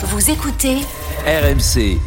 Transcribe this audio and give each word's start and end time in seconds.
Vous 0.00 0.30
écoutez 0.30 0.76
RMC. 1.26 1.98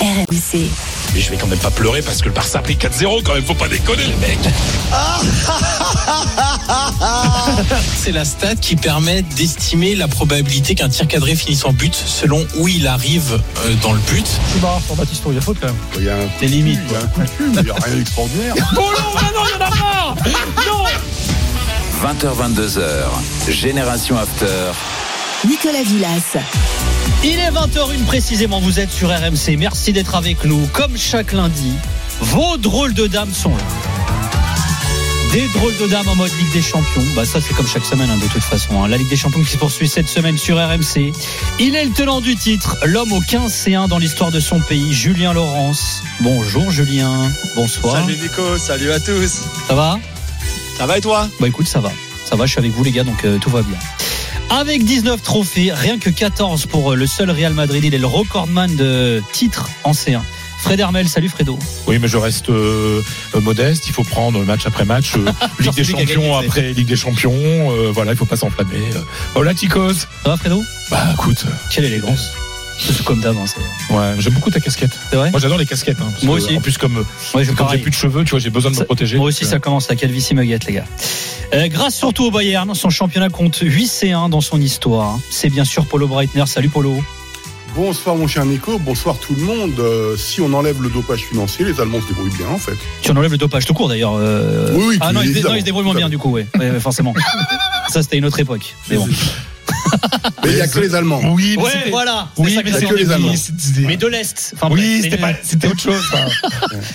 RMC. 0.00 0.70
Mais 1.12 1.20
je 1.20 1.28
vais 1.28 1.36
quand 1.36 1.48
même 1.48 1.58
pas 1.58 1.72
pleurer 1.72 2.02
parce 2.02 2.20
que 2.22 2.26
le 2.26 2.30
Barça 2.34 2.60
a 2.60 2.62
pris 2.62 2.76
4-0 2.76 3.24
quand 3.24 3.34
même, 3.34 3.44
faut 3.44 3.54
pas 3.54 3.66
déconner 3.66 4.04
les 4.04 4.14
mecs. 4.14 4.38
C'est 7.96 8.12
la 8.12 8.24
stat 8.24 8.54
qui 8.54 8.76
permet 8.76 9.22
d'estimer 9.22 9.96
la 9.96 10.06
probabilité 10.06 10.76
qu'un 10.76 10.88
tir 10.88 11.08
cadré 11.08 11.34
finisse 11.34 11.64
en 11.64 11.72
but 11.72 11.92
selon 11.94 12.46
où 12.58 12.68
il 12.68 12.86
arrive 12.86 13.42
euh, 13.64 13.74
dans 13.82 13.92
le 13.92 13.98
but. 13.98 14.26
C'est 14.52 14.62
marrant 14.62 14.80
pour 14.86 14.94
Baptiste, 14.94 15.24
il 15.26 15.34
y 15.34 15.38
a 15.38 15.40
faute 15.40 15.56
quand 15.60 15.66
même. 15.66 15.76
Il 15.98 16.04
y 16.04 16.10
a 16.10 16.16
un 16.16 16.26
coup 16.26 16.30
Les 16.42 16.48
limites, 16.48 16.78
il 16.86 16.92
y 16.92 16.94
a 16.94 17.00
un 17.00 17.06
coup 17.08 17.22
de 17.22 17.26
cul, 17.26 17.42
mais 17.48 17.56
il 17.56 17.64
n'y 17.64 17.70
a 17.70 17.74
rien 17.74 17.96
d'extraordinaire. 17.96 18.54
Oh 18.76 18.80
non, 18.80 18.92
ah 19.16 19.30
non, 19.34 19.42
il 19.46 19.50
y 19.50 19.54
en 19.54 19.60
a 19.66 19.70
marre 19.70 20.14
Non 20.68 20.84
20h22h. 22.02 23.50
Génération 23.50 24.16
After. 24.16 24.46
Nicolas 25.48 25.82
Villas. 25.82 26.36
Il 27.24 27.38
est 27.38 27.50
20h01 27.50 28.04
précisément, 28.06 28.60
vous 28.60 28.78
êtes 28.80 28.90
sur 28.90 29.08
RMC. 29.08 29.56
Merci 29.58 29.92
d'être 29.92 30.14
avec 30.14 30.44
nous. 30.44 30.66
Comme 30.72 30.96
chaque 30.96 31.32
lundi, 31.32 31.72
vos 32.20 32.56
drôles 32.56 32.94
de 32.94 33.06
dames 33.06 33.32
sont 33.32 33.50
là. 33.50 33.62
Des 35.32 35.46
drôles 35.48 35.76
de 35.78 35.86
dames 35.86 36.08
en 36.08 36.16
mode 36.16 36.30
Ligue 36.38 36.52
des 36.52 36.60
Champions. 36.62 37.04
Bah 37.14 37.24
ça 37.24 37.40
c'est 37.40 37.54
comme 37.54 37.66
chaque 37.66 37.84
semaine 37.84 38.10
hein, 38.10 38.18
de 38.20 38.26
toute 38.26 38.42
façon. 38.42 38.82
hein. 38.82 38.88
La 38.88 38.96
Ligue 38.96 39.08
des 39.08 39.16
Champions 39.16 39.40
qui 39.42 39.50
se 39.52 39.56
poursuit 39.58 39.88
cette 39.88 40.08
semaine 40.08 40.36
sur 40.36 40.56
RMC. 40.58 41.12
Il 41.60 41.74
est 41.76 41.84
le 41.84 41.92
tenant 41.92 42.20
du 42.20 42.34
titre, 42.36 42.76
l'homme 42.84 43.12
au 43.12 43.20
15 43.20 43.50
C1 43.52 43.88
dans 43.88 43.98
l'histoire 43.98 44.32
de 44.32 44.40
son 44.40 44.58
pays, 44.58 44.92
Julien 44.92 45.32
Laurence. 45.32 46.02
Bonjour 46.20 46.70
Julien, 46.72 47.30
bonsoir. 47.54 47.96
Salut 48.02 48.16
Nico, 48.18 48.58
salut 48.58 48.90
à 48.90 48.98
tous. 48.98 49.42
Ça 49.68 49.74
va? 49.74 49.98
Ça 50.76 50.86
va 50.86 50.98
et 50.98 51.00
toi? 51.00 51.28
Bah 51.38 51.46
écoute, 51.46 51.68
ça 51.68 51.78
va. 51.80 51.92
Ça 52.28 52.34
va, 52.34 52.46
je 52.46 52.50
suis 52.52 52.58
avec 52.58 52.72
vous 52.72 52.82
les 52.82 52.90
gars, 52.92 53.04
donc 53.04 53.24
euh, 53.24 53.38
tout 53.38 53.50
va 53.50 53.62
bien. 53.62 53.78
Avec 54.50 54.84
19 54.84 55.22
trophées, 55.22 55.72
rien 55.72 55.98
que 55.98 56.10
14 56.10 56.66
pour 56.66 56.92
euh, 56.92 56.96
le 56.96 57.06
seul 57.06 57.30
Real 57.30 57.54
Madrid. 57.54 57.84
Il 57.84 57.94
est 57.94 57.98
le 57.98 58.06
recordman 58.06 58.74
de 58.74 59.22
titres 59.32 59.70
en 59.84 59.92
C1. 59.92 60.20
Fred 60.62 60.78
Hermel, 60.80 61.08
salut 61.08 61.28
Fredo. 61.28 61.58
Oui, 61.86 61.98
mais 62.00 62.08
je 62.08 62.16
reste 62.18 62.50
euh, 62.50 63.00
euh, 63.34 63.40
modeste. 63.40 63.84
Il 63.86 63.92
faut 63.92 64.02
prendre 64.04 64.44
match 64.44 64.66
après 64.66 64.84
match, 64.84 65.12
euh, 65.16 65.24
Ligue 65.60 65.72
des 65.74 65.84
Champions 65.84 66.20
gagné, 66.34 66.46
après 66.48 66.72
Ligue 66.72 66.88
des 66.88 66.96
Champions. 66.96 67.32
euh, 67.32 67.90
voilà, 67.92 68.12
il 68.12 68.16
faut 68.18 68.26
pas 68.26 68.36
s'enflammer. 68.36 68.80
Hola, 69.34 69.54
Ticos. 69.54 69.94
Ça 69.94 70.06
va 70.24 70.36
Fredo? 70.36 70.62
Bah, 70.90 71.04
écoute, 71.14 71.46
Quelle 71.70 71.84
élégance. 71.86 72.32
C'est 72.82 73.04
comme 73.04 73.20
d'avant, 73.20 73.44
c'est 73.46 73.94
ouais, 73.94 74.14
j'aime 74.18 74.34
beaucoup 74.34 74.50
ta 74.50 74.60
casquette. 74.60 74.90
c'est 75.10 75.16
vrai 75.16 75.30
Moi, 75.30 75.38
j'adore 75.40 75.58
les 75.58 75.66
casquettes. 75.66 75.98
hein, 76.00 76.10
Moi 76.22 76.38
que, 76.38 76.42
aussi. 76.44 76.56
En 76.56 76.60
plus, 76.60 76.78
comme, 76.78 77.04
Ouais, 77.34 77.44
comme 77.46 77.68
j'ai 77.70 77.78
plus 77.78 77.90
de 77.90 77.96
cheveux, 77.96 78.24
tu 78.24 78.30
vois, 78.30 78.38
j'ai 78.38 78.50
besoin 78.50 78.70
de 78.70 78.76
Ça- 78.76 78.82
me 78.82 78.86
protéger. 78.86 79.16
Moi 79.18 79.26
aussi, 79.26 79.42
donc, 79.42 79.50
ça 79.50 79.56
euh, 79.56 79.60
commence 79.60 79.88
la 79.88 79.96
calvitie 79.96 80.34
muguette, 80.34 80.64
les 80.66 80.72
gars. 80.74 80.84
Euh, 81.54 81.68
grâce 81.68 81.94
surtout 81.96 82.24
au 82.26 82.30
Bayern, 82.30 82.72
son 82.74 82.90
championnat 82.90 83.28
compte 83.28 83.58
8 83.60 83.86
C1 83.86 84.28
dans 84.30 84.40
son 84.40 84.60
histoire. 84.60 85.18
C'est 85.30 85.50
bien 85.50 85.64
sûr 85.64 85.84
Polo 85.86 86.06
Breitner. 86.08 86.44
Salut 86.46 86.68
Polo. 86.68 87.02
Bonsoir 87.76 88.16
mon 88.16 88.26
cher 88.26 88.44
Nico, 88.46 88.78
bonsoir 88.78 89.16
tout 89.18 89.34
le 89.36 89.42
monde. 89.42 89.78
Euh, 89.78 90.16
si 90.16 90.40
on 90.40 90.52
enlève 90.54 90.82
le 90.82 90.88
dopage 90.88 91.20
financier, 91.20 91.64
les 91.64 91.80
Allemands 91.80 92.00
se 92.00 92.08
débrouillent 92.08 92.36
bien 92.36 92.48
en 92.48 92.58
fait. 92.58 92.74
Tu 93.02 93.12
en 93.12 93.16
enlèves 93.16 93.30
le 93.30 93.38
dopage 93.38 93.64
tout 93.64 93.74
court 93.74 93.88
d'ailleurs. 93.88 94.14
euh. 94.16 94.72
Oui, 94.74 94.84
oui, 94.88 94.98
ah 95.00 95.12
non, 95.12 95.20
ils, 95.22 95.28
se 95.36 95.62
débrouillent 95.64 95.84
moins 95.84 95.94
bien 95.94 96.08
du 96.08 96.18
coup, 96.18 96.32
Ouais, 96.32 96.46
ouais, 96.58 96.80
forcément. 96.80 97.14
ça, 97.88 98.02
c'était 98.02 98.18
une 98.18 98.24
autre 98.24 98.40
époque. 98.40 98.74
Mais 98.88 98.96
bon. 98.96 99.06
Mais 100.44 100.50
il 100.50 100.54
n'y 100.56 100.60
a 100.60 100.68
que 100.68 100.78
les 100.80 100.94
Allemands. 100.94 101.20
Oui, 101.32 101.54
mais 101.56 101.62
Ouais, 101.62 101.90
voilà. 101.90 102.28
Oui, 102.36 102.54
mais 102.56 102.62
que 102.62 102.68
c'est 102.72 102.80
c'était 102.80 102.92
que 102.92 102.94
les 102.98 103.10
Allemands. 103.10 103.34
Mais 103.86 103.96
de 103.96 104.06
l'Est. 104.06 104.52
Enfin, 104.54 104.68
Oui, 104.70 105.02
c'était 105.42 105.68
autre 105.68 105.80
chose. 105.80 106.02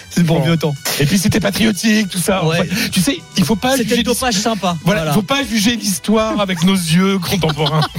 c'est 0.10 0.24
pour 0.24 0.40
Bon. 0.40 0.46
mieux 0.48 0.58
temps. 0.58 0.76
Et 1.00 1.06
puis 1.06 1.18
c'était 1.18 1.40
patriotique, 1.40 2.10
tout 2.10 2.18
ça. 2.20 2.44
Ouais. 2.46 2.60
Enfin, 2.62 2.90
tu 2.92 3.02
sais, 3.02 3.20
il 3.38 3.44
faut 3.46 3.56
pas 3.56 3.78
C'était 3.78 3.98
le 3.98 4.04
dopage 4.04 4.36
sympa. 4.36 4.78
Voilà, 4.84 5.02
il 5.02 5.04
Voilà. 5.04 5.14
faut 5.14 5.22
pas 5.22 5.44
juger 5.44 5.76
l'histoire 5.76 6.40
avec 6.40 6.64
nos 6.64 6.74
yeux 6.76 7.20
contemporains. 7.20 7.82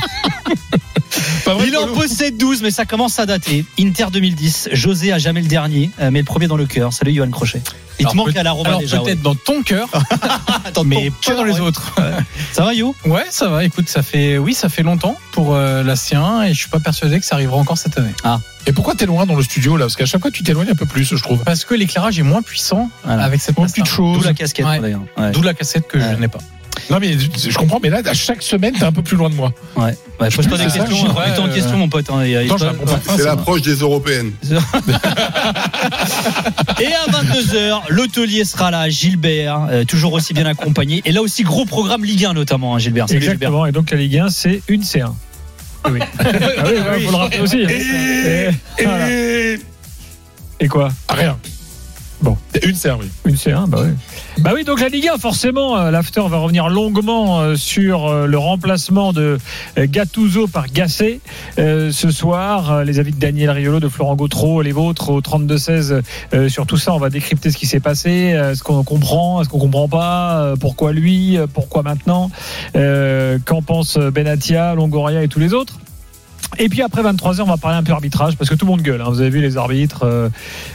Pas 1.45 1.55
vrai, 1.55 1.69
Il 1.69 1.77
en 1.77 1.89
possède 1.95 2.37
12, 2.37 2.63
mais 2.63 2.71
ça 2.71 2.85
commence 2.85 3.19
à 3.19 3.27
dater. 3.27 3.65
Inter 3.79 4.07
2010. 4.13 4.71
José 4.73 5.13
a 5.13 5.19
jamais 5.19 5.41
le 5.41 5.49
dernier, 5.49 5.91
euh, 6.01 6.11
mais 6.11 6.21
le 6.21 6.25
premier 6.25 6.47
dans 6.47 6.57
le 6.57 6.67
cœur. 6.67 6.93
Salut 6.93 7.15
Johan 7.15 7.31
Crochet. 7.31 7.63
Il 7.99 8.07
te 8.07 8.15
manque 8.15 8.37
à 8.37 8.43
la 8.43 8.53
Roma 8.53 8.69
Alors 8.71 8.81
déjà. 8.81 8.99
peut-être 9.01 9.23
dans 9.23 9.35
ton 9.35 9.63
cœur, 9.63 9.89
mais 10.85 11.11
ton 11.23 11.31
pas 11.33 11.35
dans 11.37 11.45
les 11.45 11.53
ouais. 11.55 11.61
autres. 11.61 11.95
Ça 12.53 12.65
va 12.65 12.75
Yo? 12.75 12.95
Ouais, 13.07 13.25
ça 13.31 13.49
va. 13.49 13.65
Écoute, 13.65 13.89
ça 13.89 14.03
fait 14.03 14.37
oui, 14.39 14.53
ça 14.55 14.69
fait 14.69 14.83
longtemps 14.83 15.17
pour 15.33 15.55
euh, 15.55 15.83
la 15.83 15.95
C1 15.95 16.45
et 16.47 16.53
je 16.53 16.59
suis 16.59 16.69
pas 16.69 16.81
persuadé 16.81 17.19
que 17.19 17.25
ça 17.25 17.37
arrivera 17.37 17.57
encore 17.57 17.79
cette 17.79 17.97
année. 17.99 18.13
Et 18.67 18.73
pourquoi 18.73 18.95
t'es 18.97 19.07
loin 19.07 19.25
dans 19.27 19.37
le 19.37 19.43
studio 19.43 19.77
là? 19.77 19.85
Parce 19.87 19.97
qu'à 19.97 20.07
chaque 20.07 20.21
fois 20.21 20.31
tu 20.31 20.43
t'éloignes 20.43 20.71
un 20.71 20.75
peu 20.75 20.87
plus, 20.87 21.05
je 21.05 21.23
trouve. 21.23 21.39
Parce 21.45 21.65
que 21.65 21.75
l'éclairage 21.75 22.19
est 22.19 22.23
moins 22.25 22.43
puissant 22.43 22.91
Voilà. 23.05 23.23
avec 23.25 23.41
cette 23.41 23.55
petite 23.57 23.71
petite 23.77 23.87
chose. 23.87 24.19
D'où 24.19 24.25
la 24.25 24.35
casquette 24.35 24.67
Ouais. 24.67 24.81
d'ailleurs. 24.81 25.03
Ouais. 25.17 25.31
D'où 25.31 25.41
la 25.43 25.55
cassette 25.55 25.87
que 25.89 25.97
Ouais. 25.99 26.13
je 26.17 26.21
n'ai 26.21 26.29
pas. 26.29 26.39
Non 26.91 26.99
mais 27.01 27.17
je 27.19 27.57
comprends, 27.57 27.81
mais 27.83 27.91
là 27.91 28.01
à 28.05 28.15
chaque 28.15 28.43
semaine 28.43 28.75
t'es 28.79 28.85
un 28.85 28.93
peu 28.93 29.03
plus 29.03 29.17
loin 29.17 29.29
de 29.31 29.35
moi. 29.35 29.53
Ouais. 29.77 29.97
Ouais, 30.21 30.29
pose 30.31 30.47
pas 30.47 30.57
des 30.57 30.65
questions. 30.65 30.85
je- 30.87 31.07
Remets-toi 31.07 31.45
en 31.45 31.49
question, 31.49 31.77
mon 31.77 31.89
pote. 31.89 32.07
hein. 32.11 32.23
C'est 33.17 33.25
l'approche 33.25 33.63
des 33.63 33.75
Européennes. 33.75 34.33
Et 36.81 36.87
à 36.87 37.07
22h, 37.11 37.83
l'hôtelier 37.89 38.45
sera 38.45 38.71
là, 38.71 38.89
Gilbert, 38.89 39.67
euh, 39.71 39.85
toujours 39.85 40.13
aussi 40.13 40.35
bien 40.35 40.47
accompagné. 40.47 41.03
Et 41.05 41.13
là 41.13 41.23
aussi, 41.23 41.43
gros 41.43 41.65
programme 41.65 42.05
Ligue 42.05 42.25
1 42.27 42.35
notamment, 42.35 42.75
hein, 42.75 42.79
Gilbert. 42.79 43.09
Salut, 43.09 43.21
Gilbert. 43.21 43.35
Exactement, 43.49 43.67
et 43.67 43.73
donc 43.73 43.91
la 43.91 43.97
Ligue 43.97 44.19
1, 44.19 44.29
c'est 44.31 44.63
une 44.69 44.83
C1. 44.83 45.13
Oui. 45.89 46.01
ah 46.19 46.25
oui, 46.65 46.73
il 46.99 47.05
faut 47.05 47.11
le 47.13 47.17
rappeler 47.17 47.39
aussi. 47.41 47.59
Et, 47.59 48.49
Et, 48.79 48.85
voilà. 48.85 49.09
et... 49.09 49.59
Et 50.59 50.67
quoi? 50.67 50.89
Ah, 51.07 51.15
rien. 51.15 51.39
Bon. 52.21 52.37
Une 52.65 52.75
serre, 52.75 52.99
oui. 52.99 53.07
Une 53.25 53.37
C1, 53.37 53.69
bah 53.69 53.83
oui. 53.85 53.91
Bah 54.41 54.51
oui, 54.55 54.65
donc 54.65 54.81
la 54.81 54.89
Ligue 54.89 55.09
1, 55.09 55.17
forcément, 55.17 55.79
euh, 55.79 55.91
l'after 55.91 56.21
va 56.29 56.37
revenir 56.37 56.69
longuement 56.69 57.41
euh, 57.41 57.57
sur 57.57 58.07
euh, 58.07 58.27
le 58.27 58.37
remplacement 58.37 59.15
de 59.15 59.39
Gattuso 59.79 60.47
par 60.47 60.67
Gasset 60.67 61.21
ce 61.57 62.11
soir. 62.11 62.85
Les 62.85 62.99
avis 62.99 63.13
de 63.13 63.19
Daniel 63.19 63.51
Riolo, 63.51 63.81
de 63.81 63.89
Florent 63.89 64.15
Gautreau, 64.15 64.61
les 64.61 64.73
vôtres 64.73 65.09
au 65.09 65.21
32-16 65.23 66.03
euh, 66.35 66.49
sur 66.51 66.67
tout 66.67 66.77
ça. 66.77 66.93
On 66.93 66.99
va 66.99 67.09
décrypter 67.09 67.51
ce 67.51 67.57
qui 67.57 67.67
s'est 67.67 67.81
passé, 67.81 68.39
ce 68.55 68.63
qu'on 68.63 68.85
comprend, 68.85 69.43
ce 69.43 69.49
qu'on 69.49 69.59
comprend 69.59 69.89
pas, 69.89 70.55
pourquoi 70.61 70.93
lui, 70.93 71.39
pourquoi 71.55 71.83
maintenant, 71.83 72.31
qu'en 72.75 73.63
pense 73.63 73.97
Benatia, 73.97 74.75
Longoria 74.75 75.23
et 75.23 75.29
tous 75.29 75.41
les 75.41 75.55
autres. 75.55 75.79
Et 76.59 76.69
puis 76.69 76.81
après 76.83 77.03
23h, 77.03 77.43
on 77.43 77.45
va 77.47 77.57
parler 77.59 77.77
un 77.77 77.83
peu 77.83 77.93
arbitrage 77.93 78.37
parce 78.37 78.49
que 78.49 78.55
tout 78.55 78.65
le 78.65 78.71
monde 78.71 78.81
gueule. 78.83 79.01
hein. 79.03 79.07
Vous 79.09 79.21
avez 79.21 79.29
vu, 79.31 79.41
les 79.43 79.57
arbitres 79.59 80.05
euh, 80.05 80.29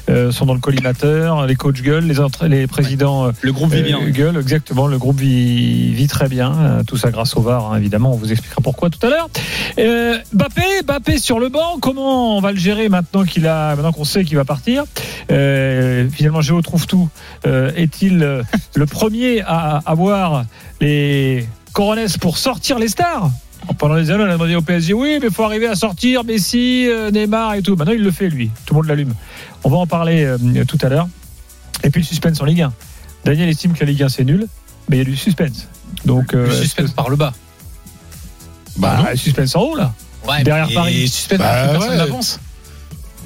euh, 0.09 0.31
sont 0.31 0.45
dans 0.45 0.53
le 0.53 0.59
collimateur, 0.59 1.47
les 1.47 1.55
coachs 1.55 1.81
gueulent, 1.81 2.05
les, 2.05 2.19
entra- 2.19 2.47
les 2.47 2.67
présidents 2.67 3.27
euh, 3.27 3.31
Le 3.41 3.51
groupe 3.51 3.71
vit 3.73 3.81
bien. 3.81 3.99
euh, 3.99 4.09
gueule, 4.11 4.37
exactement. 4.37 4.85
Le 4.87 4.99
groupe 4.99 5.19
vit, 5.19 5.91
vit 5.93 6.07
très 6.07 6.27
bien. 6.29 6.81
Tout 6.85 6.97
ça 6.97 7.09
grâce 7.09 7.35
au 7.35 7.41
VAR, 7.41 7.71
hein, 7.73 7.77
évidemment. 7.77 8.13
On 8.13 8.17
vous 8.17 8.31
expliquera 8.31 8.61
pourquoi 8.61 8.89
tout 8.91 8.99
à 9.05 9.09
l'heure. 9.09 9.29
Bappé, 10.33 10.61
Bappé 10.85 11.17
sur 11.17 11.39
le 11.39 11.49
banc. 11.49 11.77
Comment 11.81 12.37
on 12.37 12.41
va 12.41 12.51
le 12.51 12.59
gérer 12.59 12.87
maintenant 12.89 13.23
qu'il 13.23 13.47
a, 13.47 13.75
maintenant 13.75 13.91
qu'on 13.91 14.05
sait 14.05 14.23
qu'il 14.23 14.37
va 14.37 14.45
partir? 14.45 14.83
Finalement, 15.29 16.41
Géo 16.41 16.61
trouve 16.61 16.85
tout. 16.85 17.09
Est-il 17.45 18.17
le 18.75 18.85
premier 18.85 19.41
à 19.41 19.81
avoir 19.85 20.45
les 20.79 21.47
coronesses 21.73 22.17
pour 22.17 22.37
sortir 22.37 22.77
les 22.77 22.87
stars? 22.89 23.31
Pendant 23.73 23.95
les 23.95 24.09
années, 24.11 24.23
on 24.23 24.27
a 24.29 24.33
demandé 24.33 24.55
au 24.55 24.61
PSG, 24.61 24.93
oui, 24.93 25.17
mais 25.21 25.27
il 25.27 25.33
faut 25.33 25.43
arriver 25.43 25.67
à 25.67 25.75
sortir 25.75 26.23
Messi, 26.23 26.87
euh, 26.89 27.11
Neymar 27.11 27.55
et 27.55 27.61
tout. 27.61 27.75
Maintenant, 27.75 27.93
il 27.93 28.01
le 28.03 28.11
fait, 28.11 28.29
lui. 28.29 28.49
Tout 28.65 28.73
le 28.73 28.79
monde 28.79 28.87
l'allume. 28.87 29.13
On 29.63 29.69
va 29.69 29.77
en 29.77 29.87
parler 29.87 30.23
euh, 30.23 30.37
tout 30.67 30.77
à 30.81 30.89
l'heure. 30.89 31.07
Et 31.83 31.89
puis 31.89 32.01
le 32.01 32.05
suspense 32.07 32.39
en 32.41 32.45
Ligue 32.45 32.61
1. 32.61 32.73
Daniel 33.25 33.49
estime 33.49 33.73
que 33.73 33.79
la 33.81 33.91
Ligue 33.91 34.03
1 34.03 34.09
c'est 34.09 34.23
nul, 34.23 34.47
mais 34.89 34.97
il 34.97 34.99
y 34.99 35.01
a 35.01 35.05
du 35.05 35.15
suspense. 35.17 35.67
Donc, 36.05 36.33
euh, 36.33 36.47
Le 36.47 36.53
suspense 36.53 36.91
par 36.91 37.09
le 37.09 37.15
bas. 37.15 37.33
bah, 38.77 39.05
le 39.11 39.17
suspense 39.17 39.55
en 39.55 39.61
haut 39.61 39.75
là. 39.75 39.93
Ouais, 40.27 40.43
Derrière 40.43 40.69
Paris. 40.73 41.07
suspense, 41.07 41.39
Bah, 41.39 41.67
personne 41.71 41.89
ouais. 41.91 41.97
n'avance. 41.97 42.39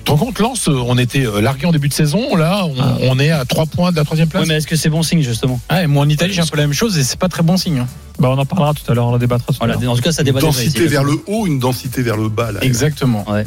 Tu 0.05 0.11
te 0.11 0.11
rends 0.11 0.17
compte, 0.25 0.37
Lens, 0.39 0.67
euh, 0.67 0.73
on 0.85 0.99
était 0.99 1.25
euh, 1.25 1.41
largué 1.41 1.65
en 1.65 1.71
début 1.71 1.89
de 1.89 1.93
saison, 1.93 2.35
là, 2.35 2.63
on, 2.67 2.75
Ah. 2.79 2.97
on 3.01 3.17
est 3.17 3.31
à 3.31 3.43
3 3.43 3.65
points 3.65 3.91
de 3.91 3.95
la 3.95 4.03
troisième 4.03 4.27
place. 4.27 4.43
Ouais, 4.43 4.47
mais 4.47 4.55
est-ce 4.57 4.67
que 4.67 4.75
c'est 4.75 4.89
bon 4.89 5.01
signe 5.01 5.21
justement 5.23 5.59
Ouais, 5.71 5.87
moi 5.87 6.05
en 6.05 6.09
Italie 6.09 6.31
j'ai 6.31 6.41
un 6.41 6.45
peu 6.45 6.57
la 6.57 6.63
même 6.63 6.73
chose 6.73 6.95
et 6.99 7.03
c'est 7.03 7.17
pas 7.17 7.27
très 7.27 7.41
bon 7.41 7.57
signe. 7.57 7.79
hein. 7.79 7.87
Bah, 8.19 8.29
on 8.31 8.37
en 8.37 8.45
parlera 8.45 8.75
tout 8.75 8.89
à 8.91 8.93
l'heure, 8.93 9.07
on 9.07 9.13
en 9.15 9.17
débattra 9.17 9.47
tout 9.47 9.53
à 9.55 9.65
Voilà, 9.65 9.81
l'heure. 9.81 9.91
En 9.91 9.95
tout 9.95 10.03
cas, 10.03 10.11
ça 10.11 10.21
Une 10.21 10.27
débat 10.27 10.41
déjà 10.41 10.51
densité 10.51 10.79
ici. 10.81 10.87
vers 10.87 11.03
le 11.03 11.13
haut, 11.25 11.47
une 11.47 11.57
densité 11.57 12.03
vers 12.03 12.17
le 12.17 12.29
bas. 12.29 12.51
Là. 12.51 12.59
Exactement. 12.63 13.25
Ouais. 13.29 13.45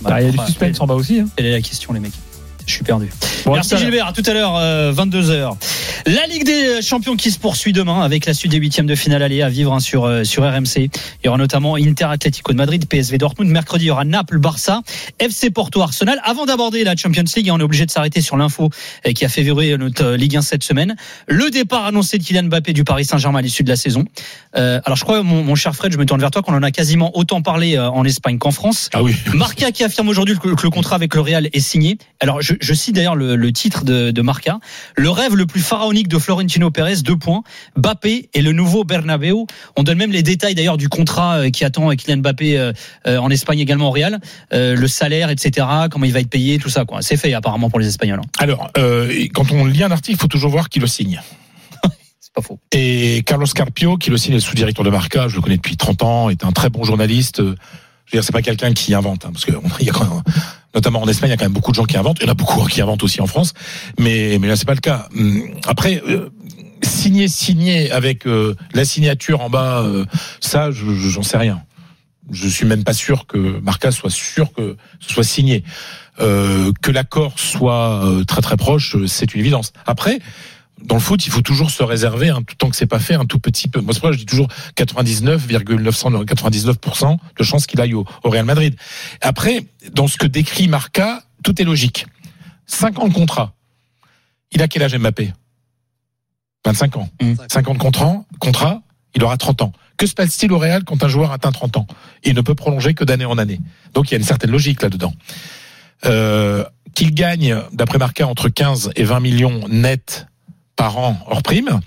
Bah, 0.00 0.22
il 0.22 0.24
y 0.24 0.28
a 0.28 0.30
du 0.30 0.38
Bah, 0.38 0.46
suspense 0.46 0.80
en 0.80 0.86
bas 0.86 0.94
aussi. 0.94 1.20
hein. 1.20 1.28
Quelle 1.36 1.46
est 1.46 1.52
la 1.52 1.60
question, 1.60 1.92
les 1.92 2.00
mecs 2.00 2.12
Je 2.70 2.76
suis 2.76 2.84
perdu. 2.84 3.10
Bon, 3.44 3.54
Merci 3.54 3.74
à. 3.74 3.78
Gilbert, 3.78 4.06
à 4.06 4.12
tout 4.12 4.22
à 4.24 4.32
l'heure, 4.32 4.56
euh, 4.56 4.92
22h. 4.92 5.56
La 6.06 6.26
Ligue 6.26 6.44
des 6.44 6.80
Champions 6.82 7.16
qui 7.16 7.30
se 7.30 7.38
poursuit 7.38 7.72
demain 7.72 8.02
avec 8.02 8.26
la 8.26 8.32
suite 8.32 8.52
des 8.52 8.58
huitièmes 8.58 8.86
de 8.86 8.94
finale 8.94 9.22
aller 9.22 9.42
à 9.42 9.48
vivre 9.48 9.72
hein, 9.72 9.80
sur, 9.80 10.04
euh, 10.04 10.22
sur 10.22 10.44
RMC. 10.44 10.76
Il 10.76 10.90
y 11.24 11.28
aura 11.28 11.36
notamment 11.36 11.74
Inter 11.76 12.04
Atlético 12.04 12.52
de 12.52 12.58
Madrid, 12.58 12.86
PSV 12.86 13.18
Dortmund. 13.18 13.50
Mercredi, 13.50 13.86
il 13.86 13.88
y 13.88 13.90
aura 13.90 14.04
Naples, 14.04 14.38
Barça, 14.38 14.82
FC 15.18 15.50
Porto, 15.50 15.82
Arsenal. 15.82 16.20
Avant 16.24 16.46
d'aborder 16.46 16.84
la 16.84 16.94
Champions 16.94 17.24
League, 17.36 17.48
et 17.48 17.50
on 17.50 17.58
est 17.58 17.62
obligé 17.62 17.86
de 17.86 17.90
s'arrêter 17.90 18.20
sur 18.20 18.36
l'info 18.36 18.70
euh, 19.06 19.12
qui 19.12 19.24
a 19.24 19.28
fait 19.28 19.42
vibrer 19.42 19.76
notre 19.76 20.04
euh, 20.04 20.16
Ligue 20.16 20.36
1 20.36 20.42
cette 20.42 20.62
semaine. 20.62 20.94
Le 21.26 21.50
départ 21.50 21.86
annoncé 21.86 22.18
de 22.18 22.22
Kylian 22.22 22.44
Mbappé 22.44 22.72
du 22.72 22.84
Paris 22.84 23.04
Saint-Germain 23.04 23.40
à 23.40 23.42
l'issue 23.42 23.64
de 23.64 23.68
la 23.68 23.76
saison. 23.76 24.04
Euh, 24.56 24.80
alors 24.84 24.96
je 24.96 25.04
crois, 25.04 25.22
mon, 25.22 25.42
mon 25.42 25.56
cher 25.56 25.74
Fred, 25.74 25.92
je 25.92 25.98
me 25.98 26.06
tourne 26.06 26.20
vers 26.20 26.30
toi, 26.30 26.42
qu'on 26.42 26.54
en 26.54 26.62
a 26.62 26.70
quasiment 26.70 27.16
autant 27.16 27.42
parlé 27.42 27.76
euh, 27.76 27.90
en 27.90 28.04
Espagne 28.04 28.38
qu'en 28.38 28.52
France. 28.52 28.90
Ah 28.92 29.02
oui. 29.02 29.16
Marca 29.34 29.72
qui 29.72 29.82
affirme 29.82 30.08
aujourd'hui 30.08 30.36
que 30.38 30.60
que 30.60 30.62
le 30.66 30.70
contrat 30.70 30.96
avec 30.96 31.14
le 31.14 31.20
Real 31.20 31.48
est 31.52 31.60
signé. 31.60 31.98
Alors, 32.20 32.42
je, 32.42 32.54
je 32.60 32.74
cite 32.74 32.94
d'ailleurs 32.94 33.16
le, 33.16 33.36
le 33.36 33.52
titre 33.52 33.84
de, 33.84 34.10
de 34.10 34.22
Marca. 34.22 34.58
Le 34.96 35.10
rêve 35.10 35.34
le 35.34 35.46
plus 35.46 35.60
pharaonique 35.60 36.08
de 36.08 36.18
Florentino 36.18 36.70
Pérez, 36.70 36.96
deux 37.02 37.16
points. 37.16 37.42
Mbappé 37.76 38.28
et 38.34 38.42
le 38.42 38.52
nouveau 38.52 38.84
Bernabeu. 38.84 39.34
On 39.76 39.82
donne 39.82 39.98
même 39.98 40.12
les 40.12 40.22
détails 40.22 40.54
d'ailleurs 40.54 40.76
du 40.76 40.88
contrat 40.88 41.38
euh, 41.38 41.50
qui 41.50 41.64
attend 41.64 41.88
Kylian 41.94 42.18
Mbappé 42.18 42.58
euh, 42.58 42.72
euh, 43.06 43.18
en 43.18 43.30
Espagne 43.30 43.58
également 43.60 43.88
au 43.88 43.92
Real, 43.92 44.20
Euh, 44.52 44.74
le 44.76 44.88
salaire, 44.88 45.30
etc. 45.30 45.66
Comment 45.90 46.04
il 46.04 46.12
va 46.12 46.20
être 46.20 46.30
payé, 46.30 46.58
tout 46.58 46.68
ça. 46.70 46.84
quoi. 46.84 47.02
C'est 47.02 47.16
fait 47.16 47.32
apparemment 47.34 47.70
pour 47.70 47.78
les 47.80 47.86
Espagnols. 47.88 48.20
hein. 48.20 48.28
Alors, 48.38 48.70
euh, 48.78 49.26
quand 49.34 49.50
on 49.52 49.64
lit 49.64 49.82
un 49.82 49.90
article, 49.90 50.16
il 50.18 50.20
faut 50.20 50.28
toujours 50.28 50.50
voir 50.50 50.68
qui 50.68 50.78
le 50.80 50.86
signe. 50.86 51.20
C'est 52.20 52.32
pas 52.34 52.42
faux. 52.42 52.58
Et 52.72 53.22
Carlos 53.26 53.46
Carpio, 53.46 53.96
qui 53.96 54.10
est 54.10 54.12
aussi 54.12 54.30
le 54.30 54.40
sous-directeur 54.40 54.84
de 54.84 54.90
Marca, 54.90 55.28
je 55.28 55.36
le 55.36 55.42
connais 55.42 55.56
depuis 55.56 55.76
30 55.76 56.02
ans, 56.02 56.30
est 56.30 56.44
un 56.44 56.52
très 56.52 56.68
bon 56.70 56.84
journaliste. 56.84 57.40
Euh, 57.40 57.54
Je 58.06 58.16
veux 58.16 58.20
dire, 58.20 58.24
c'est 58.24 58.32
pas 58.32 58.42
quelqu'un 58.42 58.72
qui 58.72 58.92
invente, 58.94 59.24
hein, 59.24 59.30
parce 59.32 59.44
que 59.44 59.52
on- 59.52 59.62
il 59.80 59.86
y 59.86 59.90
a 59.90 59.92
quand 59.92 60.04
même, 60.04 60.22
notamment 60.74 61.02
en 61.02 61.08
Espagne, 61.08 61.28
il 61.28 61.32
y 61.32 61.34
a 61.34 61.36
quand 61.36 61.44
même 61.44 61.52
beaucoup 61.52 61.70
de 61.72 61.76
gens 61.76 61.84
qui 61.84 61.96
inventent. 61.96 62.18
Il 62.20 62.24
y 62.24 62.28
en 62.28 62.32
a 62.32 62.34
beaucoup 62.34 62.64
qui 62.66 62.80
inventent 62.80 63.02
aussi 63.02 63.20
en 63.20 63.26
France, 63.26 63.52
mais 63.98 64.38
mais 64.40 64.48
là 64.48 64.56
c'est 64.56 64.66
pas 64.66 64.74
le 64.74 64.80
cas. 64.80 65.08
Hum, 65.16 65.42
Après. 65.66 66.02
euh, 66.08 66.28
signer, 66.82 67.28
signer 67.28 67.90
avec 67.90 68.26
euh, 68.26 68.54
la 68.72 68.86
signature 68.86 69.42
en 69.42 69.50
bas, 69.50 69.82
euh, 69.82 70.06
ça, 70.40 70.70
je- 70.70 70.94
je- 70.94 71.10
j'en 71.10 71.22
sais 71.22 71.36
rien. 71.36 71.60
Je 72.30 72.48
suis 72.48 72.64
même 72.64 72.84
pas 72.84 72.94
sûr 72.94 73.26
que 73.26 73.36
Marca 73.60 73.90
soit 73.92 74.08
sûr 74.10 74.50
que 74.54 74.76
ce 74.98 75.12
soit 75.12 75.22
signé. 75.24 75.62
Euh, 76.20 76.72
que 76.80 76.90
l'accord 76.90 77.38
soit 77.38 78.02
euh, 78.06 78.24
très 78.24 78.40
très 78.40 78.56
proche, 78.56 78.96
euh, 78.96 79.06
c'est 79.06 79.34
une 79.34 79.40
évidence. 79.40 79.74
Après, 79.86 80.20
dans 80.82 80.96
le 80.96 81.00
foot, 81.00 81.26
il 81.26 81.30
faut 81.30 81.42
toujours 81.42 81.70
se 81.70 81.82
réserver, 81.82 82.30
hein, 82.30 82.42
tout 82.46 82.54
tant 82.56 82.70
que 82.70 82.76
c'est 82.76 82.86
pas 82.86 82.98
fait, 82.98 83.14
un 83.14 83.24
tout 83.24 83.38
petit 83.38 83.68
peu. 83.68 83.80
Moi, 83.80 83.92
c'est 83.92 84.00
pour 84.00 84.08
ça 84.08 84.12
que 84.12 84.18
je 84.18 84.24
dis 84.24 84.26
toujours 84.26 84.48
99,999% 84.76 87.16
de 87.38 87.44
chances 87.44 87.66
qu'il 87.66 87.80
aille 87.80 87.94
au, 87.94 88.04
au 88.24 88.30
Real 88.30 88.44
Madrid. 88.44 88.76
Après, 89.20 89.66
dans 89.92 90.06
ce 90.06 90.16
que 90.16 90.26
décrit 90.26 90.68
Marca, 90.68 91.22
tout 91.42 91.60
est 91.60 91.64
logique. 91.64 92.06
5 92.66 92.98
ans 92.98 93.08
de 93.08 93.14
contrat. 93.14 93.54
Il 94.52 94.62
a 94.62 94.68
quel 94.68 94.82
âge 94.82 94.96
Mbappé? 94.96 95.32
25 96.64 96.96
ans. 96.96 97.08
Mmh. 97.20 97.34
50 97.48 97.78
contrat, 97.78 98.24
contrat, 98.38 98.82
il 99.14 99.24
aura 99.24 99.36
30 99.36 99.62
ans. 99.62 99.72
Que 99.96 100.06
se 100.06 100.14
passe-t-il 100.14 100.52
au 100.52 100.58
Real 100.58 100.84
quand 100.84 101.02
un 101.02 101.08
joueur 101.08 101.32
atteint 101.32 101.52
30 101.52 101.78
ans? 101.78 101.86
Il 102.24 102.34
ne 102.34 102.40
peut 102.40 102.54
prolonger 102.54 102.94
que 102.94 103.04
d'année 103.04 103.24
en 103.24 103.38
année. 103.38 103.60
Donc 103.92 104.10
il 104.10 104.12
y 104.12 104.14
a 104.14 104.18
une 104.18 104.24
certaine 104.24 104.50
logique 104.50 104.82
là-dedans. 104.82 105.12
Euh, 106.06 106.64
qu'il 106.94 107.14
gagne, 107.14 107.56
d'après 107.72 107.98
Marca, 107.98 108.26
entre 108.26 108.48
15 108.48 108.92
et 108.96 109.04
20 109.04 109.20
millions 109.20 109.68
nets 109.68 110.26
par 110.80 110.96
an 110.96 111.18
hors 111.26 111.42
prime, 111.42 111.80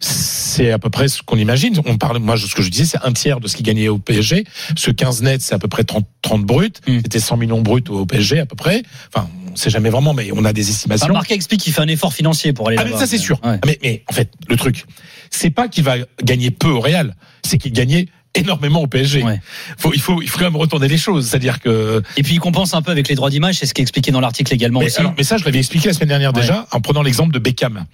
c'est 0.00 0.72
à 0.72 0.78
peu 0.80 0.90
près 0.90 1.06
ce 1.06 1.22
qu'on 1.22 1.36
imagine. 1.38 1.80
On 1.86 1.96
parle, 1.96 2.18
moi, 2.18 2.36
ce 2.36 2.52
que 2.56 2.62
je 2.62 2.70
disais, 2.70 2.84
c'est 2.86 3.06
un 3.06 3.12
tiers 3.12 3.38
de 3.38 3.46
ce 3.46 3.54
qu'il 3.54 3.64
gagnait 3.64 3.86
au 3.86 3.98
PSG. 3.98 4.44
Ce 4.76 4.90
15 4.90 5.22
net, 5.22 5.40
c'est 5.42 5.54
à 5.54 5.60
peu 5.60 5.68
près 5.68 5.84
30, 5.84 6.04
30 6.22 6.44
bruts. 6.44 6.72
Mm. 6.88 6.98
C'était 7.04 7.20
100 7.20 7.36
millions 7.36 7.62
bruts 7.62 7.84
au 7.88 8.04
PSG, 8.04 8.40
à 8.40 8.46
peu 8.46 8.56
près. 8.56 8.82
Enfin, 9.14 9.28
on 9.52 9.54
sait 9.54 9.70
jamais 9.70 9.90
vraiment, 9.90 10.12
mais 10.12 10.30
on 10.34 10.44
a 10.44 10.52
des 10.52 10.68
estimations. 10.70 11.04
Enfin, 11.06 11.12
Marca 11.12 11.34
explique 11.36 11.60
qu'il 11.60 11.72
fait 11.72 11.82
un 11.82 11.86
effort 11.86 12.12
financier 12.12 12.52
pour 12.52 12.66
aller 12.66 12.78
Ah 12.80 12.82
mais 12.82 12.90
là-bas. 12.90 13.00
ça 13.02 13.06
c'est 13.06 13.18
sûr. 13.18 13.38
Ouais. 13.44 13.60
Mais, 13.64 13.78
mais 13.80 14.02
en 14.08 14.12
fait, 14.12 14.28
le 14.48 14.56
truc, 14.56 14.86
c'est 15.30 15.50
pas 15.50 15.68
qu'il 15.68 15.84
va 15.84 15.94
gagner 16.24 16.50
peu 16.50 16.68
au 16.68 16.80
Real, 16.80 17.14
c'est 17.44 17.58
qu'il 17.58 17.72
gagnait 17.72 18.08
énormément 18.34 18.80
au 18.82 18.88
PSG. 18.88 19.22
Ouais. 19.22 19.40
Faut, 19.78 19.92
il 19.94 20.00
faut, 20.00 20.20
il 20.20 20.28
faut 20.28 20.38
quand 20.38 20.46
même 20.46 20.56
retourner 20.56 20.88
les 20.88 20.98
choses, 20.98 21.28
c'est-à-dire 21.28 21.60
que. 21.60 22.02
Et 22.16 22.24
puis 22.24 22.34
il 22.34 22.40
compense 22.40 22.74
un 22.74 22.82
peu 22.82 22.90
avec 22.90 23.06
les 23.08 23.14
droits 23.14 23.30
d'image, 23.30 23.58
c'est 23.58 23.66
ce 23.66 23.74
qui 23.74 23.82
est 23.82 23.84
expliqué 23.84 24.10
dans 24.10 24.20
l'article 24.20 24.52
également 24.52 24.80
Mais, 24.80 24.86
aussi. 24.86 24.98
alors, 24.98 25.14
mais 25.16 25.22
ça, 25.22 25.36
je 25.36 25.44
l'avais 25.44 25.58
expliqué 25.60 25.86
la 25.86 25.94
semaine 25.94 26.08
dernière 26.08 26.34
Ouais. 26.34 26.40
déjà, 26.40 26.66
en 26.72 26.80
prenant 26.80 27.02
l'exemple 27.02 27.32
de 27.32 27.38
Beckham, 27.38 27.84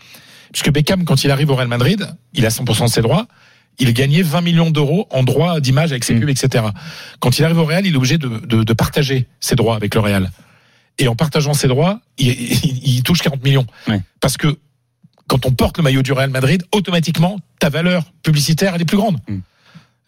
puisque 0.52 0.70
Beckham, 0.70 1.04
quand 1.04 1.24
il 1.24 1.30
arrive 1.30 1.50
au 1.50 1.54
Real 1.54 1.68
Madrid, 1.68 2.08
il 2.34 2.44
a 2.46 2.48
100% 2.50 2.84
de 2.84 2.90
ses 2.90 3.02
droits. 3.02 3.26
Il 3.78 3.92
gagnait 3.94 4.22
20 4.22 4.40
millions 4.40 4.70
d'euros 4.70 5.06
en 5.10 5.22
droits 5.22 5.60
d'image 5.60 5.92
avec 5.92 6.02
ses 6.04 6.14
Mm. 6.14 6.20
pubs, 6.20 6.30
etc. 6.30 6.64
Quand 7.20 7.38
il 7.38 7.44
arrive 7.44 7.58
au 7.58 7.64
Real, 7.64 7.86
il 7.86 7.94
est 7.94 7.96
obligé 7.96 8.18
de, 8.18 8.28
de, 8.28 8.64
de 8.64 8.72
partager 8.72 9.28
ses 9.40 9.54
droits 9.54 9.76
avec 9.76 9.94
le 9.94 10.00
Real. 10.00 10.30
Et 10.98 11.06
en 11.06 11.14
partageant 11.14 11.54
ses 11.54 11.68
droits, 11.68 12.00
il, 12.18 12.28
il- 12.28 12.96
il 12.96 13.02
touche 13.04 13.22
40 13.22 13.44
millions. 13.44 13.66
Ouais. 13.86 14.00
Parce 14.20 14.36
que 14.36 14.58
quand 15.28 15.46
on 15.46 15.52
porte 15.52 15.76
le 15.76 15.84
maillot 15.84 16.02
du 16.02 16.12
Real 16.12 16.30
Madrid, 16.30 16.64
automatiquement, 16.72 17.38
ta 17.60 17.68
valeur 17.68 18.04
publicitaire, 18.24 18.74
elle 18.74 18.82
est 18.82 18.86
plus 18.86 18.96
grande. 18.96 19.18
Mm. 19.28 19.38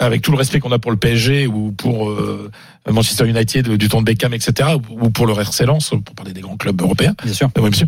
Avec 0.01 0.23
tout 0.23 0.33
le 0.33 0.39
respect 0.39 0.61
qu'on 0.61 0.73
a 0.73 0.79
pour 0.79 0.91
le 0.91 0.97
PSG 0.97 1.47
ou 1.47 1.73
pour 1.73 2.11
euh, 2.11 2.51
Manchester 2.91 3.29
United 3.29 3.69
du 3.69 3.89
temps 3.89 4.01
de 4.01 4.07
Beckham, 4.07 4.33
etc., 4.33 4.71
ou 4.89 5.11
pour 5.11 5.27
le 5.27 5.35
RC 5.35 5.67
Lens, 5.67 5.91
pour 5.91 6.15
parler 6.15 6.33
des 6.33 6.41
grands 6.41 6.57
clubs 6.57 6.81
européens. 6.81 7.15
Bien 7.23 7.35
sûr. 7.35 7.51
Oui, 7.57 7.69
bien 7.69 7.79
sûr. 7.79 7.87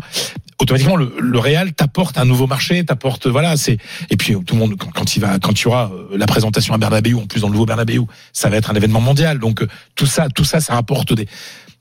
Automatiquement, 0.59 0.95
le, 0.95 1.11
le 1.19 1.39
Real 1.39 1.73
t'apporte 1.73 2.17
un 2.17 2.25
nouveau 2.25 2.45
marché, 2.45 2.85
t'apporte 2.85 3.27
voilà, 3.27 3.57
c'est 3.57 3.79
et 4.09 4.15
puis 4.15 4.35
tout 4.45 4.53
le 4.53 4.59
monde 4.59 4.75
quand, 4.77 4.91
quand 4.91 5.15
il 5.15 5.19
va, 5.19 5.39
quand 5.39 5.59
il 5.59 5.63
y 5.63 5.67
aura 5.67 5.91
euh, 5.91 6.15
la 6.15 6.27
présentation 6.27 6.73
à 6.73 6.77
Bernabeu, 6.77 7.15
en 7.17 7.25
plus 7.25 7.41
dans 7.41 7.47
le 7.47 7.53
nouveau 7.53 7.65
Bernabeu, 7.65 8.03
ça 8.31 8.49
va 8.49 8.57
être 8.57 8.69
un 8.69 8.75
événement 8.75 9.01
mondial. 9.01 9.39
Donc 9.39 9.61
euh, 9.63 9.67
tout 9.95 10.05
ça, 10.05 10.29
tout 10.29 10.45
ça, 10.45 10.61
ça 10.61 10.75
rapporte 10.75 11.13
des, 11.13 11.27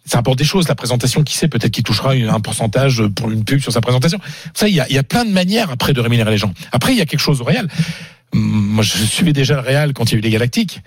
ça 0.04 0.18
rapporte 0.18 0.38
des 0.38 0.44
choses. 0.44 0.68
La 0.68 0.74
présentation, 0.74 1.22
qui 1.22 1.36
sait, 1.36 1.48
peut-être 1.48 1.70
qu'il 1.70 1.84
touchera 1.84 2.12
un 2.12 2.40
pourcentage 2.40 3.02
pour 3.14 3.30
une 3.30 3.44
pub 3.44 3.60
sur 3.60 3.72
sa 3.72 3.80
présentation. 3.80 4.18
Ça, 4.54 4.68
il 4.68 4.74
y 4.74 4.80
a, 4.80 4.88
il 4.88 4.94
y 4.94 4.98
a 4.98 5.02
plein 5.02 5.24
de 5.24 5.30
manières 5.30 5.70
après 5.70 5.92
de 5.92 6.00
rémunérer 6.00 6.30
les 6.30 6.38
gens. 6.38 6.52
Après, 6.72 6.92
il 6.92 6.98
y 6.98 7.02
a 7.02 7.06
quelque 7.06 7.20
chose 7.20 7.40
au 7.40 7.44
Real. 7.44 7.68
Moi, 8.32 8.82
je 8.82 9.04
suivais 9.04 9.32
déjà 9.32 9.54
le 9.54 9.60
Real 9.60 9.92
quand 9.92 10.10
il 10.10 10.12
y 10.12 10.14
a 10.16 10.18
eu 10.18 10.22
les 10.22 10.30
Galactiques. 10.30 10.80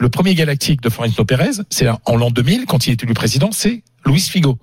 Le 0.00 0.08
premier 0.08 0.34
Galactique 0.34 0.80
de 0.82 0.88
Florentino 0.88 1.24
Pérez, 1.24 1.62
c'est 1.70 1.86
en 1.88 2.16
l'an 2.16 2.30
2000, 2.30 2.66
quand 2.66 2.86
il 2.86 2.92
est 2.92 3.02
élu 3.02 3.14
président, 3.14 3.50
c'est 3.50 3.82
Luis 4.04 4.20
Figo. 4.20 4.58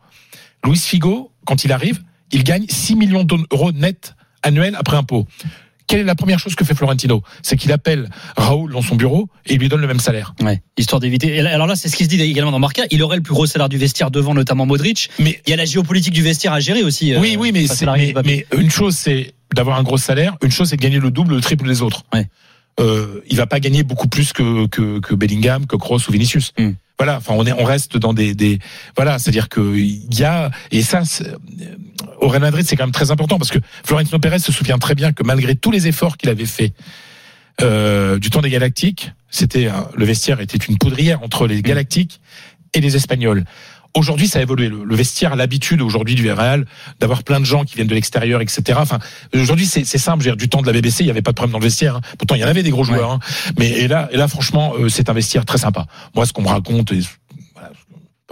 Luis 0.63 0.77
Figo, 0.77 1.31
quand 1.45 1.63
il 1.63 1.71
arrive, 1.71 2.01
il 2.31 2.43
gagne 2.43 2.65
6 2.67 2.95
millions 2.95 3.23
d'euros 3.23 3.71
net 3.71 4.15
annuels 4.43 4.75
après 4.75 4.97
impôt. 4.97 5.27
Quelle 5.87 5.99
est 5.99 6.03
la 6.05 6.15
première 6.15 6.39
chose 6.39 6.55
que 6.55 6.63
fait 6.63 6.75
Florentino? 6.75 7.23
C'est 7.41 7.57
qu'il 7.57 7.71
appelle 7.71 8.09
Raoul 8.37 8.71
dans 8.71 8.81
son 8.81 8.95
bureau 8.95 9.29
et 9.45 9.53
il 9.53 9.59
lui 9.59 9.69
donne 9.69 9.81
le 9.81 9.87
même 9.87 9.99
salaire. 9.99 10.33
Ouais, 10.41 10.61
histoire 10.77 10.99
d'éviter. 10.99 11.39
Alors 11.39 11.67
là, 11.67 11.75
c'est 11.75 11.89
ce 11.89 11.95
qui 11.95 12.05
se 12.05 12.09
dit 12.09 12.21
également 12.21 12.51
dans 12.51 12.59
Marca. 12.59 12.83
Il 12.91 13.01
aurait 13.03 13.17
le 13.17 13.23
plus 13.23 13.33
gros 13.33 13.45
salaire 13.45 13.69
du 13.69 13.77
vestiaire 13.77 14.11
devant 14.11 14.33
notamment 14.33 14.65
Modric. 14.65 15.09
Mais 15.19 15.41
Il 15.45 15.51
y 15.51 15.53
a 15.53 15.57
la 15.57 15.65
géopolitique 15.65 16.13
du 16.13 16.23
vestiaire 16.23 16.53
à 16.53 16.59
gérer 16.59 16.83
aussi. 16.83 17.13
euh, 17.13 17.19
oui, 17.19 17.35
oui, 17.39 17.51
mais, 17.51 17.65
mais, 18.23 18.45
une 18.57 18.69
chose 18.71 18.95
c'est 18.95 19.33
d'avoir 19.53 19.77
un 19.77 19.83
gros 19.83 19.97
salaire, 19.97 20.35
une 20.41 20.51
chose 20.51 20.69
c'est 20.69 20.77
de 20.77 20.81
gagner 20.81 20.99
le 20.99 21.11
double, 21.11 21.35
le 21.35 21.41
triple 21.41 21.67
des 21.67 21.81
autres. 21.81 22.03
Ouais. 22.13 22.27
Euh, 22.79 23.21
il 23.29 23.37
va 23.37 23.45
pas 23.45 23.59
gagner 23.59 23.83
beaucoup 23.83 24.07
plus 24.07 24.33
que 24.33 24.65
que, 24.67 24.99
que 24.99 25.13
Bellingham, 25.13 25.67
que 25.67 25.75
Kroos 25.75 26.09
ou 26.09 26.11
Vinicius. 26.11 26.53
Mm. 26.57 26.71
Voilà, 27.03 27.17
enfin 27.17 27.33
on 27.35 27.45
est, 27.45 27.51
on 27.51 27.65
reste 27.65 27.97
dans 27.97 28.13
des, 28.13 28.33
des 28.33 28.59
voilà, 28.95 29.19
c'est-à-dire 29.19 29.49
que 29.49 29.75
il 29.75 30.17
y 30.17 30.23
a 30.23 30.51
et 30.71 30.81
ça 30.81 31.01
euh, 31.19 31.35
au 32.21 32.29
Real 32.29 32.41
Madrid 32.41 32.65
c'est 32.65 32.77
quand 32.77 32.85
même 32.85 32.93
très 32.93 33.11
important 33.11 33.37
parce 33.37 33.51
que 33.51 33.59
Florentino 33.83 34.19
Pérez 34.19 34.39
se 34.39 34.53
souvient 34.53 34.77
très 34.77 34.95
bien 34.95 35.11
que 35.11 35.21
malgré 35.21 35.53
tous 35.53 35.69
les 35.69 35.89
efforts 35.89 36.15
qu'il 36.15 36.29
avait 36.29 36.45
fait 36.45 36.71
euh, 37.61 38.19
du 38.19 38.29
temps 38.29 38.39
des 38.39 38.49
Galactiques, 38.49 39.11
c'était 39.29 39.69
le 39.93 40.05
vestiaire 40.05 40.39
était 40.39 40.57
une 40.57 40.77
poudrière 40.77 41.21
entre 41.23 41.45
les 41.45 41.61
Galactiques 41.61 42.21
et 42.73 42.79
les 42.79 42.95
Espagnols. 42.95 43.43
Aujourd'hui, 43.95 44.27
ça 44.27 44.39
a 44.39 44.41
évolué. 44.41 44.69
Le, 44.69 44.83
le 44.83 44.95
vestiaire 44.95 45.33
a 45.33 45.35
l'habitude 45.35 45.81
aujourd'hui 45.81 46.15
du 46.15 46.31
Real 46.31 46.65
d'avoir 46.99 47.23
plein 47.23 47.39
de 47.39 47.45
gens 47.45 47.63
qui 47.63 47.75
viennent 47.75 47.87
de 47.87 47.93
l'extérieur, 47.93 48.41
etc. 48.41 48.79
Enfin, 48.81 48.97
aujourd'hui, 49.35 49.65
c'est 49.67 49.85
c'est 49.85 49.97
simple. 49.99 50.23
Dire, 50.23 50.35
du 50.35 50.49
temps 50.49 50.61
de 50.61 50.67
la 50.67 50.73
BBC, 50.73 51.03
il 51.03 51.05
n'y 51.05 51.11
avait 51.11 51.21
pas 51.21 51.31
de 51.31 51.35
problème 51.35 51.51
dans 51.53 51.59
le 51.59 51.65
vestiaire. 51.65 51.97
hein. 51.97 52.01
Pourtant, 52.17 52.35
il 52.35 52.41
y 52.41 52.43
en 52.43 52.47
avait 52.47 52.63
des 52.63 52.71
gros 52.71 52.83
joueurs. 52.83 53.11
hein. 53.11 53.19
Mais 53.59 53.69
et 53.69 53.87
là, 53.87 54.09
et 54.11 54.17
là, 54.17 54.27
franchement, 54.27 54.73
euh, 54.79 54.89
c'est 54.89 55.09
un 55.09 55.13
vestiaire 55.13 55.45
très 55.45 55.57
sympa. 55.59 55.85
Moi, 56.15 56.25
ce 56.25 56.33
qu'on 56.33 56.41
me 56.41 56.47
raconte, 56.47 56.91
Et 56.91 56.99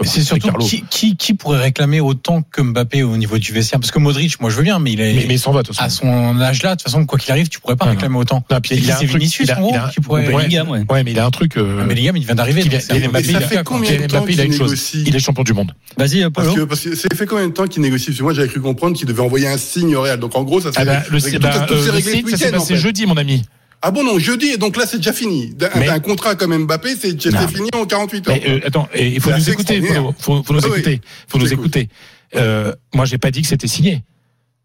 C'est 0.04 0.22
surtout 0.22 0.50
qui, 0.54 0.82
qui, 0.90 1.16
qui 1.16 1.34
pourrait 1.34 1.60
réclamer 1.60 2.00
autant 2.00 2.42
que 2.42 2.60
Mbappé 2.62 3.02
au 3.04 3.16
niveau 3.16 3.38
du 3.38 3.52
vestiaire? 3.52 3.78
Parce 3.78 3.90
que 3.92 3.98
Modric, 3.98 4.40
moi 4.40 4.50
je 4.50 4.56
veux 4.56 4.62
bien, 4.62 4.78
mais 4.78 4.92
il 4.92 5.00
est 5.00 5.12
Mais, 5.14 5.24
mais 5.28 5.34
il 5.34 5.38
s'en 5.38 5.52
va 5.52 5.62
de 5.62 5.66
toute 5.68 5.76
façon. 5.76 6.08
à 6.08 6.34
son 6.34 6.40
âge 6.40 6.62
là. 6.62 6.70
De 6.70 6.74
toute 6.76 6.82
façon, 6.90 7.04
quoi 7.06 7.18
qu'il 7.18 7.30
arrive, 7.30 7.48
tu 7.48 7.60
pourrais 7.60 7.76
pas 7.76 7.84
Non, 7.84 7.92
réclamer 7.92 8.16
autant. 8.16 8.42
Non, 8.50 8.60
puis 8.60 8.74
Et 8.74 8.78
il 8.78 8.90
a 8.90 8.94
un 8.96 8.98
c'est 8.98 9.06
truc- 9.06 9.18
Vinicius, 9.20 9.46
il 9.48 9.52
a- 9.52 9.58
en 9.58 9.60
gros, 9.60 9.70
il 9.74 9.76
a 9.76 9.90
qui 9.92 10.00
pourrait- 10.00 10.26
ouais, 10.26 10.34
Bellingham, 10.36 10.68
ouais. 10.70 10.84
ouais, 10.90 11.04
mais 11.04 11.12
il 11.12 11.18
a 11.20 11.26
un 11.26 11.30
truc. 11.30 11.56
euh, 11.56 11.84
Bellingham, 11.84 12.16
il 12.16 12.24
vient 12.24 12.34
d'arriver. 12.34 12.62
c'est 12.62 12.68
il 12.68 13.36
a- 13.36 13.40
fait 13.42 13.62
combien 13.64 13.90
de 13.90 13.94
Kylian 13.96 14.08
temps 14.08 14.16
Mbappé, 14.20 14.32
il 14.32 14.40
a 14.40 14.44
qu'il 14.44 14.52
une 14.52 14.58
chose. 14.58 14.70
négocie 14.70 15.04
Il 15.06 15.14
est 15.14 15.18
champion 15.20 15.44
du 15.44 15.52
monde. 15.52 15.72
Vas-y, 15.96 16.22
que, 16.22 16.64
parce 16.64 16.80
que 16.80 16.96
ça 16.96 17.08
fait 17.14 17.26
combien 17.26 17.46
de 17.46 17.52
temps 17.52 17.66
qu'il 17.66 17.82
négocie? 17.82 18.06
Parce 18.06 18.18
que 18.18 18.22
moi, 18.24 18.32
j'avais 18.34 18.48
cru 18.48 18.60
comprendre 18.60 18.96
qu'il 18.96 19.06
devait 19.06 19.20
envoyer 19.22 19.46
un 19.46 19.58
signe 19.58 19.94
au 19.94 20.00
Real. 20.02 20.18
Donc, 20.18 20.34
en 20.36 20.42
gros, 20.42 20.60
ça 20.60 20.72
s'est 20.72 20.78
Ah 20.80 20.84
bah, 20.84 21.02
le, 21.10 21.20
signe, 21.20 21.32
ce 22.24 22.30
ça 22.30 22.38
s'est 22.38 22.46
week-end, 22.46 22.56
en 22.56 22.60
passé 22.60 22.74
fait. 22.74 22.80
jeudi, 22.80 23.06
mon 23.06 23.16
ami. 23.16 23.44
Ah 23.84 23.90
bon, 23.90 24.04
non, 24.04 24.18
jeudi, 24.18 24.46
et 24.46 24.56
donc 24.58 24.76
là, 24.76 24.86
c'est 24.86 24.98
déjà 24.98 25.12
fini. 25.12 25.54
Un, 25.74 25.98
contrat 25.98 26.36
comme 26.36 26.56
Mbappé, 26.56 26.94
c'est 26.94 27.24
Non. 27.32 27.48
fini 27.48 27.68
en 27.74 27.84
48 27.84 28.28
heures. 28.28 28.36
Mais 28.40 28.48
euh, 28.50 28.60
attends, 28.64 28.88
il 28.96 29.20
faut 29.20 29.30
nous 29.32 29.50
écouter, 29.50 29.78
extraordinaire. 29.78 30.14
faut, 30.20 30.36
faut, 30.36 30.42
faut 30.44 30.54
nous 30.54 30.60
Ah 30.64 30.68
oui. 30.70 30.78
écouter, 30.78 31.00
faut 31.26 31.38
nous 31.38 31.52
écouter. 31.52 31.88
Euh, 32.36 32.72
moi, 32.94 33.04
j'ai 33.06 33.18
pas 33.18 33.30
dit 33.32 33.42
que 33.42 33.48
c'était 33.48 33.66
signé. 33.66 34.02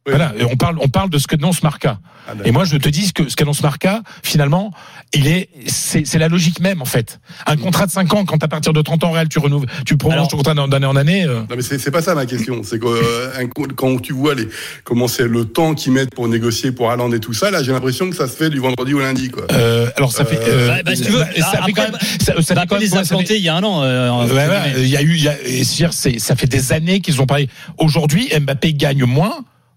Oui. 0.08 0.14
Voilà, 0.16 0.34
et 0.40 0.44
on 0.46 0.56
parle, 0.56 0.78
on 0.82 0.88
parle 0.88 1.10
de 1.10 1.18
ce 1.18 1.28
que 1.28 1.36
annonce 1.36 1.62
Marca. 1.64 2.00
Ah. 2.30 2.34
Et 2.46 2.52
moi, 2.52 2.64
je 2.66 2.76
te 2.78 2.90
dis 2.90 3.12
que 3.14 3.30
ce 3.30 3.36
qu'annonce 3.36 3.62
Marca, 3.62 4.02
finalement, 4.24 4.72
il 5.14 5.28
est, 5.28 5.50
c'est, 5.68 6.06
c'est 6.06 6.18
la 6.18 6.28
logique 6.30 6.60
même, 6.60 6.82
en 6.82 6.86
fait. 6.86 7.20
Un 7.46 7.56
contrat 7.58 7.86
de 7.86 7.92
5 7.92 8.14
ans, 8.14 8.26
quand 8.26 8.42
à 8.44 8.48
partir 8.48 8.74
de 8.74 8.82
30 8.82 9.04
ans 9.06 9.12
réel, 9.12 9.28
tu 9.30 9.40
renouves, 9.40 9.66
tu 9.86 9.96
prolonges 9.98 10.28
ton 10.30 10.38
contrat 10.38 10.54
d'année 10.68 10.86
en 10.86 10.96
année. 10.96 11.24
euh, 11.26 11.42
Non 11.50 11.56
mais 11.56 11.62
c'est 11.62 11.78
c'est 11.80 11.92
pas 11.92 12.02
ça 12.02 12.16
ma 12.16 12.26
question. 12.26 12.62
C'est 12.64 12.80
que 12.80 12.86
euh, 12.88 13.48
quand 13.76 14.02
tu 14.02 14.14
vois 14.14 14.34
les 14.36 14.48
comment 14.84 15.08
c'est 15.08 15.28
le 15.28 15.46
temps 15.46 15.74
qu'ils 15.74 15.92
mettent 15.94 16.14
pour 16.16 16.28
négocier 16.28 16.72
pour 16.72 16.90
Haaland 16.92 17.12
et 17.14 17.20
tout 17.20 17.34
ça, 17.34 17.52
là 17.52 17.64
j'ai 17.64 17.72
l'impression 17.72 18.10
que 18.10 18.16
ça 18.16 18.28
se 18.28 18.36
fait 18.36 18.50
du 18.50 18.60
vendredi 18.60 18.94
au 18.94 19.00
lundi 19.00 19.30
quoi. 19.30 19.44
euh, 19.52 19.90
alors 19.96 20.12
ça 20.12 20.26
fait, 20.26 20.40
euh, 20.48 20.68
Bah, 20.68 20.84
bah, 20.86 20.96
si 20.96 21.04
tu 21.04 21.12
veux, 21.12 21.20
ça 21.20 21.26
fait 21.26 21.42
après, 21.58 21.72
quand 21.74 21.82
même, 21.84 21.98
ça, 22.20 22.34
ça 22.34 22.34
fait 22.44 22.54
Mbappé 22.56 22.68
quand 22.68 22.76
même- 22.76 22.82
les 22.84 22.94
a 22.94 22.98
ça 22.98 23.04
fait- 23.04 23.10
plantés 23.10 23.38
il 23.38 23.44
y 23.44 23.50
a 23.50 23.56
un 23.56 23.64
an. 23.64 23.84
euh, 23.84 24.10
en- 24.10 24.28
Ouais, 24.28 24.34
ouais, 24.48 24.74
il 24.80 24.88
y 24.88 24.98
a 24.98 25.02
eu, 25.02 25.16
il 25.16 25.24
y 25.24 25.28
a, 25.30 25.36
et 25.46 25.64
c'est-à-dire, 25.64 25.94
c'est- 25.94 26.20
ça 26.20 26.36
fait 26.36 26.48
des 26.48 26.72
années 26.74 27.00
qu'ils 27.02 27.22
ont 27.22 27.26
parlé. 27.26 27.50
Aujourd'hui, 27.78 28.30
Mbappé 28.38 28.74
gagne 28.74 29.06
moins. 29.06 29.34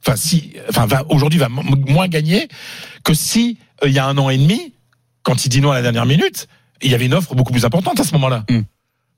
Enfin, 0.06 0.16
si, 0.16 0.52
enfin, 0.68 0.86
va, 0.86 1.04
aujourd'hui, 1.10 1.38
va 1.38 1.48
mo- 1.48 1.62
moins 1.62 2.08
gagner 2.08 2.48
que 3.04 3.14
si 3.14 3.58
euh, 3.84 3.88
il 3.88 3.94
y 3.94 3.98
a 3.98 4.06
un 4.06 4.16
an 4.18 4.30
et 4.30 4.38
demi, 4.38 4.72
quand 5.22 5.44
il 5.44 5.48
dit 5.50 5.60
non 5.60 5.70
à 5.70 5.74
la 5.74 5.82
dernière 5.82 6.06
minute, 6.06 6.48
il 6.82 6.90
y 6.90 6.94
avait 6.94 7.06
une 7.06 7.14
offre 7.14 7.34
beaucoup 7.34 7.52
plus 7.52 7.64
importante 7.66 8.00
à 8.00 8.04
ce 8.04 8.12
moment-là. 8.14 8.44
Mm. 8.48 8.60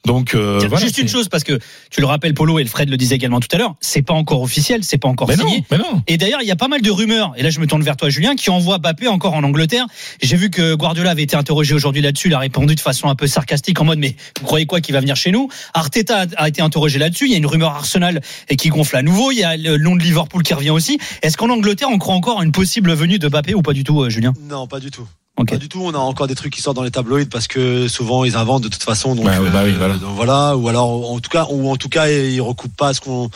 Donc 0.04 0.35
euh, 0.35 0.59
Tiens, 0.59 0.68
voilà, 0.68 0.85
Juste 0.85 0.99
une 0.99 1.09
chose, 1.09 1.28
parce 1.28 1.44
que 1.44 1.59
tu 1.90 2.00
le 2.00 2.06
rappelles, 2.06 2.35
Polo 2.35 2.59
et 2.59 2.62
le 2.64 2.68
Fred 2.68 2.88
le 2.90 2.97
disaient 2.97 3.14
également 3.14 3.40
tout 3.40 3.49
à 3.52 3.59
l'heure, 3.59 3.76
c'est 3.80 4.02
pas 4.02 4.14
encore 4.14 4.42
officiel, 4.42 4.82
c'est 4.82 4.99
pas 4.99 5.09
encore 5.09 5.28
Mais 5.28 5.37
non, 5.37 5.47
signé. 5.47 5.64
mais 5.71 5.78
non. 5.78 6.02
Et 6.09 6.16
d'ailleurs, 6.16 6.42
il 6.42 6.49
y 6.49 6.50
a 6.50 6.56
pas 6.56 6.68
mal 6.68 6.82
de 6.82 6.90
rumeurs, 6.90 7.32
et 7.37 7.42
là 7.42 7.50
je 7.50 7.61
me 7.61 7.66
tourne 7.66 7.82
vers 7.82 7.97
toi 7.97 8.09
Julien, 8.09 8.35
qui 8.35 8.50
envoie 8.50 8.78
Bappé 8.78 9.06
encore 9.09 9.35
en 9.35 9.44
Angleterre. 9.44 9.87
J'ai 10.21 10.37
vu 10.37 10.50
que 10.50 10.75
Guardiola 10.75 11.11
avait 11.12 11.23
été 11.23 11.37
interrogé 11.37 11.75
aujourd'hui 11.75 12.02
là-dessus, 12.02 12.28
il 12.28 12.35
a 12.35 12.38
répondu 12.38 12.75
de 12.75 12.80
façon 12.80 13.09
un 13.09 13.14
peu 13.14 13.26
sarcastique 13.26 13.80
en 13.80 13.85
mode 13.85 13.99
mais 13.99 14.16
vous 14.40 14.47
croyez 14.47 14.66
quoi 14.66 14.80
qu'il 14.80 14.92
va 14.92 15.00
venir 15.00 15.16
chez 15.16 15.30
nous? 15.30 15.49
Arteta 15.75 16.23
a 16.37 16.42
a 16.42 16.49
été 16.49 16.61
interrogé 16.62 16.99
là-dessus, 16.99 17.26
il 17.26 17.30
y 17.30 17.35
a 17.35 17.38
une 17.38 17.47
rumeur 17.47 17.71
Arsenal 17.71 18.21
et 18.49 18.56
qui 18.56 18.68
gonfle 18.68 18.97
à 18.97 19.02
nouveau, 19.02 19.30
il 19.30 19.38
y 19.38 19.44
a 19.44 19.56
le 19.56 19.78
nom 19.78 19.94
de 19.94 20.02
Liverpool 20.02 20.42
qui 20.42 20.54
revient 20.54 20.71
aussi. 20.71 20.99
Est-ce 21.23 21.37
qu'en 21.37 21.50
Angleterre 21.50 21.88
on 21.90 21.99
croit 21.99 22.14
encore 22.14 22.40
à 22.40 22.44
une 22.44 22.50
possible 22.52 22.92
venue 22.92 23.21
de 23.21 23.28
Bappé 23.28 23.54
ou 23.54 23.62
pas 23.62 23.73
du 23.73 23.85
tout 23.85 24.02
euh, 24.02 24.11
Julien? 24.11 24.32
Non, 24.49 24.66
pas 24.66 24.80
du 24.80 24.90
tout. 24.90 25.06
Pas 25.45 25.57
du 25.57 25.69
tout. 25.69 25.83
On 25.83 25.95
a 25.95 25.99
encore 25.99 26.27
des 26.27 26.35
trucs 26.35 26.53
qui 26.53 26.63
sortent 26.63 26.77
dans 26.77 26.83
les 26.83 26.91
tabloïds 26.91 27.29
parce 27.29 27.47
que 27.47 27.89
souvent 27.89 28.25
ils 28.25 28.37
inventent 28.37 28.63
de 28.63 28.69
toute 28.69 28.83
façon. 28.83 29.15
Donc, 29.15 29.25
bah 29.25 29.33
oui, 29.41 29.49
euh, 29.55 29.75
voilà. 29.79 29.95
donc 29.95 30.15
voilà. 30.15 30.57
Ou 30.57 30.69
alors, 30.69 31.11
en 31.11 31.21
tout 31.21 31.31
cas, 31.31 31.47
ou 31.51 31.71
en 31.71 31.77
tout 31.77 31.89
cas, 31.89 32.09
ils 32.09 32.41
recoupent 32.41 32.77
pas 32.77 32.95
ce 32.95 33.01
qu'on 33.01 33.31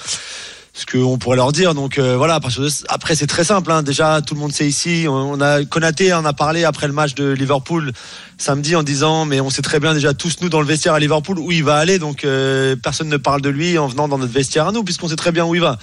ce 0.73 0.85
qu'on 0.85 1.17
pourrait 1.19 1.37
leur 1.37 1.53
dire. 1.53 1.75
Donc 1.75 1.99
euh, 1.99 2.17
voilà. 2.17 2.41
Parce 2.41 2.57
que 2.57 2.69
après, 2.89 3.15
c'est 3.15 3.27
très 3.27 3.45
simple. 3.45 3.71
Hein. 3.73 3.83
Déjà, 3.83 4.21
tout 4.23 4.35
le 4.35 4.41
monde 4.41 4.53
sait 4.53 4.67
ici. 4.67 5.07
On 5.09 5.33
on 5.33 5.41
a 5.41 5.65
Konaté 5.65 6.13
en 6.13 6.25
a 6.25 6.33
parlé 6.33 6.65
après 6.65 6.87
le 6.87 6.93
match 6.93 7.15
de 7.15 7.31
Liverpool 7.31 7.93
samedi 8.38 8.76
en 8.76 8.83
disant, 8.83 9.25
mais 9.25 9.40
on 9.40 9.50
sait 9.50 9.62
très 9.62 9.81
bien 9.81 9.95
déjà 9.95 10.12
tous 10.14 10.37
nous 10.40 10.49
dans 10.49 10.61
le 10.61 10.66
vestiaire 10.66 10.95
à 10.95 11.00
Liverpool 11.00 11.38
où 11.38 11.52
il 11.52 11.64
va 11.64 11.76
aller. 11.76 11.99
Donc 11.99 12.25
euh, 12.25 12.76
personne 12.76 13.09
ne 13.09 13.16
parle 13.16 13.40
de 13.40 13.49
lui 13.49 13.78
en 13.78 13.87
venant 13.87 14.09
dans 14.09 14.19
notre 14.19 14.33
vestiaire 14.33 14.69
à 14.69 14.73
nous 14.73 14.85
puisqu'on 14.85 15.09
sait 15.09 15.16
très 15.16 15.33
bien 15.33 15.45
où 15.47 15.55
il 15.55 15.61
va. 15.61 15.78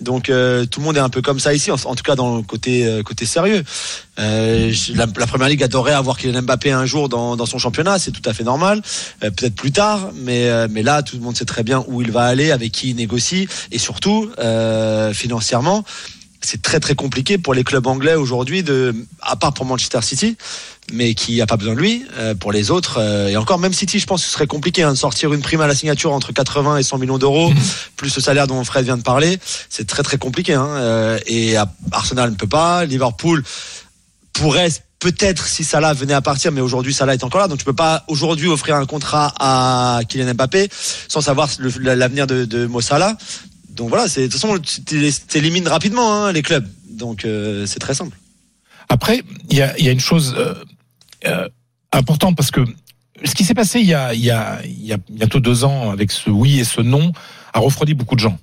Donc 0.00 0.28
euh, 0.28 0.66
tout 0.66 0.80
le 0.80 0.86
monde 0.86 0.96
est 0.96 1.00
un 1.00 1.08
peu 1.08 1.22
comme 1.22 1.40
ça 1.40 1.54
ici, 1.54 1.70
en, 1.70 1.76
tout 1.76 2.02
cas 2.02 2.14
dans 2.14 2.36
le 2.36 2.42
côté 2.42 2.86
euh, 2.86 3.02
côté 3.02 3.24
sérieux. 3.24 3.64
Euh, 4.18 4.72
la, 4.94 5.06
la 5.16 5.26
première 5.26 5.48
ligue 5.48 5.62
adorait 5.62 5.92
avoir 5.92 6.18
Kylian 6.18 6.42
Mbappé 6.42 6.70
un 6.70 6.86
jour 6.86 7.08
dans, 7.08 7.36
dans 7.36 7.46
son 7.46 7.58
championnat, 7.58 7.98
c'est 7.98 8.12
tout 8.12 8.28
à 8.28 8.32
fait 8.32 8.44
normal. 8.44 8.80
Euh, 9.22 9.30
Peut-être 9.30 9.54
plus 9.54 9.72
tard, 9.72 10.10
mais 10.14 10.48
euh, 10.48 10.68
mais 10.70 10.82
là 10.82 11.02
tout 11.02 11.16
le 11.16 11.22
monde 11.22 11.36
sait 11.36 11.44
très 11.44 11.64
bien 11.64 11.84
où 11.88 12.02
il 12.02 12.12
va 12.12 12.24
aller, 12.24 12.52
avec 12.52 12.70
qui 12.70 12.90
il 12.90 12.96
négocie, 12.96 13.48
et 13.72 13.78
surtout 13.78 14.30
financièrement. 15.14 15.84
C'est 16.44 16.60
très 16.60 16.78
très 16.78 16.94
compliqué 16.94 17.38
pour 17.38 17.54
les 17.54 17.64
clubs 17.64 17.86
anglais 17.86 18.14
aujourd'hui 18.14 18.62
de, 18.62 18.94
à 19.22 19.34
part 19.36 19.54
pour 19.54 19.64
Manchester 19.64 20.02
City, 20.02 20.36
mais 20.92 21.14
qui 21.14 21.40
a 21.40 21.46
pas 21.46 21.56
besoin 21.56 21.74
de 21.74 21.80
lui. 21.80 22.04
euh, 22.18 22.34
pour 22.34 22.52
les 22.52 22.70
autres, 22.70 22.98
euh, 22.98 23.28
et 23.28 23.36
encore 23.36 23.58
même 23.58 23.72
City, 23.72 23.98
je 23.98 24.06
pense 24.06 24.20
que 24.20 24.26
ce 24.26 24.32
serait 24.32 24.46
compliqué 24.46 24.82
hein, 24.82 24.92
de 24.92 24.98
sortir 24.98 25.32
une 25.32 25.40
prime 25.40 25.62
à 25.62 25.66
la 25.66 25.74
signature 25.74 26.12
entre 26.12 26.32
80 26.32 26.76
et 26.76 26.82
100 26.82 26.98
millions 26.98 27.18
d'euros, 27.18 27.50
plus 27.96 28.14
le 28.14 28.20
salaire 28.20 28.46
dont 28.46 28.62
Fred 28.62 28.84
vient 28.84 28.98
de 28.98 29.02
parler. 29.02 29.38
C'est 29.70 29.86
très 29.86 30.02
très 30.02 30.18
compliqué. 30.18 30.52
Hein, 30.52 30.68
euh, 30.68 31.18
et 31.26 31.56
Arsenal 31.92 32.30
ne 32.30 32.36
peut 32.36 32.46
pas, 32.46 32.84
Liverpool 32.84 33.42
pourrait 34.34 34.68
peut-être 35.00 35.46
si 35.46 35.64
Salah 35.64 35.92
venait 35.92 36.14
à 36.14 36.22
partir, 36.22 36.52
mais 36.52 36.60
aujourd'hui 36.60 36.92
Salah 36.92 37.14
est 37.14 37.24
encore 37.24 37.40
là, 37.40 37.48
donc 37.48 37.58
tu 37.58 37.64
peux 37.64 37.74
pas 37.74 38.04
aujourd'hui 38.08 38.48
offrir 38.48 38.76
un 38.76 38.86
contrat 38.86 39.32
à 39.38 40.00
Kylian 40.08 40.34
Mbappé 40.34 40.68
sans 41.08 41.20
savoir 41.20 41.48
l'avenir 41.80 42.26
de, 42.26 42.44
de 42.44 42.66
Mo 42.66 42.80
Salah. 42.80 43.16
Donc 43.74 43.88
voilà, 43.88 44.08
c'est 44.08 44.22
de 44.22 44.32
toute 44.32 44.40
façon 44.40 44.58
tu 44.58 44.82
t'élimines 44.82 45.68
rapidement 45.68 46.12
hein, 46.26 46.32
les 46.32 46.42
clubs, 46.42 46.66
donc 46.90 47.24
euh, 47.24 47.66
c'est 47.66 47.78
très 47.80 47.94
simple. 47.94 48.16
Après, 48.88 49.22
il 49.50 49.56
y 49.56 49.62
a, 49.62 49.76
il 49.78 49.84
y 49.84 49.88
a 49.88 49.92
une 49.92 50.00
chose 50.00 50.34
euh, 50.38 50.54
euh, 51.26 51.48
importante 51.92 52.36
parce 52.36 52.50
que 52.50 52.60
ce 53.24 53.34
qui 53.34 53.44
s'est 53.44 53.54
passé 53.54 53.80
il 53.80 53.86
y, 53.86 53.94
a, 53.94 54.12
il, 54.14 54.20
y 54.20 54.30
a, 54.30 54.60
il 54.64 54.84
y 54.84 54.92
a 54.92 54.98
bientôt 55.10 55.40
deux 55.40 55.64
ans 55.64 55.90
avec 55.90 56.10
ce 56.12 56.30
oui 56.30 56.60
et 56.60 56.64
ce 56.64 56.80
non 56.80 57.12
a 57.52 57.58
refroidi 57.60 57.94
beaucoup 57.94 58.14
de 58.14 58.20
gens. 58.20 58.38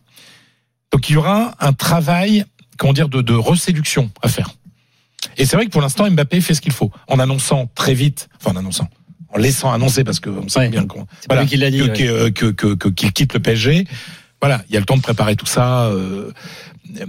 Donc 0.92 1.10
il 1.10 1.14
y 1.14 1.18
aura 1.18 1.56
un 1.60 1.74
travail, 1.74 2.44
comment 2.78 2.94
dire, 2.94 3.08
de, 3.08 3.22
de 3.22 3.34
reséduction 3.34 4.12
à 4.22 4.28
faire. 4.28 4.50
Et 5.38 5.46
c'est 5.46 5.56
vrai 5.56 5.66
que 5.66 5.72
pour 5.72 5.82
l'instant, 5.82 6.10
Mbappé 6.10 6.42
fait 6.42 6.54
ce 6.56 6.62
qu'il 6.62 6.74
faut 6.74 6.92
en 7.08 7.20
annonçant 7.20 7.70
très 7.76 7.94
vite, 7.94 8.28
enfin 8.40 8.52
en 8.52 8.60
annonçant, 8.60 8.90
en 9.30 9.38
laissant 9.38 9.72
annoncer 9.72 10.04
parce 10.04 10.20
qu'on 10.20 10.50
sait 10.50 10.60
Ouais. 10.60 10.70
bien 10.70 10.86
qu'on 10.88 11.06
C'est 11.22 11.28
pas 11.30 11.40
lui 11.40 11.48
qui 11.48 11.58
l'a 11.58 11.70
dit. 11.72 11.78
que- 11.78 11.84
ouais. 11.84 11.94
que- 11.94 12.04
euh, 12.04 12.30
que- 12.32 12.46
que- 12.52 12.74
que- 12.74 12.90
qu'il 12.90 13.14
quitte 13.14 13.34
le 13.34 13.40
PSG. 13.40 13.86
Voilà, 14.42 14.64
il 14.70 14.74
y 14.74 14.78
a 14.78 14.80
le 14.80 14.86
temps 14.86 14.98
de 14.98 15.02
préparer 15.02 15.36
tout 15.36 15.46
ça. 15.46 15.86
euh, 15.86 16.32
euh, 17.00 17.06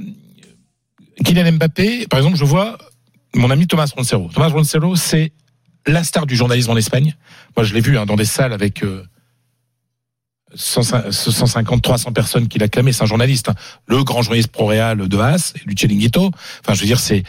Kylian 1.24 1.52
Mbappé, 1.52 2.06
par 2.08 2.18
exemple, 2.18 2.36
je 2.36 2.44
vois 2.44 2.78
mon 3.34 3.50
ami 3.50 3.66
Thomas 3.66 3.90
Roncero. 3.96 4.28
Thomas 4.32 4.48
Roncero, 4.48 4.96
c'est 4.96 5.32
la 5.86 6.04
star 6.04 6.26
du 6.26 6.36
journalisme 6.36 6.70
en 6.70 6.76
Espagne. 6.76 7.16
Moi, 7.56 7.64
je 7.64 7.74
l'ai 7.74 7.80
vu 7.80 7.96
hein, 7.96 8.06
dans 8.06 8.16
des 8.16 8.24
salles 8.24 8.52
avec 8.52 8.84
euh, 8.84 9.04
150, 10.54 11.10
150, 11.12 11.82
300 11.82 12.12
personnes 12.12 12.48
qui 12.48 12.58
l'acclamaient. 12.58 12.92
C'est 12.92 13.04
un 13.04 13.06
journaliste, 13.06 13.48
hein. 13.48 13.54
le 13.86 14.04
grand 14.04 14.22
journaliste 14.22 14.50
pro-réal 14.50 15.08
de 15.08 15.18
Haas, 15.18 15.54
du 15.66 15.74
Chiringuito. 15.74 16.30
Enfin, 16.60 16.74
je 16.74 16.80
veux 16.80 16.86
dire, 16.86 17.00
c'est 17.00 17.22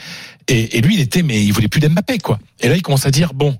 et, 0.48 0.77
et 0.77 0.81
lui, 0.81 0.95
il 0.95 1.00
était, 1.00 1.24
mais 1.24 1.43
il 1.43 1.53
voulait 1.53 1.69
plus 1.69 1.79
d'Mbappé, 1.79 2.17
quoi. 2.17 2.39
Et 2.60 2.67
là, 2.67 2.75
il 2.75 2.81
commence 2.81 3.05
à 3.05 3.12
dire 3.12 3.33
bon. 3.33 3.57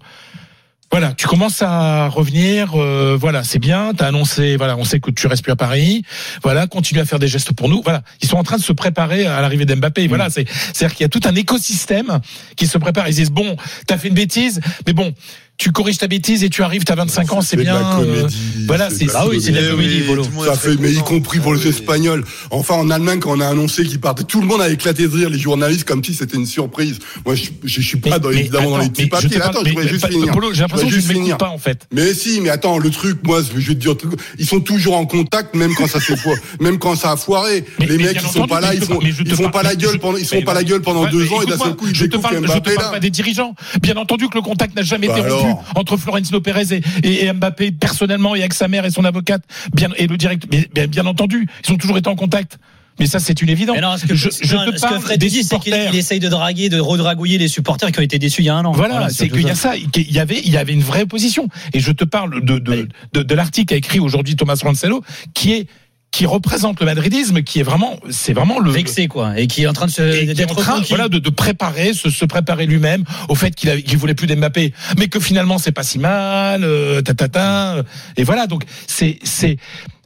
Voilà, 0.94 1.12
tu 1.14 1.26
commences 1.26 1.64
à 1.64 2.08
revenir. 2.08 2.80
euh, 2.80 3.18
voilà, 3.20 3.44
c'est 3.44 3.58
bien. 3.58 3.94
T'as 3.98 4.10
annoncé. 4.10 4.58
Voilà, 4.58 4.78
on 4.78 4.84
sait 4.84 5.00
que 5.00 5.10
tu 5.10 5.26
restes 5.26 5.42
plus 5.42 5.52
à 5.52 5.56
Paris. 5.56 6.04
Voilà, 6.44 6.68
continue 6.68 7.00
à 7.00 7.06
faire 7.06 7.18
des 7.18 7.28
gestes 7.28 7.52
pour 7.52 7.68
nous. 7.68 7.82
Voilà, 7.82 8.04
ils 8.22 8.28
sont 8.28 8.38
en 8.38 8.44
train 8.44 8.58
de 8.58 8.62
se 8.62 8.74
préparer 8.74 9.26
à 9.26 9.42
l'arrivée 9.42 9.66
d'Mbappé. 9.66 10.06
Voilà, 10.08 10.30
c'est 10.30 10.46
c'est-à-dire 10.48 10.96
qu'il 10.96 11.04
y 11.04 11.06
a 11.06 11.10
tout 11.10 11.22
un 11.26 11.34
écosystème 11.34 12.20
qui 12.56 12.68
se 12.68 12.78
prépare. 12.78 13.08
Ils 13.08 13.16
disent 13.16 13.32
bon, 13.32 13.56
t'as 13.88 13.98
fait 13.98 14.10
une 14.10 14.14
bêtise, 14.14 14.62
mais 14.86 14.94
bon, 14.94 15.16
tu 15.58 15.72
corriges 15.72 15.98
ta 15.98 16.08
bêtise 16.08 16.44
et 16.44 16.50
tu 16.50 16.64
arrives. 16.64 16.84
T'as 16.84 16.96
25 16.96 17.34
ans, 17.34 17.42
c'est 17.42 17.58
bien. 17.58 17.76
euh, 17.76 17.96
comédie, 17.98 18.38
voilà, 18.68 18.90
c'est 18.90 19.08
ah 19.14 19.26
oui, 19.28 19.40
c'est 19.42 19.52
de 19.52 19.60
la 19.60 19.70
comédie. 19.72 20.04
Ça 20.46 20.56
fait, 20.56 20.76
mais 20.80 20.92
y 20.92 20.98
compris 21.00 21.40
pour 21.40 21.54
les. 21.54 21.64
Espagnols. 21.68 22.26
Enfin, 22.52 22.76
en 22.76 22.90
Allemagne, 22.90 23.20
quand 23.20 23.32
on 23.32 23.40
a 23.40 23.48
annoncé 23.48 23.86
qu'ils 23.86 24.00
partaient, 24.00 24.26
tout 24.26 24.42
le 24.42 24.48
monde 24.48 24.62
a 24.62 24.70
éclaté 24.70 25.08
de 25.08 25.16
rire, 25.16 25.30
les 25.30 25.40
journalistes, 25.40 25.86
comme 25.86 26.04
si 26.04 26.14
c'était 26.14 26.36
une 26.36 26.46
surprise. 26.46 27.00
Moi, 27.26 27.36
je, 27.36 27.46
je 27.64 27.82
suis 27.82 27.98
pas 27.98 28.20
dans, 28.20 28.32
évidemment 28.32 28.72
dans 28.72 28.78
les 28.80 28.90
petits 28.90 29.08
papiers. 29.08 29.42
Attends, 29.42 29.64
je 29.64 29.70
voudrais 29.70 29.88
juste 29.88 30.08
finir. 30.08 30.34
Polo, 30.34 30.54
j'ai 30.54 30.62
l'impression 30.62 30.90
que 30.90 30.94
tu 30.94 31.20
ne 31.20 31.36
pas 31.36 31.50
en 31.50 31.58
fait. 31.58 31.88
Mais 31.94 32.14
si, 32.14 32.42
mais 32.42 32.50
attends, 32.50 32.78
le 32.78 32.90
truc, 32.90 33.20
moi, 33.24 33.42
je 33.42 33.68
vais 33.68 33.76
te 33.76 33.80
dire, 33.80 33.92
un 33.92 33.96
truc, 33.96 34.12
ils 34.38 34.46
sont 34.46 34.60
toujours 34.60 34.98
en 34.98 35.06
contact, 35.06 35.56
même 35.56 35.74
quand 35.76 35.88
ça 35.88 36.00
s'est 36.00 36.16
même 36.60 36.80
quand 36.80 36.96
ça 36.96 37.12
a 37.12 37.18
foiré. 37.18 37.64
Les 37.80 37.98
mecs, 37.98 38.18
ils 38.22 38.30
sont 38.30 38.48
pas 38.48 38.60
là, 38.60 38.74
ils 38.74 38.82
font, 38.84 39.00
ils 39.02 39.36
font 39.36 39.50
pas 39.50 39.64
la 39.64 39.76
gueule 39.76 40.00
pendant, 40.00 40.18
ils 40.18 40.26
font 40.26 40.36
mais 40.38 40.44
pas 40.44 40.54
la 40.54 40.64
gueule 40.64 40.82
pendant 40.82 41.06
deux 41.10 41.32
ans 41.32 41.42
et 41.42 41.46
d'un 41.46 41.58
seul 41.58 41.76
coup, 41.76 41.88
ils 41.88 41.98
découvrent 41.98 42.22
parle, 42.30 42.36
je 42.36 42.42
te 42.42 42.48
Mbappé 42.48 42.74
parle 42.76 42.86
là. 42.88 42.92
pas 42.94 43.00
des 43.00 43.10
dirigeants. 43.10 43.56
Bien 43.82 43.96
entendu 43.98 44.28
que 44.30 44.36
le 44.36 44.42
contact 44.42 44.76
n'a 44.76 44.84
jamais 44.84 45.08
Bah 45.08 45.18
été 45.18 45.28
entre 45.76 45.98
Florentino 45.98 46.42
Pérez 46.42 46.82
et, 47.04 47.32
Mbappé 47.34 47.72
personnellement 47.72 48.36
et 48.36 48.40
avec 48.40 48.54
sa 48.54 48.68
mère 48.68 48.86
et 48.86 48.92
son 48.92 49.06
avocate, 49.06 49.44
bien 49.74 49.90
et 49.98 50.08
le 50.08 50.18
direct. 50.18 50.48
Bien, 50.48 50.88
bien 50.88 51.06
entendu, 51.06 51.48
ils 51.68 51.74
ont 51.74 51.78
toujours 51.78 51.98
été 51.98 52.10
en 52.10 52.16
contact. 52.16 52.58
Mais 53.00 53.08
ça, 53.08 53.20
c'est 53.20 53.42
une 53.42 53.50
évidence. 53.50 53.76
Mais 53.76 53.82
non, 53.82 53.98
ce 53.98 54.06
que, 54.06 54.14
je, 54.14 54.30
je 54.42 54.56
non, 54.56 54.72
te 54.72 54.78
ce 54.78 54.86
que 54.86 55.00
Fred 55.00 55.20
des 55.20 55.28
dit, 55.28 55.44
c'est 55.44 55.58
qu'il 55.60 55.74
il 55.74 55.96
essaye 55.96 56.20
de 56.20 56.30
draguer, 56.30 56.70
de 56.70 56.80
redragouiller 56.80 57.38
les 57.40 57.48
supporters 57.48 57.92
qui 57.92 58.00
ont 58.00 58.04
été 58.04 58.20
déçus 58.20 58.42
il 58.42 58.46
y 58.46 58.50
a 58.50 58.56
un 58.56 58.66
an. 58.66 58.72
Voilà, 58.72 59.10
c'est 59.10 59.30
qu'il 59.30 59.42
y 59.42 59.50
a 59.50 59.56
ça, 59.56 59.74
qu'il 59.92 60.12
y 60.12 60.20
avait, 60.20 60.42
il 60.44 60.52
y 60.52 60.58
avait 60.58 60.74
une 60.74 60.84
vraie 60.84 61.02
opposition. 61.02 61.48
Et 61.74 61.80
je 61.80 61.92
te 61.92 62.04
parle 62.04 62.46
de, 62.46 62.60
de, 62.60 62.88
de, 63.14 63.24
de 63.24 63.36
l'article 63.36 63.66
qu'a 63.66 63.78
écrit 63.78 64.00
aujourd'hui 64.00 64.36
Thomas 64.36 64.60
Rancello, 64.62 65.04
qui 65.34 65.54
est, 65.54 65.68
qui 66.14 66.28
représente 66.28 66.80
le 66.80 66.86
madridisme, 66.86 67.42
qui 67.42 67.60
est 67.60 67.64
vraiment, 67.64 68.00
c'est 68.12 68.34
vraiment 68.34 68.60
le, 68.60 68.70
Vexé, 68.70 69.08
quoi. 69.08 69.34
Et 69.40 69.48
qui 69.48 69.64
est 69.64 69.68
en 69.68 69.74
train 69.74 69.88
de 69.88 69.92
se, 69.92 70.32
qui 70.32 70.40
est 70.40 70.44
en 70.44 70.54
train 70.54 70.74
tranquille. 70.74 70.86
voilà, 70.90 71.10
de, 71.10 71.18
de 71.18 71.30
préparer, 71.32 71.96
se, 71.96 72.12
se 72.12 72.26
préparer 72.26 72.68
lui-même 72.68 73.04
au 73.30 73.36
fait 73.36 73.56
qu'il 73.56 73.68
avait- 73.72 73.82
qu'il 73.82 73.98
voulait 73.98 74.14
plus 74.14 74.28
d'Mbappé, 74.28 74.76
mais 75.00 75.08
que 75.08 75.20
finalement 75.20 75.58
c'est 75.58 75.72
pas 75.72 75.82
si 75.82 75.98
mal, 75.98 76.64
euh, 76.64 77.02
ta, 77.02 77.16
ta, 77.16 77.30
ta, 77.30 77.74
euh, 77.78 77.84
et 78.16 78.24
voilà. 78.24 78.46
Donc 78.46 78.64
c'est 78.86 79.18
c'est 79.24 79.58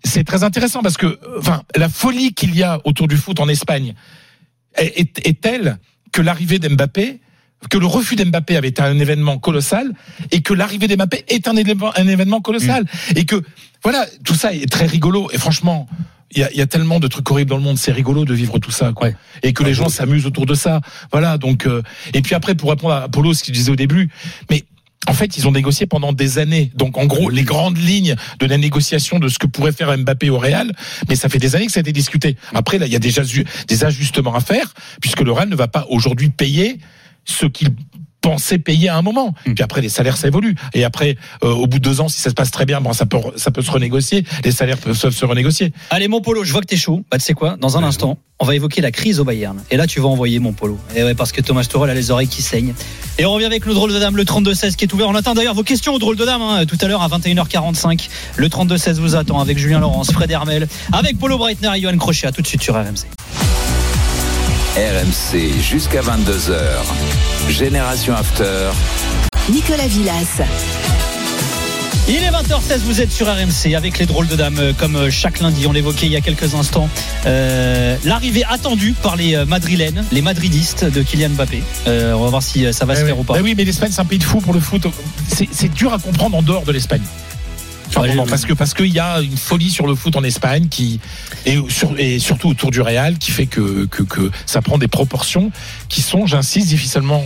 c'est 0.06 0.24
très 0.24 0.44
intéressant 0.46 0.82
parce 0.82 0.96
que 0.96 1.20
enfin 1.40 1.64
la 1.76 1.90
folie 1.90 2.34
qu'il 2.34 2.56
y 2.56 2.64
a 2.64 2.80
autour 2.86 3.10
du 3.10 3.18
foot 3.18 3.42
en 3.42 3.50
Espagne 3.50 3.94
est, 4.78 4.98
est, 5.02 5.28
est 5.28 5.42
telle 5.42 5.78
que 6.14 6.22
l'arrivée 6.22 6.58
d'Mbappé 6.58 7.20
que 7.72 7.78
le 7.80 7.88
refus 7.88 8.16
d'Mbappé 8.16 8.56
avait 8.56 8.68
été 8.70 8.84
un 8.84 9.00
événement 9.00 9.40
colossal 9.40 9.92
et 10.32 10.42
que 10.42 10.54
l'arrivée 10.54 10.88
d'Mbappé 10.88 11.26
est 11.28 11.48
un 11.48 11.56
événement, 11.58 11.92
un 11.98 12.08
événement 12.08 12.40
colossal 12.40 12.86
et 13.16 13.26
que 13.26 13.42
voilà 13.84 14.06
tout 14.24 14.36
ça 14.36 14.54
est 14.54 14.70
très 14.72 14.86
rigolo 14.86 15.30
et 15.32 15.38
franchement 15.38 15.88
il 16.32 16.40
y 16.40 16.44
a, 16.44 16.52
il 16.52 16.58
y 16.58 16.62
a 16.62 16.68
tellement 16.68 17.00
de 17.00 17.08
trucs 17.08 17.30
horribles 17.32 17.50
dans 17.50 17.58
le 17.58 17.64
monde, 17.64 17.78
c'est 17.78 17.92
rigolo 17.92 18.26
de 18.26 18.34
vivre 18.34 18.60
tout 18.60 18.72
ça, 18.72 18.92
quoi. 18.94 19.08
Ouais. 19.08 19.16
Et 19.44 19.54
que 19.54 19.64
les 19.64 19.74
gens 19.74 19.88
s'amusent 19.88 20.26
autour 20.26 20.46
de 20.46 20.56
ça. 20.56 20.82
Voilà, 21.12 21.38
donc, 21.38 21.66
euh, 21.66 21.82
et 22.14 22.22
puis 22.22 22.36
après, 22.36 22.54
pour 22.54 22.70
répondre 22.70 22.94
à 22.94 23.04
Apollo, 23.04 23.34
ce 23.34 23.44
qu'il 23.44 23.54
disait 23.54 23.72
au 23.72 23.78
début, 23.78 24.10
mais 24.50 24.66
en 25.08 25.14
fait, 25.14 25.38
ils 25.38 25.48
ont 25.48 25.52
négocié 25.52 25.86
pendant 25.86 26.12
des 26.12 26.38
années. 26.38 26.72
Donc, 26.76 26.98
en 26.98 27.06
gros, 27.06 27.30
les 27.30 27.44
grandes 27.44 27.78
lignes 27.78 28.16
de 28.40 28.46
la 28.46 28.58
négociation 28.58 29.20
de 29.20 29.30
ce 29.30 29.40
que 29.40 29.48
pourrait 29.48 29.72
faire 29.72 29.96
Mbappé 29.98 30.30
au 30.30 30.38
Real, 30.38 30.74
mais 31.08 31.16
ça 31.16 31.30
fait 31.30 31.40
des 31.40 31.56
années 31.56 31.68
que 31.68 31.72
ça 31.72 31.80
a 31.80 31.82
été 31.82 31.94
discuté. 31.94 32.36
Après, 32.54 32.78
là, 32.78 32.88
il 32.88 32.92
y 32.92 32.96
a 32.96 33.00
déjà 33.00 33.22
des 33.68 33.84
ajustements 33.86 34.36
à 34.36 34.42
faire, 34.42 34.74
puisque 35.00 35.22
le 35.22 35.32
Real 35.32 35.48
ne 35.48 35.56
va 35.56 35.68
pas 35.68 35.86
aujourd'hui 35.90 36.30
payer 36.30 36.80
ce 37.24 37.46
qu'il 37.46 37.70
pensait 38.28 38.58
payer 38.58 38.90
à 38.90 38.98
un 38.98 39.02
moment. 39.02 39.34
Puis 39.46 39.64
après, 39.64 39.80
les 39.82 39.88
salaires, 39.90 40.18
ça 40.18 40.28
évolue. 40.28 40.56
Et 40.74 40.84
après, 40.84 41.16
euh, 41.44 41.52
au 41.52 41.66
bout 41.66 41.80
de 41.80 41.84
deux 41.84 42.02
ans, 42.02 42.10
si 42.10 42.20
ça 42.20 42.30
se 42.30 42.36
passe 42.36 42.52
très 42.52 42.66
bien, 42.66 42.82
bon, 42.82 42.92
ça 42.92 43.06
peut, 43.06 43.18
ça 43.38 43.52
peut 43.52 43.62
se 43.62 43.72
renégocier. 43.72 44.26
Les 44.44 44.52
salaires 44.52 44.78
peuvent 44.78 44.96
se 44.96 45.26
renégocier. 45.26 45.72
Allez, 45.92 46.10
mon 46.10 46.20
polo, 46.20 46.44
je 46.44 46.52
vois 46.52 46.60
que 46.60 46.68
t'es 46.68 46.76
chaud. 46.76 47.04
Bah, 47.10 47.18
tu 47.18 47.24
sais 47.24 47.34
quoi? 47.34 47.56
Dans 47.56 47.78
un 47.78 47.84
instant, 47.84 48.18
on 48.40 48.46
va 48.46 48.54
évoquer 48.56 48.82
la 48.82 48.92
crise 48.92 49.22
au 49.22 49.24
Bayern. 49.24 49.58
Et 49.72 49.78
là, 49.78 49.88
tu 49.88 50.02
vas 50.02 50.10
envoyer 50.10 50.40
mon 50.40 50.52
polo. 50.52 50.78
Et 50.96 51.04
ouais, 51.04 51.16
parce 51.16 51.32
que 51.32 51.40
Thomas 51.42 51.64
Tuchel 51.64 51.90
a 51.90 51.94
les 51.94 52.12
oreilles 52.12 52.28
qui 52.28 52.42
saignent. 52.42 52.74
Et 53.18 53.26
on 53.26 53.32
revient 53.32 53.46
avec 53.46 53.66
le 53.66 53.74
drôle 53.74 53.94
de 53.94 54.00
dame, 54.00 54.18
le 54.18 54.26
32-16 54.26 54.76
qui 54.76 54.84
est 54.84 54.94
ouvert. 54.94 55.08
On 55.08 55.16
attend 55.16 55.34
d'ailleurs 55.34 55.56
vos 55.56 55.64
questions 55.64 55.94
au 55.94 56.00
drôle 56.00 56.18
de 56.18 56.26
dame 56.26 56.42
hein, 56.42 56.66
tout 56.66 56.78
à 56.82 56.88
l'heure 56.88 57.02
à 57.02 57.08
21h45. 57.08 58.10
Le 58.36 58.48
32-16 58.48 59.00
vous 59.00 59.16
attend 59.16 59.40
avec 59.40 59.58
Julien 59.58 59.80
Laurence, 59.80 60.12
Fred 60.12 60.30
Hermel, 60.30 60.68
avec 60.92 61.18
Polo 61.18 61.38
Breitner 61.38 61.72
et 61.78 61.82
Johan 61.82 61.98
Crochet. 61.98 62.28
À 62.28 62.32
tout 62.32 62.42
de 62.42 62.48
suite 62.48 62.62
sur 62.62 62.76
RMC. 62.76 63.17
RMC 64.78 65.60
jusqu'à 65.60 66.02
22h. 66.02 66.54
Génération 67.50 68.14
After. 68.14 68.70
Nicolas 69.52 69.88
Villas. 69.88 70.44
Il 72.08 72.18
est 72.18 72.30
20h16, 72.30 72.82
vous 72.86 73.02
êtes 73.02 73.12
sur 73.12 73.26
RMC 73.26 73.74
avec 73.76 73.98
les 73.98 74.06
drôles 74.06 74.28
de 74.28 74.36
dames, 74.36 74.60
euh, 74.60 74.74
comme 74.78 74.96
euh, 74.96 75.10
chaque 75.10 75.40
lundi, 75.40 75.66
on 75.66 75.72
l'évoquait 75.72 76.06
il 76.06 76.12
y 76.12 76.16
a 76.16 76.22
quelques 76.22 76.54
instants. 76.54 76.88
Euh, 77.26 77.98
L'arrivée 78.06 78.44
attendue 78.48 78.94
par 79.02 79.16
les 79.16 79.44
Madrilènes, 79.46 80.06
les 80.12 80.22
Madridistes 80.22 80.86
de 80.86 81.02
Kylian 81.02 81.30
Mbappé. 81.32 81.64
Euh, 81.88 82.14
on 82.14 82.24
va 82.26 82.30
voir 82.30 82.44
si 82.44 82.72
ça 82.72 82.86
va 82.86 82.96
se 82.96 83.02
Eh 83.02 83.06
faire 83.06 83.16
oui. 83.16 83.22
ou 83.22 83.26
pas. 83.26 83.34
Bah 83.34 83.40
oui, 83.44 83.56
mais 83.58 83.64
l'Espagne, 83.66 83.90
c'est 83.92 84.02
un 84.02 84.06
pays 84.06 84.20
de 84.20 84.24
fou 84.24 84.42
pour 84.42 84.54
le 84.54 84.60
foot. 84.60 84.86
C'est 85.52 85.74
dur 85.74 85.92
à 85.92 85.98
comprendre 85.98 86.38
en 86.38 86.44
dehors 86.44 86.64
de 86.64 86.72
l'Espagne. 86.72 87.02
Simplement, 87.89 88.24
Ouais, 88.24 88.29
parce 88.29 88.46
que 88.46 88.53
parce 88.53 88.74
qu'il 88.74 88.94
y 88.94 89.00
a 89.00 89.22
une 89.22 89.38
folie 89.38 89.70
sur 89.70 89.88
le 89.88 89.96
foot 89.96 90.15
en 90.15 90.24
Espagne 90.24 90.67
qui 90.70 91.00
et, 91.46 91.58
sur- 91.70 91.98
et 92.00 92.20
surtout 92.20 92.50
autour 92.50 92.70
du 92.72 92.82
Real 92.82 93.17
qui 93.17 93.32
fait 93.32 93.46
que, 93.46 93.86
que 93.86 94.03
que 94.03 94.29
ça 94.46 94.62
prend 94.62 94.77
des 94.77 94.88
proportions 94.88 95.51
qui 95.89 96.01
sont, 96.01 96.25
j'insiste, 96.25 96.67
difficilement 96.67 97.24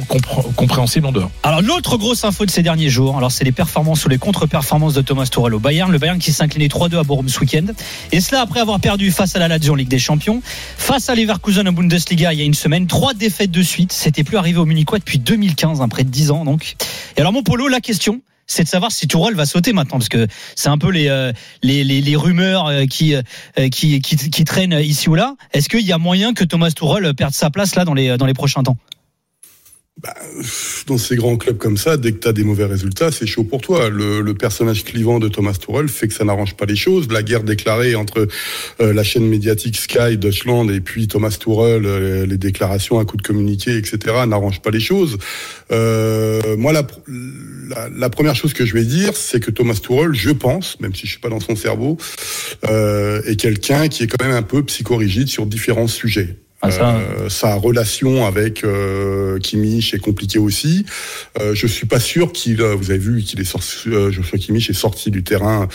compréhensibles 0.55 1.05
en 1.07 1.11
dehors. 1.11 1.31
Alors 1.43 1.61
l'autre 1.61 1.97
grosse 1.97 2.23
info 2.23 2.45
de 2.45 2.51
ces 2.51 2.63
derniers 2.63 2.89
jours, 2.89 3.17
alors 3.17 3.31
c'est 3.31 3.43
les 3.43 3.51
performances 3.51 4.05
ou 4.05 4.09
les 4.09 4.17
contre-performances 4.17 4.93
de 4.93 5.01
Thomas 5.01 5.25
Tuchel 5.25 5.53
au 5.53 5.59
Bayern, 5.59 5.91
le 5.91 5.97
Bayern 5.97 6.19
qui 6.19 6.31
s'inclinait 6.31 6.67
3-2 6.67 6.99
à 6.99 7.03
Bochum 7.03 7.27
ce 7.29 7.39
week-end, 7.39 7.65
et 8.11 8.21
cela 8.21 8.41
après 8.41 8.59
avoir 8.59 8.79
perdu 8.79 9.11
face 9.11 9.35
à 9.35 9.39
la 9.39 9.47
Lazio 9.47 9.73
en 9.73 9.75
Ligue 9.75 9.87
des 9.89 9.99
Champions, 9.99 10.41
face 10.77 11.09
à 11.09 11.15
Leverkusen 11.15 11.67
en 11.67 11.71
Bundesliga 11.73 12.33
il 12.33 12.39
y 12.39 12.41
a 12.41 12.45
une 12.45 12.53
semaine, 12.53 12.87
trois 12.87 13.13
défaites 13.13 13.51
de 13.51 13.63
suite, 13.63 13.91
c'était 13.93 14.23
plus 14.23 14.37
arrivé 14.37 14.59
au 14.59 14.65
Munichois 14.65 14.99
depuis 14.99 15.19
2015, 15.19 15.81
hein, 15.81 15.89
près 15.89 16.03
de 16.03 16.09
10 16.09 16.31
ans 16.31 16.45
donc. 16.45 16.75
Et 17.17 17.21
alors 17.21 17.33
mon 17.33 17.43
polo, 17.43 17.67
la 17.67 17.79
question 17.81 18.21
c'est 18.51 18.63
de 18.63 18.67
savoir 18.67 18.91
si 18.91 19.08
Tourelle 19.08 19.36
va 19.36 19.46
sauter 19.46 19.72
maintenant 19.74 19.98
parce 19.98 20.10
que 20.10 20.27
c'est 20.55 20.70
un 20.70 20.77
peu 20.77 20.89
les 20.91 21.08
euh, 21.08 21.31
les, 21.63 21.84
les, 21.84 22.01
les 22.01 22.15
rumeurs 22.15 22.67
euh, 22.67 22.86
qui, 22.86 23.15
euh, 23.15 23.22
qui 23.70 24.01
qui 24.01 24.17
qui 24.17 24.43
traînent 24.43 24.77
ici 24.81 25.10
ou 25.10 25.15
là. 25.15 25.36
Est-ce 25.53 25.70
qu'il 25.70 25.86
y 25.86 25.93
a 25.93 25.98
moyen 25.98 26.34
que 26.34 26.43
Thomas 26.43 26.72
Tuchel 26.72 27.13
perde 27.13 27.34
sa 27.34 27.50
place 27.50 27.75
là 27.75 27.86
dans 27.86 27.93
les 27.93 28.17
dans 28.17 28.25
les 28.25 28.34
prochains 28.34 28.63
temps? 28.63 28.77
Bah, 30.01 30.15
dans 30.88 30.98
ces 30.98 31.15
grands 31.15 31.38
clubs 31.38 31.60
comme 31.60 31.77
ça, 31.77 31.96
dès 31.96 32.12
que 32.12 32.17
tu 32.17 32.27
as 32.27 32.34
des 32.34 32.43
mauvais 32.43 32.65
résultats, 32.65 33.12
c'est 33.12 33.27
chaud 33.27 33.43
pour 33.43 33.62
toi. 33.62 33.89
Le, 33.89 34.22
le 34.22 34.34
personnage 34.34 34.84
clivant 34.84 35.20
de 35.20 35.27
Thomas 35.27 35.53
Tuchel 35.53 35.89
fait 35.89 36.08
que 36.08 36.15
ça 36.15 36.24
n'arrange 36.24 36.55
pas 36.55 36.65
les 36.65 36.75
choses. 36.75 37.08
La 37.12 37.22
guerre 37.22 37.43
déclarée 37.43 37.93
entre 37.93 38.27
euh, 38.79 38.93
la 38.93 39.03
chaîne 39.03 39.27
médiatique 39.27 39.77
Sky, 39.77 40.17
Deutschland 40.17 40.70
et 40.70 40.81
puis 40.81 41.08
Thomas 41.08 41.29
Tuchel, 41.29 41.86
euh, 41.86 42.25
les 42.25 42.39
déclarations 42.39 42.98
à 42.98 43.05
coup 43.05 43.15
de 43.15 43.22
communiqué, 43.22 43.77
etc., 43.77 44.00
n'arrangent 44.25 44.63
pas 44.63 44.72
les 44.72 44.79
choses. 44.79 45.20
Euh, 45.72 46.58
moi, 46.58 46.74
la, 46.74 46.88
la, 47.08 47.89
la 47.89 48.10
première 48.10 48.36
chose 48.36 48.53
que 48.53 48.65
je 48.65 48.74
vais 48.74 48.86
dire, 48.86 49.15
c'est 49.15 49.39
que 49.39 49.51
Thomas 49.51 49.75
Tuchel, 49.75 50.13
je 50.13 50.31
pense, 50.31 50.79
même 50.79 50.96
si 50.96 51.05
je 51.05 51.12
suis 51.12 51.22
pas 51.22 51.29
dans 51.29 51.39
son 51.39 51.55
cerveau, 51.55 51.98
euh, 52.67 53.22
est 53.27 53.36
quelqu'un 53.36 53.88
qui 53.88 54.03
est 54.03 54.08
quand 54.08 54.25
même 54.25 54.36
un 54.36 54.41
peu 54.41 54.63
psychorigide 54.63 55.27
sur 55.27 55.46
différents 55.46 55.88
sujets. 55.88 56.40
Ah, 56.61 56.69
ça. 56.69 56.95
Euh, 56.95 57.29
sa 57.29 57.55
relation 57.55 58.25
avec 58.25 58.63
euh, 58.63 59.39
est 59.39 59.99
compliquée 59.99 60.39
aussi. 60.39 60.85
Euh, 61.39 61.55
je 61.55 61.65
suis 61.67 61.87
pas 61.87 61.99
sûr 61.99 62.31
qu'il, 62.31 62.61
euh, 62.61 62.75
vous 62.75 62.91
avez 62.91 62.99
vu 62.99 63.23
qu'il 63.23 63.39
est 63.39 63.45
sorti, 63.45 63.87
euh, 63.87 64.11
Joshua 64.11 64.37
Kimmich 64.37 64.69
est 64.69 64.73
sorti 64.73 65.09
du 65.09 65.23
terrain 65.23 65.67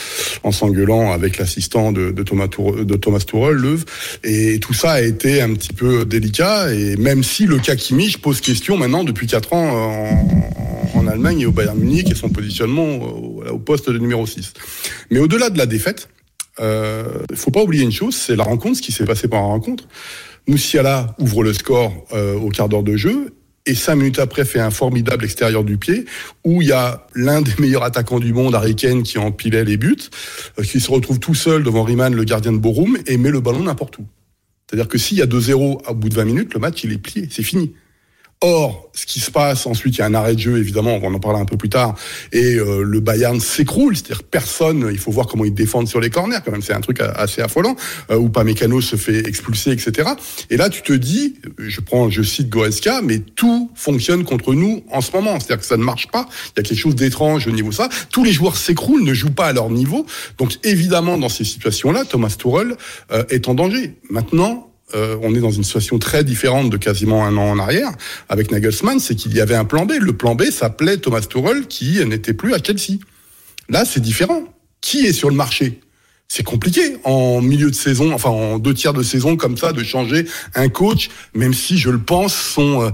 en 0.43 0.51
s'engueulant 0.51 1.11
avec 1.11 1.37
l'assistant 1.37 1.91
de, 1.91 2.11
Thomas 2.23 2.47
Tour, 2.47 2.85
de 2.85 2.95
Thomas 2.95 3.23
Löw, 3.33 3.79
et 4.23 4.59
tout 4.59 4.73
ça 4.73 4.93
a 4.93 5.01
été 5.01 5.41
un 5.41 5.53
petit 5.53 5.73
peu 5.73 6.05
délicat. 6.05 6.73
Et 6.73 6.95
même 6.95 7.23
si 7.23 7.45
le 7.45 7.59
cas 7.59 7.75
Kimmich 7.75 8.17
pose 8.19 8.39
question 8.41 8.77
maintenant 8.77 9.03
depuis 9.03 9.27
quatre 9.27 9.53
ans 9.53 9.69
en, 9.69 10.97
en 10.97 11.07
Allemagne 11.07 11.41
et 11.41 11.45
au 11.45 11.51
Bayern 11.51 11.77
Munich 11.77 12.09
et 12.09 12.15
son 12.15 12.29
positionnement 12.29 12.97
au, 13.49 13.59
poste 13.59 13.89
de 13.89 13.97
numéro 13.97 14.25
6. 14.25 14.53
Mais 15.11 15.19
au-delà 15.19 15.49
de 15.49 15.57
la 15.57 15.65
défaite, 15.65 16.09
euh, 16.59 17.03
faut 17.33 17.51
pas 17.51 17.61
oublier 17.61 17.83
une 17.83 17.91
chose, 17.91 18.15
c'est 18.15 18.35
la 18.35 18.43
rencontre, 18.43 18.77
ce 18.77 18.81
qui 18.81 18.91
s'est 18.91 19.05
passé 19.05 19.27
pendant 19.27 19.47
la 19.47 19.53
rencontre. 19.53 19.85
Moussiala 20.47 21.15
ouvre 21.19 21.43
le 21.43 21.53
score 21.53 21.93
euh, 22.13 22.35
au 22.35 22.49
quart 22.49 22.69
d'heure 22.69 22.83
de 22.83 22.95
jeu 22.95 23.33
et 23.65 23.75
cinq 23.75 23.95
minutes 23.95 24.19
après 24.19 24.45
fait 24.45 24.61
un 24.61 24.71
formidable 24.71 25.25
extérieur 25.25 25.63
du 25.63 25.77
pied 25.77 26.05
où 26.45 26.61
il 26.61 26.69
y 26.69 26.71
a 26.71 27.05
l'un 27.13 27.41
des 27.41 27.51
meilleurs 27.59 27.83
attaquants 27.83 28.19
du 28.19 28.33
monde, 28.33 28.55
Harry 28.55 28.75
qui 28.75 29.17
empilait 29.17 29.65
les 29.65 29.77
buts, 29.77 29.97
euh, 30.57 30.63
qui 30.63 30.79
se 30.79 30.89
retrouve 30.89 31.19
tout 31.19 31.35
seul 31.35 31.63
devant 31.63 31.83
Riemann, 31.83 32.15
le 32.15 32.23
gardien 32.23 32.53
de 32.53 32.57
Borum, 32.57 32.97
et 33.05 33.17
met 33.17 33.29
le 33.29 33.41
ballon 33.41 33.63
n'importe 33.63 33.99
où. 33.99 34.05
C'est-à-dire 34.69 34.87
que 34.87 34.97
s'il 34.97 35.17
y 35.17 35.21
a 35.21 35.25
2-0 35.25 35.81
au 35.87 35.93
bout 35.93 36.09
de 36.09 36.15
20 36.15 36.25
minutes, 36.25 36.53
le 36.53 36.59
match 36.59 36.83
il 36.83 36.93
est 36.93 36.97
plié, 36.97 37.27
c'est 37.29 37.43
fini. 37.43 37.73
Or, 38.41 38.91
ce 38.93 39.07
qui 39.07 39.19
se 39.19 39.31
passe 39.31 39.65
ensuite, 39.65 39.95
il 39.95 39.99
y 39.99 40.01
a 40.03 40.05
un 40.05 40.13
arrêt 40.13 40.35
de 40.35 40.39
jeu, 40.39 40.59
évidemment, 40.59 40.99
on 41.01 41.11
en 41.11 41.19
parler 41.19 41.39
un 41.39 41.45
peu 41.45 41.57
plus 41.57 41.69
tard, 41.69 41.95
et 42.31 42.55
euh, 42.55 42.83
le 42.83 42.99
Bayern 42.99 43.39
s'écroule, 43.39 43.95
c'est-à-dire 43.95 44.21
personne, 44.21 44.89
il 44.91 44.99
faut 44.99 45.11
voir 45.11 45.25
comment 45.25 45.43
ils 45.43 45.53
défendent 45.53 45.87
sur 45.87 45.99
les 45.99 46.11
corners, 46.11 46.37
quand 46.45 46.51
même, 46.51 46.61
c'est 46.61 46.73
un 46.73 46.81
truc 46.81 47.01
assez 47.01 47.41
affolant, 47.41 47.75
euh, 48.11 48.15
où 48.15 48.29
Pamecano 48.29 48.79
se 48.79 48.95
fait 48.95 49.27
expulser, 49.27 49.71
etc. 49.71 50.09
Et 50.51 50.57
là, 50.57 50.69
tu 50.69 50.83
te 50.83 50.93
dis, 50.93 51.33
je 51.57 51.81
prends, 51.81 52.11
je 52.11 52.21
cite 52.21 52.49
Goretzka, 52.49 53.01
mais 53.01 53.19
tout 53.19 53.71
fonctionne 53.73 54.23
contre 54.23 54.53
nous 54.53 54.83
en 54.91 55.01
ce 55.01 55.11
moment, 55.13 55.39
c'est-à-dire 55.39 55.61
que 55.61 55.65
ça 55.65 55.77
ne 55.77 55.83
marche 55.83 56.07
pas, 56.09 56.27
il 56.29 56.57
y 56.57 56.59
a 56.59 56.63
quelque 56.63 56.77
chose 56.77 56.95
d'étrange 56.95 57.47
au 57.47 57.51
niveau 57.51 57.71
ça, 57.71 57.89
tous 58.11 58.23
les 58.23 58.33
joueurs 58.33 58.55
s'écroulent, 58.55 59.03
ne 59.03 59.15
jouent 59.15 59.31
pas 59.31 59.47
à 59.47 59.53
leur 59.53 59.71
niveau, 59.71 60.05
donc 60.37 60.57
évidemment, 60.63 61.17
dans 61.17 61.29
ces 61.29 61.43
situations-là, 61.43 62.05
Thomas 62.05 62.35
Tuchel 62.37 62.75
euh, 63.11 63.23
est 63.29 63.47
en 63.47 63.55
danger. 63.55 63.95
Maintenant, 64.11 64.66
euh, 64.95 65.17
on 65.21 65.35
est 65.35 65.39
dans 65.39 65.51
une 65.51 65.63
situation 65.63 65.99
très 65.99 66.23
différente 66.23 66.69
de 66.69 66.77
quasiment 66.77 67.25
un 67.25 67.35
an 67.35 67.49
en 67.49 67.59
arrière 67.59 67.91
avec 68.29 68.51
Nagelsmann, 68.51 68.99
c'est 68.99 69.15
qu'il 69.15 69.33
y 69.35 69.41
avait 69.41 69.55
un 69.55 69.65
plan 69.65 69.85
B. 69.85 69.93
Le 69.99 70.15
plan 70.15 70.33
B 70.33 70.43
s'appelait 70.43 70.97
Thomas 70.97 71.21
Tuchel 71.21 71.67
qui 71.67 72.03
n'était 72.05 72.33
plus 72.33 72.53
à 72.53 72.57
Chelsea. 72.63 72.99
Là, 73.69 73.83
c'est 73.83 73.99
différent. 73.99 74.43
Qui 74.79 75.05
est 75.05 75.13
sur 75.13 75.29
le 75.29 75.35
marché? 75.35 75.81
C'est 76.29 76.43
compliqué 76.43 76.97
en 77.05 77.39
milieu 77.41 77.69
de 77.69 77.75
saison, 77.75 78.11
enfin 78.13 78.29
en 78.29 78.59
deux 78.59 78.73
tiers 78.73 78.91
de 78.93 79.01
saison 79.01 79.37
comme 79.37 79.55
ça, 79.57 79.71
de 79.71 79.81
changer 79.81 80.25
un 80.55 80.67
coach, 80.67 81.09
même 81.33 81.53
si 81.53 81.77
je 81.77 81.89
le 81.89 81.99
pense, 81.99 82.35
sont 82.35 82.81
euh, 82.83 82.89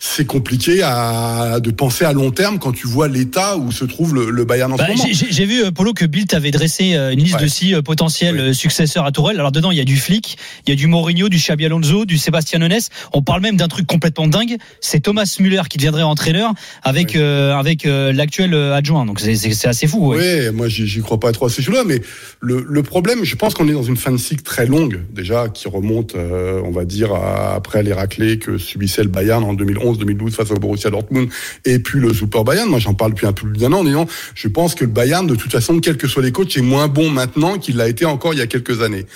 c'est 0.00 0.24
compliqué 0.26 0.80
à, 0.82 1.60
de 1.60 1.70
penser 1.70 2.06
à 2.06 2.14
long 2.14 2.30
terme 2.30 2.58
quand 2.58 2.72
tu 2.72 2.86
vois 2.86 3.06
l'état 3.08 3.58
où 3.58 3.72
se 3.72 3.84
trouve 3.84 4.14
le, 4.14 4.30
le 4.30 4.44
Bayern 4.46 4.72
en 4.72 4.76
Bah, 4.76 4.86
ce 4.86 4.92
moment. 4.96 5.08
j'ai- 5.12 5.44
vu, 5.44 5.64
euh, 5.64 5.70
Polo, 5.70 5.92
que 5.92 6.06
Bill 6.06 6.24
avait 6.32 6.50
dressé 6.50 6.94
euh, 6.94 7.12
une 7.12 7.20
liste 7.20 7.34
Ouais. 7.36 7.42
de 7.42 7.46
six 7.46 7.74
euh, 7.74 7.82
potentiels 7.82 8.54
successeurs 8.54 9.04
à 9.04 9.12
Tourelle. 9.12 9.38
Alors 9.38 9.52
dedans, 9.52 9.70
il 9.70 9.76
y 9.76 9.82
a 9.82 9.84
du 9.84 9.96
Flick, 9.98 10.38
il 10.66 10.70
y 10.70 10.72
a 10.72 10.76
du 10.76 10.86
Mourinho, 10.86 11.28
du 11.28 11.36
Xabi 11.36 11.66
Alonso, 11.66 12.06
du 12.06 12.16
Sébastien 12.16 12.62
Ones. 12.62 12.72
On 13.12 13.20
parle 13.22 13.42
même 13.42 13.56
d'un 13.58 13.68
truc 13.68 13.86
complètement 13.86 14.26
dingue. 14.28 14.56
C'est 14.80 15.00
Thomas 15.00 15.36
Müller 15.40 15.62
qui 15.68 15.76
deviendrait 15.76 16.02
entraîneur 16.04 16.52
avec 16.82 17.16
euh, 17.16 17.52
avec 17.54 17.84
euh, 17.84 18.12
l'actuel 18.14 18.54
adjoint. 18.54 19.04
Donc 19.04 19.20
c'est- 19.20 19.66
assez 19.66 19.86
fou. 19.86 20.08
ouais. 20.14 20.46
Oui, 20.48 20.56
moi 20.56 20.68
j'y 20.68 20.86
j'y 20.86 21.00
crois 21.02 21.20
pas 21.20 21.32
trop 21.32 21.46
à 21.46 21.50
ces 21.50 21.60
choses-là, 21.62 21.82
mais 21.86 22.00
le, 22.40 22.64
le 22.66 22.77
problème, 22.82 23.24
je 23.24 23.36
pense 23.36 23.54
qu'on 23.54 23.68
est 23.68 23.72
dans 23.72 23.82
une 23.82 23.96
fin 23.96 24.12
de 24.12 24.16
cycle 24.16 24.42
très 24.42 24.66
longue 24.66 25.02
déjà, 25.12 25.48
qui 25.48 25.68
remonte, 25.68 26.14
euh, 26.14 26.60
on 26.64 26.70
va 26.70 26.84
dire, 26.84 27.12
à- 27.14 27.54
après 27.54 27.82
les 27.82 27.92
raclés 27.92 28.38
que 28.38 28.58
subissait 28.58 29.02
le 29.02 29.08
Bayern 29.08 29.42
en 29.44 29.54
2011-2012 29.54 30.34
face 30.34 30.50
au 30.50 30.54
Borussia 30.56 30.90
Dortmund, 30.90 31.28
et 31.64 31.78
puis 31.78 32.00
le 32.00 32.12
Super 32.14 32.44
Bayern. 32.44 32.68
Moi 32.68 32.78
j'en 32.78 32.94
parle 32.94 33.12
depuis 33.12 33.26
un 33.26 33.32
peu 33.32 33.48
plus 33.48 33.58
d'un 33.58 33.72
an 33.72 33.80
en 33.80 33.84
disant, 33.84 34.06
je 34.34 34.48
pense 34.48 34.74
que 34.74 34.84
le 34.84 34.90
Bayern, 34.90 35.26
de 35.26 35.34
toute 35.34 35.52
façon, 35.52 35.78
quels 35.80 35.96
que 35.96 36.08
soient 36.08 36.22
les 36.22 36.32
coachs, 36.32 36.56
est 36.56 36.62
moins 36.62 36.88
bon 36.88 37.10
maintenant 37.10 37.58
qu'il 37.58 37.76
l'a 37.76 37.88
été 37.88 38.04
encore 38.04 38.34
il 38.34 38.38
y 38.38 38.42
a 38.42 38.46
quelques 38.46 38.82
années. 38.82 39.06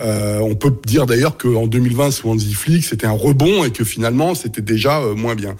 Euh, 0.00 0.38
on 0.40 0.54
peut 0.54 0.72
dire 0.86 1.06
d'ailleurs 1.06 1.36
qu'en 1.38 1.66
2020, 1.66 2.10
sous 2.12 2.28
Hansi 2.30 2.54
Flick, 2.54 2.84
c'était 2.84 3.06
un 3.06 3.12
rebond 3.12 3.64
et 3.64 3.70
que 3.70 3.84
finalement, 3.84 4.34
c'était 4.34 4.62
déjà 4.62 5.00
euh, 5.00 5.14
moins 5.14 5.34
bien. 5.34 5.56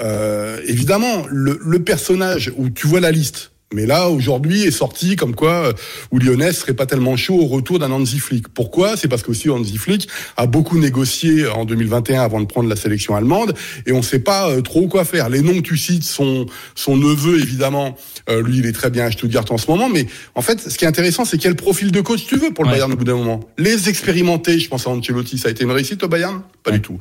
Euh, 0.00 0.58
évidemment, 0.66 1.24
le, 1.30 1.58
le 1.64 1.78
personnage 1.82 2.52
où 2.56 2.70
tu 2.70 2.86
vois 2.86 3.00
la 3.00 3.10
liste, 3.10 3.51
mais 3.72 3.86
là, 3.86 4.08
aujourd'hui, 4.08 4.62
est 4.62 4.70
sorti 4.70 5.16
comme 5.16 5.34
quoi 5.34 5.68
euh, 5.68 5.72
où 6.10 6.18
Lyonnais 6.18 6.52
serait 6.52 6.74
pas 6.74 6.86
tellement 6.86 7.16
chaud 7.16 7.40
au 7.40 7.46
retour 7.46 7.78
d'un 7.78 7.90
Hansi 7.90 8.18
Flick. 8.18 8.48
Pourquoi? 8.48 8.96
C'est 8.96 9.08
parce 9.08 9.22
qu'aussi 9.22 9.48
Hansi 9.50 9.78
Flick 9.78 10.08
a 10.36 10.46
beaucoup 10.46 10.78
négocié 10.78 11.46
en 11.48 11.64
2021 11.64 12.22
avant 12.22 12.40
de 12.40 12.46
prendre 12.46 12.68
la 12.68 12.76
sélection 12.76 13.14
allemande 13.16 13.54
et 13.86 13.92
on 13.92 14.02
sait 14.02 14.18
pas 14.18 14.50
euh, 14.50 14.60
trop 14.60 14.86
quoi 14.88 15.04
faire. 15.04 15.28
Les 15.28 15.40
noms 15.40 15.54
que 15.54 15.60
tu 15.60 15.76
cites, 15.76 16.04
son, 16.04 16.46
son 16.74 16.96
neveu, 16.96 17.40
évidemment, 17.40 17.96
euh, 18.28 18.42
lui, 18.42 18.58
il 18.58 18.66
est 18.66 18.72
très 18.72 18.90
bien 18.90 19.06
à 19.06 19.10
Stuttgart 19.10 19.44
en 19.50 19.58
ce 19.58 19.70
moment, 19.70 19.88
mais 19.88 20.06
en 20.34 20.42
fait, 20.42 20.60
ce 20.60 20.76
qui 20.76 20.84
est 20.84 20.88
intéressant, 20.88 21.24
c'est 21.24 21.38
quel 21.38 21.54
profil 21.56 21.92
de 21.92 22.00
coach 22.00 22.26
tu 22.26 22.36
veux 22.36 22.52
pour 22.52 22.64
le 22.64 22.68
Ouais. 22.72 22.76
Bayern 22.76 22.92
au 22.92 22.96
bout 22.96 23.04
d'un 23.04 23.16
moment. 23.16 23.40
Les 23.58 23.88
expérimentés, 23.88 24.58
je 24.58 24.68
pense 24.68 24.86
à 24.86 24.90
Ancelotti, 24.90 25.36
ça 25.36 25.48
a 25.48 25.50
été 25.50 25.64
une 25.64 25.70
réussite 25.70 26.02
au 26.04 26.08
Bayern? 26.08 26.42
Pas 26.62 26.70
du 26.70 26.80
tout. 26.80 26.96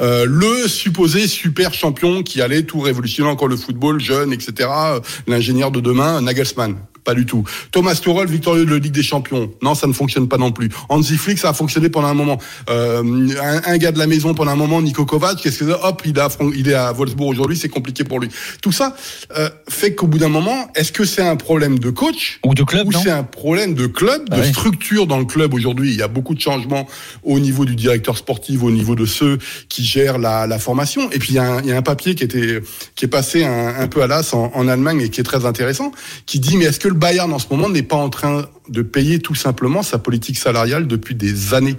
Euh, 0.00 0.26
le 0.28 0.68
supposé 0.68 1.26
super 1.26 1.72
champion 1.74 2.22
qui 2.22 2.42
allait 2.42 2.62
tout 2.62 2.80
révolutionner 2.80 3.30
encore 3.30 3.48
le 3.48 3.56
football, 3.56 3.98
jeune, 3.98 4.32
etc. 4.32 4.52
euh, 4.70 5.00
L'ingénieur 5.26 5.70
de 5.70 5.80
demain, 5.80 6.15
Nagelsmann. 6.24 6.88
Pas 7.06 7.14
du 7.14 7.24
tout. 7.24 7.44
Thomas 7.70 7.94
Tuchel, 7.94 8.26
victorieux 8.26 8.66
de 8.66 8.70
la 8.72 8.78
Ligue 8.78 8.92
des 8.92 9.02
Champions. 9.04 9.48
Non, 9.62 9.74
ça 9.76 9.86
ne 9.86 9.92
fonctionne 9.92 10.26
pas 10.28 10.36
non 10.38 10.50
plus. 10.52 10.68
Hansi 10.88 11.16
Flick, 11.16 11.38
ça 11.38 11.50
a 11.50 11.54
fonctionné 11.54 11.88
pendant 11.88 12.08
un 12.08 12.14
moment. 12.14 12.38
Euh, 12.68 13.02
un, 13.40 13.62
un 13.72 13.78
gars 13.78 13.92
de 13.92 13.98
la 13.98 14.08
maison 14.08 14.34
pendant 14.34 14.50
un 14.50 14.56
moment, 14.56 14.82
Nico 14.82 15.04
Kovac, 15.06 15.36
qu'est-ce 15.40 15.60
que 15.60 15.70
hop, 15.70 16.02
il 16.04 16.18
est 16.18 16.20
à, 16.20 16.28
Fran- 16.28 16.50
il 16.54 16.68
est 16.68 16.74
à 16.74 16.90
Wolfsburg 16.92 17.28
aujourd'hui, 17.28 17.56
c'est 17.56 17.68
compliqué 17.68 18.02
pour 18.04 18.18
lui. 18.18 18.28
Tout 18.60 18.72
ça 18.72 18.96
euh, 19.36 19.48
fait 19.68 19.94
qu'au 19.94 20.08
bout 20.08 20.18
d'un 20.18 20.28
moment, 20.28 20.68
est-ce 20.74 20.90
que 20.90 21.04
c'est 21.04 21.22
un 21.22 21.36
problème 21.36 21.78
de 21.78 21.90
coach 21.90 22.40
Ou 22.44 22.54
de 22.54 22.64
club, 22.64 22.88
ou 22.88 22.92
c'est 22.92 23.10
un 23.10 23.22
problème 23.22 23.74
de 23.74 23.86
club, 23.86 24.28
de 24.28 24.42
structure 24.42 25.06
dans 25.06 25.18
le 25.18 25.24
club 25.26 25.54
aujourd'hui? 25.54 25.90
Il 25.92 25.96
y 25.96 26.02
a 26.02 26.08
beaucoup 26.08 26.34
de 26.34 26.40
changements 26.40 26.88
au 27.22 27.38
niveau 27.38 27.64
du 27.64 27.76
directeur 27.76 28.16
sportif, 28.18 28.62
au 28.64 28.70
niveau 28.72 28.96
de 28.96 29.06
ceux 29.06 29.38
qui 29.68 29.84
gèrent 29.84 30.18
la, 30.18 30.46
la 30.48 30.58
formation. 30.58 31.08
Et 31.12 31.18
puis 31.20 31.30
il 31.30 31.34
y, 31.36 31.38
a 31.38 31.44
un, 31.54 31.60
il 31.62 31.68
y 31.68 31.72
a 31.72 31.76
un 31.76 31.82
papier 31.82 32.14
qui 32.16 32.24
était 32.24 32.60
qui 32.96 33.04
est 33.04 33.08
passé 33.08 33.44
un, 33.44 33.74
un 33.78 33.86
peu 33.86 34.02
à 34.02 34.06
l'as 34.08 34.34
en, 34.34 34.50
en 34.54 34.66
Allemagne 34.68 35.02
et 35.02 35.08
qui 35.10 35.20
est 35.20 35.24
très 35.24 35.44
intéressant, 35.46 35.92
qui 36.26 36.40
dit 36.40 36.56
mais 36.56 36.64
est-ce 36.66 36.80
que 36.80 36.88
le 36.88 36.94
Bayern 36.96 37.32
en 37.32 37.38
ce 37.38 37.46
moment 37.50 37.68
n'est 37.68 37.82
pas 37.82 37.96
en 37.96 38.08
train 38.10 38.46
de 38.68 38.82
payer 38.82 39.20
tout 39.20 39.34
simplement 39.36 39.82
sa 39.82 39.98
politique 39.98 40.38
salariale 40.38 40.86
depuis 40.88 41.14
des 41.14 41.54
années 41.54 41.76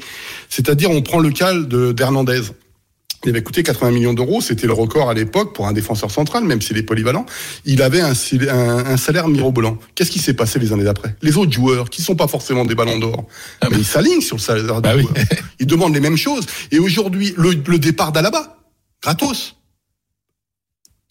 C'est-à-dire 0.50 0.90
on 0.92 1.02
prend 1.02 1.20
le 1.20 1.32
cas 1.32 1.54
de 1.54 1.92
d'Hernandez. 1.92 2.42
Il 3.26 3.32
avait 3.32 3.42
coûté 3.42 3.64
80 3.64 3.92
millions 3.92 4.14
d'euros, 4.14 4.42
c'était 4.42 4.68
le 4.68 4.74
record 4.74 5.10
à 5.10 5.16
l'époque 5.16 5.54
pour 5.56 5.68
un 5.68 5.74
défenseur 5.74 6.12
central, 6.12 6.44
même 6.44 6.62
s'il 6.62 6.78
est 6.78 6.84
polyvalent. 6.84 7.26
Il 7.66 7.82
avait 7.82 8.00
un, 8.00 8.14
sil- 8.14 8.48
un- 8.48 8.86
un 8.86 8.96
salaire 8.96 9.28
mirobolant. 9.28 9.80
Qu'est-ce 9.96 10.12
qui 10.12 10.20
s'est 10.20 10.36
passé 10.36 10.60
les 10.60 10.72
années 10.72 10.84
d'après? 10.84 11.16
Les 11.24 11.36
autres 11.36 11.52
joueurs, 11.52 11.90
qui 11.90 12.04
sont 12.04 12.16
pas 12.16 12.28
forcément 12.28 12.64
des 12.64 12.76
ballons 12.76 13.00
d'or, 13.00 13.26
Ah 13.60 13.68
mais 13.72 13.78
ils 13.80 13.86
s'alignent 13.86 14.22
sur 14.22 14.36
le 14.38 14.42
salaire 14.42 14.82
Bah 14.82 14.94
oui. 14.96 15.02
joueurs. 15.02 15.16
Ils 15.60 15.66
demandent 15.66 15.96
les 15.96 16.00
mêmes 16.00 16.16
choses. 16.16 16.46
Et 16.72 16.78
aujourd'hui, 16.78 17.34
le, 17.38 17.54
le 17.66 17.80
départ 17.80 18.12
d'Alaba, 18.12 18.60
gratos. 19.02 19.57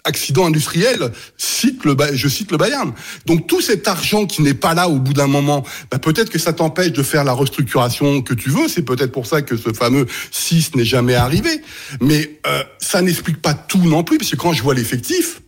Accident 0.07 0.47
industriel, 0.47 1.13
cite 1.37 1.85
le, 1.85 1.97
je 2.15 2.29
cite 2.29 2.51
le 2.51 2.57
Bayern. 2.57 2.93
Donc 3.27 3.47
tout 3.47 3.61
cet 3.61 3.87
argent 3.89 4.27
qui 4.27 4.43
n'est 4.43 4.55
pas 4.55 4.73
là 4.73 4.89
au 4.89 4.99
bout 4.99 5.13
d'un 5.13 5.27
moment, 5.27 5.65
bah, 5.91 5.99
peut-être 5.99 6.31
que 6.31 6.39
ça 6.39 6.53
t'empêche 6.53 6.93
de 6.93 7.03
faire 7.03 7.25
la 7.25 7.33
restructuration 7.33 8.23
que 8.23 8.35
tu 8.35 8.51
veux. 8.51 8.69
C'est 8.69 8.83
peut-être 8.83 9.13
pour 9.13 9.27
ça 9.27 9.43
que 9.43 9.57
ce 9.57 9.73
fameux 9.73 10.07
6 10.31 10.75
n'est 10.77 10.85
jamais 10.85 11.15
arrivé. 11.15 11.61
Mais 12.01 12.39
euh, 12.47 12.63
ça 12.79 13.03
n'explique 13.03 13.43
pas 13.43 13.55
tout 13.55 13.83
non 13.85 14.05
plus, 14.05 14.19
parce 14.19 14.31
que 14.31 14.37
quand 14.37 14.53
je 14.53 14.63
vois 14.63 14.75
l'effectif, 14.75 15.41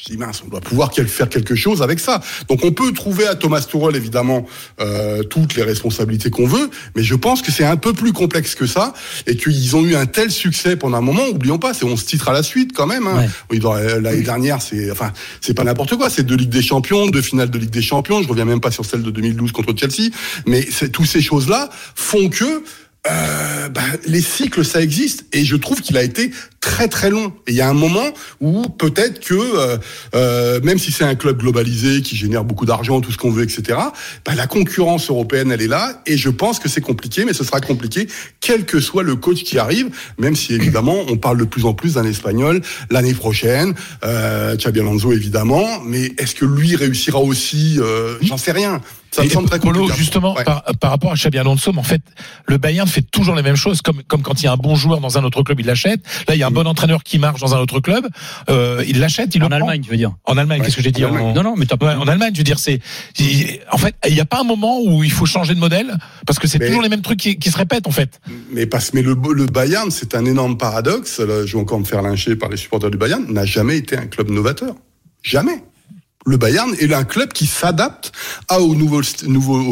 je 0.00 0.12
dis 0.12 0.16
mince, 0.16 0.42
on 0.46 0.48
doit 0.48 0.60
pouvoir 0.60 0.92
faire 0.94 1.28
quelque 1.28 1.56
chose 1.56 1.82
avec 1.82 1.98
ça. 1.98 2.20
Donc 2.48 2.64
on 2.64 2.70
peut 2.70 2.92
trouver 2.92 3.26
à 3.26 3.34
Thomas 3.34 3.60
Tuchel 3.62 3.96
évidemment 3.96 4.46
euh, 4.80 5.24
toutes 5.24 5.56
les 5.56 5.64
responsabilités 5.64 6.30
qu'on 6.30 6.46
veut, 6.46 6.70
mais 6.94 7.02
je 7.02 7.16
pense 7.16 7.42
que 7.42 7.50
c'est 7.50 7.64
un 7.64 7.76
peu 7.76 7.92
plus 7.92 8.12
complexe 8.12 8.54
que 8.54 8.66
ça 8.66 8.92
et 9.26 9.36
qu'ils 9.36 9.74
ont 9.74 9.84
eu 9.84 9.96
un 9.96 10.06
tel 10.06 10.30
succès 10.30 10.76
pendant 10.76 10.98
un 10.98 11.00
moment. 11.00 11.26
Oublions 11.26 11.58
pas, 11.58 11.74
c'est 11.74 11.84
11 11.84 12.04
titres 12.04 12.28
à 12.28 12.32
la 12.32 12.44
suite 12.44 12.72
quand 12.72 12.86
même. 12.86 13.08
Hein. 13.08 13.18
Ouais. 13.22 13.28
Oui, 13.50 13.58
dans- 13.58 13.74
l'année 13.74 14.22
dernière, 14.22 14.62
c'est 14.62 14.88
enfin 14.92 15.12
c'est 15.40 15.54
pas 15.54 15.64
n'importe 15.64 15.96
quoi. 15.96 16.08
C'est 16.10 16.22
deux 16.22 16.36
Ligues 16.36 16.48
des 16.50 16.62
Champions, 16.62 17.08
deux 17.08 17.22
finales 17.22 17.50
de 17.50 17.58
Ligue 17.58 17.70
des 17.70 17.82
Champions. 17.82 18.22
Je 18.22 18.28
reviens 18.28 18.44
même 18.44 18.60
pas 18.60 18.70
sur 18.70 18.84
celle 18.84 19.02
de 19.02 19.10
2012 19.10 19.50
contre 19.50 19.74
Chelsea, 19.76 20.10
mais 20.46 20.64
c'est- 20.70 20.90
toutes 20.90 21.06
ces 21.06 21.20
choses-là 21.20 21.70
font 21.96 22.28
que 22.28 22.62
euh, 23.10 23.68
bah, 23.68 23.82
les 24.06 24.20
cycles, 24.20 24.64
ça 24.64 24.80
existe, 24.80 25.24
et 25.32 25.44
je 25.44 25.56
trouve 25.56 25.80
qu'il 25.80 25.96
a 25.96 26.02
été 26.02 26.30
très 26.60 26.88
très 26.88 27.10
long. 27.10 27.32
Et 27.46 27.52
il 27.52 27.54
y 27.54 27.60
a 27.60 27.68
un 27.68 27.74
moment 27.74 28.08
où 28.40 28.62
peut-être 28.62 29.20
que, 29.20 29.34
euh, 29.34 29.76
euh, 30.14 30.60
même 30.62 30.78
si 30.78 30.92
c'est 30.92 31.04
un 31.04 31.14
club 31.14 31.38
globalisé 31.38 32.02
qui 32.02 32.16
génère 32.16 32.44
beaucoup 32.44 32.66
d'argent, 32.66 33.00
tout 33.00 33.12
ce 33.12 33.16
qu'on 33.16 33.30
veut, 33.30 33.44
etc., 33.44 33.78
bah, 34.24 34.34
la 34.34 34.46
concurrence 34.46 35.08
européenne, 35.10 35.52
elle 35.52 35.62
est 35.62 35.68
là, 35.68 36.02
et 36.06 36.16
je 36.16 36.28
pense 36.28 36.58
que 36.58 36.68
c'est 36.68 36.80
compliqué, 36.80 37.24
mais 37.24 37.32
ce 37.32 37.44
sera 37.44 37.60
compliqué, 37.60 38.08
quel 38.40 38.64
que 38.64 38.80
soit 38.80 39.02
le 39.02 39.16
coach 39.16 39.44
qui 39.44 39.58
arrive, 39.58 39.90
même 40.18 40.36
si 40.36 40.54
évidemment 40.54 40.96
on 41.08 41.16
parle 41.16 41.38
de 41.38 41.44
plus 41.44 41.64
en 41.64 41.74
plus 41.74 41.94
d'un 41.94 42.04
Espagnol 42.04 42.60
l'année 42.90 43.14
prochaine, 43.14 43.74
euh, 44.04 44.56
Xabi 44.56 44.80
Alonso 44.80 45.12
évidemment, 45.12 45.80
mais 45.84 46.12
est-ce 46.18 46.34
que 46.34 46.44
lui 46.44 46.76
réussira 46.76 47.20
aussi 47.20 47.78
J'en 48.22 48.36
sais 48.36 48.52
rien. 48.52 48.80
Ça 49.10 49.24
me 49.24 49.28
semble 49.30 49.48
très 49.48 49.58
Polo, 49.58 49.88
justement, 49.96 50.34
Ouais. 50.34 50.44
par, 50.44 50.62
par 50.80 50.90
rapport 50.90 51.10
à 51.12 51.14
Xabi 51.14 51.38
Alonso, 51.38 51.72
mais 51.72 51.78
en 51.78 51.82
fait, 51.82 52.02
le 52.46 52.58
Bayern 52.58 52.86
fait 52.86 53.02
toujours 53.02 53.34
les 53.34 53.42
mêmes 53.42 53.56
choses, 53.56 53.80
comme, 53.80 54.02
comme 54.04 54.22
quand 54.22 54.40
il 54.42 54.44
y 54.44 54.48
a 54.48 54.52
un 54.52 54.56
bon 54.56 54.74
joueur 54.74 55.00
dans 55.00 55.16
un 55.18 55.24
autre 55.24 55.42
club, 55.42 55.58
il 55.60 55.66
l'achète. 55.66 56.00
Là, 56.28 56.34
il 56.34 56.38
y 56.38 56.42
a 56.42 56.46
un 56.46 56.50
bon 56.50 56.66
entraîneur 56.66 57.02
qui 57.02 57.18
marche 57.18 57.40
dans 57.40 57.54
un 57.54 57.58
autre 57.58 57.80
club, 57.80 58.06
euh, 58.50 58.84
il 58.86 59.00
l'achète, 59.00 59.34
il 59.34 59.42
En 59.42 59.46
le 59.46 59.48
prend. 59.50 59.56
Allemagne, 59.56 59.80
tu 59.82 59.90
veux 59.90 59.96
dire 59.96 60.12
En 60.24 60.36
Allemagne, 60.36 60.60
Ouais. 60.60 60.66
qu'est-ce 60.66 60.76
que 60.76 60.82
j'ai 60.82 60.92
dit 60.92 61.04
En 61.04 61.32
Non, 61.32 61.42
non, 61.42 61.54
mais 61.56 61.64
t'as 61.66 61.76
Ouais, 61.84 61.94
en 61.94 62.06
Allemagne, 62.08 62.32
je 62.34 62.38
veux 62.38 62.44
dire, 62.44 62.58
c'est, 62.58 62.80
en 63.72 63.78
fait, 63.78 63.94
il 64.06 64.14
n'y 64.14 64.20
a 64.20 64.24
pas 64.26 64.40
un 64.40 64.44
moment 64.44 64.80
où 64.82 65.02
il 65.02 65.12
faut 65.12 65.26
changer 65.26 65.54
de 65.54 65.60
modèle, 65.60 65.96
parce 66.26 66.38
que 66.38 66.46
c'est 66.46 66.58
Mais- 66.58 66.66
toujours 66.66 66.82
les 66.82 66.88
mêmes 66.88 67.02
trucs 67.02 67.18
qui, 67.20 67.38
qui 67.38 67.50
se 67.50 67.56
répètent, 67.56 67.86
en 67.86 67.90
fait. 67.92 68.20
Mais 68.52 68.66
parce 68.66 68.92
mais 68.92 69.02
le, 69.02 69.16
le 69.34 69.46
Bayern, 69.46 69.90
c'est 69.90 70.14
un 70.14 70.24
énorme 70.26 70.58
paradoxe. 70.58 71.18
Là, 71.20 71.46
je 71.46 71.54
vais 71.56 71.60
encore 71.62 71.78
me 71.80 71.84
faire 71.84 72.02
lyncher 72.02 72.36
par 72.36 72.48
les 72.50 72.56
supporters 72.56 72.90
du 72.90 72.98
Bayern. 72.98 73.24
N'a 73.32 73.44
jamais 73.46 73.76
été 73.78 73.96
un 73.96 74.06
club 74.06 74.30
novateur. 74.30 74.74
Jamais. 75.22 75.62
Le 76.26 76.36
Bayern 76.36 76.74
est 76.78 76.92
un 76.92 77.04
club 77.04 77.32
qui 77.32 77.46
s'adapte 77.46 78.12
aux, 78.50 78.56
aux 78.56 78.74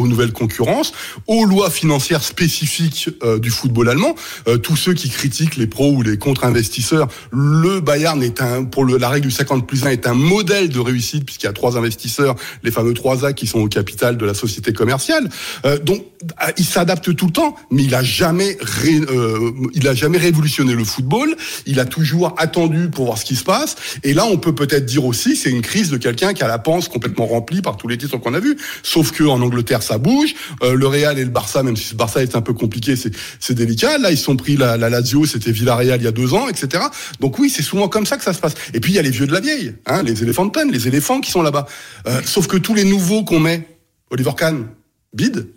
nouvelles 0.07 0.31
concurrences, 0.31 0.93
aux 1.27 1.45
lois 1.45 1.69
financières 1.69 2.23
spécifiques 2.23 3.09
euh, 3.21 3.37
du 3.37 3.49
football 3.51 3.89
allemand. 3.89 4.15
Euh, 4.47 4.57
tous 4.57 4.75
ceux 4.77 4.93
qui 4.93 5.09
critiquent 5.09 5.57
les 5.57 5.67
pros 5.67 5.91
ou 5.91 6.01
les 6.01 6.17
contre-investisseurs, 6.17 7.09
le 7.31 7.79
Bayern 7.81 8.23
est 8.23 8.41
un, 8.41 8.63
pour 8.63 8.85
le, 8.85 8.97
la 8.97 9.09
règle 9.09 9.27
du 9.27 9.31
50 9.31 9.67
plus 9.67 9.83
1 9.85 9.89
est 9.89 10.07
un 10.07 10.13
modèle 10.13 10.69
de 10.69 10.79
réussite 10.79 11.25
puisqu'il 11.25 11.45
y 11.45 11.49
a 11.49 11.53
trois 11.53 11.77
investisseurs, 11.77 12.35
les 12.63 12.71
fameux 12.71 12.93
trois 12.93 13.25
A 13.25 13.33
qui 13.33 13.45
sont 13.45 13.59
au 13.59 13.67
capital 13.67 14.17
de 14.17 14.25
la 14.25 14.33
société 14.33 14.71
commerciale. 14.73 15.29
Euh, 15.65 15.77
donc, 15.77 16.05
ah, 16.37 16.51
il 16.57 16.65
s'adapte 16.65 17.13
tout 17.15 17.27
le 17.27 17.31
temps, 17.33 17.55
mais 17.69 17.83
il 17.83 17.93
a 17.93 18.03
jamais, 18.03 18.57
ré- 18.61 19.01
euh, 19.11 19.51
il 19.73 19.87
a 19.87 19.93
jamais 19.93 20.17
révolutionné 20.17 20.73
le 20.73 20.85
football. 20.85 21.35
Il 21.67 21.79
a 21.79 21.85
toujours 21.85 22.33
attendu 22.39 22.89
pour 22.89 23.05
voir 23.05 23.17
ce 23.17 23.25
qui 23.25 23.35
se 23.35 23.43
passe. 23.43 23.75
Et 24.03 24.13
là, 24.15 24.25
on 24.25 24.37
peut 24.37 24.55
peut-être 24.55 24.85
dire 24.85 25.05
aussi, 25.05 25.35
c'est 25.35 25.51
une 25.51 25.61
crise 25.61 25.89
de 25.91 25.97
quelqu'un 25.97 26.33
a 26.43 26.47
la 26.47 26.59
panse 26.59 26.87
complètement 26.87 27.25
remplie 27.25 27.61
par 27.61 27.77
tous 27.77 27.87
les 27.87 27.97
titres 27.97 28.17
qu'on 28.17 28.33
a 28.33 28.39
vus. 28.39 28.57
Sauf 28.83 29.11
que 29.11 29.23
en 29.23 29.41
Angleterre, 29.41 29.83
ça 29.83 29.97
bouge. 29.97 30.33
Euh, 30.63 30.73
le 30.75 30.87
Real 30.87 31.17
et 31.19 31.23
le 31.23 31.29
Barça, 31.29 31.63
même 31.63 31.75
si 31.77 31.85
ce 31.85 31.95
Barça 31.95 32.21
est 32.23 32.35
un 32.35 32.41
peu 32.41 32.53
compliqué, 32.53 32.95
c'est 32.95 33.53
délicat. 33.53 33.97
Là, 33.97 34.11
ils 34.11 34.17
sont 34.17 34.35
pris 34.35 34.57
la, 34.57 34.77
la 34.77 34.89
Lazio, 34.89 35.25
c'était 35.25 35.51
Villarreal 35.51 35.99
il 36.01 36.03
y 36.03 36.07
a 36.07 36.11
deux 36.11 36.33
ans, 36.33 36.47
etc. 36.47 36.83
Donc 37.19 37.39
oui, 37.39 37.49
c'est 37.49 37.63
souvent 37.63 37.87
comme 37.87 38.05
ça 38.05 38.17
que 38.17 38.23
ça 38.23 38.33
se 38.33 38.39
passe. 38.39 38.53
Et 38.73 38.79
puis 38.79 38.91
il 38.91 38.95
y 38.95 38.99
a 38.99 39.01
les 39.01 39.09
vieux 39.11 39.27
de 39.27 39.33
la 39.33 39.39
vieille, 39.39 39.75
hein, 39.85 40.03
les 40.03 40.23
éléphants 40.23 40.45
de 40.45 40.51
peine, 40.51 40.71
les 40.71 40.87
éléphants 40.87 41.21
qui 41.21 41.31
sont 41.31 41.41
là-bas. 41.41 41.65
Euh, 42.07 42.21
sauf 42.25 42.47
que 42.47 42.57
tous 42.57 42.73
les 42.73 42.83
nouveaux 42.83 43.23
qu'on 43.23 43.39
met, 43.39 43.67
Oliver 44.09 44.31
Kahn, 44.37 44.67
bide. 45.13 45.47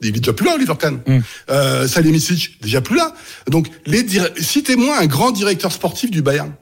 Il 0.00 0.08
est 0.08 0.12
déjà 0.12 0.32
plus 0.32 0.46
là, 0.46 0.54
Oliver 0.54 0.74
Kahn. 0.78 1.00
Mm. 1.06 1.18
Euh, 1.50 1.88
déjà 2.62 2.80
plus 2.80 2.96
là. 2.96 3.12
Donc, 3.48 3.68
les 3.84 4.04
dir- 4.04 4.30
citez-moi 4.40 4.96
un 4.96 5.06
grand 5.06 5.32
directeur 5.32 5.72
sportif 5.72 6.10
du 6.10 6.22
Bayern. 6.22 6.52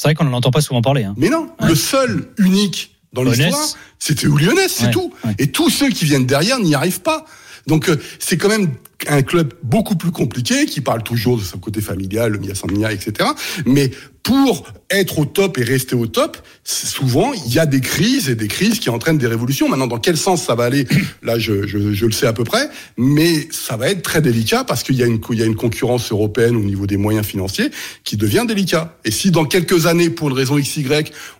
C'est 0.00 0.08
vrai 0.08 0.14
qu'on 0.14 0.24
n'en 0.24 0.32
entend 0.32 0.50
pas 0.50 0.62
souvent 0.62 0.80
parler. 0.80 1.04
Hein. 1.04 1.12
Mais 1.18 1.28
non, 1.28 1.50
Ouais. 1.60 1.68
le 1.68 1.74
seul 1.74 2.26
unique 2.38 2.96
dans 3.12 3.22
l'histoire, 3.22 3.68
c'était 3.98 4.26
Lyonès, 4.28 4.72
c'est 4.74 4.86
Ouais, 4.86 4.90
tout. 4.92 5.12
ouais. 5.26 5.34
Et 5.38 5.48
tous 5.48 5.68
ceux 5.68 5.90
qui 5.90 6.06
viennent 6.06 6.24
derrière 6.24 6.58
n'y 6.58 6.74
arrivent 6.74 7.02
pas. 7.02 7.26
Donc 7.66 7.90
euh, 7.90 8.00
c'est 8.18 8.38
quand 8.38 8.48
même 8.48 8.70
un 9.08 9.20
club 9.20 9.52
beaucoup 9.62 9.96
plus 9.96 10.10
compliqué 10.10 10.64
qui 10.64 10.80
parle 10.80 11.02
toujours 11.02 11.36
de 11.36 11.42
son 11.42 11.58
côté 11.58 11.82
familial, 11.82 12.32
le 12.32 12.38
Mia, 12.38 12.92
etc. 12.94 13.28
Mais 13.66 13.90
pour 14.22 14.64
être 14.90 15.18
au 15.20 15.24
top 15.24 15.56
et 15.58 15.62
rester 15.64 15.94
au 15.94 16.06
top, 16.06 16.36
souvent 16.64 17.32
il 17.46 17.52
y 17.52 17.58
a 17.58 17.66
des 17.66 17.80
crises 17.80 18.28
et 18.28 18.34
des 18.34 18.48
crises 18.48 18.78
qui 18.80 18.90
entraînent 18.90 19.18
des 19.18 19.26
révolutions. 19.26 19.68
Maintenant, 19.68 19.86
dans 19.86 19.98
quel 19.98 20.16
sens 20.16 20.42
ça 20.42 20.54
va 20.54 20.64
aller 20.64 20.86
Là, 21.22 21.38
je, 21.38 21.66
je, 21.66 21.92
je 21.92 22.06
le 22.06 22.12
sais 22.12 22.26
à 22.26 22.32
peu 22.32 22.44
près, 22.44 22.68
mais 22.96 23.48
ça 23.50 23.76
va 23.76 23.88
être 23.88 24.02
très 24.02 24.20
délicat 24.20 24.64
parce 24.64 24.82
qu'il 24.82 24.96
y 24.96 25.02
a 25.02 25.06
une 25.06 25.20
il 25.30 25.38
y 25.38 25.42
a 25.42 25.46
une 25.46 25.54
concurrence 25.56 26.10
européenne 26.10 26.56
au 26.56 26.60
niveau 26.62 26.86
des 26.86 26.96
moyens 26.96 27.24
financiers 27.26 27.70
qui 28.04 28.16
devient 28.16 28.44
délicat. 28.48 28.96
Et 29.04 29.10
si 29.10 29.30
dans 29.30 29.44
quelques 29.44 29.86
années, 29.86 30.10
pour 30.10 30.28
une 30.30 30.34
raison 30.36 30.56
XY, 30.58 30.84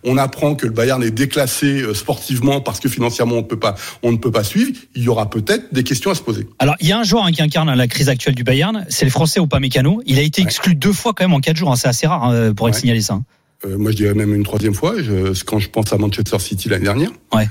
on 0.03 0.17
apprend 0.17 0.55
que 0.55 0.65
le 0.65 0.71
Bayern 0.71 1.03
est 1.03 1.11
déclassé 1.11 1.81
euh, 1.81 1.93
sportivement 1.93 2.61
parce 2.61 2.79
que 2.79 2.87
financièrement 2.89 3.35
on 3.35 3.43
peut 3.43 3.59
pas 3.59 3.75
on 4.03 4.11
ne 4.11 4.17
peut 4.17 4.31
pas 4.31 4.43
suivre, 4.43 4.71
il 4.95 5.03
y 5.03 5.09
aura 5.09 5.29
peut-être 5.29 5.73
des 5.73 5.83
questions 5.83 6.11
à 6.11 6.15
se 6.15 6.21
poser. 6.21 6.47
Alors, 6.59 6.75
il 6.79 6.87
y 6.87 6.91
a 6.93 6.97
un 6.99 7.03
joueur 7.03 7.25
hein, 7.25 7.31
qui 7.31 7.41
incarne 7.41 7.73
la 7.73 7.87
crise 7.87 8.07
actuelle 8.09 8.35
du 8.35 8.43
Bayern, 8.43 8.85
c'est 8.89 9.05
le 9.05 9.11
français 9.11 9.39
Upamecano. 9.41 10.01
Il 10.05 10.17
a 10.19 10.21
été 10.21 10.41
Ouais. 10.41 10.47
exclu 10.47 10.73
deux 10.75 10.93
fois 10.93 11.13
quand 11.13 11.23
même 11.25 11.33
en 11.33 11.39
quatre 11.41 11.57
jours. 11.57 11.71
hein. 11.71 11.75
C'est 11.75 11.87
assez 11.89 12.07
rare 12.07 12.23
hein, 12.23 12.53
pour 12.55 12.67
Ouais. 12.71 12.79
signalé 12.79 13.01
ça. 13.01 13.13
hein. 13.15 13.23
Euh, 13.65 13.77
moi, 13.77 13.91
je 13.91 13.95
dirais 13.97 14.13
même 14.15 14.33
une 14.33 14.43
troisième 14.43 14.73
fois. 14.73 14.95
Je, 14.97 15.39
quand 15.43 15.59
je 15.59 15.69
pense 15.69 15.93
à 15.93 15.97
Manchester 15.97 16.39
City 16.39 16.67
l'année 16.69 16.85
dernière. 16.85 17.11
Ouais. 17.33 17.47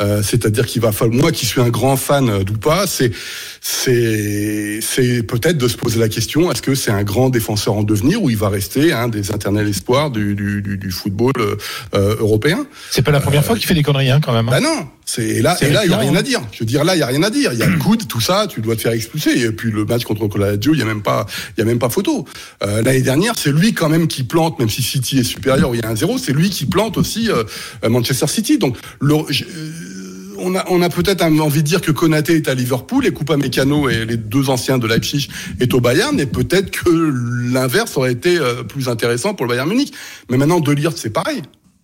Euh, 0.00 0.22
c'est-à-dire 0.22 0.64
qu'il 0.66 0.80
va 0.80 0.90
falloir, 0.90 1.20
moi 1.20 1.32
qui 1.32 1.44
suis 1.44 1.60
un 1.60 1.68
grand 1.68 1.96
fan 1.98 2.28
euh, 2.30 2.42
d'Oupa, 2.44 2.86
c'est 2.86 3.12
c'est 3.60 4.80
c'est 4.80 5.22
peut-être 5.22 5.58
de 5.58 5.68
se 5.68 5.76
poser 5.76 5.98
la 6.00 6.08
question 6.08 6.50
est-ce 6.50 6.62
que 6.62 6.74
c'est 6.74 6.90
un 6.90 7.02
grand 7.04 7.30
défenseur 7.30 7.74
en 7.74 7.82
devenir 7.82 8.22
ou 8.22 8.30
il 8.30 8.36
va 8.36 8.48
rester 8.48 8.92
un 8.92 9.08
des 9.08 9.30
éternels 9.30 9.68
espoirs 9.68 10.10
du, 10.10 10.34
du, 10.34 10.62
du, 10.62 10.78
du 10.78 10.90
football 10.90 11.32
euh, 11.38 11.56
euh, 11.94 12.16
européen? 12.18 12.66
C'est 12.90 13.02
pas 13.02 13.10
la 13.12 13.20
première 13.20 13.44
fois 13.44 13.56
qu'il 13.56 13.66
fait 13.66 13.74
des 13.74 13.82
conneries, 13.82 14.10
hein, 14.10 14.20
quand 14.24 14.32
même. 14.32 14.48
hein. 14.48 14.52
Bah 14.52 14.60
non, 14.60 14.88
et 15.18 15.42
là 15.42 15.56
et 15.60 15.70
là 15.70 15.84
il 15.84 15.90
y 15.90 15.94
a 15.94 15.98
rien 15.98 16.14
à 16.14 16.22
dire. 16.22 16.40
Je 16.52 16.60
veux 16.60 16.64
dire 16.66 16.84
là 16.84 16.94
il 16.96 16.98
y 17.00 17.02
a 17.02 17.06
rien 17.06 17.22
à 17.22 17.30
dire. 17.30 17.52
Il 17.52 17.58
y 17.58 17.62
a 17.62 17.66
le 17.66 17.76
coude, 17.84 18.06
tout 18.08 18.20
ça, 18.20 18.46
tu 18.48 18.60
dois 18.60 18.76
te 18.76 18.80
faire 18.82 18.92
expulser. 18.92 19.30
Et 19.40 19.50
puis 19.52 19.70
le 19.70 19.84
match 19.84 20.04
contre 20.04 20.38
la 20.38 20.52
Lazio, 20.52 20.74
il 20.74 20.78
y 20.78 20.82
a 20.82 20.86
même 20.86 21.02
pas 21.02 21.26
il 21.56 21.60
y 21.60 21.62
a 21.62 21.66
même 21.66 21.78
pas 21.78 21.88
photo. 21.88 22.24
Euh, 22.62 22.82
L'année 22.82 23.02
dernière, 23.02 23.34
c'est 23.36 23.52
lui 23.52 23.74
quand 23.74 23.88
même 23.88 24.06
qui 24.08 24.24
plante, 24.24 24.58
même 24.58 24.68
si 24.70 24.82
City 24.82 25.18
est 25.18 25.24
supérieur, 25.24 25.74
il 25.74 25.80
y 25.80 25.84
a 25.84 25.88
un 25.88 25.96
zéro, 25.96 26.18
c'est 26.18 26.32
lui 26.32 26.50
qui 26.50 26.66
plante 26.66 26.96
aussi 26.98 27.30
euh, 27.30 27.44
Manchester 27.88 28.26
City. 28.26 28.58
Donc 28.58 28.76
le, 29.00 29.14
je- 29.30 29.44
euh, 29.44 29.70
on 30.38 30.56
a, 30.56 30.64
on 30.70 30.82
a 30.82 30.88
peut-être 30.88 31.22
envie 31.22 31.62
de 31.62 31.66
dire 31.68 31.80
que 31.80 31.92
Konaté 31.92 32.34
est 32.34 32.48
à 32.48 32.54
Liverpool 32.54 33.06
et 33.06 33.12
Coupa 33.12 33.36
Mécano 33.36 33.88
et 33.88 34.04
les 34.06 34.16
deux 34.16 34.48
anciens 34.50 34.78
de 34.78 34.88
Leipzig 34.88 35.28
est 35.60 35.72
au 35.72 35.80
Bayern, 35.80 36.18
et 36.18 36.26
peut-être 36.26 36.70
que 36.70 36.90
l'inverse 37.52 37.96
aurait 37.96 38.12
été 38.12 38.38
euh, 38.38 38.62
plus 38.64 38.88
intéressant 38.88 39.34
pour 39.34 39.46
le 39.46 39.50
Bayern 39.50 39.68
Munich. 39.68 39.92
Mais 40.30 40.38
maintenant, 40.38 40.58
De 40.58 40.72
Ligt, 40.72 40.96
c'est 40.96 41.10
pareil. 41.10 41.42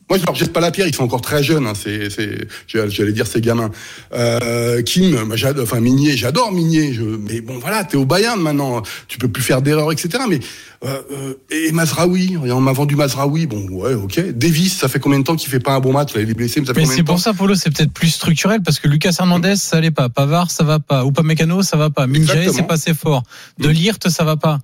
Moi, 0.08 0.18
je 0.18 0.24
leur 0.24 0.34
jette 0.34 0.52
pas 0.52 0.60
la 0.60 0.70
pierre, 0.70 0.86
ils 0.86 0.94
sont 0.94 1.04
encore 1.04 1.20
très 1.20 1.42
jeunes. 1.42 1.66
Hein, 1.66 1.74
c'est, 1.74 2.08
c'est, 2.08 2.48
j'allais 2.66 3.12
dire 3.12 3.26
ces 3.26 3.40
gamins. 3.40 3.70
Euh, 4.14 4.80
Kim, 4.82 5.22
moi, 5.24 5.36
j'adore, 5.36 5.64
enfin 5.64 5.80
Minier, 5.80 6.16
j'adore 6.16 6.50
Minier. 6.50 6.94
Je, 6.94 7.02
mais 7.02 7.40
bon, 7.40 7.58
voilà, 7.58 7.84
t'es 7.84 7.96
au 7.96 8.06
Bayern 8.06 8.40
maintenant, 8.40 8.82
tu 9.06 9.18
peux 9.18 9.28
plus 9.28 9.42
faire 9.42 9.60
d'erreurs, 9.60 9.92
etc. 9.92 10.24
Mais 10.28 10.40
euh, 10.84 11.02
euh, 11.10 11.34
et 11.50 11.72
Mazraoui, 11.72 12.36
on 12.36 12.60
m'a 12.60 12.72
vendu 12.72 12.96
Mazraoui. 12.96 13.46
Bon, 13.46 13.68
ouais, 13.68 13.94
ok. 13.94 14.30
Davis, 14.30 14.78
ça 14.78 14.88
fait 14.88 14.98
combien 14.98 15.18
de 15.18 15.24
temps 15.24 15.36
qu'il 15.36 15.50
fait 15.50 15.60
pas 15.60 15.72
un 15.72 15.80
bon 15.80 15.92
match? 15.92 16.14
Là, 16.14 16.22
il 16.22 16.30
est 16.30 16.34
blessé, 16.34 16.60
mais 16.60 16.66
ça 16.66 16.72
fait 16.72 16.80
Mais 16.80 16.84
combien 16.86 16.96
c'est 16.96 17.02
de 17.02 17.06
temps? 17.06 17.12
pour 17.14 17.20
ça, 17.20 17.34
Polo, 17.34 17.54
c'est 17.54 17.70
peut-être 17.70 17.92
plus 17.92 18.08
structurel 18.08 18.62
parce 18.62 18.78
que 18.78 18.88
Lucas 18.88 19.14
Hernandez, 19.18 19.56
ça 19.56 19.76
allait 19.76 19.90
pas. 19.90 20.08
Pavard, 20.08 20.50
ça 20.50 20.64
va 20.64 20.78
pas. 20.78 21.04
Upamecano, 21.04 21.62
ça 21.62 21.76
va 21.76 21.90
pas. 21.90 22.06
Exactement. 22.06 22.52
c'est 22.52 22.66
pas 22.66 22.74
assez 22.74 22.94
fort. 22.94 23.24
De. 23.58 23.68
Lirt, 23.68 24.08
ça 24.08 24.24
va 24.24 24.36
pas. 24.36 24.60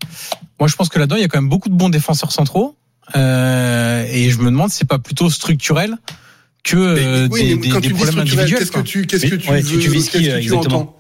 Moi, 0.59 0.69
je 0.69 0.77
pense 0.77 0.89
que 0.89 0.99
là-dedans, 0.99 1.17
il 1.17 1.23
y 1.23 1.25
a 1.25 1.29
quand 1.29 1.39
même 1.39 1.51
beaucoup 1.51 1.69
de 1.69 1.75
bons 1.75 1.91
défenseurs 1.91 2.33
centraux. 2.33 2.77
Euh, 3.17 4.07
et 4.11 4.31
je 4.31 4.39
me 4.39 4.47
demande 4.47 4.71
si 4.71 4.79
c'est 4.79 4.89
pas 4.89 4.99
plutôt 4.99 5.31
structurel 5.31 5.97
que 6.63 6.77
euh, 6.77 7.29
oui, 7.31 7.59
des, 7.59 7.69
quand 7.69 7.81
des 7.81 7.89
tu 7.89 7.95
problèmes 7.95 8.19
individuels. 8.21 8.59
qu'est-ce 8.59 8.73
que 8.73 8.81
tu, 8.81 9.07
qu'est-ce 9.07 9.27
que 9.27 9.35
tu 9.35 9.51
Ouais, 9.51 9.61
veux, 9.61 9.69
tu- 9.71 9.79
tu 9.79 9.91
vises 9.91 10.09
qui, 10.09 10.19
qu'est-ce 10.19 10.25
que 10.29 10.31
tu 10.33 10.39
exactement 10.39 10.77
entends 10.81 10.99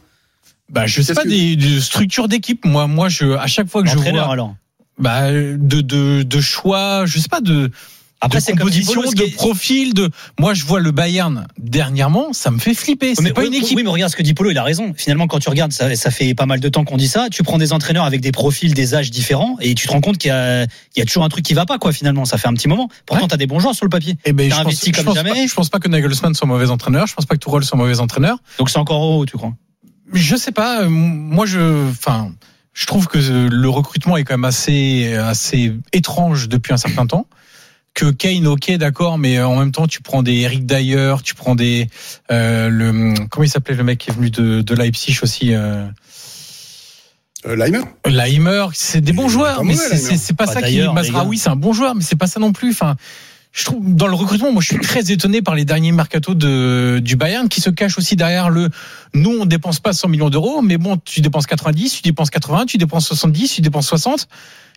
Bah, 0.70 0.86
je 0.86 1.00
sais 1.00 1.06
Qu'est-ce 1.08 1.14
pas 1.14 1.22
que- 1.24 1.28
des, 1.28 1.56
des 1.56 1.80
structures 1.80 2.28
d'équipe. 2.28 2.64
Moi, 2.66 2.86
moi, 2.86 3.08
je, 3.08 3.32
à 3.36 3.46
chaque 3.46 3.68
fois 3.68 3.82
que 3.82 3.88
je 3.88 3.96
Entraîneur 3.96 4.24
vois, 4.26 4.32
alors. 4.34 4.54
bah, 4.98 5.32
de, 5.32 5.56
de, 5.80 6.22
de 6.22 6.40
choix, 6.40 7.04
je 7.06 7.18
sais 7.18 7.28
pas, 7.30 7.40
de, 7.40 7.70
Après, 8.24 8.38
de 8.38 8.44
c'est 8.44 8.52
comme 8.52 8.60
composition, 8.60 9.02
Dipolo, 9.02 9.10
ce 9.10 9.16
de 9.30 9.34
profil, 9.34 9.94
de. 9.94 10.10
Moi, 10.38 10.54
je 10.54 10.64
vois 10.64 10.80
le 10.80 10.90
Bayern 10.90 11.46
dernièrement, 11.58 12.32
ça 12.32 12.50
me 12.50 12.58
fait 12.58 12.74
flipper. 12.74 13.14
C'est 13.14 13.22
mais, 13.22 13.32
pas 13.32 13.42
oui, 13.42 13.48
une 13.48 13.54
équipe. 13.54 13.76
Oui, 13.76 13.82
mais 13.84 13.90
regarde 13.90 14.10
ce 14.10 14.16
que 14.16 14.22
dit 14.22 14.34
Polo, 14.34 14.50
il 14.50 14.58
a 14.58 14.62
raison. 14.62 14.92
Finalement, 14.96 15.26
quand 15.26 15.38
tu 15.38 15.48
regardes, 15.48 15.72
ça, 15.72 15.94
ça 15.96 16.10
fait 16.10 16.34
pas 16.34 16.46
mal 16.46 16.60
de 16.60 16.68
temps 16.68 16.84
qu'on 16.84 16.96
dit 16.96 17.08
ça. 17.08 17.28
Tu 17.30 17.42
prends 17.42 17.58
des 17.58 17.72
entraîneurs 17.72 18.04
avec 18.04 18.20
des 18.20 18.32
profils, 18.32 18.72
des 18.74 18.94
âges 18.94 19.10
différents, 19.10 19.56
et 19.60 19.74
tu 19.74 19.86
te 19.86 19.92
rends 19.92 20.00
compte 20.00 20.18
qu'il 20.18 20.28
y 20.28 20.32
a, 20.32 20.64
il 20.64 20.98
y 20.98 21.02
a 21.02 21.04
toujours 21.04 21.24
un 21.24 21.28
truc 21.28 21.44
qui 21.44 21.54
va 21.54 21.66
pas, 21.66 21.78
quoi, 21.78 21.92
finalement. 21.92 22.24
Ça 22.24 22.38
fait 22.38 22.48
un 22.48 22.54
petit 22.54 22.68
moment. 22.68 22.88
Pourtant, 23.06 23.22
Ouais. 23.24 23.28
t'as 23.28 23.36
des 23.36 23.46
bons 23.46 23.58
joueurs 23.60 23.74
sur 23.74 23.84
le 23.84 23.90
papier. 23.90 24.16
Eh 24.24 24.32
ben, 24.32 24.48
T'as 24.48 24.56
je 24.56 24.62
pense, 24.62 24.66
investi 24.72 24.90
je 24.90 24.96
comme 24.96 25.04
pense 25.06 25.14
jamais. 25.14 25.30
Pas, 25.30 25.46
je 25.46 25.54
pense 25.54 25.68
pas 25.68 25.78
que 25.78 25.88
Nagelsmann 25.88 26.34
soit 26.34 26.46
mauvais 26.46 26.70
entraîneur. 26.70 27.06
Je 27.06 27.14
pense 27.14 27.26
pas 27.26 27.34
que 27.34 27.40
Tourelle 27.40 27.64
soit 27.64 27.78
mauvais 27.78 28.00
entraîneur. 28.00 28.38
Donc 28.58 28.70
c'est 28.70 28.78
encore 28.78 29.00
haut, 29.02 29.26
tu 29.26 29.36
crois? 29.36 29.52
Je 30.12 30.36
sais 30.36 30.52
pas. 30.52 30.82
euh, 30.82 30.88
Moi, 30.88 31.46
je, 31.46 31.88
enfin, 31.90 32.32
je 32.72 32.86
trouve 32.86 33.06
que 33.08 33.18
le 33.18 33.68
recrutement 33.68 34.16
est 34.16 34.24
quand 34.24 34.34
même 34.34 34.44
assez, 34.44 35.14
assez 35.14 35.72
étrange 35.92 36.48
depuis 36.48 36.72
un 36.72 36.76
certain 36.76 37.06
temps. 37.06 37.26
Que 37.94 38.10
Kane, 38.10 38.46
ok, 38.48 38.72
d'accord, 38.72 39.18
mais 39.18 39.40
en 39.40 39.56
même 39.56 39.70
temps, 39.70 39.86
tu 39.86 40.02
prends 40.02 40.22
des 40.24 40.34
Eric 40.40 40.66
Dyer, 40.66 41.14
tu 41.22 41.34
prends 41.36 41.54
des, 41.54 41.88
euh, 42.32 42.68
le, 42.68 43.14
comment 43.30 43.44
il 43.44 43.48
s'appelait 43.48 43.76
le 43.76 43.84
mec 43.84 43.98
qui 43.98 44.10
est 44.10 44.12
venu 44.14 44.30
de, 44.30 44.62
de 44.62 44.74
Leipzig 44.74 45.18
aussi, 45.22 45.54
euh, 45.54 45.86
Euh, 47.46 47.56
Leimer 47.56 47.82
Leimer, 48.06 48.66
c'est 48.72 49.00
des 49.02 49.12
bons 49.12 49.28
joueurs, 49.28 49.62
mais 49.64 49.74
c'est- 49.76 50.32
pas 50.32 50.46
Pas 50.46 50.52
ça 50.54 50.60
qui. 50.62 50.76
Mazraoui, 50.94 51.36
c'est 51.38 51.50
un 51.50 51.56
bon 51.56 51.72
joueur, 51.74 51.94
mais 51.94 52.02
c'est 52.02 52.16
pas 52.16 52.26
ça 52.26 52.40
non 52.40 52.52
plus. 52.52 52.70
Enfin, 52.70 52.96
je 53.56 53.64
trouve 53.64 53.94
dans 53.94 54.08
le 54.08 54.14
recrutement, 54.14 54.52
moi, 54.52 54.60
je 54.60 54.66
suis 54.74 54.80
très 54.80 55.12
étonné 55.12 55.40
par 55.40 55.54
les 55.54 55.64
derniers 55.64 55.92
mercato 55.92 56.34
de 56.34 57.00
du 57.02 57.14
Bayern 57.14 57.48
qui 57.48 57.60
se 57.60 57.70
cache 57.70 57.96
aussi 57.98 58.16
derrière 58.16 58.50
le. 58.50 58.68
Nous, 59.14 59.30
on 59.30 59.46
dépense 59.46 59.78
pas 59.78 59.92
100 59.92 60.08
millions 60.08 60.28
d'euros, 60.28 60.60
mais 60.60 60.76
bon, 60.76 60.96
tu 61.04 61.20
dépenses 61.20 61.46
90, 61.46 61.94
tu 61.96 62.02
dépenses 62.02 62.30
80, 62.30 62.66
tu 62.66 62.78
dépenses 62.78 63.06
70, 63.06 63.54
tu 63.54 63.60
dépenses 63.60 63.86
60. 63.86 64.26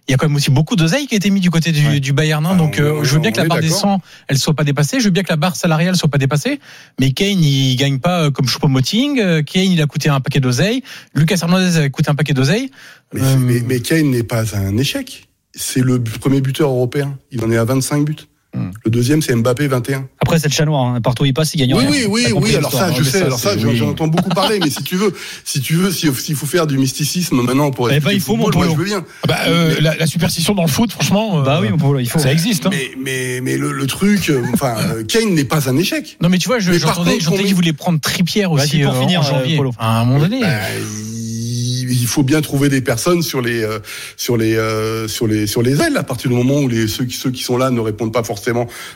Il 0.08 0.12
y 0.12 0.14
a 0.14 0.18
quand 0.18 0.28
même 0.30 0.38
aussi 0.38 0.52
beaucoup 0.52 0.76
d'oseille 0.78 1.06
qui 1.08 1.16
a 1.16 1.18
été 1.18 1.30
mis 1.32 1.42
du 1.42 1.50
côté 1.50 1.72
du, 1.74 1.86
Ouais. 1.86 2.00
du 2.00 2.14
Bayern. 2.14 2.46
hein. 2.46 2.52
Ah, 2.54 2.56
donc, 2.56 2.76
on- 2.80 2.82
euh, 2.82 3.04
je 3.04 3.16
veux 3.16 3.20
bien 3.20 3.32
que 3.34 3.42
la 3.42 3.46
barre 3.48 3.60
des 3.60 3.68
d'accord. 3.68 3.82
100, 3.82 4.02
elle 4.30 4.38
soit 4.38 4.54
pas 4.54 4.64
dépassée. 4.64 5.00
Je 5.02 5.06
veux 5.06 5.10
bien 5.10 5.24
que 5.24 5.30
la 5.30 5.36
barre 5.36 5.56
salariale 5.58 5.98
soit 5.98 6.08
pas 6.08 6.18
dépassée. 6.20 6.62
Mais 7.00 7.12
Kane, 7.12 7.44
il 7.44 7.76
gagne 7.76 8.00
pas 8.00 8.22
euh, 8.26 8.32
comme 8.32 8.48
Choupo-Moting. 8.48 9.20
Euh, 9.20 9.42
Kane, 9.44 9.64
il 9.72 9.82
a 9.82 9.86
coûté 9.86 10.08
un 10.08 10.22
paquet 10.22 10.40
d'oseille. 10.40 10.82
Lucas 11.14 11.40
Hernandez 11.42 11.78
a 11.78 11.90
coûté 11.90 12.10
un 12.10 12.16
paquet 12.16 12.34
d'oseille. 12.34 12.70
mais, 13.12 13.22
Euh, 13.22 13.36
mais, 13.38 13.62
mais 13.68 13.80
Kane 13.82 14.12
n'est 14.12 14.24
pas 14.24 14.56
un 14.56 14.78
échec. 14.78 15.28
C'est 15.54 15.82
le 15.82 16.02
premier 16.02 16.40
buteur 16.40 16.70
européen. 16.70 17.18
Il 17.32 17.44
en 17.44 17.52
est 17.52 17.58
à 17.58 17.66
25 17.66 18.06
buts. 18.06 18.16
Hmm. 18.56 18.72
Le 18.86 18.90
deuxième, 18.92 19.22
c'est 19.22 19.36
Mbappé, 19.36 19.68
21. 19.68 20.08
Après, 20.22 20.40
c'est 20.40 20.48
le 20.48 20.54
chat 20.54 20.66
noir. 20.66 20.86
hein. 20.86 21.02
Partout 21.02 21.24
où 21.24 21.26
il 21.26 21.34
passe, 21.34 21.54
il 21.54 21.58
gagne 21.60 21.74
Oui, 21.76 21.86
rien. 21.86 22.08
oui, 22.10 22.26
oui, 22.32 22.34
oui. 22.42 22.56
Alors 22.56 22.72
ça, 22.72 22.88
hein. 22.88 22.94
je 22.98 23.04
sais. 23.04 23.22
Alors 23.24 23.38
ça, 23.38 23.58
j'en 23.58 23.68
oui. 23.68 23.82
entends 23.82 24.08
beaucoup 24.08 24.30
parler. 24.30 24.60
Mais 24.64 24.70
si 24.70 24.82
tu 24.84 24.96
veux, 24.96 25.14
si 25.44 25.60
tu 25.60 25.76
veux, 25.76 25.92
si- 25.92 26.10
s'il 26.16 26.36
faut 26.36 26.46
faire 26.46 26.66
du 26.66 26.78
mysticisme 26.78 27.42
maintenant 27.42 27.72
pour 27.72 27.90
Eh 27.90 27.92
ben, 27.92 27.96
expliquer 27.98 28.16
il 28.16 28.22
faut, 28.22 28.36
mon 28.38 28.46
football, 28.46 28.68
moi, 28.68 28.76
Polo. 28.76 28.86
je 28.86 28.90
veux 28.92 28.96
bien. 29.00 29.06
Ah 29.24 29.28
bah, 29.28 29.38
euh, 29.48 29.76
la, 29.82 29.96
la 29.98 30.08
superstition 30.08 30.56
dans 30.56 30.64
le 30.64 30.70
foot, 30.70 30.92
franchement, 30.94 31.40
euh, 31.40 31.44
Bah 31.44 31.60
oui, 31.62 31.70
mon 31.70 31.78
Polo, 31.78 32.00
il 32.00 32.10
faut. 32.10 32.20
ça 32.20 32.32
existe. 32.32 32.66
hein. 32.66 32.70
Mais, 32.72 32.92
mais, 33.04 33.42
mais 33.42 33.58
le, 33.58 33.74
le 33.74 33.86
truc, 33.86 34.30
euh, 34.30 34.42
enfin, 34.54 34.76
Kane 35.08 35.34
n'est 35.36 35.44
pas 35.44 35.70
un 35.70 35.78
échec. 35.78 36.18
Non 36.22 36.30
mais 36.30 36.38
tu 36.38 36.48
vois, 36.48 36.60
je- 36.60 36.72
j'entendais 36.72 37.18
on 37.30 37.36
qu'il 37.38 37.54
voulait 37.54 37.74
prendre 37.74 38.00
Tripierre 38.00 38.52
Vas-y, 38.54 38.66
aussi 38.66 38.80
pour 38.80 38.96
euh, 38.96 39.00
finir, 39.02 39.20
en 39.20 39.24
janvier. 39.24 39.58
Polo. 39.58 39.72
À 39.78 40.00
un 40.02 40.06
moment 40.06 40.20
donné. 40.20 40.40
Bah, 40.42 40.48
il, 40.80 41.92
il 41.92 42.08
faut 42.08 42.24
bien 42.24 42.42
trouver 42.42 42.70
des 42.70 42.82
personnes 42.82 43.22
sur 43.22 43.42
les 43.42 43.64
euh, 43.64 43.80
sur 44.16 44.38
les 44.38 44.56
euh, 44.56 45.08
sur 45.08 45.28
les 45.28 45.46
sur 45.48 45.62
les 45.62 45.82
ailes 45.82 45.98
à 45.98 46.04
partir 46.04 46.30
du 46.30 46.36
moment 46.38 46.60
où 46.60 46.68
les 46.68 46.88
ceux 46.88 47.06
qui 47.06 47.16
ceux 47.16 47.32
qui 47.32 47.44
sont 47.44 47.58
là 47.58 47.70
ne 47.70 47.80
répondent 47.80 48.14
pas 48.14 48.24
forcément 48.24 48.37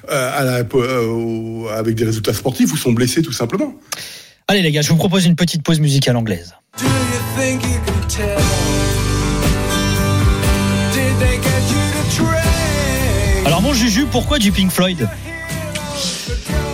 euh, 0.10 0.40
à 0.40 0.44
la, 0.44 0.58
euh, 0.60 1.06
au- 1.08 1.68
avec 1.70 1.96
des 1.96 2.06
résultats 2.06 2.34
sportifs 2.34 2.72
ou 2.74 2.78
sont 2.78 2.92
blessés 2.94 3.22
tout 3.22 3.32
simplement. 3.32 3.74
Allez, 4.48 4.62
les 4.62 4.72
gars, 4.72 4.82
je 4.82 4.90
vous 4.90 4.98
propose 4.98 5.26
une 5.26 5.36
petite 5.36 5.64
pause 5.64 5.80
musicale 5.80 6.18
anglaise. 6.18 6.54
Do 6.78 6.86
you 6.86 6.92
think 7.38 7.64
you 7.64 7.80
can 7.86 8.08
tell? 8.08 8.38
Did 10.94 11.20
they 11.20 11.38
get 11.38 11.64
you 11.70 11.80
to 11.94 12.24
trade? 12.24 13.46
Alors, 13.48 13.62
mon 13.62 13.74
Juju, 13.74 14.06
pourquoi 14.12 14.40
du 14.40 14.52
Pink 14.52 14.72
Floyd? 14.72 15.08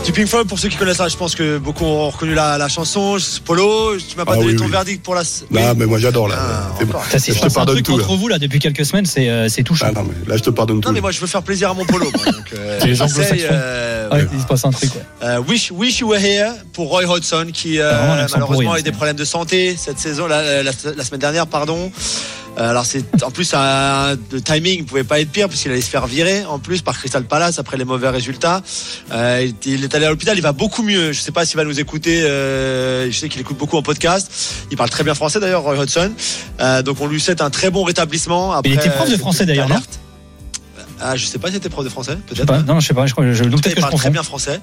Du 0.08 0.14
Pink 0.14 0.28
Floyd, 0.30 0.48
pour 0.48 0.58
ceux 0.58 0.70
qui 0.70 0.78
connaissent 0.78 0.98
ça, 0.98 1.10
je 1.10 1.18
pense 1.18 1.36
que 1.36 1.58
beaucoup 1.58 1.84
ont 1.84 2.10
reconnu 2.10 2.34
la, 2.34 2.58
la 2.58 2.70
chanson. 2.70 3.18
Polo, 3.44 3.98
tu 3.98 4.16
m'as 4.16 4.24
pas 4.24 4.32
Ah 4.36 4.38
donné 4.38 4.52
oui, 4.52 4.56
ton 4.56 4.64
oui. 4.64 4.72
verdict 4.72 5.04
pour 5.04 5.16
la. 5.16 5.24
Là, 5.52 5.74
mais 5.74 5.86
moi 5.86 6.00
j'adore 6.00 6.30
là. 6.30 6.38
Ah, 6.40 6.72
bon. 6.86 6.98
Ça, 7.12 7.18
Je 7.18 7.34
te 7.34 7.40
pense, 7.40 7.44
un 7.44 7.50
pardonne 7.56 7.76
truc 7.76 7.86
tout, 7.88 7.98
là. 7.98 8.04
entre 8.06 8.16
vous, 8.16 8.30
là, 8.30 8.40
depuis 8.40 8.60
quelques 8.60 8.86
semaines, 8.86 9.06
c'est 9.06 9.28
euh, 9.30 9.50
c'est 9.50 9.64
touchant. 9.64 9.88
Ah, 9.90 9.92
non, 9.92 10.06
mais 10.08 10.14
là 10.26 10.38
je 10.38 10.44
te 10.44 10.50
pardonne 10.50 10.80
tout. 10.80 10.88
Non, 10.88 10.94
mais 10.94 11.02
moi 11.02 11.12
je 11.12 11.20
veux 11.20 11.28
faire 11.28 11.44
plaisir 11.44 11.72
à 11.72 11.74
mon 11.74 11.84
Polo. 11.84 12.10
moi, 12.16 12.26
donc, 12.26 12.54
euh, 12.54 12.80
les 12.86 13.02
euh, 13.52 14.10
Ouais, 14.10 14.26
il 14.34 14.40
se 14.40 14.46
passe 14.46 14.64
un 14.64 14.72
truc, 14.72 14.96
ouais. 14.96 15.02
Euh, 15.24 15.42
wish, 15.46 15.72
wish 15.72 16.00
You 16.00 16.08
Were 16.10 16.24
Here 16.24 16.52
pour 16.72 16.88
Roy 16.88 17.04
Hodgson 17.06 17.48
qui 17.54 17.80
euh, 17.80 17.92
Ah, 17.94 18.28
malheureusement 18.32 18.72
a 18.72 18.80
eu 18.80 18.84
des 18.84 18.94
problèmes 18.94 19.18
de 19.18 19.26
santé 19.26 19.76
cette 19.78 20.00
saison, 20.00 20.26
la, 20.26 20.64
la- 20.64 20.72
la 20.96 21.04
semaine 21.04 21.20
dernière, 21.20 21.48
pardon. 21.48 21.92
Euh, 22.58 22.70
alors 22.70 22.86
c'est 22.86 23.24
en 23.24 23.32
plus 23.32 23.54
un, 23.54 24.16
le 24.32 24.42
timing 24.42 24.86
pouvait 24.86 25.04
pas 25.04 25.20
être 25.20 25.30
pire 25.30 25.48
puisqu'il 25.48 25.72
allait 25.72 25.82
se 25.82 25.90
faire 25.90 26.08
virer 26.08 26.44
en 26.46 26.60
plus 26.60 26.82
par 26.82 26.98
Crystal 26.98 27.24
Palace 27.24 27.60
après 27.60 27.78
les 27.78 27.86
mauvais 27.86 28.10
résultats. 28.10 28.62
Euh, 29.12 29.48
il, 29.66 29.84
est 29.84 29.94
allé 29.94 30.06
à 30.06 30.10
l'hôpital, 30.10 30.38
il 30.38 30.42
va 30.42 30.54
beaucoup 30.54 30.84
mieux. 30.84 31.12
Je 31.12 31.22
sais 31.22 31.32
pas 31.32 31.46
s'il 31.46 31.58
va 31.58 31.64
nous 31.64 31.80
écouter. 31.80 32.24
euh, 32.24 33.12
je 33.12 33.18
sais 33.18 33.30
qu'il 33.30 33.42
écoute 33.42 33.58
beaucoup 33.58 33.78
en 33.78 33.82
podcast. 33.82 34.32
Il 34.72 34.78
parle 34.78 34.90
très 34.90 35.04
bien 35.04 35.14
français 35.14 35.40
d'ailleurs, 35.40 35.64
Roy 35.64 35.78
Hodgson. 35.78 36.12
Euh, 36.60 36.82
donc 36.82 37.00
on 37.02 37.08
lui 37.08 37.20
souhaite 37.20 37.42
un 37.42 37.50
très 37.50 37.70
bon 37.70 37.84
rétablissement. 37.84 38.54
Après, 38.54 38.72
Il 38.72 38.76
était 38.76 38.90
prof 38.90 39.10
de 39.10 39.18
français, 39.18 39.46
d'ailleurs. 39.46 39.70
Ah, 41.00 41.16
je 41.16 41.26
sais 41.26 41.38
pas 41.38 41.52
si 41.52 41.58
était 41.58 41.70
prof 41.70 41.86
de 41.86 41.90
français, 41.90 42.18
peut-être. 42.28 42.66
non, 42.66 42.80
je 42.80 42.88
sais 42.88 42.94
pas, 42.94 43.06
je 43.06 43.14
crois, 43.14 43.32
je, 43.32 43.44
cas, 43.44 43.50
peut-être 43.50 43.66
il 43.68 43.76
que 43.76 43.82
je 43.82 43.82
parle 43.82 43.94
très 43.96 44.10
bien 44.10 44.24
français. 44.24 44.60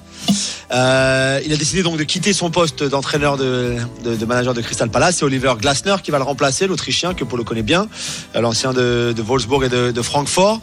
Euh, 0.73 1.39
il 1.45 1.53
a 1.53 1.57
décidé 1.57 1.83
donc 1.83 1.97
de 1.97 2.03
quitter 2.03 2.33
son 2.33 2.49
poste 2.49 2.83
d'entraîneur 2.83 3.37
de, 3.37 3.75
de, 4.03 4.15
de 4.15 4.25
manager 4.25 4.53
de 4.53 4.61
Crystal 4.61 4.89
Palace. 4.89 5.17
C'est 5.17 5.25
Oliver 5.25 5.53
Glasner 5.59 5.95
qui 6.03 6.11
va 6.11 6.17
le 6.17 6.23
remplacer, 6.23 6.67
l'Autrichien 6.67 7.13
que 7.13 7.23
Polo 7.23 7.43
connaît 7.43 7.63
bien, 7.63 7.87
euh, 8.35 8.41
l'ancien 8.41 8.73
de, 8.73 9.13
de 9.15 9.21
Wolfsburg 9.21 9.63
et 9.63 9.69
de, 9.69 10.01
Francfort. 10.01 10.59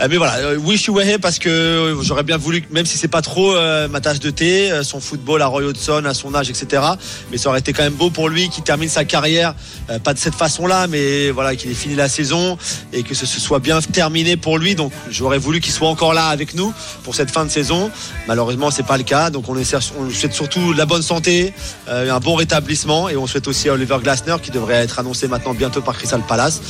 Euh, 0.00 0.08
mais 0.10 0.16
voilà, 0.18 0.56
wish 0.58 0.86
you 0.86 0.94
were 0.94 1.06
here 1.06 1.18
parce 1.18 1.38
que 1.38 1.96
j'aurais 2.02 2.22
bien 2.22 2.36
voulu, 2.36 2.64
même 2.70 2.86
si 2.86 2.98
c'est 2.98 3.08
pas 3.08 3.22
trop 3.22 3.54
euh, 3.54 3.88
ma 3.88 4.00
tasse 4.00 4.20
de 4.20 4.30
thé, 4.30 4.70
son 4.82 5.00
football 5.00 5.40
à 5.42 5.46
Roy 5.46 5.64
Hodgson, 5.64 6.04
à 6.04 6.14
son 6.14 6.34
âge, 6.34 6.50
etc. 6.50 6.82
Mais 7.30 7.38
ça 7.38 7.48
aurait 7.48 7.60
été 7.60 7.72
quand 7.72 7.82
même 7.82 7.94
beau 7.94 8.10
pour 8.10 8.28
lui 8.28 8.50
qui 8.50 8.62
termine 8.62 8.88
sa 8.88 9.04
carrière, 9.04 9.54
pas 10.02 10.14
de 10.14 10.18
cette 10.18 10.34
façon-là, 10.34 10.86
mais 10.86 11.30
voilà, 11.30 11.56
qu'il 11.56 11.70
ait 11.70 11.74
fini 11.74 11.94
la 11.94 12.08
saison 12.08 12.58
et 12.92 13.02
que 13.02 13.14
ce, 13.14 13.26
ce 13.26 13.40
soit 13.40 13.58
bien 13.58 13.80
terminé 13.80 14.36
pour 14.36 14.58
lui. 14.58 14.74
Donc 14.74 14.92
j'aurais 15.14 15.38
voulu 15.38 15.60
qu'il 15.60 15.72
soit 15.72 15.88
encore 15.88 16.12
là 16.12 16.26
avec 16.26 16.54
nous 16.54 16.72
pour 17.04 17.14
cette 17.14 17.30
fin 17.30 17.44
de 17.44 17.50
saison. 17.50 17.90
Malheureusement, 18.28 18.70
c'est 18.70 18.86
pas 18.86 18.96
le 18.98 19.04
cas. 19.04 19.30
Donc 19.30 19.48
on, 19.48 19.56
essaie, 19.56 19.76
on 19.98 20.04
lui 20.04 20.14
souhaite 20.14 20.34
surtout 20.34 20.72
la 20.72 20.86
bonne 20.86 21.02
santé, 21.02 21.54
euh, 21.88 22.10
un 22.12 22.20
bon 22.20 22.34
rétablissement 22.34 23.08
et 23.08 23.16
on 23.16 23.26
souhaite 23.26 23.48
aussi 23.48 23.68
à 23.68 23.74
Oliver 23.74 23.96
Glasner 24.02 24.36
qui 24.42 24.50
devrait 24.50 24.74
être 24.74 24.98
annoncé 24.98 25.28
maintenant 25.28 25.54
bientôt 25.54 25.80
par 25.80 25.96
Crystal 25.96 26.20
Palace. 26.26 26.60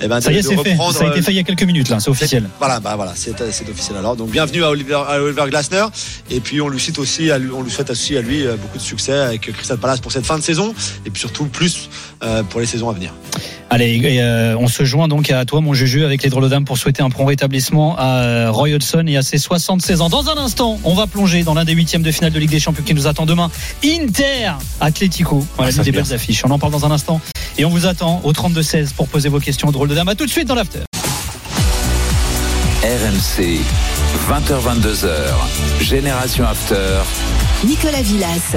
Eh 0.00 0.06
ben, 0.06 0.20
Ça 0.20 0.30
de- 0.30 0.36
y 0.36 0.38
est, 0.38 0.42
de 0.42 0.48
c'est 0.48 0.56
fait. 0.56 0.76
Ça 0.92 1.04
a 1.04 1.08
été 1.08 1.18
euh, 1.18 1.22
fait 1.22 1.32
il 1.32 1.36
y 1.36 1.40
a 1.40 1.42
quelques 1.42 1.64
minutes, 1.64 1.88
là, 1.88 1.98
c'est 1.98 2.10
officiel. 2.10 2.48
voilà, 2.58 2.78
bah 2.80 2.94
voilà, 2.94 3.14
c'est 3.16 3.34
c'est 3.52 3.68
officiel 3.68 3.96
alors. 3.98 4.14
Donc 4.16 4.30
bienvenue 4.30 4.62
à 4.62 4.70
Oliver, 4.70 5.00
à 5.08 5.20
Oliver 5.20 5.44
Glasner. 5.48 5.86
Et 6.30 6.40
puis 6.40 6.60
on 6.60 6.68
lui 6.68 6.78
souhaite 6.78 6.98
aussi, 7.00 7.30
à 7.32 7.38
lui, 7.38 7.50
on 7.52 7.62
lui 7.62 7.70
souhaite 7.70 7.90
aussi 7.90 8.16
à 8.16 8.20
lui 8.20 8.46
euh, 8.46 8.56
beaucoup 8.56 8.78
de 8.78 8.82
succès 8.82 9.12
avec 9.12 9.52
Crystal 9.52 9.76
Palace 9.78 10.00
pour 10.00 10.12
cette 10.12 10.24
fin 10.26 10.38
de 10.38 10.42
saison 10.44 10.72
et 11.04 11.10
puis 11.10 11.18
surtout 11.20 11.46
plus 11.46 11.74
euh, 11.76 12.07
pour 12.50 12.60
les 12.60 12.66
saisons 12.66 12.90
à 12.90 12.92
venir. 12.92 13.12
Allez, 13.70 14.00
euh, 14.18 14.56
on 14.58 14.66
se 14.66 14.84
joint 14.84 15.08
donc 15.08 15.30
à 15.30 15.44
toi, 15.44 15.60
mon 15.60 15.74
Juju, 15.74 16.04
avec 16.04 16.22
les 16.22 16.30
drôles 16.30 16.44
de 16.44 16.48
dames 16.48 16.64
pour 16.64 16.78
souhaiter 16.78 17.02
un 17.02 17.10
prompt 17.10 17.26
rétablissement 17.26 17.96
à 17.98 18.22
euh, 18.22 18.50
Roy 18.50 18.70
Hodgson 18.70 19.04
et 19.06 19.16
à 19.18 19.22
ses 19.22 19.36
76 19.36 20.00
ans. 20.00 20.08
Dans 20.08 20.30
un 20.30 20.38
instant, 20.38 20.78
on 20.84 20.94
va 20.94 21.06
plonger 21.06 21.42
dans 21.42 21.52
l'un 21.52 21.64
des 21.66 21.74
huitièmes 21.74 22.02
de 22.02 22.10
finale 22.10 22.32
de 22.32 22.38
Ligue 22.38 22.50
des 22.50 22.60
Champions 22.60 22.82
qui 22.82 22.94
nous 22.94 23.06
attend 23.06 23.26
demain. 23.26 23.50
Inter 23.84 24.52
Atlético. 24.80 25.46
Voilà, 25.56 25.72
Ah, 25.78 25.82
des 25.82 25.92
belles 25.92 26.14
affiches. 26.14 26.44
On 26.46 26.50
en 26.50 26.58
parle 26.58 26.72
dans 26.72 26.86
un 26.86 26.90
instant. 26.90 27.20
Et 27.58 27.64
on 27.66 27.70
vous 27.70 27.86
attend 27.86 28.22
au 28.24 28.32
32-16 28.32 28.94
pour 28.94 29.06
poser 29.08 29.28
vos 29.28 29.40
questions 29.40 29.68
aux 29.68 29.72
drôles 29.72 29.88
de 29.88 29.94
dames. 29.94 30.08
À 30.08 30.14
tout 30.14 30.24
de 30.24 30.30
suite 30.30 30.48
dans 30.48 30.54
l'after. 30.54 30.80
RMC, 32.82 33.60
20h22h, 34.30 35.10
Génération 35.82 36.44
After. 36.46 37.00
Nicolas 37.66 38.02
Villas. 38.02 38.56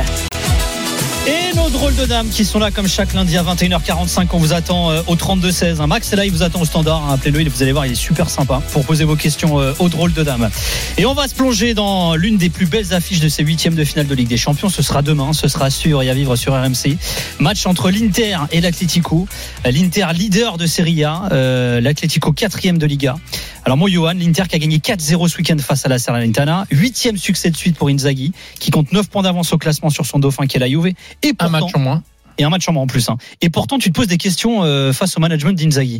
Et 1.27 1.55
nos 1.55 1.69
drôles 1.69 1.95
de 1.95 2.05
dames 2.05 2.29
qui 2.29 2.43
sont 2.43 2.57
là 2.57 2.71
comme 2.71 2.87
chaque 2.87 3.13
lundi 3.13 3.37
à 3.37 3.43
21h45. 3.43 4.27
On 4.33 4.39
vous 4.39 4.53
attend 4.53 4.89
euh, 4.89 5.03
au 5.05 5.15
32-16. 5.15 5.79
hein. 5.79 5.85
Max 5.85 6.11
est 6.11 6.15
là, 6.15 6.25
il 6.25 6.31
vous 6.31 6.41
attend 6.41 6.61
au 6.61 6.65
standard. 6.65 7.03
hein. 7.07 7.13
Appelez-le, 7.13 7.47
vous 7.49 7.61
allez 7.61 7.71
voir, 7.73 7.85
il 7.85 7.91
est 7.91 7.95
super 7.95 8.27
sympa 8.29 8.59
pour 8.71 8.83
poser 8.85 9.03
vos 9.03 9.15
questions 9.15 9.59
euh, 9.59 9.73
aux 9.77 9.87
drôles 9.87 10.13
de 10.13 10.23
dames. 10.23 10.49
Et 10.97 11.05
on 11.05 11.13
va 11.13 11.27
se 11.27 11.35
plonger 11.35 11.75
dans 11.75 12.15
l'une 12.15 12.37
des 12.37 12.49
plus 12.49 12.65
belles 12.65 12.93
affiches 12.95 13.19
de 13.19 13.29
ces 13.29 13.43
huitièmes 13.43 13.75
de 13.75 13.83
finale 13.83 14.07
de 14.07 14.15
Ligue 14.15 14.29
des 14.29 14.37
Champions. 14.37 14.69
Ce 14.69 14.81
sera 14.81 15.03
demain, 15.03 15.31
ce 15.33 15.47
sera 15.47 15.69
sûr 15.69 16.01
et 16.01 16.09
à 16.09 16.15
vivre 16.15 16.35
sur 16.35 16.53
RMC. 16.53 16.97
Match 17.39 17.67
entre 17.67 17.91
l'Inter 17.91 18.37
et 18.51 18.59
l'Atlético. 18.59 19.27
Euh, 19.67 19.71
L'Inter 19.71 20.07
leader 20.15 20.57
de 20.57 20.65
Serie 20.65 21.03
A, 21.03 21.29
euh, 21.31 21.79
l'Atlético 21.81 22.31
quatrième 22.33 22.79
de 22.79 22.87
Liga. 22.87 23.15
Alors 23.65 23.77
moi, 23.77 23.89
Johan, 23.89 24.13
l'Inter 24.13 24.43
qui 24.49 24.55
a 24.55 24.59
gagné 24.59 24.79
4-0 24.79 25.27
ce 25.29 25.37
week-end 25.37 25.57
face 25.59 25.85
à 25.85 25.89
la 25.89 25.99
Salernitana. 25.99 26.65
Huitième 26.71 27.17
succès 27.17 27.51
de 27.51 27.55
suite 27.57 27.77
pour 27.77 27.89
Inzaghi, 27.89 28.31
qui 28.59 28.71
compte 28.71 28.91
9 28.91 29.07
points 29.09 29.21
d'avance 29.21 29.53
au 29.53 29.57
classement 29.57 29.89
sur 29.91 30.05
son 30.05 30.17
dauphin 30.19 30.47
qui 30.47 30.57
est 30.57 30.59
la 30.59 30.67
Juve. 30.67 30.87
Et 31.21 31.33
Un 31.39 31.49
match 31.49 31.63
en 31.75 31.79
moins. 31.79 32.03
et 32.39 32.43
un 32.43 32.49
match 32.49 32.67
en 32.67 32.73
moins 32.73 32.83
en 32.83 32.87
plus. 32.87 33.07
hein. 33.09 33.17
Et 33.39 33.49
pourtant, 33.49 33.77
tu 33.77 33.89
te 33.89 33.93
poses 33.95 34.07
des 34.07 34.17
questions 34.17 34.63
euh, 34.63 34.93
face 34.93 35.15
au 35.15 35.19
management 35.19 35.53
d'Inzaghi. 35.53 35.99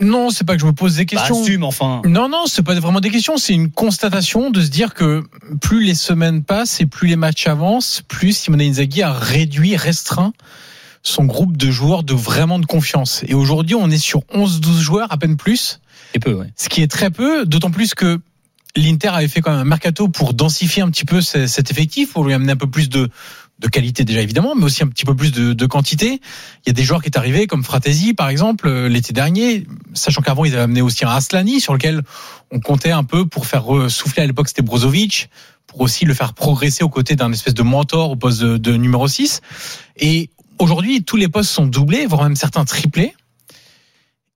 Non, 0.00 0.28
c'est 0.30 0.44
pas 0.44 0.56
que 0.56 0.60
je 0.60 0.66
me 0.66 0.72
pose 0.72 0.96
des 0.96 1.04
Bah, 1.06 1.16
questions. 1.16 1.40
assume 1.40 1.62
enfin. 1.64 2.02
Non, 2.04 2.28
non, 2.28 2.44
c'est 2.46 2.62
pas 2.64 2.74
vraiment 2.74 3.00
des 3.00 3.10
questions, 3.10 3.36
c'est 3.38 3.54
une 3.54 3.70
constatation 3.70 4.50
de 4.50 4.60
se 4.60 4.68
dire 4.68 4.92
que 4.92 5.24
plus 5.62 5.84
les 5.84 5.94
semaines 5.94 6.42
passent 6.42 6.80
et 6.80 6.86
plus 6.86 7.08
les 7.08 7.16
matchs 7.16 7.46
avancent, 7.46 8.02
plus 8.06 8.36
Simone 8.36 8.60
Inzaghi 8.62 9.02
a 9.02 9.12
réduit, 9.12 9.74
restreint 9.76 10.32
son 11.02 11.24
groupe 11.24 11.56
de 11.56 11.70
joueurs 11.70 12.02
de 12.02 12.14
vraiment 12.14 12.58
de 12.58 12.66
confiance. 12.66 13.22
Et 13.28 13.32
aujourd'hui, 13.34 13.76
on 13.76 13.88
est 13.90 13.96
sur 13.96 14.20
11-12 14.34 14.80
joueurs, 14.80 15.12
à 15.12 15.16
peine 15.18 15.36
plus, 15.36 15.78
Ce 16.56 16.68
qui 16.68 16.82
est 16.82 16.90
très 16.90 17.10
peu, 17.10 17.46
d'autant 17.46 17.70
plus 17.70 17.94
que 17.94 18.20
l'Inter 18.74 19.08
avait 19.08 19.28
fait 19.28 19.40
quand 19.40 19.50
même 19.52 19.60
un 19.60 19.64
mercato 19.64 20.08
pour 20.08 20.34
densifier 20.34 20.82
un 20.82 20.90
petit 20.90 21.04
peu 21.06 21.20
ce- 21.20 21.46
cet 21.46 21.70
effectif, 21.70 22.12
pour 22.12 22.24
lui 22.24 22.34
amener 22.34 22.52
un 22.52 22.56
peu 22.56 22.68
plus 22.68 22.88
de, 22.90 23.08
de 23.58 23.68
qualité 23.68 24.04
déjà 24.04 24.20
évidemment, 24.20 24.54
mais 24.54 24.64
aussi 24.64 24.82
un 24.82 24.88
petit 24.88 25.06
peu 25.06 25.14
plus 25.16 25.32
de, 25.32 25.66
quantité. 25.66 26.20
Il 26.64 26.68
y 26.68 26.70
a 26.70 26.72
des 26.74 26.82
joueurs 26.84 27.00
qui 27.02 27.08
est 27.08 27.16
arrivé 27.16 27.46
comme 27.46 27.64
Fratesi 27.64 28.12
par 28.12 28.28
exemple 28.28 28.68
euh, 28.68 28.88
l'été 28.88 29.12
dernier, 29.14 29.66
sachant 29.94 30.20
qu'avant 30.20 30.44
ils 30.44 30.52
avaient 30.52 30.62
amené 30.62 30.82
aussi 30.82 31.04
un 31.06 31.10
Aslani 31.10 31.60
sur 31.60 31.72
lequel 31.72 32.02
on 32.50 32.60
comptait 32.60 32.90
un 32.90 33.04
peu 33.04 33.26
pour 33.26 33.46
faire 33.46 33.64
souffler 33.88 34.22
à 34.22 34.26
l'époque 34.26 34.48
c'était 34.48 34.62
Brozovic, 34.62 35.30
pour 35.66 35.80
aussi 35.80 36.04
le 36.04 36.12
faire 36.14 36.34
progresser 36.34 36.84
aux 36.84 36.90
côtés 36.90 37.16
d'un 37.16 37.32
espèce 37.32 37.54
de 37.54 37.62
mentor 37.62 38.10
au 38.10 38.16
poste 38.16 38.40
de, 38.42 38.56
de 38.58 38.72
numéro 38.76 39.08
6. 39.08 39.40
Et 39.98 40.28
aujourd'hui 40.58 41.02
tous 41.02 41.16
les 41.16 41.28
postes 41.28 41.50
sont 41.50 41.66
doublés, 41.66 42.04
voire 42.06 42.22
même 42.24 42.36
certains 42.36 42.64
triplés. 42.66 43.14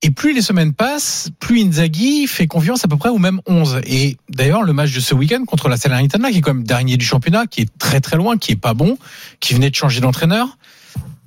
Et 0.03 0.11
plus 0.11 0.33
les 0.33 0.41
semaines 0.41 0.73
passent, 0.73 1.29
plus 1.41 1.63
Inzaghi 1.63 2.27
fait 2.27 2.47
confiance 2.47 2.85
à 2.85 2.89
peu 2.89 2.97
près 2.97 3.11
au 3.11 3.19
même 3.19 3.41
11. 3.47 3.83
Et 3.85 4.17
d'ailleurs, 4.31 4.63
le 4.63 4.73
match 4.73 4.95
de 4.95 5.01
ce 5.01 5.15
week-end 5.15 5.45
contre 5.45 5.69
la 5.69 5.77
Salernitana, 5.77 6.31
qui 6.31 6.39
est 6.39 6.41
quand 6.41 6.55
même 6.55 6.65
dernier 6.65 6.97
du 6.97 7.05
championnat, 7.05 7.47
qui 7.47 7.61
est 7.61 7.79
très 7.79 8.01
très 8.01 8.17
loin, 8.17 8.39
qui 8.39 8.53
est 8.53 8.57
pas 8.57 8.73
bon, 8.73 8.97
qui 9.41 9.53
venait 9.53 9.69
de 9.69 9.75
changer 9.75 10.01
d'entraîneur, 10.01 10.57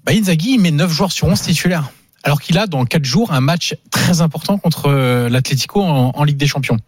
bah 0.05 0.13
Inzaghi 0.13 0.57
met 0.57 0.71
9 0.71 0.91
joueurs 0.91 1.11
sur 1.11 1.27
11 1.27 1.39
titulaires. 1.39 1.91
Alors 2.23 2.41
qu'il 2.41 2.57
a 2.57 2.65
dans 2.65 2.83
4 2.85 3.05
jours 3.05 3.31
un 3.31 3.41
match 3.41 3.75
très 3.91 4.21
important 4.21 4.57
contre 4.57 4.87
euh, 4.87 5.29
l'Atlético 5.29 5.81
en, 5.81 6.11
en 6.15 6.23
Ligue 6.23 6.37
des 6.37 6.47
Champions. 6.47 6.79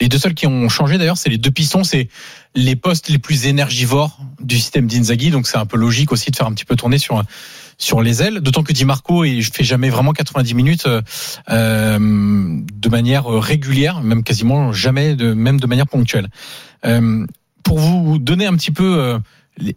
Les 0.00 0.08
deux 0.08 0.18
seuls 0.18 0.34
qui 0.34 0.46
ont 0.46 0.68
changé 0.68 0.98
d'ailleurs, 0.98 1.16
c'est 1.16 1.30
les 1.30 1.38
deux 1.38 1.50
pistons, 1.50 1.84
c'est 1.84 2.08
les 2.54 2.76
postes 2.76 3.08
les 3.08 3.18
plus 3.18 3.46
énergivores 3.46 4.18
du 4.40 4.58
système 4.58 4.86
d'Inzaghi, 4.86 5.30
donc 5.30 5.46
c'est 5.46 5.56
un 5.56 5.66
peu 5.66 5.76
logique 5.76 6.12
aussi 6.12 6.30
de 6.30 6.36
faire 6.36 6.46
un 6.46 6.52
petit 6.52 6.64
peu 6.64 6.76
tourner 6.76 6.98
sur 6.98 7.22
sur 7.78 8.00
les 8.02 8.22
ailes. 8.22 8.40
D'autant 8.40 8.62
que 8.62 8.72
Di 8.72 8.84
Marco 8.84 9.24
et 9.24 9.40
je 9.40 9.50
fais 9.52 9.64
jamais 9.64 9.90
vraiment 9.90 10.12
90 10.12 10.54
minutes 10.54 10.86
euh, 10.86 11.02
euh, 11.50 11.98
de 11.98 12.88
manière 12.88 13.26
régulière, 13.26 14.02
même 14.02 14.22
quasiment 14.22 14.72
jamais, 14.72 15.14
de, 15.14 15.32
même 15.34 15.60
de 15.60 15.66
manière 15.66 15.86
ponctuelle. 15.86 16.28
Euh, 16.84 17.26
pour 17.62 17.78
vous 17.78 18.18
donner 18.18 18.46
un 18.46 18.54
petit 18.54 18.70
peu 18.70 18.98
euh, 18.98 19.18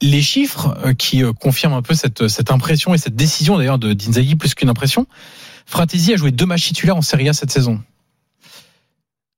les- 0.01 0.21
chiffres 0.21 0.77
qui 0.97 1.23
confirment 1.39 1.73
un 1.73 1.81
peu 1.81 1.93
cette, 1.95 2.27
cette 2.27 2.51
impression 2.51 2.93
et 2.93 2.97
cette 2.97 3.15
décision 3.15 3.57
d'ailleurs 3.57 3.79
de 3.79 3.93
d'Inzaghi 3.93 4.35
plus 4.35 4.53
qu'une 4.53 4.69
impression, 4.69 5.07
Fratesi 5.65 6.13
a 6.13 6.17
joué 6.17 6.31
deux 6.31 6.45
matchs 6.45 6.65
titulaires 6.67 6.97
en 6.97 7.01
Serie 7.01 7.29
A 7.29 7.33
cette 7.33 7.51
saison. 7.51 7.81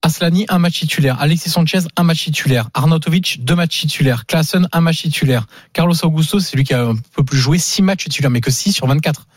Aslani, 0.03 0.45
un 0.49 0.57
match 0.57 0.79
titulaire. 0.79 1.21
Alexis 1.21 1.51
Sanchez, 1.51 1.81
un 1.95 2.03
match 2.03 2.23
titulaire. 2.23 2.69
Arnautovic, 2.73 3.43
deux 3.43 3.55
matchs 3.55 3.81
titulaires. 3.81 4.25
Klassen, 4.25 4.67
un 4.71 4.81
match 4.81 5.03
titulaire. 5.03 5.45
Carlos 5.73 5.93
Augusto, 6.03 6.39
c'est 6.39 6.57
lui 6.57 6.63
qui 6.63 6.73
a 6.73 6.81
un 6.81 6.95
peu 7.15 7.23
plus 7.23 7.37
joué, 7.37 7.59
six 7.59 7.83
matchs 7.83 8.05
titulaires, 8.05 8.31
mais 8.31 8.41
que 8.41 8.49
6 8.49 8.73
sur 8.73 8.87
24. 8.87 9.27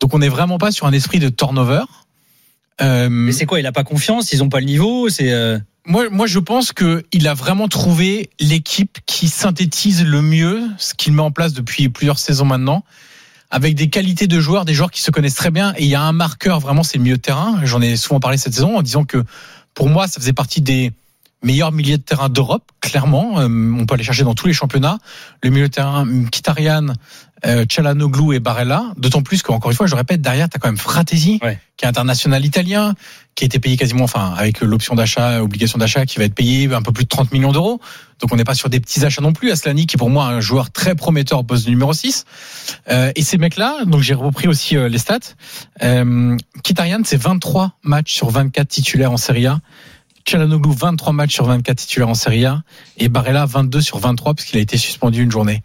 Donc 0.00 0.12
on 0.12 0.18
n'est 0.18 0.28
vraiment 0.28 0.58
pas 0.58 0.72
sur 0.72 0.86
un 0.86 0.92
esprit 0.92 1.20
de 1.20 1.30
turnover. 1.30 1.84
Euh, 2.82 3.08
Mais 3.08 3.32
c'est 3.32 3.46
quoi 3.46 3.60
Il 3.60 3.66
a 3.66 3.72
pas 3.72 3.84
confiance? 3.84 4.32
Ils 4.32 4.42
ont 4.42 4.50
pas 4.50 4.60
le 4.60 4.66
niveau? 4.66 5.08
C'est 5.08 5.32
euh, 5.32 5.58
moi, 5.86 6.10
moi, 6.10 6.26
je 6.26 6.38
pense 6.38 6.72
que 6.72 7.04
il 7.12 7.26
a 7.26 7.34
vraiment 7.34 7.68
trouvé 7.68 8.28
l'équipe 8.40 8.98
qui 9.06 9.28
synthétise 9.28 10.04
le 10.04 10.20
mieux 10.20 10.62
ce 10.76 10.92
qu'il 10.94 11.14
met 11.14 11.22
en 11.22 11.30
place 11.30 11.54
depuis 11.54 11.88
plusieurs 11.88 12.18
saisons 12.18 12.44
maintenant, 12.44 12.84
avec 13.50 13.74
des 13.74 13.88
qualités 13.88 14.26
de 14.26 14.40
joueurs, 14.40 14.64
des 14.64 14.74
joueurs 14.74 14.90
qui 14.90 15.00
se 15.00 15.10
connaissent 15.10 15.34
très 15.34 15.50
bien. 15.50 15.72
Et 15.76 15.84
il 15.84 15.88
y 15.88 15.94
a 15.94 16.02
un 16.02 16.12
marqueur 16.12 16.60
vraiment, 16.60 16.82
c'est 16.82 16.98
le 16.98 17.04
milieu 17.04 17.16
de 17.16 17.22
terrain. 17.22 17.60
J'en 17.64 17.80
ai 17.80 17.96
souvent 17.96 18.20
parlé 18.20 18.36
cette 18.36 18.54
saison 18.54 18.76
en 18.76 18.82
disant 18.82 19.04
que 19.04 19.24
pour 19.74 19.88
moi, 19.88 20.06
ça 20.06 20.20
faisait 20.20 20.32
partie 20.32 20.60
des 20.60 20.92
meilleurs 21.44 21.70
milieux 21.72 21.98
de 21.98 22.02
terrain 22.02 22.28
d'Europe, 22.28 22.64
clairement. 22.80 23.38
Euh, 23.40 23.48
on 23.78 23.86
peut 23.86 23.94
aller 23.94 24.04
chercher 24.04 24.24
dans 24.24 24.34
tous 24.34 24.46
les 24.48 24.52
championnats. 24.52 24.98
Le 25.42 25.50
milieu 25.50 25.68
de 25.68 25.72
terrain, 25.72 26.06
Kitarian, 26.32 26.86
euh, 27.46 27.64
Çalhanoğlu 27.68 28.34
et 28.34 28.40
Barella. 28.40 28.92
D'autant 28.96 29.22
plus 29.22 29.42
qu'encore 29.42 29.70
une 29.70 29.76
fois, 29.76 29.86
je 29.86 29.94
répète, 29.94 30.20
derrière, 30.22 30.48
tu 30.48 30.56
as 30.56 30.58
quand 30.58 30.68
même 30.68 30.78
Fratesi, 30.78 31.38
Ouais. 31.42 31.58
qui 31.76 31.84
est 31.84 31.88
international 31.88 32.44
italien, 32.44 32.94
qui 33.34 33.44
a 33.44 33.46
été 33.46 33.58
payé 33.58 33.76
quasiment, 33.76 34.04
enfin, 34.04 34.32
avec 34.36 34.60
l'option 34.60 34.94
d'achat, 34.94 35.42
obligation 35.42 35.78
d'achat, 35.78 36.06
qui 36.06 36.18
va 36.18 36.24
être 36.24 36.34
payé 36.34 36.72
un 36.72 36.82
peu 36.82 36.92
plus 36.92 37.04
de 37.04 37.08
30 37.08 37.32
millions 37.32 37.52
d'euros. 37.52 37.80
Donc 38.20 38.32
on 38.32 38.36
n'est 38.36 38.44
pas 38.44 38.54
sur 38.54 38.70
des 38.70 38.80
petits 38.80 39.04
achats 39.04 39.20
non 39.20 39.32
plus. 39.32 39.50
Aslani, 39.50 39.86
qui 39.86 39.96
est 39.96 39.98
pour 39.98 40.08
moi 40.08 40.26
un 40.26 40.40
joueur 40.40 40.70
très 40.70 40.94
prometteur 40.94 41.40
au 41.40 41.42
poste 41.42 41.68
numéro 41.68 41.92
6. 41.92 42.24
Euh, 42.88 43.12
et 43.16 43.22
ces 43.22 43.36
mecs-là, 43.38 43.84
donc 43.86 44.00
j'ai 44.02 44.14
repris 44.14 44.48
aussi 44.48 44.76
euh, 44.76 44.88
les 44.88 44.98
stats. 44.98 45.18
Euh, 45.82 46.36
Kitarian, 46.62 47.00
c'est 47.04 47.20
23 47.20 47.72
matchs 47.82 48.14
sur 48.14 48.30
24 48.30 48.68
titulaires 48.68 49.12
en 49.12 49.16
Serie 49.16 49.46
A. 49.48 49.58
Çalhanoğlu, 50.24 50.70
23 50.72 51.12
matchs 51.12 51.34
sur 51.34 51.46
24 51.46 51.76
titulaires 51.76 52.08
en 52.08 52.14
Serie 52.14 52.46
A. 52.46 52.62
Et 52.96 53.08
Barella, 53.08 53.46
22 53.46 53.80
sur 53.80 53.98
23, 53.98 54.34
puisqu'il 54.34 54.58
a 54.58 54.60
été 54.60 54.76
suspendu 54.76 55.22
une 55.22 55.30
journée. 55.30 55.62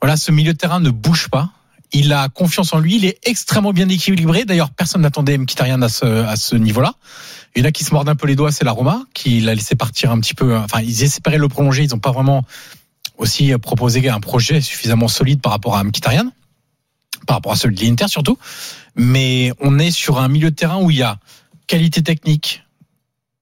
Voilà, 0.00 0.16
ce 0.16 0.32
milieu 0.32 0.52
de 0.52 0.58
terrain 0.58 0.80
ne 0.80 0.90
bouge 0.90 1.28
pas. 1.28 1.50
Il 1.92 2.12
a 2.12 2.28
confiance 2.28 2.72
en 2.72 2.78
lui. 2.78 2.96
Il 2.96 3.04
est 3.04 3.18
extrêmement 3.24 3.72
bien 3.72 3.88
équilibré. 3.88 4.44
D'ailleurs, 4.44 4.70
personne 4.70 5.02
n'attendait 5.02 5.36
Mkhitaryan 5.38 5.82
à 5.82 5.88
ce, 5.88 6.04
à 6.04 6.36
ce 6.36 6.56
niveau-là. 6.56 6.94
Il 7.54 7.62
y 7.62 7.66
en 7.66 7.68
a 7.68 7.72
qui 7.72 7.84
se 7.84 7.92
mordent 7.92 8.08
un 8.08 8.16
peu 8.16 8.26
les 8.26 8.36
doigts, 8.36 8.52
c'est 8.52 8.64
la 8.64 8.72
Roma, 8.72 9.02
qui 9.14 9.40
l'a 9.40 9.54
laissé 9.54 9.74
partir 9.74 10.10
un 10.10 10.20
petit 10.20 10.34
peu. 10.34 10.56
Enfin, 10.56 10.80
ils 10.80 11.02
espéraient 11.02 11.38
le 11.38 11.48
prolonger. 11.48 11.84
Ils 11.84 11.90
n'ont 11.90 11.98
pas 11.98 12.12
vraiment 12.12 12.44
aussi 13.16 13.52
proposé 13.58 14.08
un 14.08 14.20
projet 14.20 14.60
suffisamment 14.60 15.08
solide 15.08 15.40
par 15.40 15.52
rapport 15.52 15.76
à 15.76 15.84
Mkhitaryan, 15.84 16.30
par 17.26 17.36
rapport 17.36 17.52
à 17.52 17.56
celui 17.56 17.74
de 17.74 17.84
l'Inter 17.84 18.08
surtout. 18.08 18.38
Mais 18.94 19.52
on 19.60 19.78
est 19.78 19.90
sur 19.90 20.18
un 20.18 20.28
milieu 20.28 20.50
de 20.50 20.56
terrain 20.56 20.80
où 20.80 20.90
il 20.90 20.98
y 20.98 21.02
a 21.02 21.18
qualité 21.66 22.02
technique, 22.02 22.62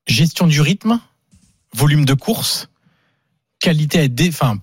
gestion 0.06 0.46
du 0.46 0.60
rythme, 0.60 1.00
volume 1.74 2.04
de 2.04 2.14
course, 2.14 2.68
qualité 3.58 3.98
à 3.98 4.02
être, 4.04 4.14
dé- 4.14 4.28
enfin, 4.28 4.56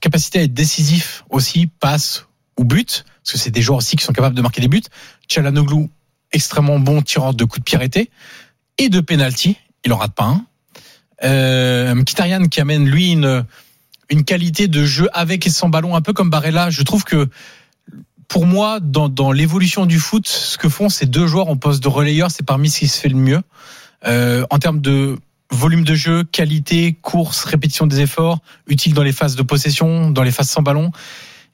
capacité 0.00 0.40
à 0.40 0.42
être 0.42 0.54
décisif 0.54 1.24
aussi, 1.30 1.66
passe 1.66 2.26
ou 2.56 2.64
but, 2.64 3.04
parce 3.22 3.32
que 3.32 3.38
c'est 3.38 3.50
des 3.50 3.62
joueurs 3.62 3.78
aussi 3.78 3.96
qui 3.96 4.04
sont 4.04 4.12
capables 4.12 4.34
de 4.34 4.42
marquer 4.42 4.60
des 4.60 4.68
buts. 4.68 4.82
Çalhanoğlu, 5.28 5.88
extrêmement 6.32 6.78
bon 6.78 7.02
tireur 7.02 7.34
de 7.34 7.44
coups 7.44 7.60
de 7.60 7.64
pied 7.64 7.76
arrêtés 7.76 8.10
et 8.78 8.88
de 8.88 9.00
penalty, 9.00 9.56
il 9.84 9.92
en 9.92 9.96
rate 9.96 10.14
pas 10.14 10.24
un. 10.24 10.46
Euh, 11.22 11.94
Mkhitaryan 11.94 12.48
qui 12.48 12.60
amène 12.60 12.88
lui 12.88 13.12
une 13.12 13.44
une 14.08 14.24
qualité 14.24 14.66
de 14.66 14.84
jeu 14.84 15.08
avec 15.12 15.46
et 15.46 15.50
sans 15.50 15.68
ballon, 15.68 15.94
un 15.94 16.00
peu 16.00 16.12
comme 16.12 16.30
Barella. 16.30 16.68
Je 16.68 16.82
trouve 16.82 17.04
que 17.04 17.28
pour 18.26 18.44
moi, 18.44 18.80
dans, 18.80 19.08
dans 19.08 19.30
l'évolution 19.30 19.86
du 19.86 20.00
foot, 20.00 20.26
ce 20.26 20.58
que 20.58 20.68
font 20.68 20.88
ces 20.88 21.06
deux 21.06 21.28
joueurs 21.28 21.48
en 21.48 21.56
poste 21.56 21.80
de 21.82 21.88
relayeur, 21.88 22.30
c'est 22.30 22.42
parmi 22.44 22.70
ce 22.70 22.80
qui 22.80 22.88
se 22.88 22.98
fait 22.98 23.08
le 23.08 23.16
mieux. 23.16 23.40
Euh, 24.06 24.46
en 24.50 24.58
termes 24.58 24.80
de 24.80 25.18
volume 25.50 25.84
de 25.84 25.94
jeu, 25.94 26.24
qualité, 26.24 26.94
course, 26.94 27.44
répétition 27.44 27.86
des 27.86 28.00
efforts, 28.00 28.38
utile 28.66 28.94
dans 28.94 29.02
les 29.02 29.12
phases 29.12 29.36
de 29.36 29.42
possession, 29.42 30.10
dans 30.10 30.22
les 30.22 30.30
phases 30.30 30.48
sans 30.48 30.62
ballon. 30.62 30.92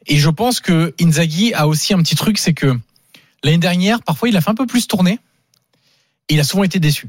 Et 0.07 0.19
je 0.19 0.29
pense 0.29 0.61
que 0.61 0.95
Inzaghi 1.01 1.55
a 1.55 1.67
aussi 1.67 1.95
un 1.95 1.99
petit 1.99 2.15
truc, 2.15 2.39
c'est 2.39 2.55
que 2.55 2.79
l'année 3.43 3.59
dernière, 3.59 4.03
parfois, 4.03 4.29
il 4.29 4.37
a 4.37 4.41
fait 4.41 4.51
un 4.51 4.55
peu 4.55 4.67
plus 4.67 4.87
tourner. 4.87 5.19
Il 6.29 6.39
a 6.41 6.45
souvent 6.45 6.65
été 6.65 6.79
déçu. 6.79 7.09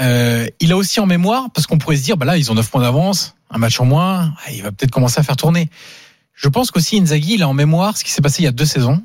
Euh, 0.00 0.46
il 0.60 0.72
a 0.72 0.76
aussi 0.76 1.00
en 1.00 1.06
mémoire, 1.06 1.50
parce 1.54 1.66
qu'on 1.66 1.78
pourrait 1.78 1.96
se 1.96 2.02
dire, 2.02 2.16
bah 2.16 2.26
là, 2.26 2.36
ils 2.36 2.50
ont 2.50 2.54
9 2.54 2.70
points 2.70 2.82
d'avance, 2.82 3.34
un 3.50 3.58
match 3.58 3.78
en 3.80 3.84
moins, 3.84 4.34
ah, 4.44 4.50
il 4.52 4.62
va 4.62 4.72
peut-être 4.72 4.90
commencer 4.90 5.20
à 5.20 5.22
faire 5.22 5.36
tourner. 5.36 5.70
Je 6.34 6.48
pense 6.48 6.70
qu'aussi 6.70 6.98
Inzaghi, 6.98 7.34
il 7.34 7.42
a 7.42 7.48
en 7.48 7.54
mémoire 7.54 7.96
ce 7.96 8.04
qui 8.04 8.10
s'est 8.10 8.22
passé 8.22 8.42
il 8.42 8.46
y 8.46 8.48
a 8.48 8.52
deux 8.52 8.64
saisons. 8.64 9.02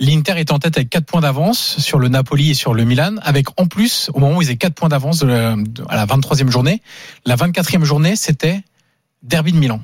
L'Inter 0.00 0.34
est 0.36 0.50
en 0.50 0.58
tête 0.58 0.76
avec 0.76 0.90
4 0.90 1.06
points 1.06 1.20
d'avance 1.20 1.78
sur 1.78 1.98
le 1.98 2.08
Napoli 2.08 2.50
et 2.50 2.54
sur 2.54 2.74
le 2.74 2.84
Milan, 2.84 3.16
avec 3.22 3.46
en 3.60 3.66
plus, 3.66 4.10
au 4.12 4.18
moment 4.18 4.38
où 4.38 4.42
ils 4.42 4.46
avaient 4.46 4.56
4 4.56 4.74
points 4.74 4.88
d'avance 4.88 5.22
à 5.22 5.26
la 5.26 6.06
23e 6.06 6.50
journée, 6.50 6.82
la 7.24 7.36
24e 7.36 7.84
journée, 7.84 8.16
c'était 8.16 8.62
Derby 9.22 9.52
de 9.52 9.58
Milan. 9.58 9.80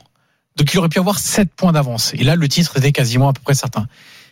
Donc 0.56 0.72
il 0.72 0.78
aurait 0.78 0.88
pu 0.88 0.98
avoir 0.98 1.18
7 1.18 1.54
points 1.54 1.72
d'avance. 1.72 2.12
Et 2.14 2.24
là, 2.24 2.36
le 2.36 2.48
titre 2.48 2.76
était 2.76 2.92
quasiment 2.92 3.28
à 3.28 3.32
peu 3.32 3.40
près 3.42 3.54
certain. 3.54 3.86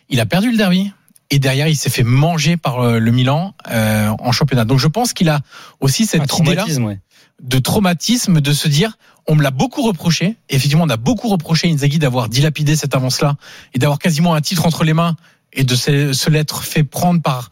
Il 0.09 0.19
a 0.19 0.25
perdu 0.25 0.51
le 0.51 0.57
derby. 0.57 0.91
Et 1.31 1.37
derrière, 1.37 1.67
il 1.67 1.75
s'est 1.75 1.91
fait 1.91 2.03
manger 2.03 2.57
par 2.57 2.79
euh, 2.79 2.99
le 2.99 3.11
Milan 3.11 3.53
euh, 3.69 4.09
en 4.19 4.31
championnat. 4.31 4.65
Donc 4.65 4.79
je 4.79 4.87
pense 4.87 5.13
qu'il 5.13 5.29
a 5.29 5.41
aussi 5.79 6.07
cette 6.07 6.23
idée-là 6.39 6.63
traumatisme, 6.63 6.85
ouais. 6.85 6.99
de 7.41 7.59
traumatisme 7.59 8.41
de 8.41 8.51
se 8.51 8.67
dire 8.67 8.97
on 9.27 9.35
me 9.35 9.43
l'a 9.43 9.51
beaucoup 9.51 9.83
reproché 9.83 10.37
effectivement 10.49 10.85
on 10.85 10.89
a 10.89 10.97
beaucoup 10.97 11.27
reproché 11.27 11.67
à 11.67 11.71
Inzaghi 11.71 11.99
d'avoir 11.99 12.29
dilapidé 12.29 12.75
cette 12.75 12.95
avance 12.95 13.21
là 13.21 13.35
et 13.75 13.79
d'avoir 13.79 13.99
quasiment 13.99 14.33
un 14.33 14.41
titre 14.41 14.65
entre 14.65 14.83
les 14.83 14.93
mains 14.93 15.15
et 15.53 15.63
de 15.63 15.75
se, 15.75 16.13
se 16.13 16.29
l'être 16.29 16.63
fait 16.63 16.83
prendre 16.83 17.21
par 17.21 17.51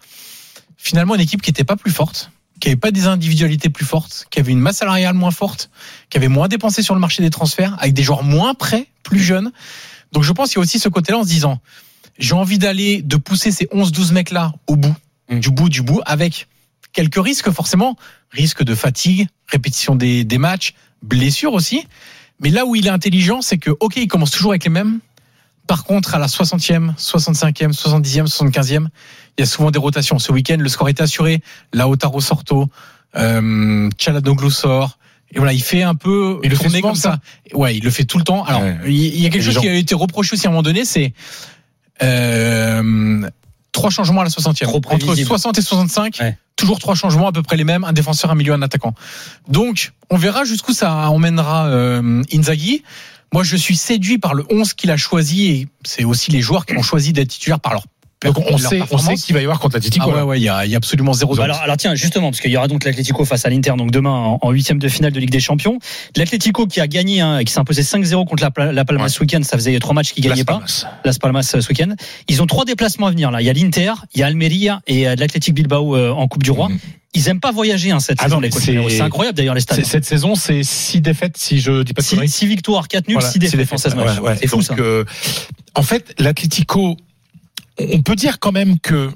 finalement 0.77 1.15
une 1.15 1.21
équipe 1.21 1.41
qui 1.41 1.49
n'était 1.49 1.63
pas 1.63 1.75
plus 1.75 1.91
forte 1.91 2.31
qui 2.59 2.69
avait 2.69 2.75
pas 2.75 2.91
des 2.91 3.05
individualités 3.05 3.69
plus 3.69 3.85
fortes 3.85 4.25
qui 4.31 4.39
avait 4.39 4.51
une 4.51 4.59
masse 4.59 4.77
salariale 4.77 5.13
moins 5.13 5.31
forte 5.31 5.69
qui 6.09 6.17
avait 6.17 6.27
moins 6.27 6.47
dépensé 6.47 6.81
sur 6.81 6.93
le 6.93 6.99
marché 6.99 7.21
des 7.21 7.29
transferts 7.29 7.75
avec 7.79 7.93
des 7.93 8.03
joueurs 8.03 8.23
moins 8.23 8.53
prêts 8.53 8.87
plus 9.03 9.19
jeunes 9.19 9.51
donc 10.11 10.23
je 10.23 10.31
pense 10.31 10.49
qu'il 10.49 10.57
y 10.57 10.59
a 10.59 10.63
aussi 10.63 10.79
ce 10.79 10.89
côté 10.89 11.11
là 11.11 11.19
en 11.19 11.23
se 11.23 11.29
disant 11.29 11.59
j'ai 12.17 12.33
envie 12.33 12.57
d'aller 12.57 13.01
de 13.01 13.17
pousser 13.17 13.51
ces 13.51 13.67
11 13.71 13.91
12 13.91 14.11
mecs 14.11 14.31
là 14.31 14.53
au 14.67 14.75
bout 14.75 14.95
du 15.29 15.51
bout 15.51 15.69
du 15.69 15.81
bout 15.81 16.01
avec 16.05 16.47
quelques 16.93 17.23
risques 17.23 17.51
forcément 17.51 17.95
risque 18.31 18.63
de 18.63 18.75
fatigue, 18.75 19.27
répétition 19.47 19.95
des, 19.95 20.23
des 20.23 20.37
matchs, 20.37 20.73
blessure 21.01 21.53
aussi. 21.53 21.85
Mais 22.39 22.49
là 22.49 22.65
où 22.65 22.75
il 22.75 22.87
est 22.87 22.91
intelligent, 22.91 23.41
c'est 23.41 23.57
que, 23.57 23.71
ok, 23.79 23.97
il 23.97 24.07
commence 24.07 24.31
toujours 24.31 24.51
avec 24.51 24.63
les 24.63 24.69
mêmes. 24.69 24.99
Par 25.67 25.83
contre, 25.83 26.15
à 26.15 26.19
la 26.19 26.27
60e, 26.27 26.95
65e, 26.97 27.73
70e, 27.73 28.25
75e, 28.27 28.87
il 29.37 29.41
y 29.41 29.43
a 29.43 29.45
souvent 29.45 29.69
des 29.69 29.79
rotations. 29.79 30.17
Ce 30.17 30.31
week-end, 30.31 30.57
le 30.59 30.69
score 30.69 30.87
est 30.89 31.01
assuré. 31.01 31.41
Lautaro 31.73 32.21
Sorto, 32.21 32.69
euh, 33.17 33.89
Çalhanoğlu 33.97 34.49
sort. 34.49 34.97
Et 35.33 35.39
voilà, 35.39 35.51
il 35.51 35.61
fait 35.61 35.83
un 35.83 35.93
peu 35.95 36.39
Il 36.43 36.49
le 36.51 36.55
fait 36.55 36.79
comme 36.81 36.95
ça. 36.95 37.19
Ouais, 37.53 37.75
il 37.75 37.83
le 37.83 37.89
fait 37.91 38.05
tout 38.05 38.17
le 38.17 38.23
temps. 38.23 38.45
Alors, 38.45 38.61
Ouais. 38.61 38.77
il 38.87 39.19
y 39.21 39.25
a 39.25 39.29
quelque 39.29 39.43
chose 39.43 39.55
gens- 39.55 39.61
qui 39.61 39.67
a 39.67 39.73
été 39.75 39.93
reproché 39.93 40.35
aussi 40.35 40.47
à 40.47 40.49
un 40.49 40.53
moment 40.53 40.63
donné, 40.63 40.85
c'est 40.85 41.13
euh, 42.03 43.27
trois 43.71 43.89
changements 43.89 44.21
à 44.21 44.23
la 44.23 44.29
60e. 44.29 44.65
Trop 44.67 44.77
Entre 44.77 44.87
prévisible. 44.89 45.27
60 45.27 45.57
et 45.57 45.61
65, 45.61 46.17
Ouais. 46.21 46.37
toujours 46.55 46.79
trois 46.79 46.95
changements 46.95 47.27
à 47.27 47.31
peu 47.31 47.43
près 47.43 47.57
les 47.57 47.63
mêmes, 47.63 47.83
un 47.83 47.93
défenseur, 47.93 48.31
un 48.31 48.35
milieu, 48.35 48.53
un 48.53 48.61
attaquant. 48.61 48.93
Donc, 49.47 49.91
on 50.09 50.17
verra 50.17 50.45
jusqu'où 50.45 50.73
ça 50.73 51.09
emmènera 51.09 51.67
euh, 51.67 52.23
Inzaghi. 52.33 52.83
Moi, 53.33 53.43
je 53.43 53.55
suis 53.57 53.75
séduit 53.75 54.17
par 54.17 54.33
le 54.33 54.45
11 54.49 54.73
qu'il 54.73 54.89
a 54.91 54.97
choisi 54.97 55.47
et 55.47 55.67
c'est 55.85 56.03
aussi 56.05 56.31
les 56.31 56.41
joueurs 56.41 56.65
qui 56.65 56.75
ont 56.77 56.81
choisi 56.81 57.13
d'être 57.13 57.27
titulaires 57.29 57.59
par 57.59 57.73
leur 57.73 57.83
Donc 58.23 58.37
on 58.39 58.57
sait, 58.57 58.65
on 58.65 58.69
sait 58.69 58.77
performance. 58.77 59.21
qu'il 59.25 59.35
va 59.35 59.41
y 59.41 59.43
avoir 59.43 59.59
contre 59.59 59.75
l'Atlético. 59.75 60.09
Ah 60.11 60.15
ouais, 60.17 60.21
ouais, 60.23 60.39
il 60.39 60.43
y 60.43 60.49
a, 60.49 60.65
il 60.65 60.71
y 60.71 60.75
a 60.75 60.77
absolument 60.77 61.13
zéro 61.13 61.35
Bah 61.35 61.43
alors, 61.43 61.57
alors 61.61 61.77
tiens, 61.77 61.93
justement, 61.93 62.29
parce 62.31 62.39
qu'il 62.41 62.51
y 62.51 62.57
aura 62.57 62.67
donc 62.67 62.83
l'Atlético 62.85 63.25
face 63.25 63.45
à 63.45 63.49
l'Inter 63.49 63.73
donc 63.77 63.91
demain 63.91 64.37
en- 64.41 64.51
huitième 64.51 64.79
de 64.79 64.87
finale 64.87 65.11
de 65.11 65.19
Ligue 65.19 65.29
des 65.29 65.39
Champions. 65.41 65.77
L'Atlético 66.15 66.65
qui 66.67 66.79
a 66.79 66.87
gagné, 66.87 67.19
hein, 67.21 67.39
et 67.39 67.43
qui 67.45 67.51
s'est 67.53 67.59
imposé 67.59 67.83
5-0 67.83 68.25
contre 68.25 68.49
la, 68.57 68.71
la 68.71 68.85
Palmas 68.85 69.03
Ouais. 69.03 69.09
ce 69.09 69.19
week-end, 69.19 69.41
ça 69.43 69.57
faisait 69.57 69.77
trois 69.79 69.93
matchs 69.93 70.13
qu'ils 70.13 70.23
Las 70.23 70.31
gagnaient 70.31 70.45
pas. 70.45 70.61
Las 71.05 71.19
Palmas 71.19 71.51
euh, 71.53 71.61
ce 71.61 71.67
week-end. 71.69 71.93
Ils 72.29 72.41
ont 72.41 72.47
trois 72.47 72.65
déplacements 72.65 73.07
à 73.07 73.11
venir 73.11 73.29
là. 73.29 73.41
Il 73.41 73.45
y 73.45 73.49
a 73.49 73.53
l'Inter, 73.53 73.93
il 74.15 74.21
y 74.21 74.23
a 74.23 74.27
Almeria 74.27 74.81
et 74.87 75.07
euh, 75.07 75.15
l'Athletic 75.15 75.53
Bilbao 75.53 75.95
euh, 75.95 76.11
en 76.11 76.27
Coupe 76.27 76.43
du 76.43 76.51
Roi. 76.51 76.69
Mhm. 76.69 76.79
Ils 77.17 77.27
aiment 77.29 77.39
pas 77.39 77.51
voyager 77.51 77.91
hein, 77.91 77.99
cette 77.99 78.19
Ah 78.21 78.25
saison 78.29 78.41
c'est- 78.89 79.01
incroyable 79.01 79.35
d'ailleurs 79.37 79.55
les. 79.55 79.61
C'est- 79.61 79.83
Cette 79.83 80.05
saison, 80.05 80.35
c'est 80.35 80.63
six 80.63 81.01
défaites, 81.01 81.37
si 81.37 81.59
je 81.59 81.83
dis 81.83 81.93
pas 81.93 82.01
de 82.01 82.05
Six, 82.07 82.15
conneries. 82.15 82.29
six 82.29 82.47
victoires, 82.47 82.87
4 82.87 83.07
nuls, 83.07 83.15
Voilà, 83.17 83.29
6 83.31 83.39
défaites 83.39 83.73
en 83.73 83.77
16 83.77 83.95
matchs. 83.95 84.17
ouais, 84.19 84.29
ouais. 84.29 84.37
C'est 84.39 84.47
fou 84.47 84.61
ça. 84.61 84.75
euh, 84.79 85.03
en 85.75 85.81
fait, 85.83 86.13
l'Atlético, 86.19 86.95
on 87.79 88.01
peut 88.01 88.15
dire 88.15 88.39
quand 88.39 88.51
même 88.51 88.79
que 88.79 89.09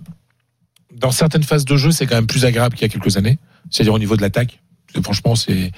dans 0.95 1.11
certaines 1.11 1.43
phases 1.43 1.65
de 1.65 1.77
jeu, 1.77 1.91
c'est 1.91 2.05
quand 2.07 2.15
même 2.15 2.27
plus 2.27 2.45
agréable 2.45 2.75
qu'il 2.75 2.83
y 2.87 2.89
a 2.89 2.93
quelques 2.93 3.17
années. 3.17 3.37
C'est-à-dire 3.69 3.93
au 3.93 3.99
niveau 3.99 4.15
de 4.17 4.21
l'attaque. 4.21 4.59
Franchement, 5.03 5.35
c'est. 5.35 5.71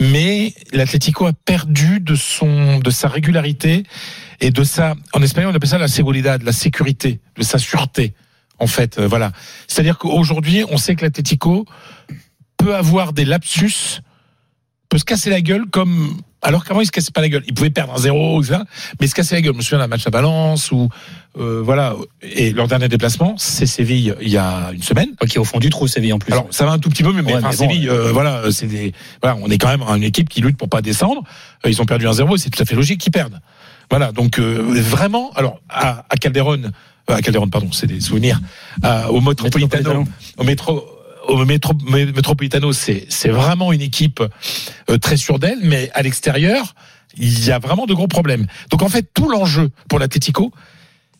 Mais 0.00 0.52
l'Atlético 0.72 1.26
a 1.26 1.32
perdu 1.32 2.00
de 2.00 2.14
son, 2.16 2.78
de 2.80 2.90
sa 2.90 3.06
régularité 3.08 3.84
et 4.40 4.50
de 4.50 4.64
sa, 4.64 4.94
en 5.12 5.22
espagnol, 5.22 5.52
on 5.52 5.54
appelle 5.56 5.68
ça 5.68 5.78
la 5.78 5.86
seguridad, 5.88 6.42
la 6.42 6.52
sécurité, 6.52 7.20
de 7.36 7.42
sa 7.44 7.58
sûreté. 7.58 8.12
En 8.58 8.66
fait, 8.66 8.98
euh, 8.98 9.06
voilà. 9.06 9.32
C'est-à-dire 9.66 9.98
qu'aujourd'hui, 9.98 10.64
on 10.70 10.76
sait 10.76 10.94
que 10.94 11.04
l'Atlético 11.04 11.66
peut 12.56 12.74
avoir 12.74 13.12
des 13.12 13.24
lapsus, 13.24 14.00
peut 14.88 14.98
se 14.98 15.04
casser 15.04 15.30
la 15.30 15.40
gueule 15.40 15.66
comme 15.70 16.16
alors 16.44 16.64
qu'avant 16.64 16.82
il 16.82 16.86
se 16.86 16.92
cassait 16.92 17.10
pas 17.10 17.22
la 17.22 17.30
gueule. 17.30 17.42
Il 17.46 17.54
pouvait 17.54 17.70
perdre 17.70 17.94
un 17.94 17.98
zéro, 17.98 18.40
etc. 18.42 18.60
Mais 19.00 19.06
il 19.06 19.08
se 19.08 19.14
cassait 19.14 19.34
la 19.34 19.40
gueule. 19.40 19.54
Je 19.54 19.58
me 19.58 19.62
souviens 19.62 19.78
d'un 19.78 19.86
match 19.86 20.06
à 20.06 20.10
Valence 20.10 20.70
ou 20.70 20.90
euh, 21.38 21.62
voilà. 21.64 21.96
Et 22.22 22.52
leur 22.52 22.68
dernier 22.68 22.88
déplacement, 22.88 23.34
c'est 23.38 23.66
Séville 23.66 24.14
il 24.20 24.28
y 24.28 24.36
a 24.36 24.70
une 24.72 24.82
semaine. 24.82 25.08
Ok, 25.22 25.36
au 25.38 25.44
fond 25.44 25.58
du 25.58 25.70
trou, 25.70 25.88
Séville 25.88 26.12
en 26.12 26.18
plus. 26.18 26.32
Alors 26.32 26.46
ça 26.50 26.66
va 26.66 26.72
un 26.72 26.78
tout 26.78 26.90
petit 26.90 27.02
peu, 27.02 27.12
mais, 27.12 27.22
mais 27.22 27.32
Ouais, 27.32 27.38
enfin, 27.38 27.48
mais 27.50 27.56
bon, 27.56 27.72
Séville, 27.72 27.88
euh, 27.88 28.12
voilà, 28.12 28.42
c'est 28.52 28.66
des, 28.66 28.92
voilà, 29.22 29.38
on 29.42 29.48
est 29.48 29.56
quand 29.56 29.68
même 29.68 29.82
une 29.82 30.02
équipe 30.02 30.28
qui 30.28 30.42
lutte 30.42 30.58
pour 30.58 30.68
pas 30.68 30.82
descendre. 30.82 31.24
Ils 31.64 31.80
ont 31.80 31.86
perdu 31.86 32.06
un 32.06 32.12
zéro, 32.12 32.36
et 32.36 32.38
c'est 32.38 32.50
tout 32.50 32.62
à 32.62 32.66
fait 32.66 32.76
logique 32.76 33.00
qu'ils 33.00 33.12
perdent. 33.12 33.40
Voilà, 33.90 34.12
donc 34.12 34.38
vraiment, 34.38 35.30
alors 35.34 35.60
à, 35.70 36.04
à 36.10 36.16
Calderon, 36.16 36.70
à 37.08 37.20
Calderon, 37.22 37.48
pardon, 37.48 37.70
c'est 37.72 37.86
des 37.86 38.00
souvenirs, 38.00 38.40
à- 38.82 39.10
au 39.10 39.20
Metropolitano, 39.20 40.04
au 40.38 40.44
métro. 40.44 40.84
Au 41.26 41.42
métro, 41.46 41.72
mé- 41.88 42.12
Metropolitano, 42.14 42.74
c'est 42.74 43.06
c'est 43.08 43.30
vraiment 43.30 43.72
une 43.72 43.80
équipe 43.80 44.22
euh, 44.90 44.98
très 44.98 45.16
sûre 45.16 45.38
d'elle, 45.38 45.58
mais 45.62 45.90
à 45.94 46.02
l'extérieur, 46.02 46.74
il 47.16 47.46
y 47.46 47.50
a 47.50 47.58
vraiment 47.58 47.86
de 47.86 47.94
gros 47.94 48.08
problèmes. 48.08 48.46
Donc 48.70 48.82
en 48.82 48.90
fait, 48.90 49.08
tout 49.14 49.26
l'enjeu 49.30 49.70
pour 49.88 49.98
l'Atlético, 49.98 50.52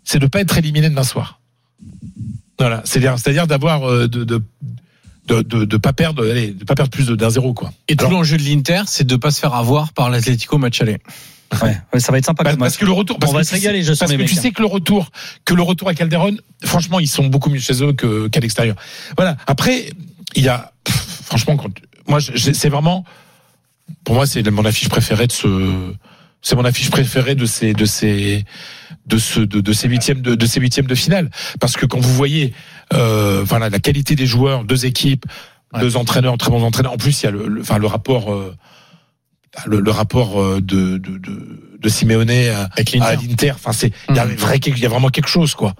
c'est 0.04 0.18
de 0.18 0.26
pas 0.26 0.40
être 0.42 0.58
éliminé 0.58 0.90
d'un 0.90 1.04
soir. 1.04 1.40
Voilà, 2.58 2.82
c'est-à-dire, 2.84 3.18
c'est-à-dire 3.18 3.46
d'avoir 3.46 3.88
euh, 3.90 4.06
de, 4.06 4.24
de 4.24 4.42
de, 5.26 5.40
de, 5.40 5.64
de 5.64 5.76
pas 5.78 5.94
perdre, 5.94 6.22
allez, 6.30 6.48
de 6.50 6.64
pas 6.64 6.74
perdre 6.74 6.90
plus 6.90 7.06
de- 7.06 7.16
d'un 7.16 7.30
zéro 7.30 7.54
quoi. 7.54 7.72
Et 7.88 7.96
tout 7.96 8.04
l'enjeu 8.10 8.36
de 8.36 8.42
l'Inter, 8.42 8.82
c'est 8.86 9.06
de 9.06 9.16
pas 9.16 9.30
se 9.30 9.40
faire 9.40 9.54
avoir 9.54 9.94
par 9.94 10.10
l'Atlético 10.10 10.58
match 10.58 10.82
aller. 10.82 10.98
Ouais, 11.62 11.76
ouais, 11.92 12.00
ça 12.00 12.10
va 12.10 12.18
être 12.18 12.26
sympa 12.26 12.42
Bah, 12.42 12.54
parce 12.58 12.76
que 12.76 12.84
le 12.84 12.92
retour, 12.92 13.18
parce 13.18 13.30
On 13.32 13.34
va 13.34 13.42
que 13.42 13.46
se 13.46 13.54
régaler, 13.54 13.82
je 13.82 13.92
parce 13.92 14.10
que 14.10 14.16
tu 14.22 14.22
hein. 14.38 14.40
sais 14.40 14.50
que 14.50 14.60
le 14.60 14.66
retour, 14.66 15.10
que 15.44 15.54
le 15.54 15.62
retour 15.62 15.88
à 15.88 15.94
Calderon, 15.94 16.36
franchement, 16.64 16.98
ils 17.00 17.06
sont 17.08 17.26
beaucoup 17.26 17.48
mieux 17.50 17.60
chez 17.60 17.82
eux 17.84 17.92
qu'à 17.92 18.40
l'extérieur. 18.40 18.76
Voilà. 19.16 19.36
Après, 19.46 19.90
il 20.34 20.42
y 20.42 20.48
a, 20.48 20.72
pff, 20.82 20.96
franchement, 21.26 21.56
quand, 21.56 21.70
moi, 22.08 22.18
c'est 22.20 22.68
vraiment, 22.68 23.04
pour 24.04 24.16
moi, 24.16 24.26
c'est 24.26 24.48
mon 24.50 24.64
affiche 24.64 24.88
préférée 24.88 25.26
de 25.28 25.32
ce, 25.32 25.92
c'est 26.42 26.56
mon 26.56 26.64
affiche 26.64 26.90
préférée 26.90 27.34
de 27.36 27.46
ces, 27.46 27.72
de 27.72 27.84
ces, 27.84 28.44
de 29.06 29.18
ce, 29.18 29.40
de, 29.40 29.60
de 29.60 29.72
ces 29.72 29.86
huitièmes 29.88 30.22
de, 30.22 30.34
de 30.34 30.46
ces 30.46 30.58
huitièmes 30.60 30.86
de 30.86 30.94
finale. 30.94 31.30
Parce 31.60 31.76
que 31.76 31.86
quand 31.86 32.00
vous 32.00 32.14
voyez, 32.14 32.52
euh, 32.94 33.42
voilà, 33.46 33.70
la 33.70 33.78
qualité 33.78 34.16
des 34.16 34.26
joueurs, 34.26 34.64
deux 34.64 34.86
équipes, 34.86 35.26
Ouais. 35.72 35.80
deux 35.80 35.96
entraîneurs, 35.96 36.38
très 36.38 36.50
bons 36.52 36.62
entraîneurs. 36.62 36.92
En 36.92 36.96
plus, 36.98 37.20
il 37.22 37.24
y 37.24 37.26
a 37.26 37.32
le, 37.32 37.48
le- 37.48 37.60
enfin, 37.62 37.78
le 37.78 37.86
rapport, 37.88 38.32
euh, 38.32 38.54
le, 39.66 39.80
le 39.80 39.90
rapport 39.90 40.40
euh, 40.40 40.60
de, 40.60 40.98
de, 40.98 41.18
de, 41.18 41.60
de 41.80 41.88
Simeone 41.88 42.30
à, 42.30 42.68
Avec 42.72 42.92
l'Inter. 42.92 43.06
à 43.06 43.14
l'Inter. 43.16 43.50
Enfin, 43.54 43.72
c'est, 43.72 43.92
il 44.08 44.16
y 44.16 44.18
a 44.18 44.24
vrai, 44.24 44.58
il 44.66 44.78
y 44.78 44.86
a 44.86 44.88
vraiment 44.88 45.08
quelque 45.08 45.28
chose, 45.28 45.54
quoi. 45.54 45.74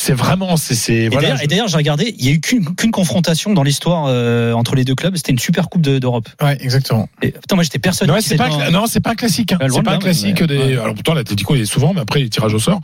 C'est 0.00 0.12
vraiment, 0.12 0.56
c'est, 0.56 0.76
c'est, 0.76 0.94
Et 0.94 1.08
voilà. 1.08 1.22
d'ailleurs- 1.30 1.42
et 1.42 1.46
d'ailleurs, 1.48 1.66
j'ai 1.68 1.76
regardé, 1.76 2.14
il 2.18 2.24
y 2.24 2.28
a 2.28 2.32
eu 2.32 2.40
qu'une 2.40 2.64
qu'une 2.76 2.92
confrontation 2.92 3.52
dans 3.52 3.64
l'histoire 3.64 4.04
euh, 4.06 4.52
entre 4.52 4.76
les 4.76 4.84
deux 4.84 4.94
clubs. 4.94 5.16
C'était 5.16 5.32
une 5.32 5.40
super 5.40 5.68
coupe 5.68 5.82
de- 5.82 5.98
d'Europe. 5.98 6.28
Ouais, 6.40 6.56
exactement. 6.60 7.08
Et 7.20 7.32
putain, 7.32 7.56
moi 7.56 7.64
j'étais. 7.64 7.80
Non, 8.06 8.14
que 8.14 8.20
c'est 8.22 8.36
pas, 8.36 8.46
un- 8.48 8.70
non, 8.70 8.86
c'est 8.86 9.00
pas 9.00 9.10
un 9.10 9.14
classique. 9.16 9.52
Hein. 9.52 9.58
Ouais, 9.60 9.66
C'est 9.68 9.78
de 9.80 9.84
pas 9.84 9.94
un 9.94 9.98
classique 9.98 10.40
mais- 10.42 10.46
des. 10.46 10.58
ouais. 10.58 10.72
Alors 10.78 10.94
pourtant, 10.94 11.14
l'Atlético 11.14 11.56
il 11.56 11.62
est 11.62 11.66
souvent, 11.66 11.92
mais 11.94 12.00
après 12.00 12.20
les 12.20 12.28
tirages 12.28 12.54
au 12.54 12.60
sort. 12.60 12.80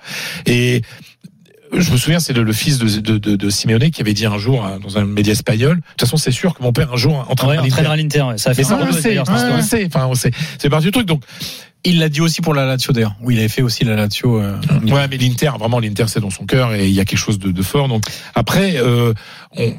Et 0.47 0.83
je 1.81 1.91
me 1.93 1.97
souviens, 1.97 2.21
c'est 2.21 2.33
le, 2.33 2.43
le 2.43 2.53
fils 2.53 2.79
de, 2.79 3.01
de, 3.01 3.19
de, 3.19 3.37
de 3.37 3.51
Simeone 3.51 3.91
qui 3.91 4.01
avait 4.01 4.13
dit 4.15 4.27
un 4.27 4.39
jour 4.39 4.65
hein, 4.65 4.79
dans 4.83 4.99
un 4.99 5.05
média 5.05 5.33
espagnol. 5.33 5.77
De 5.77 5.83
toute 5.83 6.01
façon, 6.01 6.17
c'est 6.17 6.31
sûr 6.33 6.55
que 6.55 6.63
mon 6.63 6.73
père 6.73 6.93
un 6.93 6.97
jour 6.97 7.27
Ouais, 7.45 7.59
entraînera 7.59 7.93
à 7.93 7.97
l'Inter. 7.97 8.23
ouais. 8.23 8.39
Ça 8.39 8.51
a 8.51 8.55
fait 8.55 8.63
Mais 8.63 8.69
ça, 8.69 8.79
on 8.81 8.87
le 8.87 8.93
sait. 8.93 9.19
on 9.19 9.57
le 9.57 9.63
sait. 9.63 9.87
Enfin, 9.87 10.07
on 10.07 10.15
sait. 10.15 10.31
C'est 10.59 10.69
parti 10.71 10.87
du 10.87 10.91
truc. 10.93 11.07
Donc, 11.07 11.23
Il 11.85 11.99
l'a 11.99 12.09
dit 12.09 12.21
aussi 12.23 12.41
pour 12.41 12.55
la 12.55 12.65
Lazio 12.65 12.93
d'ailleurs, 12.93 13.15
où 13.23 13.31
il 13.31 13.39
avait 13.39 13.49
fait 13.49 13.63
aussi 13.63 13.85
la 13.85 13.95
Lazio. 13.95 14.41
euh, 14.41 14.57
Ouais, 14.87 15.07
mais 15.11 15.17
l'Inter, 15.19 15.51
vraiment, 15.59 15.81
l'Inter, 15.81 16.05
c'est 16.09 16.21
dans 16.21 16.31
son 16.31 16.47
cœur 16.47 16.75
et 16.75 16.87
il 16.89 16.95
y 16.95 17.01
a 17.01 17.05
quelque 17.05 17.19
chose 17.19 17.39
de, 17.39 17.51
de 17.53 17.63
fort. 17.63 17.89
Donc 17.89 18.05
après, 18.35 18.77
euh, 18.77 19.13
on, 19.57 19.75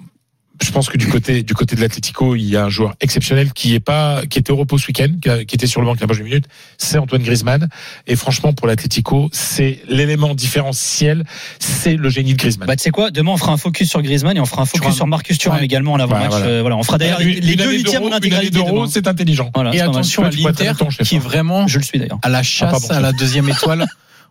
je 0.64 0.72
pense 0.72 0.90
que 0.90 0.98
du 0.98 1.08
côté 1.08 1.44
du 1.44 1.54
côté 1.54 1.76
de 1.76 1.82
l'Atlético, 1.82 2.36
il 2.36 2.44
y 2.46 2.56
a 2.58 2.66
un 2.66 2.70
joueur 2.70 2.96
exceptionnel 3.02 3.52
qui 3.54 3.76
est 3.76 3.80
pas, 3.80 4.26
qui 4.30 4.40
était 4.40 4.52
au 4.52 4.56
repos 4.56 4.78
ce 4.78 4.88
week-end, 4.88 5.10
qui, 5.22 5.56
était 5.56 5.68
sur 5.68 5.82
le 5.82 5.88
banc 5.88 5.96
il 5.96 6.02
y 6.02 6.04
a 6.04 6.08
pas 6.08 6.14
de 6.16 6.22
minutes. 6.24 6.46
C'est 6.78 6.98
Antoine 6.98 7.24
Griezmann. 7.24 7.68
Et 8.08 8.16
franchement, 8.16 8.54
pour 8.54 8.68
l'Atlético, 8.68 9.30
c'est 9.34 9.80
l'élément 9.90 10.34
différentiel, 10.36 11.24
c'est 11.60 11.96
le 11.96 12.10
génie 12.10 12.34
de 12.34 12.38
Griezmann. 12.40 12.68
Bah, 12.68 12.76
tu 12.76 12.84
sais 12.84 12.92
quoi, 12.92 13.12
demain 13.12 13.32
on 13.32 13.38
fera 13.38 13.52
un 13.52 13.58
focus 13.58 13.90
sur 13.90 14.02
Griezmann 14.02 14.38
et 14.38 14.40
on 14.40 14.46
fera 14.46 14.62
un 14.62 14.66
focus 14.66 14.82
Thuram. 14.82 14.96
sur 14.96 15.08
Marcus 15.08 15.38
Thuram 15.38 15.58
Ouais. 15.60 15.66
également 15.66 15.94
en 15.94 16.00
avant-match. 16.00 16.32
Ouais, 16.32 16.40
voilà. 16.40 16.46
Euh, 16.48 16.62
voilà, 16.62 16.78
on 16.78 16.84
fera 16.84 16.98
d'ailleurs 16.98 17.20
les, 17.20 17.40
les 17.42 17.56
deux 17.56 17.72
huitièmes 17.72 18.04
en 18.04 18.12
intégralité. 18.14 18.60
c'est 18.90 19.08
intelligent. 19.08 19.52
Voilà, 19.54 19.74
Et 19.76 19.82
attention 19.82 20.24
à 20.24 20.30
l'Inter 20.30 20.72
qui 20.78 20.86
est 20.86 20.92
Stéphane. 21.06 21.20
vraiment 21.20 21.68
Je 21.68 21.78
le 21.80 21.84
suis 21.84 22.00
d'ailleurs. 22.00 22.20
à 22.22 22.30
la 22.30 22.40
Ah, 22.40 22.44
chasse 22.44 22.72
pardon. 22.88 22.88
à 22.90 23.00
la 23.00 23.12
deuxième 23.12 23.50
étoile 23.50 23.86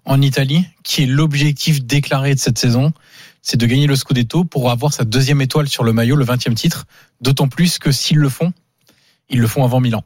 en 0.07 0.21
Italie, 0.21 0.65
qui 0.83 1.03
est 1.03 1.07
l'objectif 1.07 1.83
déclaré 1.85 2.35
de 2.35 2.39
cette 2.39 2.59
saison, 2.59 2.93
c'est 3.47 3.59
de 3.59 3.67
gagner 3.67 3.87
le 3.87 3.95
Scudetto 3.95 4.45
pour 4.45 4.71
avoir 4.71 4.93
sa 4.95 5.05
deuxième 5.05 5.41
étoile 5.43 5.69
sur 5.69 5.85
le 5.85 5.93
maillot, 5.93 6.17
le 6.17 6.25
20e 6.25 6.55
titre. 6.55 6.87
D'autant 7.21 7.47
plus 7.47 7.79
que 7.79 7.93
s'ils 7.93 8.17
le 8.17 8.31
font, 8.31 8.53
ils 9.29 9.39
le 9.39 9.47
font 9.47 9.65
avant 9.65 9.81
Milan. 9.81 10.03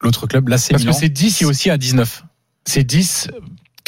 L'autre 0.00 0.26
club, 0.26 0.48
l'AC 0.48 0.70
Parce 0.70 0.82
que 0.82 0.88
Milan, 0.88 0.98
c'est 0.98 1.08
10, 1.10 1.36
qui 1.36 1.44
est 1.44 1.46
aussi 1.46 1.68
à 1.70 1.76
19. 1.76 2.24
c'est 2.64 2.84
10. 2.84 3.28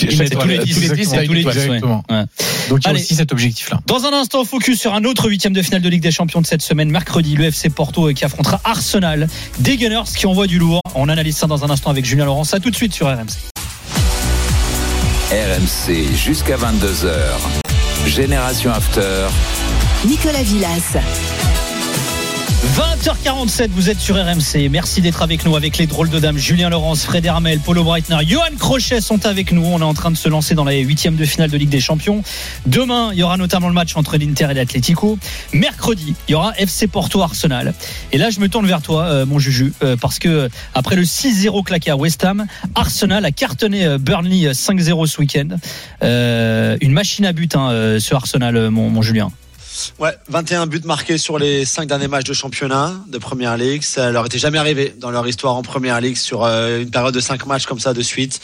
Une 0.02 0.10
C'est 0.12 0.26
étoile. 0.26 0.42
tous 0.42 0.48
les 0.48 0.58
10, 0.58 0.74
tous 0.74 0.80
les 0.80 0.88
10, 0.88 0.90
exactement, 0.90 1.14
il 1.14 1.16
y 1.16 1.18
a 1.18 1.26
tous 1.26 1.30
une 1.30 1.34
les 1.34 1.40
étoile. 1.40 1.54
10, 1.54 1.58
ouais. 1.58 1.64
Exactement. 1.76 2.04
Ouais. 2.10 2.24
Donc 2.68 2.78
il 2.80 2.84
y 2.84 2.86
a 2.86 2.90
Allez. 2.90 3.00
aussi 3.00 3.14
cet 3.14 3.32
objectif-là. 3.32 3.80
Dans 3.86 4.04
un 4.04 4.12
instant, 4.12 4.44
focus 4.44 4.78
sur 4.80 4.94
un 4.94 5.04
autre 5.04 5.28
huitième 5.28 5.52
de 5.54 5.62
finale 5.62 5.82
de 5.82 5.88
Ligue 5.88 6.02
des 6.02 6.10
Champions 6.10 6.40
de 6.42 6.46
cette 6.46 6.62
semaine, 6.62 6.90
mercredi, 6.90 7.36
le 7.36 7.44
FC 7.44 7.68
Porto 7.70 8.08
euh, 8.08 8.12
qui 8.12 8.24
affrontera 8.26 8.60
Arsenal, 8.64 9.28
des 9.60 9.76
Gunners 9.78 10.04
qui 10.14 10.26
envoient 10.26 10.46
du 10.46 10.58
lourd. 10.58 10.80
On 10.94 11.08
analyse 11.08 11.36
ça 11.36 11.46
dans 11.46 11.64
un 11.64 11.70
instant 11.70 11.90
avec 11.90 12.04
Julien 12.04 12.26
Laurent. 12.26 12.44
Ça 12.44 12.60
tout 12.60 12.70
de 12.70 12.76
suite 12.76 12.92
sur 12.94 13.06
RMC. 13.08 13.28
RMC 15.30 16.16
jusqu'à 16.16 16.56
22h. 16.56 17.69
Génération 18.06 18.70
After. 18.72 19.28
Nicolas 20.06 20.42
Villas. 20.42 20.96
20h47, 22.60 23.70
vous 23.70 23.88
êtes 23.88 23.98
sur 23.98 24.16
RMC. 24.16 24.68
Merci 24.70 25.00
d'être 25.00 25.22
avec 25.22 25.46
nous 25.46 25.56
avec 25.56 25.78
les 25.78 25.86
drôles 25.86 26.10
de 26.10 26.18
dames. 26.18 26.36
Julien 26.36 26.68
Laurence, 26.68 27.04
Fred 27.04 27.24
Hermel, 27.24 27.58
Polo 27.58 27.82
Breitner, 27.84 28.18
Johan 28.26 28.54
Crochet 28.58 29.00
sont 29.00 29.24
avec 29.24 29.52
nous. 29.52 29.64
On 29.64 29.80
est 29.80 29.84
en 29.84 29.94
train 29.94 30.10
de 30.10 30.16
se 30.16 30.28
lancer 30.28 30.54
dans 30.54 30.66
les 30.66 30.80
huitièmes 30.80 31.16
de 31.16 31.24
finale 31.24 31.48
de 31.50 31.56
Ligue 31.56 31.70
des 31.70 31.80
Champions. 31.80 32.22
Demain, 32.66 33.10
il 33.14 33.18
y 33.18 33.22
aura 33.22 33.38
notamment 33.38 33.68
le 33.68 33.72
match 33.72 33.96
entre 33.96 34.18
l'Inter 34.18 34.48
et 34.50 34.54
l'Atlético. 34.54 35.18
Mercredi, 35.54 36.14
il 36.28 36.32
y 36.32 36.34
aura 36.34 36.52
FC 36.58 36.86
Porto 36.86 37.22
Arsenal. 37.22 37.72
Et 38.12 38.18
là, 38.18 38.28
je 38.28 38.40
me 38.40 38.48
tourne 38.50 38.66
vers 38.66 38.82
toi, 38.82 39.04
euh, 39.04 39.24
mon 39.24 39.38
Juju, 39.38 39.72
euh, 39.82 39.96
parce 39.96 40.18
que 40.18 40.50
après 40.74 40.96
le 40.96 41.04
6-0 41.04 41.64
claqué 41.64 41.90
à 41.90 41.96
West 41.96 42.22
Ham, 42.24 42.46
Arsenal 42.74 43.24
a 43.24 43.32
cartonné 43.32 43.86
euh, 43.86 43.96
Burnley 43.96 44.46
euh, 44.46 44.52
5-0 44.52 45.06
ce 45.06 45.18
week-end. 45.18 45.48
Euh, 46.02 46.76
une 46.82 46.92
machine 46.92 47.24
à 47.24 47.32
but, 47.32 47.56
hein, 47.56 47.70
euh, 47.70 47.98
ce 47.98 48.14
Arsenal, 48.14 48.54
euh, 48.56 48.70
mon, 48.70 48.90
mon 48.90 49.00
Julien. 49.00 49.30
Ouais, 49.98 50.16
21 50.28 50.66
buts 50.66 50.80
marqués 50.84 51.18
sur 51.18 51.38
les 51.38 51.64
5 51.64 51.86
derniers 51.86 52.08
matchs 52.08 52.24
de 52.24 52.32
championnat 52.32 52.94
de 53.06 53.18
Première 53.18 53.56
Ligue. 53.56 53.82
Ça 53.82 54.10
leur 54.10 54.26
était 54.26 54.38
jamais 54.38 54.58
arrivé 54.58 54.94
dans 54.98 55.10
leur 55.10 55.26
histoire 55.28 55.54
en 55.54 55.62
Première 55.62 56.00
Ligue 56.00 56.16
sur 56.16 56.44
euh, 56.44 56.80
une 56.80 56.90
période 56.90 57.14
de 57.14 57.20
5 57.20 57.46
matchs 57.46 57.66
comme 57.66 57.78
ça 57.78 57.92
de 57.92 58.02
suite. 58.02 58.40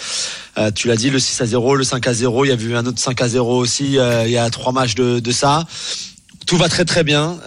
Euh, 0.57 0.71
tu 0.71 0.89
l'as 0.89 0.97
dit, 0.97 1.11
le 1.11 1.19
6 1.19 1.41
à 1.41 1.47
0, 1.47 1.77
le 1.77 1.85
5 1.85 2.07
à 2.07 2.15
0. 2.15 2.45
Il 2.45 2.49
y 2.49 2.53
a 2.53 2.55
eu 2.55 2.77
un 2.77 2.87
autre 2.87 2.99
5 2.99 3.21
à 3.21 3.29
0 3.29 3.59
aussi. 3.59 3.99
euh, 3.99 4.25
il 4.27 4.33
y 4.33 4.39
a 4.39 4.49
trois 4.51 4.73
matchs 4.73 4.95
de, 4.95 5.33
ça. 5.33 5.65
Tout 6.47 6.57
va 6.59 6.69
très 6.69 6.85
très 6.85 7.03
bien. 7.03 7.39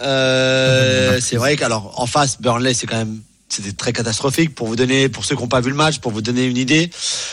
C'est 1.20 1.36
vrai 1.36 1.56
qu'alors 1.56 1.94
en 1.98 2.06
face, 2.06 2.40
Burnley, 2.40 2.74
c'est 2.74 2.86
quand 2.86 2.98
même 2.98 3.20
c'était 3.48 3.72
très 3.72 3.92
catastrophique 3.92 4.54
pour 4.54 4.68
vous 4.68 4.76
donner, 4.76 5.08
pour 5.08 5.24
ceux 5.24 5.34
qui 5.34 5.42
n'ont 5.42 5.48
pas 5.48 5.60
vu 5.60 5.70
le 5.70 5.76
match, 5.76 5.98
pour 5.98 6.12
vous 6.12 6.22
donner 6.22 6.44
une 6.44 6.56
idée. 6.56 6.88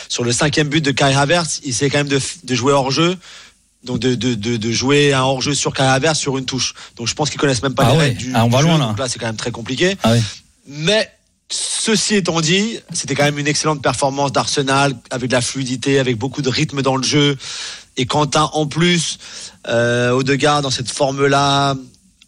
Sur 0.08 0.24
le 0.24 0.32
cinquième 0.32 0.68
but 0.68 0.84
de 0.84 0.90
Kai 0.90 1.14
Havertz, 1.14 1.60
il 1.62 1.70
essaie 1.70 1.90
quand 1.90 1.98
même 1.98 2.08
de, 2.08 2.20
de 2.42 2.54
jouer 2.56 2.72
hors 2.72 2.90
jeu. 2.90 3.16
Donc 3.84 4.00
de, 4.00 4.14
de, 4.14 4.34
de, 4.34 4.56
de 4.56 4.70
jouer 4.72 5.12
un 5.12 5.22
hors-jeu 5.22 5.54
sur 5.54 5.72
Calaver 5.72 6.14
sur 6.14 6.36
une 6.36 6.44
touche. 6.44 6.74
Donc 6.96 7.06
je 7.06 7.14
pense 7.14 7.30
qu'ils 7.30 7.40
connaissent 7.40 7.62
même 7.62 7.74
pas 7.74 7.84
Ah 7.86 7.92
les 7.92 7.98
ouais. 7.98 8.04
règles 8.06 8.18
du, 8.18 8.32
Ah, 8.34 8.44
on 8.44 8.48
du 8.48 8.52
va 8.54 8.60
jeu. 8.60 8.66
loin, 8.66 8.78
là. 8.78 8.86
Donc 8.86 8.98
là 8.98 9.08
c'est 9.08 9.18
quand 9.18 9.26
même 9.26 9.36
très 9.36 9.50
compliqué. 9.52 9.96
Ah 10.02 10.12
ouais. 10.12 10.22
Mais 10.66 11.08
ceci 11.50 12.16
étant 12.16 12.40
dit, 12.40 12.78
c'était 12.92 13.14
quand 13.14 13.24
même 13.24 13.38
une 13.38 13.46
excellente 13.46 13.80
performance 13.82 14.32
d'Arsenal 14.32 14.94
avec 15.10 15.30
de 15.30 15.34
la 15.34 15.40
fluidité, 15.40 15.98
avec 15.98 16.18
beaucoup 16.18 16.42
de 16.42 16.48
rythme 16.50 16.82
dans 16.82 16.96
le 16.96 17.02
jeu. 17.04 17.36
Et 17.96 18.06
quand 18.06 18.26
t'as 18.26 18.50
en 18.52 18.66
plus 18.66 19.18
euh, 19.68 20.10
Odegaard 20.10 20.62
dans 20.62 20.70
cette 20.70 20.90
forme-là, 20.90 21.74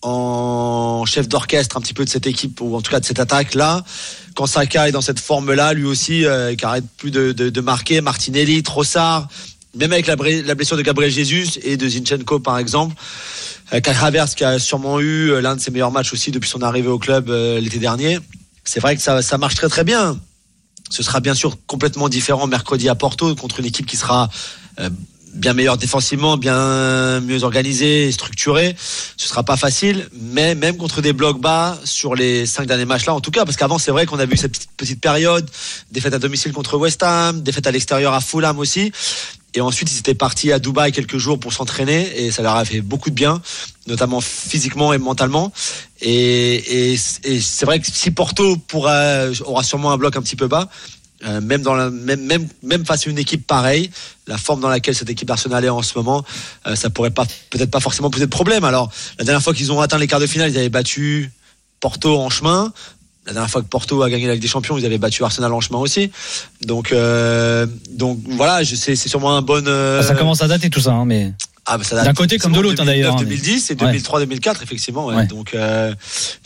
en 0.02 1.04
chef 1.06 1.28
d'orchestre 1.28 1.76
un 1.76 1.80
petit 1.80 1.92
peu 1.94 2.04
de 2.04 2.10
cette 2.10 2.26
équipe 2.26 2.60
ou 2.62 2.74
en 2.74 2.80
tout 2.80 2.90
cas 2.90 3.00
de 3.00 3.04
cette 3.04 3.20
attaque 3.20 3.54
là 3.54 3.84
quand 4.34 4.46
Saka 4.46 4.88
est 4.88 4.92
dans 4.92 5.02
cette 5.02 5.20
forme 5.20 5.52
là 5.52 5.74
lui 5.74 5.84
aussi 5.84 6.24
euh, 6.24 6.54
qui 6.54 6.64
arrête 6.64 6.84
plus 6.96 7.10
de, 7.10 7.32
de, 7.32 7.50
de 7.50 7.60
marquer 7.60 8.00
Martinelli 8.00 8.62
Trossard 8.62 9.28
même 9.74 9.92
avec 9.92 10.06
la, 10.06 10.16
blessure 10.16 10.76
de 10.76 10.82
Gabriel 10.82 11.12
Jesus 11.12 11.58
et 11.62 11.76
de 11.76 11.88
Zinchenko 11.88 12.40
par 12.40 12.58
exemple 12.58 12.94
euh, 13.72 13.80
qui 13.80 14.44
a 14.44 14.58
sûrement 14.58 15.00
eu 15.00 15.30
euh, 15.30 15.40
l'un 15.40 15.56
de 15.56 15.60
ses 15.60 15.70
meilleurs 15.70 15.92
matchs 15.92 16.12
aussi 16.12 16.30
depuis 16.30 16.48
son 16.48 16.62
arrivée 16.62 16.88
au 16.88 16.98
club 16.98 17.30
euh, 17.30 17.60
l'été 17.60 17.78
dernier 17.78 18.18
c'est 18.64 18.80
vrai 18.80 18.96
que 18.96 19.02
ça, 19.02 19.38
marche 19.38 19.54
très 19.54 19.68
très 19.68 19.84
bien 19.84 20.18
ce 20.90 21.02
sera 21.02 21.20
bien 21.20 21.34
sûr 21.34 21.56
complètement 21.66 22.08
différent 22.08 22.46
mercredi 22.46 22.88
à 22.88 22.94
Porto 22.94 23.34
contre 23.36 23.60
une 23.60 23.66
équipe 23.66 23.86
qui 23.86 23.96
sera 23.96 24.28
euh, 24.80 24.90
bien 25.34 25.54
meilleure 25.54 25.78
défensivement, 25.78 26.36
bien 26.36 27.20
mieux 27.20 27.44
organisée 27.44 28.10
structurée. 28.12 28.74
Ce 29.16 29.28
sera 29.28 29.44
pas 29.44 29.56
facile, 29.56 30.08
mais 30.12 30.54
même 30.54 30.76
contre 30.76 31.00
des 31.00 31.12
blocs 31.12 31.40
bas 31.40 31.78
sur 31.84 32.14
les 32.14 32.46
cinq 32.46 32.66
derniers 32.66 32.84
matchs 32.84 33.06
là, 33.06 33.14
en 33.14 33.20
tout 33.20 33.30
cas, 33.30 33.44
parce 33.44 33.56
qu'avant 33.56 33.78
c'est 33.78 33.90
vrai 33.90 34.06
qu'on 34.06 34.18
a 34.18 34.26
vu 34.26 34.36
cette 34.36 34.52
petite, 34.52 34.70
petite 34.76 35.00
période, 35.00 35.48
défaite 35.90 36.14
à 36.14 36.18
domicile 36.18 36.52
contre 36.52 36.76
West 36.76 37.02
Ham, 37.02 37.42
défaite 37.42 37.66
à 37.66 37.70
l'extérieur 37.70 38.14
à 38.14 38.20
Fulham 38.20 38.58
aussi. 38.58 38.92
Et 39.54 39.60
ensuite, 39.60 39.90
ils 39.92 39.98
étaient 39.98 40.14
partis 40.14 40.52
à 40.52 40.58
Dubaï 40.58 40.92
quelques 40.92 41.18
jours 41.18 41.40
pour 41.40 41.52
s'entraîner 41.52 42.24
et 42.24 42.30
ça 42.30 42.42
leur 42.42 42.56
a 42.56 42.64
fait 42.64 42.80
beaucoup 42.80 43.10
de 43.10 43.14
bien, 43.14 43.42
notamment 43.86 44.20
physiquement 44.20 44.92
et 44.92 44.98
mentalement. 44.98 45.52
Et, 46.02 46.96
c'est 46.96 47.66
vrai 47.66 47.80
que 47.80 47.86
si 47.90 48.10
Porto 48.10 48.56
aura 48.72 49.62
sûrement 49.62 49.92
un 49.92 49.96
bloc 49.96 50.16
un 50.16 50.22
petit 50.22 50.36
peu 50.36 50.46
bas, 50.46 50.68
euh, 51.26 51.40
même 51.40 52.86
face 52.86 53.06
à 53.06 53.10
une 53.10 53.18
équipe 53.18 53.46
pareille, 53.46 53.90
la 54.26 54.38
forme 54.38 54.60
dans 54.60 54.70
laquelle 54.70 54.94
cette 54.94 55.10
équipe 55.10 55.28
d'Arsenal 55.28 55.64
est 55.64 55.68
en 55.68 55.82
ce 55.82 55.92
moment, 55.98 56.24
euh, 56.66 56.74
ça 56.76 56.88
pourrait 56.88 57.10
pas, 57.10 57.26
peut-être 57.50 57.70
pas 57.70 57.80
forcément 57.80 58.08
poser 58.08 58.24
de 58.24 58.30
problème. 58.30 58.64
Alors, 58.64 58.90
la 59.18 59.24
dernière 59.24 59.42
fois 59.42 59.52
qu'ils 59.52 59.70
ont 59.72 59.80
atteint 59.80 59.98
les 59.98 60.06
quarts 60.06 60.20
de 60.20 60.26
finale, 60.26 60.50
ils 60.50 60.56
avaient 60.56 60.70
battu 60.70 61.30
Porto 61.80 62.18
en 62.18 62.30
chemin. 62.30 62.72
La 63.26 63.32
dernière 63.34 63.50
fois 63.50 63.60
que 63.62 63.66
Porto 63.68 64.02
a 64.02 64.08
gagné 64.10 64.26
la 64.26 64.32
Ligue 64.34 64.42
des 64.42 64.48
Champions, 64.48 64.78
ils 64.78 64.86
avaient 64.86 64.98
battu 64.98 65.22
Arsenal 65.22 65.52
en 65.52 65.60
chemin 65.60 65.78
aussi. 65.78 66.10
Donc, 66.64 66.90
euh, 66.92 67.66
donc 67.90 68.18
voilà, 68.26 68.64
c'est 68.64 68.96
sûrement 68.96 69.36
un 69.36 69.42
bon. 69.42 69.62
euh, 69.68 70.02
Ça 70.02 70.14
commence 70.14 70.42
à 70.42 70.48
dater 70.48 70.70
tout 70.70 70.80
ça, 70.80 70.92
hein, 70.92 71.04
mais. 71.04 71.32
ah, 71.66 71.76
bah, 71.76 71.84
ça 71.84 71.96
date 71.96 72.06
D'un 72.06 72.14
côté 72.14 72.38
comme 72.38 72.52
de 72.52 72.60
l'autre, 72.60 72.80
hein, 72.82 72.86
d'ailleurs, 72.86 73.12
hein, 73.14 73.18
mais- 73.20 73.26
2010 73.26 73.70
et 73.70 73.74
Ouais. 73.74 73.78
2003, 73.78 74.20
2004, 74.20 74.62
effectivement. 74.62 75.06
ouais. 75.06 75.14
Ouais. 75.16 75.26
Donc, 75.26 75.52
euh, 75.54 75.94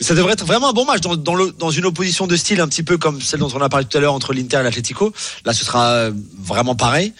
ça 0.01 0.13
devrait 0.15 0.33
être 0.33 0.45
vraiment 0.45 0.69
un 0.69 0.73
bon 0.73 0.85
match 0.85 0.99
dans, 1.01 1.15
dans, 1.15 1.33
le- 1.35 1.53
dans 1.57 1.71
une 1.71 1.85
opposition 1.85 2.27
de 2.27 2.35
style 2.35 2.59
un 2.59 2.67
petit 2.67 2.83
peu 2.83 2.97
comme 2.97 3.21
celle 3.21 3.39
dont 3.39 3.49
on 3.55 3.61
a 3.61 3.69
parlé 3.69 3.85
tout 3.85 3.97
à 3.97 4.01
l'heure 4.01 4.13
entre 4.13 4.33
l'Inter 4.33 4.57
et 4.59 4.63
l'Atlético. 4.63 5.13
Là, 5.45 5.53
ce 5.53 5.63
sera 5.63 5.91
euh, 5.91 6.11
vraiment 6.37 6.75
pareil. 6.75 7.13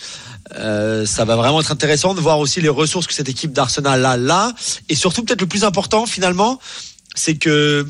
Euh, 0.58 1.06
ça 1.08 1.24
va 1.26 1.38
vraiment 1.38 1.62
être 1.62 1.72
intéressant 1.72 2.14
de 2.14 2.20
voir 2.20 2.40
aussi 2.40 2.60
les 2.62 2.70
ressources 2.70 3.08
que 3.08 3.14
cette 3.14 3.30
équipe 3.30 3.54
d'Arsenal 3.54 4.06
a 4.06 4.18
là. 4.18 4.52
Et 4.90 4.96
surtout, 4.96 5.24
peut-être 5.24 5.42
le 5.42 5.48
plus 5.48 5.64
important 5.64 6.06
finalement, 6.06 6.60
c'est 7.16 7.36
que 7.36 7.88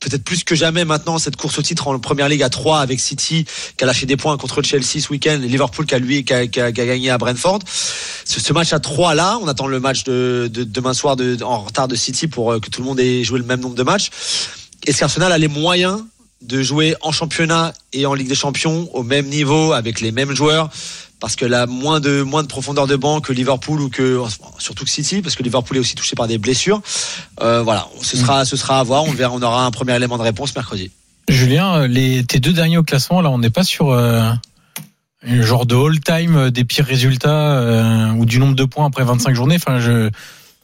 peut-être 0.00 0.24
plus 0.24 0.44
que 0.44 0.54
jamais 0.54 0.84
maintenant 0.84 1.18
cette 1.18 1.36
course 1.36 1.58
au 1.58 1.62
titre 1.62 1.86
en 1.88 1.98
première 1.98 2.28
ligue 2.28 2.42
à 2.42 2.48
3 2.48 2.80
avec 2.80 2.98
City 2.98 3.44
qui 3.76 3.84
a 3.84 3.86
lâché 3.86 4.06
des 4.06 4.16
points 4.16 4.36
contre 4.38 4.62
Chelsea 4.62 4.98
ce 4.98 5.10
week-end 5.10 5.38
Liverpool 5.40 5.86
qui 5.86 5.94
a 5.94 5.98
lui 5.98 6.24
qui 6.24 6.32
a, 6.32 6.46
gagné 6.46 7.10
à 7.10 7.18
Brentford. 7.18 7.60
Ce, 8.24 8.52
match 8.52 8.72
à 8.72 8.80
3 8.80 9.14
là 9.14 9.38
on 9.42 9.46
attend 9.46 9.66
le 9.66 9.78
match 9.78 10.04
de, 10.04 10.50
de 10.52 10.64
demain 10.64 10.94
soir 10.94 11.16
de, 11.16 11.36
en 11.42 11.60
retard 11.60 11.86
de 11.86 11.96
City 11.96 12.26
pour 12.26 12.52
euh, 12.52 12.60
que 12.60 12.70
tout 12.70 12.80
le 12.80 12.86
monde 12.86 12.98
ait 12.98 13.22
joué 13.24 13.38
le 13.38 13.44
même 13.44 13.60
nombre 13.60 13.74
de 13.74 13.82
matchs. 13.82 14.10
Est-ce 14.86 14.98
qu'Arsenal 14.98 15.30
a 15.30 15.38
les 15.38 15.48
moyens 15.48 16.02
de 16.40 16.62
jouer 16.62 16.96
en 17.02 17.12
championnat 17.12 17.74
et 17.92 18.06
en 18.06 18.14
Ligue 18.14 18.28
des 18.28 18.34
Champions 18.34 18.88
au 18.94 19.02
même 19.02 19.26
niveau 19.26 19.72
avec 19.72 20.00
les 20.00 20.10
mêmes 20.10 20.34
joueurs? 20.34 20.70
Parce 21.20 21.36
que 21.36 21.44
là 21.44 21.66
moins 21.66 22.00
de 22.00 22.22
moins 22.22 22.42
de 22.42 22.48
profondeur 22.48 22.86
de 22.86 22.96
banc 22.96 23.20
que 23.20 23.32
Liverpool 23.32 23.80
ou 23.80 23.88
que 23.90 24.20
surtout 24.58 24.84
que 24.84 24.90
City 24.90 25.20
parce 25.22 25.36
que 25.36 25.42
Liverpool 25.42 25.76
est 25.76 25.80
aussi 25.80 25.94
touché 25.94 26.16
par 26.16 26.26
des 26.26 26.38
blessures 26.38 26.80
euh, 27.42 27.62
voilà 27.62 27.86
ce 28.02 28.16
sera 28.16 28.44
ce 28.44 28.56
sera 28.56 28.80
à 28.80 28.82
voir 28.82 29.04
on 29.04 29.12
verra 29.12 29.32
on 29.34 29.42
aura 29.42 29.64
un 29.64 29.70
premier 29.70 29.94
élément 29.94 30.16
de 30.18 30.22
réponse 30.22 30.54
mercredi 30.56 30.90
Julien, 31.28 31.82
euh, 31.82 31.86
les, 31.86 32.24
tes 32.24 32.40
deux 32.40 32.52
derniers 32.52 32.78
au 32.78 32.82
classement, 32.82 33.20
là, 33.20 33.30
on 33.30 33.38
n'est 33.38 33.50
pas 33.50 33.62
sur 33.62 33.90
euh, 33.90 34.22
un 35.24 35.42
genre 35.42 35.64
de 35.64 35.76
all-time 35.76 36.50
des 36.50 36.64
pires 36.64 36.86
résultats 36.86 37.52
euh, 37.60 38.10
ou 38.14 38.24
du 38.24 38.40
nombre 38.40 38.56
de 38.56 38.64
points 38.64 38.86
après 38.86 39.04
25 39.04 39.32
journées. 39.34 39.54
Enfin, 39.56 39.78
je, 39.78 40.10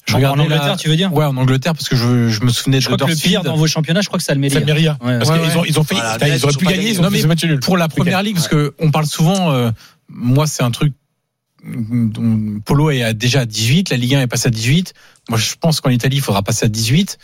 je 0.07 0.17
En 0.17 0.39
Angleterre, 0.39 0.67
la- 0.67 0.77
tu 0.77 0.89
veux 0.89 0.97
dire? 0.97 1.13
Ouais, 1.15 1.25
en 1.25 1.37
Angleterre, 1.37 1.75
parce 1.75 1.89
que 1.89 1.95
je, 1.95 2.31
je 2.31 2.43
me 2.43 2.49
souvenais 2.51 2.81
Je 2.81 2.89
de 2.91 2.95
crois 2.97 3.07
que 3.07 3.13
le 3.13 3.17
pire 3.17 3.45
dans 3.45 3.55
vos 3.55 3.69
championnats, 3.69 4.01
je 4.01 4.09
crois 4.09 4.19
que 4.19 4.25
c'est 4.25 4.33
Almeria. 4.33 4.57
Almeria. 4.59 4.99
Ouais. 5.05 5.19
Parce 5.19 5.31
Ouais, 5.31 5.39
qu'ils 5.39 5.49
ouais. 5.51 5.57
ont, 5.57 5.65
ils 5.65 5.79
ont 5.79 5.85
fait, 5.85 5.95
Voilà, 5.95 6.29
ils 6.35 6.45
auraient 6.45 6.53
pu 6.55 6.65
gagner, 6.65 6.77
gagné. 6.79 6.91
ils 6.91 6.99
ont 6.99 7.03
Non, 7.03 7.11
fait 7.11 7.17
mais 7.17 7.23
ce 7.23 7.27
match 7.29 7.45
nul. 7.45 7.61
pour 7.61 7.77
la 7.77 7.87
première 7.89 8.23
ligue, 8.25 8.35
parce 8.35 8.49
que 8.49 8.75
on 8.81 8.91
parle 8.91 9.07
souvent. 9.07 9.53
euh, 9.53 9.71
moi, 10.09 10.47
c'est 10.47 10.63
un 10.63 10.71
truc. 10.71 10.93
dont 11.65 12.61
Polo 12.65 12.91
est 12.91 13.13
déjà 13.15 13.41
à 13.41 13.47
18, 13.47 13.91
la 13.91 13.97
Ligue 13.97 14.15
1 14.15 14.21
est 14.23 14.27
passée 14.27 14.49
à 14.49 14.51
18. 14.51 14.95
Moi, 15.29 15.39
je 15.39 15.55
pense 15.61 15.81
qu'en 15.81 15.91
Italie, 15.91 16.17
il 16.19 16.23
faudra 16.23 16.43
passer 16.43 16.67
à 16.67 16.69
18. 16.69 17.19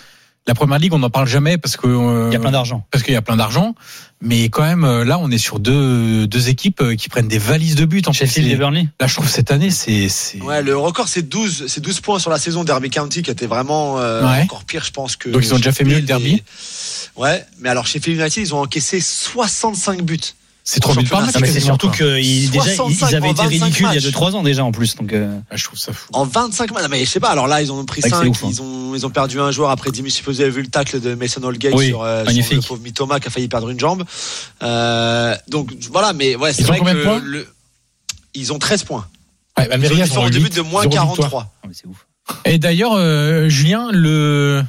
La 0.49 0.55
première 0.57 0.80
ligue, 0.80 0.93
on 0.93 0.99
n'en 0.99 1.11
parle 1.11 1.28
jamais 1.28 1.57
parce 1.57 1.76
que 1.76 1.87
euh, 1.87 2.28
Il 2.28 2.33
y 2.33 2.37
a 2.37 2.41
plein 2.41 2.51
d'argent. 2.51 2.85
parce 2.91 3.05
qu'il 3.05 3.14
y 3.14 3.16
a 3.16 3.22
plein 3.22 3.37
d'argent. 3.37 3.76
Mais 4.20 4.49
quand 4.49 4.62
même, 4.64 4.83
euh, 4.83 5.05
là, 5.05 5.16
on 5.20 5.30
est 5.30 5.39
sur 5.39 5.61
deux, 5.61 6.26
deux 6.26 6.49
équipes 6.49 6.80
euh, 6.80 6.97
qui 6.97 7.09
prennent 7.09 7.28
des 7.28 7.39
valises 7.39 7.76
de 7.76 7.85
buts. 7.85 8.03
En 8.07 8.12
Sheffield 8.12 8.51
et 8.51 8.57
Burnley. 8.57 8.89
Là, 8.99 9.07
je 9.07 9.14
trouve 9.14 9.28
cette 9.28 9.53
année, 9.53 9.70
c'est. 9.70 10.09
ouais 10.43 10.61
le 10.62 10.76
record 10.76 11.07
c'est 11.07 11.22
12 11.22 11.66
c'est 11.68 11.80
12 11.80 12.01
points 12.01 12.18
sur 12.18 12.30
la 12.33 12.41
saison 12.41 12.64
Derby 12.64 12.91
County 12.91 13.22
qui 13.22 13.30
était 13.30 13.47
vraiment 13.47 14.01
euh, 14.01 14.24
Ouais. 14.26 14.43
encore 14.43 14.64
pire 14.64 14.83
je 14.85 14.91
pense 14.91 15.14
que 15.14 15.28
Donc, 15.28 15.45
ils 15.45 15.55
ont 15.55 15.59
déjà 15.59 15.70
fait 15.70 15.85
mieux 15.85 15.95
le 15.97 16.03
Derby. 16.03 16.33
et- 16.35 17.20
ouais 17.20 17.45
mais 17.61 17.68
alors 17.68 17.87
chez 17.87 18.01
Sheffield 18.01 18.18
United 18.20 18.43
ils 18.43 18.53
ont 18.55 18.61
encaissé 18.62 19.01
65 19.01 20.03
buts 20.03 20.18
C'est 20.65 20.79
trop 20.81 20.95
buts 20.95 21.05
par 21.05 21.25
championnat, 21.25 21.41
match. 21.41 21.51
C'est 21.53 21.61
surtout 21.61 21.91
qu'ils 21.91 22.51
déjà 22.51 22.71
ils 22.73 22.77
65 22.77 23.13
avaient 23.15 23.29
en 23.29 23.33
été 23.33 23.43
25 23.43 23.49
ridicules 23.49 23.87
il 23.91 23.95
y 23.95 23.99
a 23.99 24.11
matchs. 24.11 24.15
2-3 24.15 24.33
ans 24.37 24.43
déjà 24.45 24.65
en 24.65 24.71
plus. 24.71 24.95
Donc 24.95 25.13
euh, 25.13 25.37
Ah, 25.51 25.57
je 25.57 25.65
trouve 25.65 25.79
ça 25.79 25.93
fou. 25.93 26.09
En 26.13 26.25
25 26.25 26.71
matchs. 26.73 26.83
Non, 26.85 26.89
mais 26.89 27.05
je 27.05 27.11
sais 27.11 27.19
pas. 27.21 27.31
Alors 27.31 27.49
là, 27.49 27.63
ils 27.63 27.73
en 27.73 27.79
ont 27.79 27.85
pris 27.85 28.01
C'est 28.01 28.11
vrai 28.11 28.31
que 28.31 28.37
5. 28.37 28.41
c'est 28.41 28.45
ouf, 28.47 28.51
hein. 28.51 28.55
Ils 28.55 28.63
ont, 28.63 28.95
ils 28.95 29.07
ont 29.07 29.11
perdu 29.11 29.41
un 29.41 29.51
joueur 29.51 29.71
après 29.71 29.91
10 29.91 30.03
minutes. 30.03 30.23
Vous 30.25 30.41
avez 30.41 30.51
vu 30.51 30.63
le 30.63 30.69
tacle 30.69 31.01
de 31.01 31.15
Mason 31.17 31.43
Holgate 31.43 31.75
Oui, 31.75 31.89
sur, 31.89 32.03
euh, 32.03 32.25
sur 32.27 32.55
le 32.55 32.61
pauvre 32.61 32.81
Mitoma 32.83 33.19
qui 33.19 33.27
a 33.27 33.31
failli 33.31 33.49
perdre 33.49 33.71
une 33.71 33.81
jambe. 33.81 34.05
Euh, 34.63 35.35
donc 35.49 35.73
voilà, 35.91 36.13
mais 36.13 36.37
ouais, 36.37 36.53
c'est 36.53 36.63
Ils 36.63 36.65
ont 36.67 36.69
vrai 36.69 36.79
combien 36.79 36.95
que 36.95 36.99
de 36.99 37.05
points 37.05 37.21
le- 37.25 37.49
ils 38.35 38.53
ont 38.53 38.59
13 38.59 38.85
points. 38.85 39.07
Ouais, 39.59 39.65
Ils 39.67 39.69
ont 39.69 39.73
Almeria, 39.75 39.91
une 39.93 39.99
sont 39.99 40.05
différence 40.05 40.31
de 40.31 40.37
huit, 40.39 40.43
but 40.45 40.57
de 40.57 40.61
moins 40.63 40.83
zéro 40.83 40.93
victoire. 40.93 41.17
43. 41.19 41.53
ah, 41.63 41.67
mais 41.69 41.75
c'est 41.75 41.87
ouf. 41.87 42.07
Et 42.45 42.59
d'ailleurs, 42.59 42.93
euh, 42.95 43.49
Julien, 43.49 43.89
le, 43.91 44.63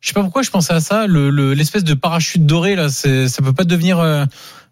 je 0.00 0.08
sais 0.08 0.14
pas 0.14 0.22
pourquoi 0.22 0.42
je 0.42 0.50
pensais 0.50 0.72
à 0.72 0.80
ça, 0.80 1.06
le, 1.06 1.30
le- 1.30 1.52
l'espèce 1.54 1.84
de 1.84 1.94
parachute 1.94 2.46
doré 2.46 2.74
là, 2.76 2.88
c'est, 2.88 3.28
ça 3.28 3.42
peut 3.42 3.52
pas 3.52 3.64
devenir 3.64 3.98
euh, 3.98 4.24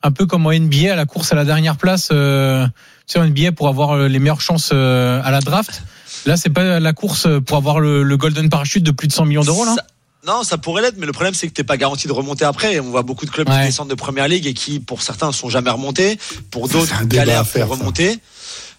un 0.02 0.10
peu 0.10 0.26
comme 0.26 0.46
en 0.46 0.52
NBA 0.52 0.92
à 0.92 0.96
la 0.96 1.04
course 1.06 1.32
à 1.32 1.34
la 1.36 1.44
dernière 1.44 1.76
place, 1.76 2.08
euh, 2.12 2.66
tu 3.06 3.12
sais 3.14 3.18
en 3.18 3.26
NBA 3.26 3.52
pour 3.52 3.68
avoir 3.68 3.92
euh, 3.92 4.08
les 4.08 4.18
meilleures 4.18 4.40
chances 4.40 4.70
euh, 4.72 5.20
à 5.24 5.30
la 5.30 5.40
draft. 5.40 5.82
Là, 6.26 6.36
c'est 6.36 6.50
pas 6.50 6.80
la 6.80 6.92
course 6.92 7.28
pour 7.46 7.56
avoir 7.56 7.78
le, 7.80 8.02
le 8.02 8.16
golden 8.16 8.48
parachute 8.48 8.82
de 8.82 8.90
plus 8.90 9.06
de 9.08 9.12
100 9.12 9.24
millions 9.26 9.42
d'euros 9.44 9.64
là. 9.64 9.74
Ça- 9.76 9.86
Non, 10.26 10.42
ça 10.42 10.58
pourrait 10.58 10.82
l'être, 10.82 10.96
mais 10.98 11.06
le 11.06 11.12
problème 11.12 11.34
c'est 11.34 11.46
que 11.48 11.52
t'es 11.52 11.64
pas 11.64 11.76
garanti 11.76 12.06
de 12.08 12.12
remonter 12.12 12.44
après. 12.44 12.80
On 12.80 12.90
voit 12.90 13.02
beaucoup 13.02 13.24
de 13.26 13.30
clubs 13.30 13.46
qui 13.60 13.66
descendent 13.66 13.90
de 13.90 13.94
première 13.94 14.28
ligue 14.28 14.46
et 14.46 14.54
qui, 14.54 14.80
pour 14.80 15.00
certains, 15.02 15.30
sont 15.32 15.48
jamais 15.48 15.70
remontés. 15.70 16.18
Pour 16.50 16.68
d'autres, 16.68 17.04
débat 17.04 17.22
à 17.22 17.24
galèrent 17.26 17.46
faire, 17.46 17.66
pour 17.66 17.78
remonter. 17.78 18.18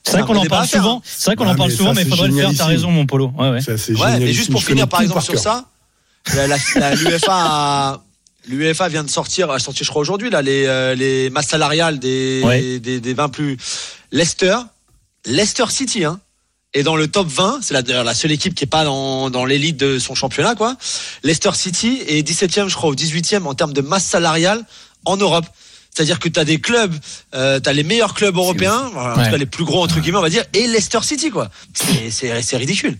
C'est 0.03 0.11
vrai 0.13 0.21
qu'on 0.23 0.35
en 0.35 0.45
parle 0.45 0.63
à 0.63 0.67
faire, 0.67 0.81
souvent. 0.81 1.01
C'est 1.03 1.25
vrai 1.25 1.35
qu'on 1.35 1.47
en 1.47 1.55
parle 1.55 1.71
souvent, 1.71 1.93
mais 1.93 2.01
il 2.03 2.09
faudrait 2.09 2.27
le 2.27 2.33
faire. 2.35 2.49
T'as 2.57 2.65
raison, 2.65 2.91
mon 2.91 3.05
polo. 3.05 3.31
Ouais, 3.37 3.49
ouais. 3.51 3.61
Ça, 3.61 3.71
Ouais, 3.93 4.19
mais 4.19 4.33
juste 4.33 4.51
pour 4.51 4.61
finir, 4.63 4.87
par 4.87 5.01
exemple, 5.01 5.21
sur 5.23 5.33
ça, 5.39 5.65
la- 6.35 6.95
l'UEFA 6.95 7.31
a- 7.31 8.01
l'UEFA 8.47 8.87
vient 8.89 9.03
de 9.03 9.09
sortir, 9.09 9.49
a 9.51 9.59
sorti, 9.59 9.83
je 9.83 9.89
crois, 9.89 10.01
aujourd'hui, 10.01 10.29
là, 10.29 10.41
les, 10.41 10.65
euh, 10.65 10.95
les 10.95 11.29
masses 11.29 11.47
salariales 11.47 11.99
des, 11.99 12.41
Ouais. 12.43 12.79
des, 12.79 12.99
des 12.99 13.13
20 13.13 13.29
plus. 13.29 13.57
Leicester, 14.11 14.55
Leicester 15.25 15.65
City, 15.69 16.05
hein, 16.05 16.19
est 16.73 16.83
dans 16.83 16.95
le 16.95 17.07
top 17.07 17.27
20. 17.27 17.59
C'est 17.61 17.73
la, 17.73 18.03
la 18.03 18.13
seule 18.13 18.31
équipe 18.31 18.55
qui 18.55 18.63
est 18.63 18.67
pas 18.67 18.83
dans, 18.85 19.29
dans 19.29 19.45
l'élite 19.45 19.77
de 19.77 19.99
son 19.99 20.15
championnat, 20.15 20.55
quoi. 20.55 20.77
Leicester 21.23 21.51
City 21.53 22.01
est 22.07 22.21
17e, 22.27 22.67
je 22.69 22.75
crois, 22.75 22.89
ou 22.89 22.95
18e 22.95 23.45
en 23.47 23.53
termes 23.55 23.73
de 23.73 23.81
masse 23.81 24.05
salariale 24.05 24.63
en 25.05 25.17
Europe. 25.17 25.45
C'est-à-dire 25.93 26.19
que 26.19 26.29
tu 26.29 26.39
as 26.39 26.45
des 26.45 26.59
clubs, 26.61 26.93
euh, 27.33 27.59
tu 27.59 27.67
as 27.67 27.73
les 27.73 27.83
meilleurs 27.83 28.13
clubs 28.13 28.35
européens, 28.37 28.89
voilà, 28.93 29.13
en 29.19 29.23
tout 29.25 29.31
cas 29.31 29.37
les 29.37 29.45
plus 29.47 29.63
gros 29.65 29.83
entre 29.83 29.99
guillemets, 29.99 30.19
on 30.19 30.21
va 30.21 30.29
dire, 30.29 30.45
et 30.53 30.67
Leicester 30.67 30.99
City, 31.01 31.29
quoi. 31.31 31.49
C'est 31.73 32.57
ridicule. 32.57 32.97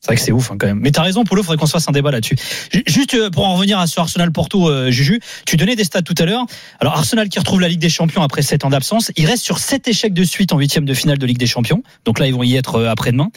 C'est 0.00 0.08
vrai 0.08 0.16
que 0.16 0.22
c'est 0.22 0.32
ouf 0.32 0.50
hein, 0.52 0.56
quand 0.58 0.66
même. 0.68 0.78
Mais 0.80 0.90
t'as 0.92 1.02
raison, 1.02 1.24
Polo, 1.24 1.42
faudrait 1.42 1.56
qu'on 1.56 1.66
se 1.66 1.72
fasse 1.72 1.88
un 1.88 1.92
débat 1.92 2.10
là-dessus. 2.12 2.36
Ju- 2.72 2.84
Juste 2.86 3.14
euh, 3.14 3.30
pour 3.30 3.46
en 3.46 3.54
revenir 3.54 3.78
à 3.78 3.86
ce 3.86 3.98
Arsenal 3.98 4.30
Porto, 4.30 4.68
euh, 4.68 4.90
Juju, 4.90 5.20
tu 5.46 5.56
donnais 5.56 5.74
des 5.74 5.84
stats 5.84 6.02
tout 6.02 6.14
à 6.18 6.24
l'heure. 6.24 6.44
Alors 6.80 6.94
Arsenal 6.96 7.28
qui 7.28 7.38
retrouve 7.38 7.60
la 7.60 7.68
Ligue 7.68 7.80
des 7.80 7.88
Champions 7.88 8.22
après 8.22 8.42
7 8.42 8.64
ans 8.64 8.70
d'absence, 8.70 9.10
il 9.16 9.26
reste 9.26 9.42
sur 9.42 9.58
7 9.58 9.88
échecs 9.88 10.14
de 10.14 10.22
suite 10.22 10.52
en 10.52 10.58
huitième 10.58 10.84
de 10.84 10.94
finale 10.94 11.18
de 11.18 11.26
Ligue 11.26 11.38
des 11.38 11.46
Champions. 11.46 11.82
Donc 12.04 12.18
là, 12.20 12.26
ils 12.28 12.34
vont 12.34 12.42
y 12.44 12.54
être 12.56 12.76
euh, 12.76 12.88
après-demain. 12.90 13.28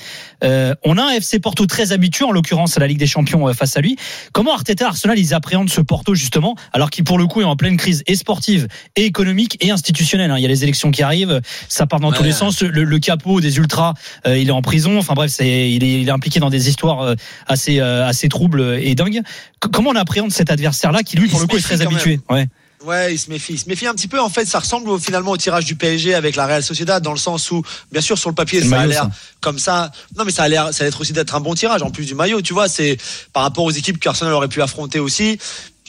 Euh, 0.43 0.75
on 0.83 0.97
a 0.97 1.03
un 1.03 1.09
FC 1.11 1.39
Porto 1.39 1.65
très 1.65 1.91
habitué, 1.91 2.25
en 2.25 2.31
l'occurrence 2.31 2.77
à 2.77 2.79
la 2.81 2.87
Ligue 2.87 2.99
des 2.99 3.07
Champions 3.07 3.47
euh, 3.47 3.53
face 3.53 3.75
à 3.77 3.81
lui. 3.81 3.95
Comment 4.31 4.53
Arteta, 4.53 4.87
Arsenal, 4.87 5.17
ils 5.17 5.33
appréhendent 5.33 5.69
ce 5.69 5.81
Porto 5.81 6.13
justement, 6.13 6.55
alors 6.73 6.89
qu'il 6.91 7.03
pour 7.03 7.17
le 7.17 7.25
coup 7.25 7.41
est 7.41 7.45
en 7.45 7.55
pleine 7.55 7.77
crise 7.77 8.03
et 8.05 8.15
sportive, 8.15 8.67
et 8.95 9.05
économique, 9.05 9.57
et 9.61 9.71
institutionnelle. 9.71 10.29
hein. 10.31 10.37
Il 10.37 10.41
y 10.41 10.45
a 10.45 10.49
les 10.49 10.63
élections 10.63 10.91
qui 10.91 11.01
arrivent, 11.03 11.41
ça 11.67 11.87
part 11.87 11.99
dans 11.99 12.11
tous 12.11 12.23
les 12.23 12.31
sens. 12.31 12.61
Le, 12.61 12.83
le 12.83 12.99
capot 12.99 13.41
des 13.41 13.57
ultras, 13.57 13.93
euh, 14.27 14.37
il 14.37 14.49
est 14.49 14.51
en 14.51 14.61
prison. 14.61 14.97
Enfin 14.99 15.13
bref, 15.15 15.31
c'est, 15.31 15.71
il, 15.71 15.83
est, 15.83 16.01
il 16.01 16.07
est 16.07 16.11
impliqué 16.11 16.39
dans 16.39 16.48
des 16.49 16.69
histoires 16.69 17.01
euh, 17.01 17.15
assez, 17.47 17.79
euh, 17.79 18.07
assez 18.07 18.29
troubles 18.29 18.79
et 18.81 18.95
dingues. 18.95 19.21
Comment 19.59 19.91
on 19.91 19.95
appréhende 19.95 20.31
cet 20.31 20.51
adversaire-là 20.51 21.03
qui 21.03 21.17
lui, 21.17 21.27
pour 21.29 21.39
le 21.39 21.47
coup, 21.47 21.57
est 21.57 21.61
très 21.61 21.81
habitué? 21.81 22.19
Ouais. 22.29 22.47
Ouais, 22.85 23.13
il 23.13 23.17
se 23.17 23.29
méfie. 23.29 23.53
Il 23.53 23.59
se 23.59 23.67
méfie 23.67 23.87
un 23.87 23.93
petit 23.93 24.07
peu. 24.07 24.21
En 24.21 24.29
fait, 24.29 24.45
ça 24.45 24.59
ressemble 24.59 24.97
finalement 25.01 25.31
au 25.31 25.37
tirage 25.37 25.65
du 25.65 25.75
PSG 25.75 26.15
avec 26.15 26.37
la 26.37 26.45
Real 26.45 26.63
Sociedad 26.63 27.03
dans 27.03 27.11
le 27.11 27.17
sens 27.17 27.51
où, 27.51 27.61
bien 27.91 27.99
sûr, 27.99 28.17
sur 28.17 28.29
le 28.29 28.35
papier, 28.35 28.61
ça 28.61 28.79
a 28.79 28.85
l'air 28.85 29.09
comme 29.41 29.59
ça. 29.59 29.91
Non, 30.17 30.23
mais 30.23 30.31
ça 30.31 30.43
a 30.43 30.47
l'air, 30.47 30.73
ça 30.73 30.85
va 30.85 30.87
être 30.87 31.01
aussi 31.01 31.11
d'être 31.11 31.35
un 31.35 31.41
bon 31.41 31.55
tirage 31.55 31.81
en 31.81 31.89
plus 31.89 32.05
du 32.05 32.15
maillot. 32.15 32.41
Tu 32.41 32.53
vois, 32.53 32.69
c'est 32.69 32.97
par 33.33 33.43
rapport 33.43 33.65
aux 33.65 33.71
équipes 33.71 33.99
qu'Arsenal 33.99 34.33
aurait 34.33 34.47
pu 34.47 34.61
affronter 34.61 34.99
aussi. 34.99 35.37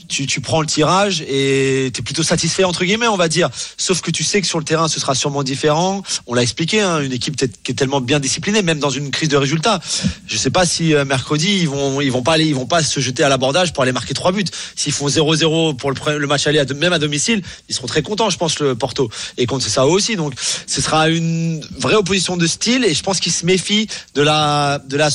Tu, 0.09 0.27
tu 0.27 0.41
prends 0.41 0.61
le 0.61 0.67
tirage 0.67 1.23
et 1.23 1.91
t'es 1.93 2.03
plutôt 2.03 2.23
satisfait 2.23 2.65
entre 2.65 2.85
guillemets, 2.85 3.09
on 3.09 3.17
va 3.17 3.29
dire. 3.29 3.49
Sauf 3.77 4.01
que 4.01 4.11
tu 4.11 4.25
sais 4.25 4.41
que 4.41 4.47
sur 4.47 4.59
le 4.59 4.65
terrain, 4.65 4.89
ce 4.89 5.01
sera 5.01 5.15
sûrement 5.15 5.43
différent. 5.43 6.03
On 6.27 6.35
l'a 6.35 6.43
expliqué, 6.43 6.81
hein, 6.81 7.01
une 7.01 7.13
équipe 7.13 7.37
qui 7.37 7.73
est 7.73 7.75
tellement 7.75 8.01
bien 8.01 8.21
disciplinée, 8.21 8.63
même 8.63 8.79
dans 8.79 8.91
une 8.91 9.11
crise 9.11 9.29
de 9.29 9.37
résultats. 9.37 9.81
Je 10.27 10.37
sais 10.37 10.51
pas 10.51 10.67
si 10.67 10.95
euh, 10.95 11.05
mercredi 11.05 11.59
ils 11.61 11.69
vont, 11.69 12.01
ils 12.01 12.13
vont 12.13 12.23
pas 12.23 12.33
aller, 12.35 12.47
ils 12.47 12.55
vont 12.55 12.67
pas 12.67 12.83
se 12.83 13.01
jeter 13.01 13.23
à 13.23 13.29
l'abordage 13.29 13.73
pour 13.73 13.83
aller 13.83 13.93
marquer 13.93 14.15
trois 14.15 14.33
buts. 14.33 14.45
S'ils 14.77 14.93
font 14.93 15.09
0-0 15.09 15.77
pour 15.77 15.91
le, 15.91 16.19
le 16.19 16.27
match 16.27 16.47
aller, 16.47 16.59
à, 16.59 16.65
même 16.75 16.93
à 16.93 16.99
domicile, 16.99 17.43
ils 17.69 17.75
seront 17.75 17.87
très 17.87 18.03
contents, 18.03 18.31
je 18.31 18.39
pense, 18.39 18.59
le 18.59 18.75
Porto. 18.75 19.11
Et 19.37 19.47
contre 19.47 19.69
ça 19.69 19.87
aussi. 19.87 20.17
Donc, 20.17 20.35
ce 20.67 20.81
sera 20.81 21.09
une 21.09 21.61
vraie 21.79 21.97
opposition 21.97 22.37
de 22.37 22.47
style 22.47 22.85
et 22.85 22.95
je 22.95 23.03
pense 23.03 23.21
qu'ils 23.21 23.33
se 23.33 23.47
méfient 23.47 23.89
de 24.15 24.23
la, 24.23 24.79
de 24.79 24.97
la, 24.97 25.11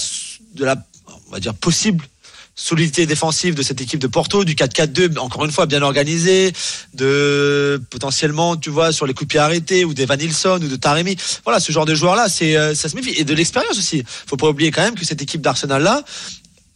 de 0.55 0.65
la, 0.65 0.75
on 1.27 1.31
va 1.31 1.39
dire 1.39 1.53
possible 1.53 2.05
solidité 2.56 3.06
défensive 3.06 3.53
de 3.53 3.62
cette 3.62 3.82
équipe 3.82 3.99
de 3.99 4.08
Porto, 4.08 4.45
du 4.45 4.56
4-4-2, 4.56 5.18
encore 5.20 5.43
une 5.45 5.51
fois 5.51 5.66
bien 5.66 5.82
organisé, 5.82 6.53
de 6.93 7.82
potentiellement, 7.89 8.56
tu 8.56 8.70
vois, 8.70 8.93
sur 8.93 9.06
les 9.06 9.14
coups 9.14 9.28
de 9.28 9.32
pied 9.32 9.39
arrêtés 9.39 9.86
ou 9.86 9.93
d'Evan 9.93 10.18
Nilsson 10.18 10.60
ou 10.62 10.68
de 10.68 10.76
Taremi. 10.78 11.18
Voilà, 11.43 11.60
ce 11.60 11.72
genre 11.72 11.86
de 11.86 11.93
joueurs-là, 11.93 12.30
c'est, 12.30 12.56
euh, 12.56 12.74
ça 12.74 12.88
se 12.88 12.95
méfie. 12.95 13.14
Et 13.18 13.26
de 13.26 13.34
l'expérience 13.34 13.78
aussi. 13.78 14.03
Faut 14.08 14.38
pas 14.38 14.47
oublier 14.47 14.72
quand 14.72 14.84
même 14.84 14.95
que 14.95 15.06
cette 15.06 15.22
équipe 15.22 15.41
d'Arsenal-là, 15.41 16.03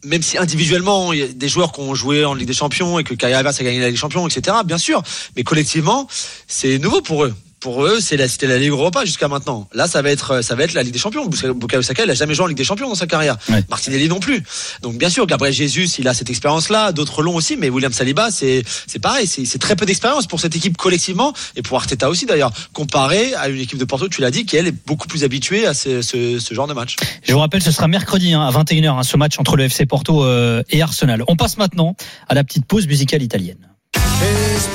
même 0.04 0.22
si 0.22 0.38
individuellement, 0.38 1.14
il 1.14 1.20
y 1.20 1.24
a 1.24 1.28
des 1.28 1.50
joueurs 1.50 1.72
qui 1.72 1.80
ont 1.82 1.96
joué 1.96 2.26
en 2.26 2.34
Ligue 2.34 2.48
des 2.48 2.54
Champions 2.54 3.00
et 3.00 3.04
que 3.04 3.14
Kai 3.14 3.34
Havertz 3.34 3.60
a 3.60 3.64
gagné 3.64 3.80
la 3.80 3.88
Ligue 3.88 3.96
des 3.96 4.00
Champions, 4.00 4.28
etc., 4.28 4.58
bien 4.66 4.78
sûr. 4.78 5.02
Mais 5.36 5.44
collectivement, 5.44 6.08
c'est 6.48 6.78
nouveau 6.78 7.02
pour 7.02 7.24
eux. 7.24 7.34
Pour 7.60 7.86
eux, 7.86 8.00
c'est 8.00 8.18
la, 8.18 8.28
c'était 8.28 8.48
la 8.48 8.58
Ligue 8.58 8.70
Europa 8.70 9.06
jusqu'à 9.06 9.28
maintenant. 9.28 9.68
Là, 9.74 9.88
ça 9.88 10.02
va 10.02 10.12
être, 10.12 10.42
ça 10.42 10.56
va 10.56 10.64
être 10.64 10.74
la 10.74 10.84
Ligue 10.84 10.94
des 10.94 11.00
Champions. 11.00 11.26
Bukayo 11.26 11.82
Saka, 11.82 12.04
il 12.04 12.10
a 12.10 12.14
jamais 12.14 12.34
joué 12.34 12.46
en 12.46 12.48
Ligue 12.48 12.58
des 12.58 12.64
Champions 12.64 12.88
dans 12.88 12.96
sa 12.96 13.08
carrière. 13.08 13.38
Ouais. 13.50 13.64
Martinelli 13.70 14.08
non 14.08 14.20
plus. 14.20 14.44
Donc, 14.82 14.98
bien 14.98 15.10
sûr, 15.10 15.28
Gabriel 15.28 15.54
Jesus, 15.54 15.96
il 16.00 16.08
a 16.08 16.14
cette 16.14 16.30
expérience-là. 16.30 16.92
D'autres 16.92 17.22
l'ont 17.22 17.36
aussi, 17.36 17.58
mais 17.58 17.70
William 17.70 17.92
Saliba, 17.92 18.32
c'est, 18.32 18.64
c'est 18.88 19.00
pareil. 19.00 19.28
C'est, 19.28 19.46
c'est 19.46 19.60
très 19.60 19.76
peu 19.76 19.86
d'expérience 19.86 20.28
pour 20.28 20.40
cette 20.40 20.56
équipe 20.56 20.78
collectivement 20.78 21.34
et 21.56 21.62
pour 21.62 21.78
Arteta 21.78 22.10
aussi 22.10 22.26
d'ailleurs. 22.26 22.52
Comparé 22.74 23.34
à 23.36 23.50
une 23.50 23.60
équipe 23.60 23.78
de 23.78 23.86
Porto, 23.86 24.08
tu 24.08 24.22
l'as 24.22 24.32
dit, 24.32 24.46
qui 24.46 24.56
elle 24.56 24.68
est 24.68 24.88
beaucoup 24.88 25.08
plus 25.08 25.24
habituée 25.24 25.66
à 25.66 25.74
ce, 25.74 26.02
ce, 26.02 26.40
ce 26.40 26.54
genre 26.54 26.68
de 26.68 26.74
match. 26.74 26.96
Je 27.24 27.34
vous 27.34 27.40
rappelle, 27.40 27.62
ce 27.62 27.72
sera 27.72 27.88
mercredi 27.88 28.34
hein, 28.34 28.42
à 28.42 28.52
21h, 28.52 29.00
hein, 29.00 29.04
ce 29.04 29.18
match 29.18 29.40
entre 29.40 29.58
le 29.58 29.66
FC 29.66 29.86
Porto 29.86 30.24
euh, 30.24 30.64
et 30.70 30.82
Arsenal. 30.82 31.24
On 31.28 31.36
passe 31.36 31.58
maintenant 31.58 31.96
à 32.28 32.34
la 32.34 32.44
petite 32.44 32.66
pause 32.66 32.88
musicale 32.88 33.22
italienne. 33.22 33.69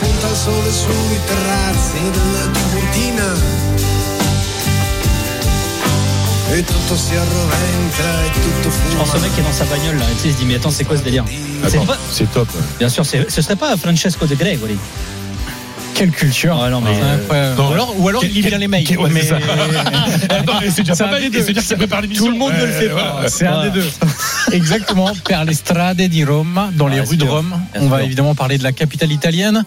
E 0.05 0.07
spunta 0.07 0.29
il 0.29 0.37
sole 0.37 0.71
sui 0.73 1.19
terrazzi 1.27 2.11
della 2.11 2.51
Tiburtina 2.53 3.33
E 6.51 6.65
tutto 6.65 6.97
si 6.97 7.17
arroventa 7.17 8.25
e 8.25 8.31
tutto 8.33 8.71
Je 8.91 8.97
pense 8.97 9.17
au 9.17 9.21
mec 9.21 9.33
qui 9.35 9.41
est 9.41 9.45
dans 9.45 9.53
sa 9.57 9.65
bagnole 9.65 9.97
là, 9.99 10.05
et 10.11 10.15
tu 10.15 10.21
sais, 10.21 10.29
il 10.29 10.33
se 10.35 10.39
dit 10.39 10.45
mais 10.45 10.55
attends 10.57 10.71
c'est 10.71 10.85
quoi 10.85 10.97
ce 10.97 11.03
délire? 11.03 11.25
C'est 12.13 12.31
top. 12.33 12.49
Bien 12.79 12.89
sûr, 12.89 13.05
c'est- 13.07 13.29
ce 13.31 13.41
serait 13.43 13.57
pas 13.57 13.77
Francesco 13.77 14.27
De 14.27 14.35
Gregori. 14.35 14.77
Quelle 15.95 16.11
culture. 16.11 16.59
Ouais, 16.61 16.71
non, 16.71 16.81
mais, 16.81 16.91
C'est 16.95 17.35
euh, 17.35 17.55
non. 17.55 17.69
ou 17.69 17.73
alors, 17.73 17.95
ou 18.01 18.09
alors 18.09 18.21
Quel- 18.23 18.31
il 18.31 18.35
lit 18.43 18.43
bien 18.49 18.59
les 18.59 18.67
mails. 18.69 18.85
quel- 18.85 18.99
ouais, 18.99 19.11
mais 19.11 19.21
c'est 19.23 19.29
ça. 19.29 19.37
Attends, 20.31 20.55
mais 20.61 20.71
c'est 20.71 20.83
déjà 20.83 20.95
C'est 20.95 21.05
pas 21.05 21.09
un 21.09 21.13
mal. 21.13 21.23
des 21.23 21.31
deux. 21.31 21.43
c'est 21.45 21.53
dire 21.53 21.63
que 21.63 21.69
ça 21.69 21.77
prépare 21.77 22.01
l'émission. 22.01 22.25
Tout 22.27 22.33
le 22.33 22.39
monde 22.39 22.53
ne 22.53 22.65
le 22.67 22.73
fait 22.73 22.89
Ouais, 22.89 22.95
pas. 23.01 23.21
ouais. 23.23 23.29
C'est 23.29 23.47
un 23.47 23.63
des 23.65 23.71
deux. 23.71 23.85
Exactement. 24.53 25.13
Per 25.25 25.45
les 25.47 25.55
strade 25.55 26.01
di 26.03 26.25
Rome, 26.25 26.71
dans 26.77 26.89
les 26.89 27.01
Ouais, 27.01 27.07
rues 27.07 27.17
de. 27.17 27.25
Rome. 27.25 27.55
On 27.77 27.87
va 27.89 28.03
évidemment 28.03 28.35
parler 28.35 28.59
de 28.59 28.65
la 28.65 28.73
capitale 28.73 29.13
italienne. 29.13 29.65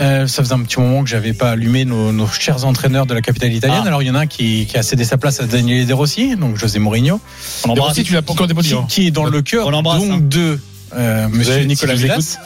Euh, 0.00 0.26
ça 0.28 0.42
faisait 0.44 0.54
un 0.54 0.60
petit 0.60 0.78
moment 0.80 1.02
que 1.02 1.10
j'avais 1.10 1.32
pas 1.32 1.50
allumé 1.50 1.84
nos, 1.84 2.12
nos 2.12 2.28
chers 2.28 2.64
entraîneurs 2.64 3.04
de 3.06 3.14
la 3.14 3.20
capitale 3.20 3.52
italienne. 3.52 3.80
Ah. 3.84 3.88
Alors 3.88 4.00
il 4.02 4.06
y 4.06 4.10
en 4.10 4.14
a 4.14 4.20
un 4.20 4.26
qui, 4.26 4.66
qui 4.66 4.78
a 4.78 4.82
cédé 4.84 5.04
sa 5.04 5.18
place 5.18 5.40
à 5.40 5.44
Daniele 5.46 5.86
De 5.86 5.92
Rossi, 5.92 6.36
donc 6.36 6.56
José 6.56 6.78
Mourinho, 6.78 7.20
On 7.64 7.70
embrasse. 7.70 7.92
aussi, 7.92 8.04
tu 8.04 8.12
l'as 8.14 8.22
pas 8.22 8.32
encore 8.32 8.46
démoli. 8.46 8.68
qui, 8.68 8.74
hein. 8.74 8.86
qui 8.88 9.06
est 9.08 9.10
dans 9.10 9.24
le 9.24 9.42
cœur 9.42 9.70
l'embrasse, 9.72 9.98
donc 10.06 10.12
hein. 10.12 10.20
de 10.22 10.60
euh, 10.94 11.28
Monsieur 11.28 11.64
Nicolas 11.64 11.96
si 11.96 12.02
Villas. 12.02 12.38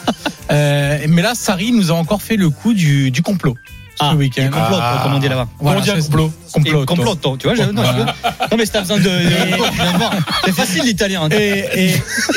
Euh, 0.51 0.99
mais 1.09 1.23
là, 1.23 1.33
Sarri 1.35 1.73
nous 1.73 1.91
a 1.91 1.95
encore 1.95 2.23
fait 2.23 2.37
le 2.37 2.51
coup 2.51 2.75
du, 2.75 3.11
du 3.11 3.23
complot 3.23 3.57
Ah, 4.01 4.11
ce 4.13 4.17
week-end. 4.17 4.45
complot, 4.53 4.79
Ah. 4.81 5.01
comme 5.03 5.15
on 5.15 5.19
dit 5.19 5.29
là-bas. 5.29 5.49
Voilà, 5.61 5.81
on 5.81 5.83
dit 5.83 5.91
un 5.91 5.95
c'est- 5.97 6.03
complot. 6.03 6.33
complot. 6.53 6.83
Et 6.83 6.87
complotto, 6.87 7.37
tu 7.39 7.47
vois, 7.47 7.55
je- 7.57 7.63
non, 7.71 7.83
non, 7.83 8.57
mais 8.59 8.67
si 8.67 8.73
t'as 8.73 8.81
besoin 8.81 8.99
de, 8.99 9.11
c'est 10.45 10.53
facile 10.53 10.83
l'italien. 10.85 11.23
hein. 11.25 11.29
Et, 11.31 11.65
et, 11.75 11.95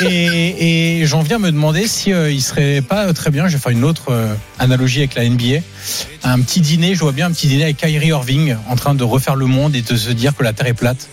et, 0.08 1.00
et 1.00 1.06
j'en 1.06 1.20
viens 1.22 1.38
me 1.38 1.50
demander 1.50 1.86
si 1.88 2.12
euh, 2.12 2.30
il 2.30 2.40
serait 2.42 2.80
pas 2.80 3.12
très 3.12 3.30
bien. 3.30 3.48
Je 3.48 3.54
vais 3.54 3.58
faire 3.62 3.72
une 3.72 3.84
autre 3.84 4.04
euh, 4.10 4.34
analogie 4.58 5.00
avec 5.00 5.14
la 5.14 5.28
NBA. 5.28 5.58
Un 6.24 6.40
petit 6.40 6.60
dîner, 6.60 6.94
je 6.94 7.00
vois 7.00 7.12
bien 7.12 7.26
un 7.26 7.32
petit 7.32 7.46
dîner 7.48 7.64
avec 7.64 7.76
Kyrie 7.78 8.08
Irving 8.08 8.56
en 8.68 8.76
train 8.76 8.94
de 8.94 9.04
refaire 9.04 9.34
le 9.36 9.46
monde 9.46 9.74
et 9.76 9.82
de 9.82 9.96
se 9.96 10.10
dire 10.10 10.34
que 10.36 10.42
la 10.42 10.52
Terre 10.52 10.66
est 10.68 10.74
plate. 10.74 11.08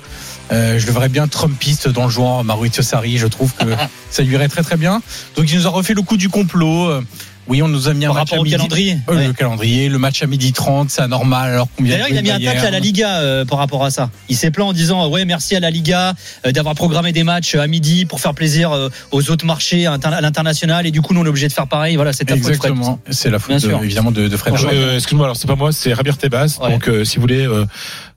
Euh, 0.52 0.78
je 0.78 0.86
le 0.86 0.92
verrais 0.92 1.10
bien 1.10 1.28
Trumpiste 1.28 1.88
dans 1.90 2.06
le 2.06 2.12
genre 2.12 2.44
Maurizio 2.44 2.84
Sarri. 2.84 3.18
Je 3.18 3.28
trouve 3.28 3.54
que 3.54 3.66
ça 4.10 4.24
lui 4.24 4.34
irait 4.34 4.50
très 4.50 4.62
très 4.64 4.78
bien. 4.78 5.02
Donc 5.36 5.50
il 5.52 5.58
nous 5.58 5.68
a 5.68 5.70
refait 5.70 5.94
le 5.94 6.02
coup 6.02 6.18
du 6.18 6.30
complot. 6.30 6.90
Euh, 6.90 7.02
Oui, 7.48 7.62
on 7.62 7.68
nous 7.68 7.90
a 7.90 7.94
mis 7.94 8.06
un 8.06 8.10
Par 8.10 8.18
rapport 8.20 8.38
à 8.38 8.42
au 8.42 8.44
midi- 8.46 8.56
calendrier. 8.56 8.98
Euh, 9.10 9.16
Ouais. 9.16 9.28
Le 9.28 9.34
calendrier, 9.34 9.90
le 9.90 9.98
match 9.98 10.24
à 10.24 10.28
midi 10.28 10.54
30, 10.54 10.90
c'est 10.90 11.02
anormal. 11.02 11.52
Alors 11.54 11.68
combien 11.76 11.92
D'ailleurs, 11.94 12.08
il 12.10 12.18
a 12.18 12.22
mis 12.22 12.32
un 12.32 12.40
tacle 12.40 12.66
à 12.66 12.72
la 12.72 12.80
Liga 12.80 13.18
euh, 13.20 13.44
par 13.46 13.58
rapport 13.58 13.84
à 13.84 13.90
ça. 13.92 14.10
Il 14.30 14.38
s'est 14.38 14.50
plaint 14.52 14.68
en 14.70 14.74
disant 14.74 15.04
euh, 15.04 15.08
ouais 15.10 15.26
merci 15.26 15.54
à 15.56 15.60
la 15.60 15.70
Liga 15.70 16.14
euh, 16.46 16.52
d'avoir 16.54 16.74
programmé 16.76 17.12
des 17.14 17.24
matchs 17.24 17.56
à 17.56 17.68
midi 17.68 18.06
pour 18.06 18.22
faire 18.22 18.34
plaisir 18.34 18.72
euh, 18.72 18.90
aux 19.12 19.30
autres 19.30 19.46
marchés 19.46 19.86
à 19.88 19.98
l'international 20.22 20.86
et 20.88 20.92
du 20.92 21.02
coup 21.02 21.14
nous 21.14 21.20
on 21.22 21.26
est 21.26 21.30
obligé 21.30 21.48
de 21.50 21.54
faire 21.54 21.68
pareil. 21.68 21.96
Voilà, 21.98 22.14
c'est 22.14 22.26
ta 22.26 22.36
faute, 22.36 22.44
Fred. 22.44 22.56
Exactement. 22.56 23.00
C'est 23.10 23.30
la 23.30 23.40
faute 23.40 23.62
de- 23.62 23.84
évidemment 23.84 24.12
de, 24.12 24.28
de 24.30 24.38
Fred. 24.38 24.54
Excuse-moi, 24.96 25.26
alors 25.26 25.36
c'est 25.36 25.48
pas 25.48 25.56
moi, 25.56 25.72
c'est 25.74 25.94
Javier 25.96 26.14
Tebas. 26.14 26.60
Ouais. 26.62 26.72
Donc 26.72 26.88
euh, 26.88 27.04
si 27.04 27.16
vous 27.18 27.22
voulez 27.22 27.46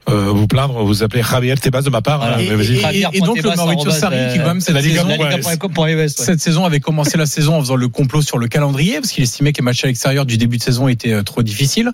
euh, 0.09 0.12
euh, 0.12 0.32
vous 0.32 0.46
plaindre, 0.46 0.84
vous 0.84 1.02
appelez 1.02 1.22
Javier 1.22 1.57
Tebas 1.57 1.82
de 1.82 1.90
ma 1.90 2.00
part. 2.02 2.18
Voilà. 2.18 2.36
hein, 2.36 2.40
Et- 2.40 2.54
vas-y. 2.54 2.76
et- 2.76 2.80
Javier 2.80 3.07
et 3.12 3.20
donc 3.20 3.42
le 3.42 3.50
arrobase, 3.50 3.98
Sarri 3.98 4.32
qui 4.32 4.38
quand 4.38 4.46
même 4.46 4.61
c'est 4.61 4.66
cette 4.72 4.74
la 4.76 4.82
saison, 4.82 5.09
ouais. 5.09 6.09
cette 6.09 6.40
saison 6.40 6.64
avait 6.64 6.80
commencé 6.80 7.16
la 7.18 7.26
saison 7.26 7.57
en 7.57 7.61
faisant 7.61 7.76
le 7.76 7.88
complot 7.88 8.22
sur 8.22 8.38
le 8.38 8.46
calendrier 8.48 8.94
parce 9.00 9.11
qu'il 9.12 9.24
estimait 9.24 9.52
que 9.52 9.59
les 9.59 9.64
matchs 9.64 9.84
à 9.84 9.88
l'extérieur 9.88 10.24
du 10.26 10.38
début 10.38 10.59
de 10.59 10.62
saison 10.62 10.88
étaient 10.88 11.12
euh, 11.12 11.22
trop 11.22 11.42
difficiles. 11.42 11.92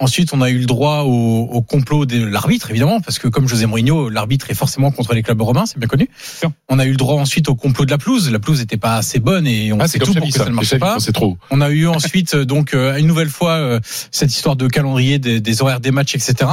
Ensuite, 0.00 0.34
on 0.34 0.42
a 0.42 0.50
eu 0.50 0.58
le 0.58 0.66
droit 0.66 1.02
au, 1.02 1.42
au 1.52 1.62
complot 1.62 2.04
de 2.04 2.22
l'arbitre, 2.24 2.68
évidemment, 2.70 3.00
parce 3.00 3.20
que 3.20 3.28
comme 3.28 3.46
José 3.46 3.66
Mourinho, 3.66 4.08
l'arbitre 4.08 4.50
est 4.50 4.54
forcément 4.54 4.90
contre 4.90 5.14
les 5.14 5.22
clubs 5.22 5.40
romains, 5.40 5.66
c'est 5.66 5.78
bien 5.78 5.86
connu. 5.86 6.08
On 6.68 6.80
a 6.80 6.84
eu 6.84 6.90
le 6.90 6.96
droit 6.96 7.14
ensuite 7.20 7.48
au 7.48 7.54
complot 7.54 7.84
de 7.84 7.90
la 7.92 7.98
pelouse. 7.98 8.28
La 8.30 8.40
pelouse 8.40 8.58
n'était 8.58 8.76
pas 8.76 8.96
assez 8.96 9.20
bonne 9.20 9.46
et 9.46 9.72
on 9.72 9.78
Ah, 9.78 9.86
fait 9.86 10.00
tout 10.00 10.12
pour 10.12 10.26
que 10.26 10.32
ça 10.32 10.38
ça. 10.44 10.50
ne 10.50 10.54
marche 10.54 10.76
pas. 10.78 10.96
Trop. 11.12 11.38
On 11.50 11.60
a 11.60 11.70
eu 11.70 11.86
ensuite 11.88 12.34
euh, 12.34 12.44
donc 12.44 12.74
euh, 12.74 12.96
une 12.96 13.06
nouvelle 13.06 13.28
fois 13.28 13.52
euh, 13.52 13.78
cette 14.10 14.32
histoire 14.34 14.56
de 14.56 14.66
calendrier 14.66 15.18
des, 15.20 15.40
des 15.40 15.62
horaires 15.62 15.78
des 15.80 15.92
matchs, 15.92 16.16
etc. 16.16 16.50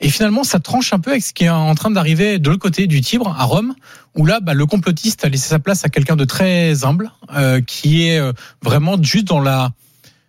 Et 0.00 0.08
finalement, 0.08 0.42
ça 0.42 0.58
tranche 0.58 0.92
un 0.94 0.98
peu 0.98 1.10
avec 1.10 1.22
ce 1.22 1.34
qui 1.34 1.44
est 1.44 1.50
en 1.50 1.74
train 1.74 1.90
d'arriver 1.90 2.38
de 2.38 2.48
l'autre 2.48 2.62
côté 2.62 2.86
du 2.86 3.02
Tibre, 3.02 3.36
à 3.38 3.44
Rome, 3.44 3.74
où 4.16 4.24
là, 4.24 4.40
bah, 4.40 4.54
le 4.54 4.64
complotiste 4.64 5.24
a 5.26 5.28
laissé 5.28 5.48
sa 5.48 5.58
place 5.58 5.84
à 5.84 5.90
quelqu'un 5.90 6.16
de 6.16 6.24
très 6.24 6.84
humble, 6.84 7.10
euh, 7.36 7.60
qui 7.60 8.04
est 8.08 8.20
vraiment 8.62 8.96
juste 9.02 9.26
dans 9.26 9.40
la 9.40 9.70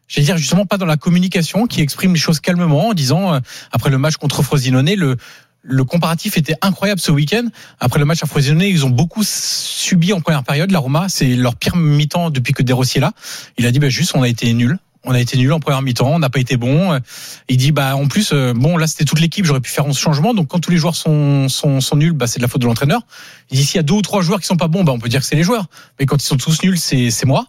J'allais 0.10 0.26
dire 0.26 0.38
justement 0.38 0.66
pas 0.66 0.78
dans 0.78 0.86
la 0.86 0.98
communication, 0.98 1.68
qui 1.68 1.80
exprime 1.82 2.14
les 2.14 2.20
choses 2.20 2.42
calmement 2.42 2.90
en 2.90 2.94
disant 2.94 3.34
euh, 3.34 3.40
après 3.72 3.90
le 3.90 3.98
match 3.98 4.18
contre 4.18 4.44
Frosinone, 4.44 4.94
le 4.96 5.16
le 5.62 5.84
comparatif 5.84 6.38
était 6.38 6.56
incroyable 6.62 7.02
ce 7.02 7.12
week-end. 7.12 7.46
Après 7.80 8.00
le 8.00 8.06
match 8.06 8.24
à 8.24 8.26
Frosinone, 8.26 8.62
ils 8.62 8.86
ont 8.86 8.90
beaucoup 8.90 9.24
subi 9.24 10.14
en 10.14 10.22
première 10.22 10.44
période. 10.44 10.72
La 10.72 10.80
Roma, 10.80 11.08
c'est 11.10 11.36
leur 11.36 11.56
pire 11.56 11.76
mi-temps 11.76 12.30
depuis 12.30 12.54
que 12.54 12.64
De 12.64 12.74
Rossi 12.74 12.98
est 12.98 13.02
là. 13.02 13.12
Il 13.58 13.66
a 13.66 13.72
dit 13.72 13.80
bah, 13.80 13.90
juste, 13.90 14.16
on 14.16 14.24
a 14.24 14.30
été 14.30 14.52
nuls. 14.54 14.78
On 15.06 15.14
a 15.14 15.20
été 15.20 15.38
nul 15.38 15.54
en 15.54 15.62
première 15.62 15.82
mi-temps, 15.82 16.12
on 16.12 16.20
n'a 16.20 16.30
pas 16.30 16.40
été 16.40 16.58
bon. 16.58 17.00
Il 17.48 17.56
dit 17.58 17.72
bah 17.72 17.96
en 17.96 18.08
plus 18.08 18.32
euh, 18.34 18.54
bon 18.54 18.76
là 18.76 18.86
c'était 18.86 19.06
toute 19.06 19.22
l'équipe, 19.22 19.46
j'aurais 19.46 19.62
pu 19.62 19.72
faire 19.72 19.86
11 19.86 19.98
changements. 19.98 20.34
Donc 20.34 20.50
quand 20.50 20.60
tous 20.60 20.72
les 20.72 20.78
joueurs 20.78 20.96
sont 20.96 21.48
sont, 21.48 21.80
sont 21.80 21.96
nuls, 21.96 22.12
bah 22.12 22.28
c'est 22.28 22.40
de 22.40 22.42
la 22.42 22.50
faute 22.50 22.62
de 22.62 22.68
l'entraîneur. 22.68 23.02
Il 23.50 23.58
dit 23.58 23.66
s'il 23.66 23.78
y 23.78 23.80
a 23.80 23.84
deux 23.84 23.94
ou 23.94 24.02
trois 24.02 24.22
joueurs 24.22 24.42
qui 24.42 24.48
sont 24.48 24.58
pas 24.58 24.68
bons, 24.68 24.84
bah 24.84 24.92
on 24.92 25.00
peut 25.00 25.08
dire 25.08 25.22
que 25.22 25.26
c'est 25.26 25.38
les 25.38 25.44
joueurs. 25.44 25.68
Mais 26.00 26.06
quand 26.06 26.22
ils 26.22 26.26
sont 26.26 26.36
tous 26.36 26.62
nuls, 26.64 26.78
c'est 26.78 27.12
c'est 27.12 27.26
moi. 27.26 27.48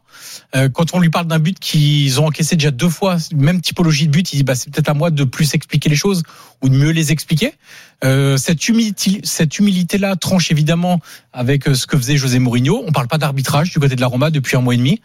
Euh, 0.55 0.69
quand 0.69 0.95
on 0.95 1.01
lui 1.01 1.11
parle 1.11 1.27
d'un 1.27 1.41
but 1.41 1.59
qu'ils 1.59 2.21
ont 2.21 2.27
encaissé 2.27 2.55
déjà 2.55 2.71
deux 2.71 2.89
fois, 2.89 3.17
même 3.35 3.61
typologie 3.61 4.07
de 4.07 4.13
but, 4.13 4.33
il 4.33 4.37
dit 4.37 4.45
bah 4.45 4.55
c'est 4.55 4.73
peut-être 4.73 4.89
à 4.89 4.95
moi 4.95 5.11
de 5.11 5.25
plus 5.25 5.55
expliquer 5.55 5.89
les 5.89 5.97
choses 5.97 6.23
ou 6.63 6.69
de 6.69 6.75
mieux 6.75 6.91
les 6.91 7.11
expliquer. 7.11 7.55
Euh, 8.05 8.37
cette 8.37 8.69
humilité, 8.69 9.21
cette 9.25 9.59
humilité-là 9.59 10.17
tranche 10.17 10.51
évidemment 10.51 11.01
avec 11.33 11.69
euh, 11.69 11.75
ce 11.75 11.87
que 11.87 11.97
faisait 11.97 12.17
José 12.17 12.39
Mourinho. 12.39 12.83
On 12.87 12.93
parle 12.93 13.09
pas 13.09 13.19
d'arbitrage 13.19 13.71
du 13.71 13.79
côté 13.79 13.97
de 13.97 14.01
la 14.01 14.07
Roma 14.07 14.31
depuis 14.31 14.57
un 14.57 14.61
mois 14.61 14.75
et 14.75 14.79
demi. 14.79 15.01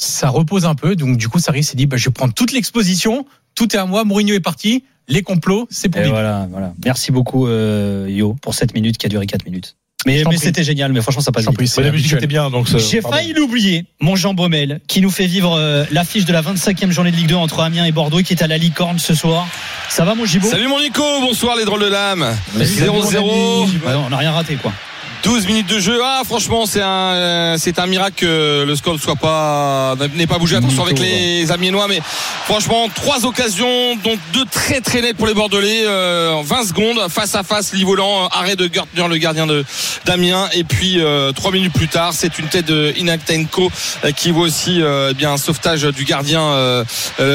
Ça 0.00 0.28
repose 0.28 0.64
un 0.64 0.76
peu, 0.76 0.94
donc 0.94 1.16
du 1.16 1.28
coup, 1.28 1.40
Sarri 1.40 1.64
s'est 1.64 1.76
dit, 1.76 1.86
bah, 1.86 1.96
je 1.96 2.04
vais 2.08 2.12
prendre 2.12 2.32
toute 2.32 2.52
l'exposition, 2.52 3.26
tout 3.56 3.74
est 3.74 3.78
à 3.78 3.84
moi. 3.84 4.04
Mourinho 4.04 4.32
est 4.34 4.40
parti, 4.40 4.84
les 5.08 5.22
complots, 5.22 5.66
c'est 5.70 5.88
pour 5.88 6.00
voilà, 6.08 6.46
voilà. 6.52 6.72
Merci 6.84 7.10
beaucoup, 7.10 7.48
euh, 7.48 8.06
Yo, 8.08 8.34
pour 8.40 8.54
cette 8.54 8.74
minute 8.74 8.96
qui 8.96 9.06
a 9.06 9.08
duré 9.08 9.26
4 9.26 9.44
minutes. 9.44 9.74
Mais, 10.06 10.22
mais 10.30 10.36
c'était 10.36 10.62
génial, 10.62 10.92
mais 10.92 11.00
franchement, 11.00 11.22
ça 11.22 11.32
passe 11.32 11.46
vite. 11.48 11.76
la 11.78 11.90
musique 11.90 12.12
était 12.12 12.28
bien, 12.28 12.48
donc. 12.50 12.68
ça- 12.68 12.78
J'ai 12.78 13.00
failli 13.00 13.32
l'oublier, 13.32 13.86
mon 14.00 14.14
Jean 14.14 14.32
Baumel, 14.34 14.80
qui 14.86 15.00
nous 15.00 15.10
fait 15.10 15.26
vivre 15.26 15.54
euh, 15.58 15.84
l'affiche 15.90 16.24
de 16.24 16.32
la 16.32 16.40
25e 16.42 16.92
journée 16.92 17.10
de 17.10 17.16
Ligue 17.16 17.26
2 17.26 17.34
entre 17.34 17.58
Amiens 17.60 17.84
et 17.84 17.90
Bordeaux, 17.90 18.22
qui 18.22 18.32
est 18.34 18.42
à 18.42 18.46
la 18.46 18.58
licorne 18.58 19.00
ce 19.00 19.12
soir. 19.14 19.48
Ça 19.90 20.04
va, 20.04 20.14
mon 20.14 20.24
Gibo 20.24 20.48
Salut 20.48 20.68
mon 20.68 20.78
Nico, 20.80 21.02
bonsoir 21.20 21.56
les 21.56 21.64
drôles 21.64 21.80
de 21.82 21.88
mon 22.92 23.02
0-0, 23.02 23.62
ami. 23.64 23.72
Ouais, 23.84 23.94
On 24.06 24.10
n'a 24.10 24.18
rien 24.18 24.30
raté, 24.30 24.54
quoi. 24.54 24.72
12 25.22 25.46
minutes 25.46 25.68
de 25.68 25.78
jeu. 25.78 26.00
Ah 26.02 26.22
franchement 26.24 26.66
c'est 26.66 26.82
un 26.82 26.86
euh, 27.14 27.56
c'est 27.58 27.78
un 27.78 27.86
miracle 27.86 28.16
que 28.16 28.64
le 28.66 28.76
score 28.76 28.94
ne 28.94 28.98
soit 28.98 29.16
pas 29.16 29.94
n'ait 30.14 30.26
pas 30.26 30.38
bougé. 30.38 30.56
Attention 30.56 30.84
avec 30.84 30.98
les 30.98 31.50
Amiénois, 31.50 31.86
mais 31.88 32.00
franchement 32.44 32.88
trois 32.94 33.24
occasions, 33.26 33.96
dont 34.02 34.16
deux 34.32 34.44
très 34.44 34.80
très 34.80 35.00
nettes 35.00 35.16
pour 35.16 35.26
les 35.26 35.34
Bordelais. 35.34 35.84
euh, 35.86 36.32
en 36.32 36.42
20 36.42 36.68
secondes 36.68 37.00
face 37.08 37.34
à 37.34 37.42
face, 37.42 37.72
Livolan, 37.72 38.24
euh, 38.24 38.28
arrêt 38.30 38.56
de 38.56 38.70
Gertner, 38.72 39.08
le 39.08 39.16
gardien 39.16 39.46
de 39.46 39.64
d'Amiens, 40.04 40.48
et 40.52 40.64
puis 40.64 41.00
euh, 41.00 41.32
trois 41.32 41.50
minutes 41.50 41.72
plus 41.72 41.88
tard, 41.88 42.12
c'est 42.12 42.38
une 42.38 42.46
tête 42.46 42.66
de 42.66 42.92
Inaktenko 42.96 43.70
euh, 44.04 44.12
qui 44.12 44.30
vaut 44.30 44.42
aussi 44.42 44.80
eh 44.80 45.14
bien 45.14 45.32
un 45.32 45.36
sauvetage 45.36 45.82
du 45.82 46.04
gardien 46.04 46.84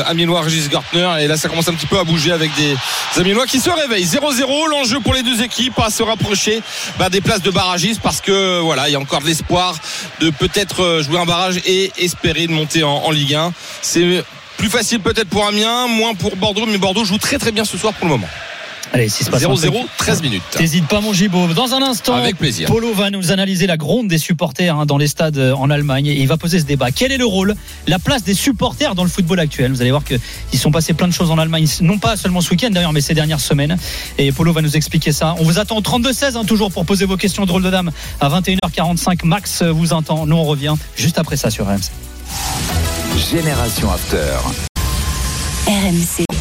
amiénois 0.06 0.42
Régis 0.42 0.70
Gartner. 0.70 1.10
Et 1.22 1.28
là 1.28 1.38
ça 1.38 1.50
commence 1.50 1.68
un 1.68 1.74
petit 1.74 1.86
peu 1.86 2.00
à 2.00 2.04
bouger 2.04 2.32
avec 2.32 2.52
des 2.56 2.76
Amiénois 3.20 3.46
qui 3.46 3.60
se 3.60 3.70
réveillent. 3.70 4.06
0-0, 4.06 4.70
l'enjeu 4.70 5.00
pour 5.00 5.14
les 5.14 5.24
deux 5.24 5.42
équipes 5.42 5.78
à 5.80 5.90
se 5.90 6.04
rapprocher 6.04 6.62
bah, 6.98 7.10
des 7.10 7.22
places 7.22 7.42
de 7.42 7.52
parce 8.02 8.22
que 8.22 8.60
voilà, 8.60 8.88
il 8.88 8.92
y 8.92 8.96
a 8.96 9.00
encore 9.00 9.22
l'espoir 9.22 9.76
de 10.20 10.30
peut-être 10.30 10.84
euh, 10.84 11.04
jouer 11.04 11.18
un 11.18 11.26
barrage 11.26 11.60
et 11.66 11.92
espérer 11.98 12.48
de 12.48 12.52
monter 12.52 12.84
en, 12.84 12.92
en 12.92 13.12
Ligue 13.12 13.34
1. 13.34 13.52
C'est 13.82 14.24
plus 14.58 14.70
facile 14.70 15.00
peut-être 15.00 15.30
pour 15.30 15.46
Amiens, 15.46 15.88
moins 15.88 16.14
pour 16.14 16.36
Bordeaux, 16.36 16.66
mais 16.68 16.78
Bordeaux 16.78 17.04
joue 17.04 17.18
très 17.18 17.38
très 17.38 17.52
bien 17.52 17.66
ce 17.66 17.78
soir 17.78 17.94
pour 17.94 18.08
le 18.08 18.14
moment. 18.14 18.30
Allez, 18.94 19.10
s'il 19.10 19.26
se 19.26 19.32
passe 19.32 19.44
un 19.44 19.52
0-0, 19.52 19.72
truc, 19.72 19.88
13 19.98 20.22
minutes. 20.22 20.44
T'hésites 20.52 20.88
pas, 20.88 21.02
mon 21.02 21.14
Gibo. 21.14 21.48
Dans 21.48 21.74
un 21.74 21.82
instant, 21.82 22.14
Avec 22.14 22.38
plaisir. 22.38 22.68
Polo 22.68 22.94
va 22.94 23.10
nous 23.10 23.32
analyser 23.32 23.66
la 23.66 23.76
gronde 23.76 24.08
des 24.08 24.20
supporters 24.20 24.78
hein, 24.78 24.86
dans 24.86 25.00
les 25.00 25.08
stades 25.08 25.38
euh, 25.39 25.56
en 25.56 25.72
Allemagne 25.72 26.06
et 26.06 26.22
il 26.22 26.28
va 26.28 26.38
poser 26.38 26.60
ce 26.60 26.66
débat. 26.66 26.91
Quel 26.91 27.12
est 27.12 27.18
le 27.18 27.26
rôle, 27.26 27.56
la 27.88 27.98
place 27.98 28.24
des 28.24 28.36
supporters 28.36 28.94
dans 28.94 29.04
le 29.04 29.10
football 29.10 29.39
actuel? 29.39 29.72
Vous 29.72 29.82
allez 29.82 29.89
voir 29.89 30.04
qu'ils 30.04 30.60
sont 30.60 30.70
passés 30.70 30.94
plein 30.94 31.08
de 31.08 31.14
choses 31.14 31.32
en 31.32 31.39
Allemagne, 31.39 31.66
non 31.82 31.98
pas 31.98 32.16
seulement 32.18 32.41
ce 32.41 32.52
week-end 32.52 32.70
d'ailleurs, 32.70 32.94
mais 32.94 33.02
ces 33.02 33.16
dernières 33.16 33.39
semaines. 33.39 33.78
Et 34.20 34.32
Polo 34.32 34.54
va 34.54 34.62
nous 34.62 34.78
expliquer 34.78 35.12
ça. 35.12 35.36
On 35.39 35.44
vous 35.44 35.58
attend 35.58 35.78
au 35.78 35.82
32-16 35.82 36.38
hein, 36.38 36.46
toujours 36.46 36.72
pour 36.72 36.86
poser 36.86 37.06
vos 37.06 37.18
questions 37.18 37.46
drôle 37.48 37.64
de 37.64 37.72
dame 37.72 37.91
à 38.22 38.30
21h45. 38.30 39.26
Max 39.26 39.64
euh, 39.64 39.72
vous 39.72 39.94
entend. 39.94 40.28
Nous 40.28 40.36
on 40.36 40.44
revient 40.44 40.76
juste 40.96 41.18
après 41.18 41.36
ça 41.36 41.50
sur 41.50 41.66
RMC. 41.66 41.89
Génération 43.32 43.91
After. 43.91 44.38
RMC. 45.66 46.33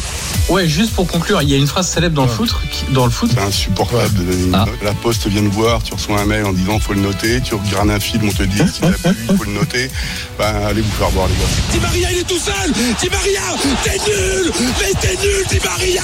Ouais, 0.49 0.67
juste 0.67 0.93
pour 0.93 1.07
conclure, 1.07 1.41
il 1.41 1.49
y 1.49 1.53
a 1.53 1.57
une 1.57 1.67
phrase 1.67 1.87
célèbre 1.87 2.15
dans 2.15 2.25
le 2.25 2.29
foot, 2.31 2.53
qui- 2.69 2.85
dans 2.91 3.05
le 3.05 3.11
foot. 3.11 3.31
C'est 3.33 3.41
insupportable 3.41 4.13
de 4.13 4.23
donner 4.31 4.43
une 4.43 4.53
Ah. 4.55 4.65
note. 4.67 4.75
La 4.83 4.91
poste 4.93 5.25
vient 5.27 5.41
de 5.41 5.47
voir, 5.47 5.81
tu 5.81 5.93
reçois 5.93 6.19
un 6.19 6.25
mail 6.25 6.45
en 6.45 6.51
disant 6.53 6.79
faut 6.79 6.93
le 6.93 6.99
noter, 7.01 7.39
tu 7.41 7.55
regardes 7.55 7.89
un 7.89 7.99
film, 7.99 8.27
on 8.27 8.31
te 8.31 8.43
dit 8.43 8.57
si 8.71 8.81
t'as 8.81 8.89
plu, 8.91 9.17
il 9.29 9.37
faut 9.37 9.43
le 9.45 9.53
noter. 9.53 9.89
Ben 10.37 10.53
allez 10.67 10.81
vous 10.81 10.91
faire 10.91 11.09
voir 11.09 11.27
les 11.27 11.33
gars. 11.33 11.71
Di 11.71 11.79
Maria, 11.79 12.11
il 12.11 12.17
est 12.19 12.23
tout 12.27 12.37
seul 12.37 12.71
Di 12.71 13.09
Maria, 13.09 13.41
t'es 13.83 13.97
nul 14.05 14.51
Mais 14.79 14.93
t'es 14.99 15.17
nul, 15.21 15.45
Di 15.49 15.59
Maria 15.63 16.01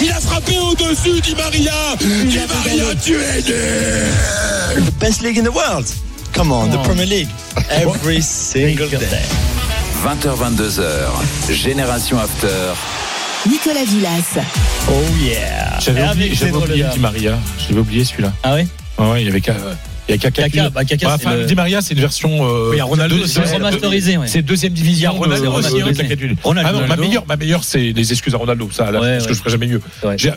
Il 0.00 0.10
a 0.10 0.20
frappé 0.20 0.56
au-dessus, 0.58 1.20
Di 1.20 1.34
Maria 1.34 1.72
Di 2.00 2.38
Maria, 2.38 2.94
tu 3.04 3.14
es 3.14 3.42
nul 4.76 4.84
The 4.84 4.92
best 5.00 5.20
league 5.22 5.38
in 5.38 5.42
the 5.44 5.54
world. 5.54 5.86
Come 6.34 6.52
on, 6.52 6.68
the 6.70 6.80
Premier 6.84 7.06
League. 7.06 7.28
Every 7.70 8.22
single 8.22 8.88
day. 8.88 9.22
20h22h. 10.04 11.10
Génération 11.50 12.18
After. 12.20 12.74
Nicolas 13.48 13.84
Villas. 13.84 14.38
Oh 14.90 14.92
yeah 15.22 15.78
J'avais 15.80 16.08
oublié, 16.08 16.34
j'avais 16.34 16.52
oublié 16.52 16.84
Di. 16.92 16.98
Maria. 16.98 17.38
J'avais 17.68 17.80
oublié 17.80 18.04
celui-là. 18.04 18.32
Ah 18.42 18.54
ouais? 18.54 18.66
Ouais, 18.98 19.10
ouais, 19.10 19.22
il 19.22 19.26
y 19.26 19.30
avait 19.30 19.40
qu'à- 19.40 19.54
il 20.08 20.12
y 20.12 20.14
a 20.14 20.18
Kaka. 20.18 20.48
Kaka, 20.48 20.70
bah, 20.70 20.84
Kaka, 20.84 21.06
c'est 21.18 21.26
enfin, 21.26 21.36
le- 21.36 21.44
Di 21.46 21.54
Maria, 21.54 21.80
c'est 21.80 21.94
une 21.94 22.00
version. 22.00 22.30
euh, 22.46 22.68
Oui, 22.70 22.76
il 22.76 22.78
y 22.78 22.80
a 22.80 22.84
Ronaldo 22.84 23.16
deux- 23.16 23.22
aussi, 23.24 23.36
deux- 23.38 23.46
c'est 23.46 23.54
remasterisé, 23.56 24.16
ouais. 24.16 24.26
C'est 24.26 24.42
deuxième 24.42 24.72
division. 24.72 25.10
Il 25.10 25.14
y 25.14 25.16
a 25.16 25.18
Ronaldo 25.18 25.44
de- 25.44 25.48
aussi, 25.50 25.72
de- 25.72 26.14
de- 26.34 26.36
Ronaldo. 26.42 26.68
Ah 26.68 26.72
non, 26.72 26.78
ma 26.80 26.84
Ronaldo. 26.84 27.02
meilleure, 27.02 27.26
ma 27.26 27.36
meilleure, 27.36 27.64
c'est 27.64 27.92
les 27.92 28.12
excuses 28.12 28.34
à 28.34 28.38
Ronaldo. 28.38 28.68
Ça, 28.72 28.90
là, 28.90 29.00
Ouais, 29.00 29.12
parce 29.12 29.24
que 29.24 29.30
ouais. 29.30 29.34
je 29.34 29.38
ferai 29.40 29.50
jamais 29.50 29.66
mieux. 29.66 29.80
Ma- 30.04 30.16
Tu 30.16 30.30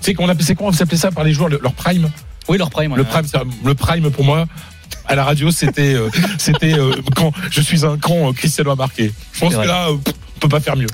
sais 0.00 0.14
qu'on 0.14 0.28
appelait, 0.28 0.44
c'est 0.44 0.54
quoi 0.54 0.68
on 0.68 0.72
s'appelait 0.72 0.96
ça 0.98 1.10
par 1.10 1.24
les 1.24 1.32
joueurs, 1.32 1.48
le- 1.48 1.60
leur 1.62 1.72
prime? 1.72 2.10
Oui, 2.48 2.58
leur 2.58 2.70
prime. 2.70 2.92
ouais. 2.92 2.98
Le 2.98 3.04
prime, 3.04 3.24
c'est- 3.26 3.38
le 3.64 3.74
prime 3.74 4.10
pour 4.10 4.24
moi. 4.24 4.46
À 5.06 5.14
la 5.16 5.24
radio, 5.24 5.50
c'était, 5.50 5.94
euh, 5.94 6.08
c'était 6.38 6.74
euh, 6.78 6.92
quand 7.16 7.32
je 7.50 7.60
suis 7.60 7.84
un 7.84 7.92
euh, 7.94 8.32
Cristiano 8.32 8.70
a 8.70 8.76
marqué. 8.76 9.12
Je 9.32 9.40
pense 9.40 9.54
que 9.54 9.60
là, 9.66 9.88
euh, 9.90 9.96
pff, 9.96 10.14
on 10.36 10.40
peut 10.40 10.48
pas 10.48 10.60
faire 10.60 10.76
mieux. 10.76 10.86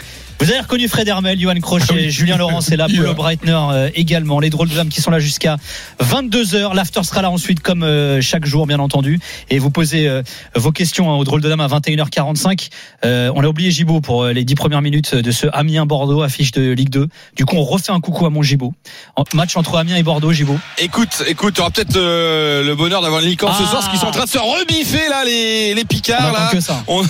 Vous 0.42 0.50
avez 0.50 0.60
reconnu 0.60 0.88
Fred 0.88 1.06
Hermel, 1.06 1.38
Johan 1.38 1.54
Crochet, 1.60 1.84
Ah 1.90 1.94
oui. 1.94 2.10
Julien 2.10 2.38
Laurent, 2.38 2.62
c'est 2.62 2.76
là, 2.76 2.86
Il 2.88 2.98
est 2.98 3.02
là. 3.02 3.12
Breitner 3.12 3.52
euh, 3.72 3.90
également, 3.94 4.40
les 4.40 4.48
drôles 4.48 4.70
de 4.70 4.74
dames 4.74 4.88
qui 4.88 5.02
sont 5.02 5.10
là 5.10 5.18
jusqu'à 5.18 5.58
22h. 6.02 6.74
L'after 6.74 7.02
sera 7.04 7.20
là 7.20 7.30
ensuite 7.30 7.60
comme 7.60 7.82
euh, 7.82 8.22
chaque 8.22 8.46
jour 8.46 8.66
bien 8.66 8.78
entendu. 8.78 9.20
Et 9.50 9.58
vous 9.58 9.70
posez 9.70 10.08
euh, 10.08 10.22
vos 10.54 10.72
questions 10.72 11.12
hein, 11.12 11.16
aux 11.16 11.24
drôles 11.24 11.42
de 11.42 11.48
dames 11.50 11.60
à 11.60 11.66
21h45. 11.68 12.68
Euh, 13.04 13.30
on 13.34 13.44
a 13.44 13.48
oublié 13.48 13.70
Gibo 13.70 14.00
pour 14.00 14.22
euh, 14.24 14.32
les 14.32 14.44
10 14.44 14.54
premières 14.54 14.80
minutes 14.80 15.14
de 15.14 15.30
ce 15.30 15.46
Amiens-Bordeaux, 15.52 16.22
affiche 16.22 16.52
de 16.52 16.70
Ligue 16.72 16.88
2. 16.88 17.06
Du 17.36 17.44
coup, 17.44 17.56
on 17.56 17.62
refait 17.64 17.92
un 17.92 18.00
coucou 18.00 18.24
à 18.24 18.30
mon 18.30 18.42
Gibo. 18.42 18.72
En- 19.16 19.24
match 19.34 19.56
entre 19.58 19.76
Amiens 19.76 19.96
et 19.96 20.02
Bordeaux, 20.02 20.32
Gibo. 20.32 20.58
Écoute, 20.78 21.22
écoute, 21.28 21.54
tu 21.54 21.60
auras 21.60 21.70
peut-être 21.70 21.96
euh, 21.96 22.64
le 22.64 22.74
bonheur 22.74 23.02
d'avoir 23.02 23.20
une 23.20 23.28
licorne 23.28 23.52
ce 23.58 23.62
Ah. 23.62 23.66
soir, 23.66 23.80
parce 23.82 23.90
qu'ils 23.90 24.00
sont 24.00 24.06
en 24.06 24.10
train 24.10 24.24
de 24.24 24.30
se 24.30 24.38
rebiffer 24.38 25.06
là, 25.10 25.22
les, 25.26 25.74
les 25.74 25.84
Picards. 25.84 26.30
On 26.30 26.32
Là. 26.32 26.48
que 26.50 26.60
ça. 26.60 26.82
On, 26.88 27.02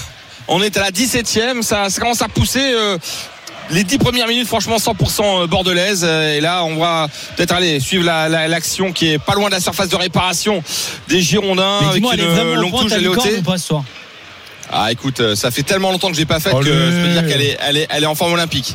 on 0.51 0.63
est 0.63 0.77
à 0.77 0.81
la 0.83 0.91
17ème, 0.91 1.63
ça, 1.63 1.89
ça 1.89 2.01
commence 2.01 2.21
à 2.23 2.29
pousser. 2.29 2.61
euh, 2.75 2.99
les 3.73 3.85
10 3.85 3.99
premières 3.99 4.27
minutes, 4.27 4.49
franchement, 4.49 4.79
100% 4.79 5.47
bordelaise. 5.47 6.03
Euh, 6.05 6.37
Et 6.37 6.41
là, 6.41 6.65
on 6.65 6.77
va 6.77 7.07
peut-être 7.37 7.53
aller 7.55 7.79
suivre 7.79 8.05
la- 8.05 8.29
la- 8.29 8.49
l'action 8.49 8.93
qui 8.93 9.13
est 9.13 9.19
pas 9.21 9.35
loin 9.35 9.49
de 9.49 9.55
la 9.55 9.61
surface 9.61 9.89
de 9.89 9.95
réparation 9.97 10.61
des 11.09 11.21
Girondins 11.23 11.79
avec 11.91 12.03
une 12.03 12.55
longue 12.57 12.73
touche 12.83 12.93
à 12.93 12.97
Léoté. 13.03 13.21
Ah, 14.73 14.91
écoute, 14.91 15.21
euh, 15.21 15.37
ça 15.37 15.53
fait 15.53 15.63
tellement 15.63 15.93
longtemps 15.93 16.11
que 16.11 16.17
j'ai 16.17 16.27
pas 16.27 16.41
fait 16.41 16.51
que 16.51 16.65
je 16.65 16.71
peux 16.71 17.09
dire 17.13 17.27
qu'elle 17.29 17.43
est, 17.43 17.57
elle 17.61 17.77
est, 17.77 17.87
elle 17.91 18.03
est 18.03 18.07
en 18.07 18.15
forme 18.17 18.33
olympique. 18.33 18.75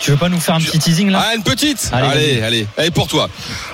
Tu 0.00 0.10
veux 0.10 0.16
pas 0.18 0.28
nous 0.28 0.40
faire 0.40 0.54
un 0.54 0.60
petit 0.60 0.78
teasing 0.78 1.10
là? 1.10 1.24
Ah, 1.30 1.34
une 1.34 1.42
petite. 1.42 1.90
Allez, 1.92 2.08
Allez, 2.08 2.42
allez, 2.42 2.66
allez, 2.78 2.90
pour 2.90 3.06
toi. 3.06 3.28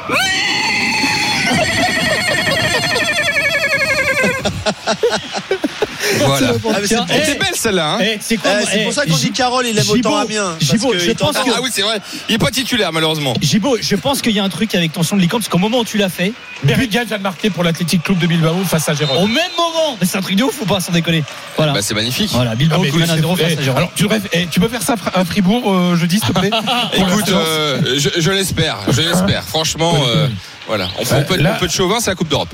voilà. 6.25 6.53
Ah, 6.71 6.79
c'est- 6.85 6.95
Elle 7.09 7.23
eh, 7.35 7.39
belle 7.39 7.49
celle-là. 7.55 7.93
Hein 7.95 7.99
eh, 8.03 8.19
c'est 8.21 8.37
quoi 8.37 8.51
Eh, 8.63 8.67
c'est 8.71 8.85
pour 8.85 8.93
ça 8.93 9.05
qu'on 9.07 9.17
J- 9.17 9.27
dit 9.27 9.33
Carole, 9.33 9.67
il 9.67 9.77
aime 9.79 9.85
Gibo, 9.85 9.97
autant 10.11 10.17
Amiens. 10.19 10.57
parce 10.59 10.71
Gibo, 10.73 10.91
que 10.93 10.99
je 10.99 11.11
pense 11.13 11.37
que- 11.37 11.51
Ah 11.55 11.61
oui, 11.63 11.71
c'est 11.73 11.83
vrai. 11.83 12.01
Il 12.29 12.35
est 12.35 12.39
pas 12.39 12.51
titulaire 12.51 12.93
malheureusement. 12.93 13.35
Gibo, 13.41 13.77
je 13.81 13.97
pense 13.97 14.23
qu'il 14.23 14.33
y 14.33 14.39
a 14.41 14.45
un 14.45 14.49
truc 14.49 14.75
avec 14.75 14.93
ton 14.93 15.03
son 15.03 15.17
de 15.17 15.21
licorne, 15.23 15.43
parce 15.43 15.49
qu'au 15.51 15.59
moment 15.59 15.79
où 15.81 15.85
tu 15.85 15.99
l'as 15.99 16.09
fait, 16.09 16.33
Berrigan 16.63 17.05
vient 17.07 17.19
de 17.19 17.23
marquer 17.23 17.51
pour 17.51 17.65
l'Athletic 17.65 18.03
Club 18.03 18.19
de 18.19 18.27
Bilbao 18.27 18.57
face 18.69 18.89
à 18.89 18.95
Gérone. 18.95 19.19
au 19.19 19.27
même 19.27 19.51
moment, 19.57 19.97
mais 20.01 20.07
c'est 20.07 20.17
un 20.19 20.23
truc 20.23 20.37
de 20.37 20.45
ouf 20.45 20.61
ou 20.61 20.65
pas, 20.67 20.81
sans 20.81 20.93
déconner? 20.93 21.23
Voilà. 21.57 21.73
Bah, 21.73 21.81
c'est 21.83 21.95
magnifique. 21.95 22.31
Voilà, 22.33 22.51
Ah, 22.53 22.57
Bilbao 22.57 22.83
qui 22.83 23.03
à 23.03 23.07
0 23.07 23.37
face 23.37 23.59
à 23.59 23.63
Gérone. 23.63 23.77
alors, 23.79 23.93
tu, 23.95 24.07
rêves- 24.07 24.29
tu 24.51 24.61
peux 24.61 24.69
faire 24.69 24.83
ça 24.83 24.95
à 25.15 25.25
Fribourg 25.25 25.71
euh, 25.73 25.97
jeudi, 25.97 26.19
s'il 26.19 26.29
te 26.33 26.39
plaît? 26.39 26.51
Écoute, 26.95 27.29
euh, 27.31 27.81
je, 27.97 28.31
l'espère, 28.31 28.79
je 28.89 29.01
l'espère. 29.03 29.45
Franchement, 29.45 29.95
euh, 30.09 30.29
voilà, 30.67 30.89
on 30.99 31.05
fait 31.05 31.17
un 31.17 31.23
peu 31.23 31.67
de 31.67 31.73
chauvin, 31.73 32.01
c'est 32.01 32.11
la 32.11 32.15
Coupe 32.17 32.29
d'Europe. 32.29 32.49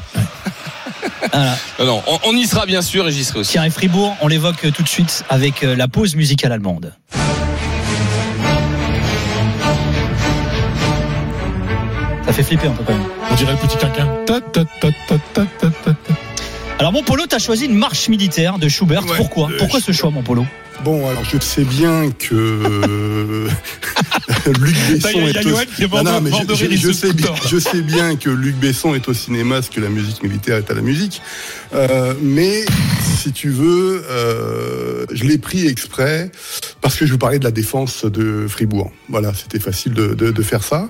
Voilà. 1.33 1.57
Non, 1.79 2.03
on, 2.07 2.19
on 2.25 2.37
y 2.37 2.47
sera 2.47 2.67
bien 2.67 2.83
sûr 2.83 3.09
et 3.09 3.13
j'y 3.13 3.25
serai 3.25 3.41
aussi. 3.41 3.53
Tiens, 3.53 3.65
et 3.65 3.71
Fribourg, 3.71 4.17
on 4.21 4.29
l'évoque 4.29 4.67
tout 4.73 4.83
de 4.83 4.89
suite 4.89 5.25
avec 5.29 5.63
euh, 5.63 5.77
la 5.77 5.89
pause 5.89 6.17
musicale 6.17 6.53
allemande. 6.53 6.95
Ça 12.25 12.33
fait 12.33 12.43
flipper 12.43 12.69
un 12.69 12.73
peu 12.73 12.85
quand 12.85 12.93
même. 12.93 13.07
On 13.31 13.35
dirait 13.35 13.53
le 13.53 13.59
petit 13.59 13.77
quinquin. 13.77 14.09
Alors 16.79 16.93
mon 16.93 17.03
polo, 17.03 17.25
t'as 17.29 17.39
choisi 17.39 17.67
une 17.67 17.75
marche 17.77 18.09
militaire 18.09 18.59
de 18.59 18.69
Schubert. 18.69 19.05
Ouais. 19.07 19.17
Pourquoi 19.17 19.51
Euh, 19.51 19.57
Pourquoi 19.59 19.81
ce 19.81 19.93
choix, 19.93 20.11
mon 20.11 20.23
polo? 20.23 20.45
Bon, 20.85 21.07
alors 21.09 21.23
je 21.25 21.39
sais 21.39 21.63
bien 21.63 22.11
que 22.11 23.47
Luc 24.61 24.75
Ça 25.01 25.13
y 25.13 25.15
Besson 25.15 25.19
est, 25.21 25.31
il 25.31 25.33
y 25.35 25.37
a 25.37 25.41
est 25.41 25.43
Johan 25.43 25.61
qui 25.77 25.83
est 25.85 25.87
mort 25.87 26.03
de- 26.03 26.11
mais 26.25 26.31
mort 26.31 26.45
de 26.45 26.55
je, 26.57 26.65
rire, 26.65 26.71
je- 26.73 26.75
il 26.75 26.81
je 26.81 26.87
se 26.89 26.93
sais 27.07 27.13
bien, 27.13 27.27
couteau. 27.29 27.49
je 27.49 27.59
sais 27.59 27.83
bien 27.83 28.17
que 28.17 28.31
Luc 28.31 28.57
Besson 28.57 28.97
est 28.97 29.07
au 29.09 29.15
cinéma, 29.15 29.63
ce 29.63 29.71
que 29.71 29.79
la 29.81 29.91
musique 29.91 30.25
militaire 30.25 30.57
est 30.57 30.69
à 30.73 30.75
la 30.75 30.81
musique. 30.81 31.23
Euh, 31.73 32.15
mais 32.21 32.65
si 33.23 33.31
tu 33.31 33.51
veux, 33.51 34.05
euh, 34.11 35.07
je 35.13 35.23
l'ai 35.23 35.39
pris 35.39 35.69
exprès 35.69 36.33
parce 36.81 36.97
que 36.97 37.07
je 37.07 37.13
vous 37.13 37.19
parlais 37.19 37.39
de 37.39 37.45
la 37.45 37.53
défense 37.53 38.05
de 38.05 38.47
Fribourg. 38.49 38.91
Voilà, 39.09 39.33
c'était 39.35 39.61
facile 39.61 39.93
de, 39.93 40.15
de- 40.15 40.33
de 40.33 40.43
faire 40.43 40.65
ça. 40.65 40.89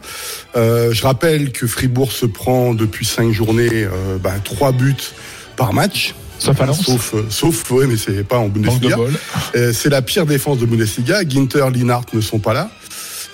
Euh, 0.57 0.91
je 0.95 1.03
rappelle 1.03 1.53
que 1.53 1.67
Fribourg 1.67 2.13
se 2.13 2.25
prend 2.25 2.73
depuis 2.73 3.05
cinq 3.05 3.31
journées 3.33 3.69
euh, 3.85 4.17
ben, 4.19 4.41
trois 4.43 4.73
buts 4.73 4.95
par 5.57 5.73
match. 5.73 6.15
Sauf 6.39 6.61
à. 6.61 6.73
Sauf, 6.73 7.15
euh, 7.15 7.27
sauf, 7.29 7.71
ouais, 7.71 7.87
mais 7.87 7.97
c'est 7.97 8.25
pas 8.25 8.39
en 8.39 8.49
Bundesliga. 8.49 8.97
Euh, 9.55 9.73
c'est 9.73 9.91
la 9.91 10.03
pire 10.03 10.27
défense 10.27 10.59
de 10.59 10.67
Bundesliga. 10.67 11.21
Ginter, 11.29 11.67
Linhart 11.73 12.07
ne 12.13 12.21
sont 12.21 12.41
pas 12.41 12.53
là. 12.53 12.69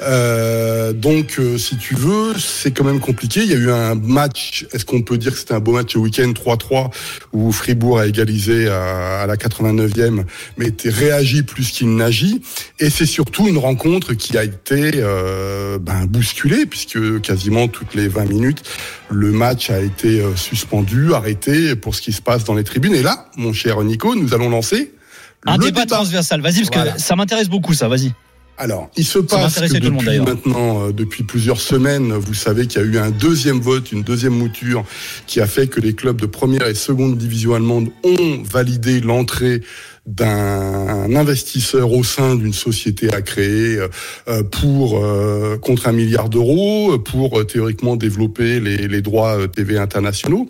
Euh, 0.01 0.93
donc, 0.93 1.37
euh, 1.39 1.59
si 1.59 1.77
tu 1.77 1.95
veux, 1.95 2.35
c'est 2.39 2.71
quand 2.71 2.85
même 2.85 3.01
compliqué. 3.01 3.41
Il 3.43 3.51
y 3.51 3.55
a 3.55 3.57
eu 3.57 3.71
un 3.71 3.95
match, 3.95 4.67
est-ce 4.73 4.85
qu'on 4.85 5.03
peut 5.03 5.19
dire 5.19 5.33
que 5.33 5.39
c'était 5.39 5.55
un 5.55 5.61
beau 5.61 5.73
match 5.73 5.97
au 5.97 6.01
week-end 6.01 6.31
3-3, 6.33 6.91
où 7.33 7.51
Fribourg 7.53 7.99
a 7.99 8.07
égalisé 8.07 8.69
à, 8.69 9.21
à 9.23 9.27
la 9.27 9.37
89e, 9.37 10.25
mais 10.57 10.67
était 10.67 10.91
réagi 10.91 11.43
plus 11.43 11.71
qu'il 11.71 11.95
n'agit. 11.97 12.41
Et 12.79 12.91
c'est 12.91 13.07
surtout 13.07 13.49
une 13.49 13.59
rencontre 13.59 14.15
qui 14.15 14.39
a 14.39 14.45
été 14.45 14.93
euh, 14.97 15.79
ben, 15.79 16.07
bousculée, 16.07 16.67
puisque 16.67 17.21
quasiment 17.21 17.69
toutes 17.69 17.95
les 17.95 18.09
20 18.09 18.27
minutes, 18.27 18.63
le 19.11 19.33
match 19.33 19.71
a 19.71 19.81
été 19.81 20.23
suspendu, 20.37 21.13
arrêté 21.15 21.75
pour 21.77 21.95
ce 21.95 22.03
qui 22.03 22.13
se 22.13 22.23
passe 22.23 22.45
dans 22.45 22.55
les 22.55 22.65
tribunes. 22.65 22.95
Et 22.95 23.03
là, 23.03 23.27
mon 23.37 23.53
cher 23.53 23.83
Nico, 23.83 24.15
nous 24.15 24.35
allons 24.35 24.51
lancer 24.51 24.93
Un 25.47 25.57
le 25.57 25.65
débat, 25.65 25.87
transversal. 25.87 26.41
Vas-y, 26.41 26.63
parce 26.65 26.75
Voilà. 26.75 26.93
que 26.93 27.01
ça 27.01 27.17
m'intéresse 27.17 27.49
beaucoup, 27.49 27.75
ça. 27.75 27.89
Vas-y. 27.89 28.13
Alors, 28.61 28.91
il 28.97 29.05
se 29.05 29.21
passe 29.21 29.55
que 29.55 29.61
intéresser 29.61 29.81
tout 29.81 29.87
le 29.87 29.93
monde, 29.93 30.05
depuis 30.05 30.19
maintenant, 30.19 30.89
euh, 30.89 30.93
depuis 30.93 31.23
plusieurs 31.23 31.61
semaines, 31.61 32.13
vous 32.13 32.35
savez 32.35 32.67
qu'il 32.67 32.83
y 32.83 32.85
a 32.85 32.87
eu 32.87 32.99
un 32.99 33.11
deuxième 33.11 33.61
vote, 33.61 33.93
une 33.93 34.03
deuxième 34.03 34.35
mouture, 34.35 34.85
qui 35.29 35.41
a 35.41 35.47
fait 35.47 35.69
que 35.69 35.81
les 35.81 35.95
clubs 35.95 36.21
de 36.21 36.27
première 36.27 36.67
et 36.67 36.75
seconde 36.75 37.17
division 37.17 37.55
allemande 37.55 37.91
ont 38.03 38.43
validé 38.43 39.01
l'entrée 39.01 39.63
d'un 40.09 41.15
investisseur 41.15 41.93
au 41.93 42.03
sein 42.03 42.35
d'une 42.35 42.55
société 42.55 43.13
à 43.13 43.21
créer 43.21 43.77
euh, 43.77 43.89
euh, 44.29 44.43
pour 44.43 45.05
euh, 45.05 45.59
contre 45.59 45.87
un 45.87 45.93
milliard 45.93 46.31
d'euros 46.31 46.99
pour 46.99 47.47
théoriquement 47.47 47.95
développer 47.97 48.59
les, 48.59 48.89
les 48.89 49.03
droits 49.03 49.47
TV 49.49 49.77
internationaux. 49.77 50.49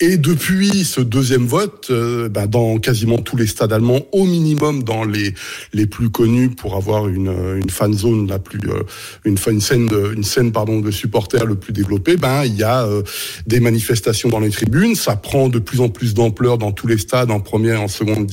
Et 0.00 0.16
depuis 0.16 0.84
ce 0.84 1.02
deuxième 1.02 1.46
vote, 1.46 1.92
bah, 2.30 2.46
dans 2.46 2.78
quasiment 2.78 3.18
tous 3.18 3.36
les 3.36 3.46
stades 3.46 3.72
allemands, 3.72 4.00
au 4.12 4.24
minimum 4.24 4.82
dans 4.82 5.04
les 5.04 5.34
les 5.72 5.86
plus 5.86 6.10
connus 6.10 6.50
pour 6.50 6.74
avoir 6.76 7.08
une 7.08 7.32
une 7.56 7.70
fan 7.70 7.92
zone 7.92 8.26
la 8.28 8.38
plus 8.38 8.60
une 9.24 9.36
une 9.46 9.60
scène 9.60 9.86
de, 9.86 10.14
une 10.14 10.24
scène 10.24 10.50
pardon 10.50 10.80
de 10.80 10.90
supporters 10.90 11.44
le 11.44 11.54
plus 11.54 11.72
développée, 11.72 12.16
ben 12.16 12.44
il 12.44 12.56
y 12.56 12.62
a 12.62 12.88
des 13.46 13.60
manifestations 13.60 14.28
dans 14.28 14.40
les 14.40 14.50
tribunes, 14.50 14.94
ça 14.94 15.16
prend 15.16 15.48
de 15.48 15.58
plus 15.58 15.80
en 15.80 15.88
plus 15.88 16.14
d'ampleur 16.14 16.58
dans 16.58 16.72
tous 16.72 16.86
les 16.86 16.98
stades 16.98 17.30
en 17.30 17.40
première 17.40 17.82
en 17.82 17.88
seconde 17.88 18.26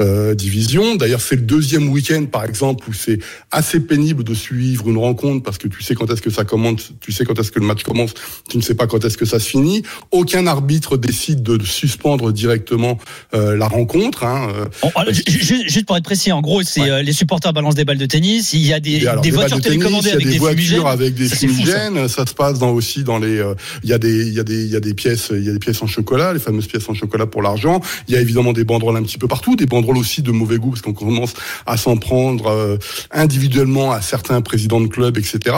euh, 0.00 0.34
division. 0.34 0.96
D'ailleurs, 0.96 1.20
c'est 1.20 1.36
le 1.36 1.42
deuxième 1.42 1.88
week-end 1.88 2.24
par 2.30 2.44
exemple 2.44 2.88
où 2.88 2.92
c'est 2.92 3.18
assez 3.50 3.80
pénible 3.80 4.24
de 4.24 4.34
suivre 4.34 4.88
une 4.88 4.98
rencontre 4.98 5.42
parce 5.42 5.58
que 5.58 5.68
tu 5.68 5.82
sais 5.82 5.94
quand 5.94 6.10
est-ce 6.10 6.22
que 6.22 6.30
ça 6.30 6.44
commence, 6.44 6.92
tu 7.00 7.12
sais 7.12 7.24
quand 7.24 7.38
est-ce 7.38 7.50
que 7.52 7.60
le 7.60 7.66
match 7.66 7.82
commence, 7.82 8.14
tu 8.48 8.56
ne 8.56 8.62
sais 8.62 8.74
pas 8.74 8.86
quand 8.86 9.04
est-ce 9.04 9.16
que 9.18 9.24
ça 9.26 9.38
se 9.38 9.48
finit. 9.48 9.82
Aucun 10.10 10.46
arbitre 10.46 10.96
décide 10.96 11.42
de 11.42 11.62
suspendre 11.64 12.32
directement 12.32 12.98
euh, 13.34 13.56
la 13.56 13.68
rencontre. 13.68 14.24
Hein. 14.24 14.48
euh, 14.54 14.64
Bon, 14.82 14.90
alors, 14.94 15.12
ju- 15.12 15.22
ju- 15.26 15.68
juste 15.68 15.86
pour 15.86 15.96
être 15.96 16.04
précis, 16.04 16.32
en 16.32 16.40
gros, 16.40 16.62
c'est 16.62 16.80
Ouais. 16.80 17.02
les 17.02 17.12
supporters 17.12 17.52
balancent 17.52 17.74
des 17.74 17.84
balles 17.84 17.98
de 17.98 18.06
tennis. 18.06 18.52
Il 18.52 18.64
y 18.66 18.72
a 18.72 18.80
des, 18.80 19.06
alors, 19.06 19.22
des 19.22 19.30
des 19.30 19.36
voitures 19.36 19.56
de 19.58 19.62
tennis, 19.62 19.78
télécommandées 19.78 20.08
il 20.08 20.10
y 20.10 20.12
a 20.12 20.14
avec 20.14 20.26
des, 20.26 20.38
des, 20.38 20.38
fumigènes. 20.48 20.86
avec 20.86 21.14
des 21.14 21.28
Ça, 21.28 21.36
fumigènes. 21.36 22.08
Ça. 22.08 22.26
se 22.26 22.34
passe 22.34 22.58
dans 22.58 22.70
aussi 22.70 23.02
dans 23.04 23.18
les. 23.18 23.42
Il 23.82 23.90
y 23.90 23.92
a 23.92 23.98
des 23.98 24.26
il 24.26 24.32
y 24.34 24.40
a 24.40 24.44
des 24.44 24.64
il 24.64 24.70
y 24.70 24.76
a 24.76 24.80
des 24.80 24.94
pièces 24.94 25.28
il 25.32 25.44
y 25.44 25.48
a 25.50 25.52
des 25.52 25.58
pièces 25.58 25.82
en 25.82 25.86
chocolat, 25.86 26.32
les 26.32 26.38
fameuses 26.38 26.66
pièces 26.66 26.88
en 26.88 26.94
chocolat 26.94 27.26
pour 27.26 27.42
l'argent. 27.42 27.80
Il 28.08 28.14
y 28.14 28.16
a 28.16 28.20
évidemment 28.20 28.52
des 28.52 28.64
banderoles 28.64 28.96
un 28.96 29.02
petit 29.02 29.18
peu 29.18 29.28
partout, 29.28 29.56
des 29.56 29.66
banderoles 29.68 29.98
aussi 29.98 30.22
de 30.22 30.30
mauvais 30.30 30.58
goût 30.58 30.70
parce 30.70 30.82
qu'on 30.82 30.92
commence 30.92 31.34
à 31.66 31.76
s'en 31.76 31.96
prendre 31.96 32.46
euh, 32.46 32.76
individuellement 33.10 33.92
à 33.92 34.00
certains 34.00 34.40
présidents 34.40 34.80
de 34.80 34.86
clubs, 34.86 35.16
etc. 35.18 35.56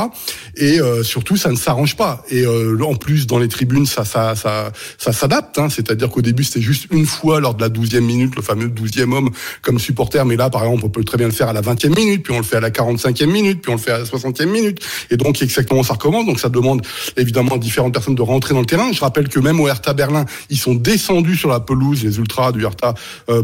Et 0.57 0.81
euh, 0.81 1.03
surtout, 1.03 1.37
ça 1.37 1.51
ne 1.51 1.57
s'arrange 1.57 1.97
pas. 1.97 2.25
Et 2.31 2.45
euh, 2.45 2.79
en 2.83 2.95
plus, 2.95 3.27
dans 3.27 3.39
les 3.39 3.49
tribunes, 3.49 3.87
ça 3.87 4.05
ça 4.05 4.35
ça 4.35 4.73
ça 4.99 5.13
s'adapte. 5.13 5.59
Hein. 5.59 5.69
C'est-à-dire 5.71 6.09
qu'au 6.11 6.23
début, 6.23 6.45
c'était 6.45 6.61
juste 6.61 6.87
une 6.91 7.07
fois 7.07 7.41
lors 7.41 7.55
de 7.55 7.61
la 7.61 7.69
douzième 7.69 8.05
minute, 8.05 8.35
le 8.37 8.43
fameux 8.43 8.69
douzième 8.69 9.13
homme 9.13 9.31
comme 9.63 9.79
supporter. 9.79 10.25
Mais 10.25 10.37
là, 10.37 10.51
par 10.51 10.65
exemple, 10.65 10.85
on 10.85 10.89
peut 10.89 11.05
très 11.05 11.19
bien 11.19 11.27
le 11.27 11.33
faire 11.33 11.49
à 11.49 11.53
la 11.53 11.61
vingtième 11.61 11.95
minute, 11.95 12.23
puis 12.23 12.33
on 12.35 12.39
le 12.39 12.45
fait 12.45 12.57
à 12.57 12.61
la 12.61 12.71
45e 12.71 13.27
minute, 13.27 13.63
puis 13.63 13.71
on 13.71 13.77
le 13.77 13.81
fait 13.81 13.93
à 13.93 13.99
la 13.99 14.05
60e 14.05 14.47
minute. 14.47 14.81
Et 15.11 15.17
donc, 15.17 15.41
exactement, 15.43 15.83
ça 15.83 15.95
recommence. 15.95 16.27
Donc, 16.27 16.41
ça 16.41 16.49
demande 16.49 16.83
évidemment 17.17 17.55
à 17.55 17.59
différentes 17.59 17.93
personnes 17.93 18.15
de 18.15 18.23
rentrer 18.23 18.55
dans 18.55 18.61
le 18.61 18.67
terrain. 18.67 18.93
Je 18.93 19.01
rappelle 19.01 19.29
que 19.29 19.41
même 19.41 19.61
au 19.61 19.69
Hertha 19.69 19.93
Berlin, 19.93 20.25
ils 20.49 20.59
sont 20.59 20.75
descendus 20.75 21.37
sur 21.37 21.49
la 21.49 21.61
pelouse, 21.61 22.03
les 22.05 22.19
ultras 22.19 22.53
du 22.53 22.65
Hertha, 22.65 22.95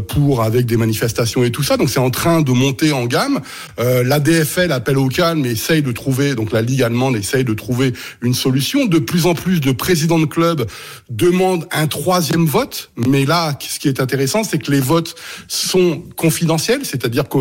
pour 0.07 0.41
avec 0.41 0.56
des 0.65 0.77
manifestations 0.77 1.43
et 1.43 1.51
tout 1.51 1.63
ça. 1.63 1.77
Donc, 1.77 1.89
c'est 1.89 1.99
en 1.99 2.09
train 2.09 2.41
de 2.41 2.51
monter 2.51 2.91
en 2.91 3.05
gamme. 3.05 3.39
Euh, 3.79 4.03
la 4.03 4.19
DFL 4.19 4.71
appelle 4.71 4.97
au 4.97 5.07
calme 5.09 5.45
et 5.45 5.51
essaye 5.51 5.81
de 5.81 5.91
trouver, 5.91 6.35
donc 6.35 6.51
la 6.51 6.61
Ligue 6.61 6.83
allemande 6.83 7.15
essaye 7.15 7.43
de 7.43 7.53
trouver 7.53 7.93
une 8.21 8.33
solution. 8.33 8.85
De 8.85 8.99
plus 8.99 9.25
en 9.25 9.33
plus 9.35 9.59
de 9.61 9.71
présidents 9.71 10.19
de 10.19 10.25
clubs 10.25 10.65
demandent 11.09 11.67
un 11.71 11.87
troisième 11.87 12.45
vote. 12.45 12.91
Mais 12.97 13.25
là, 13.25 13.57
ce 13.59 13.79
qui 13.79 13.87
est 13.87 13.99
intéressant, 14.01 14.43
c'est 14.43 14.57
que 14.59 14.71
les 14.71 14.79
votes 14.81 15.15
sont 15.47 16.03
confidentiels, 16.15 16.81
c'est-à-dire 16.85 17.27
que 17.29 17.37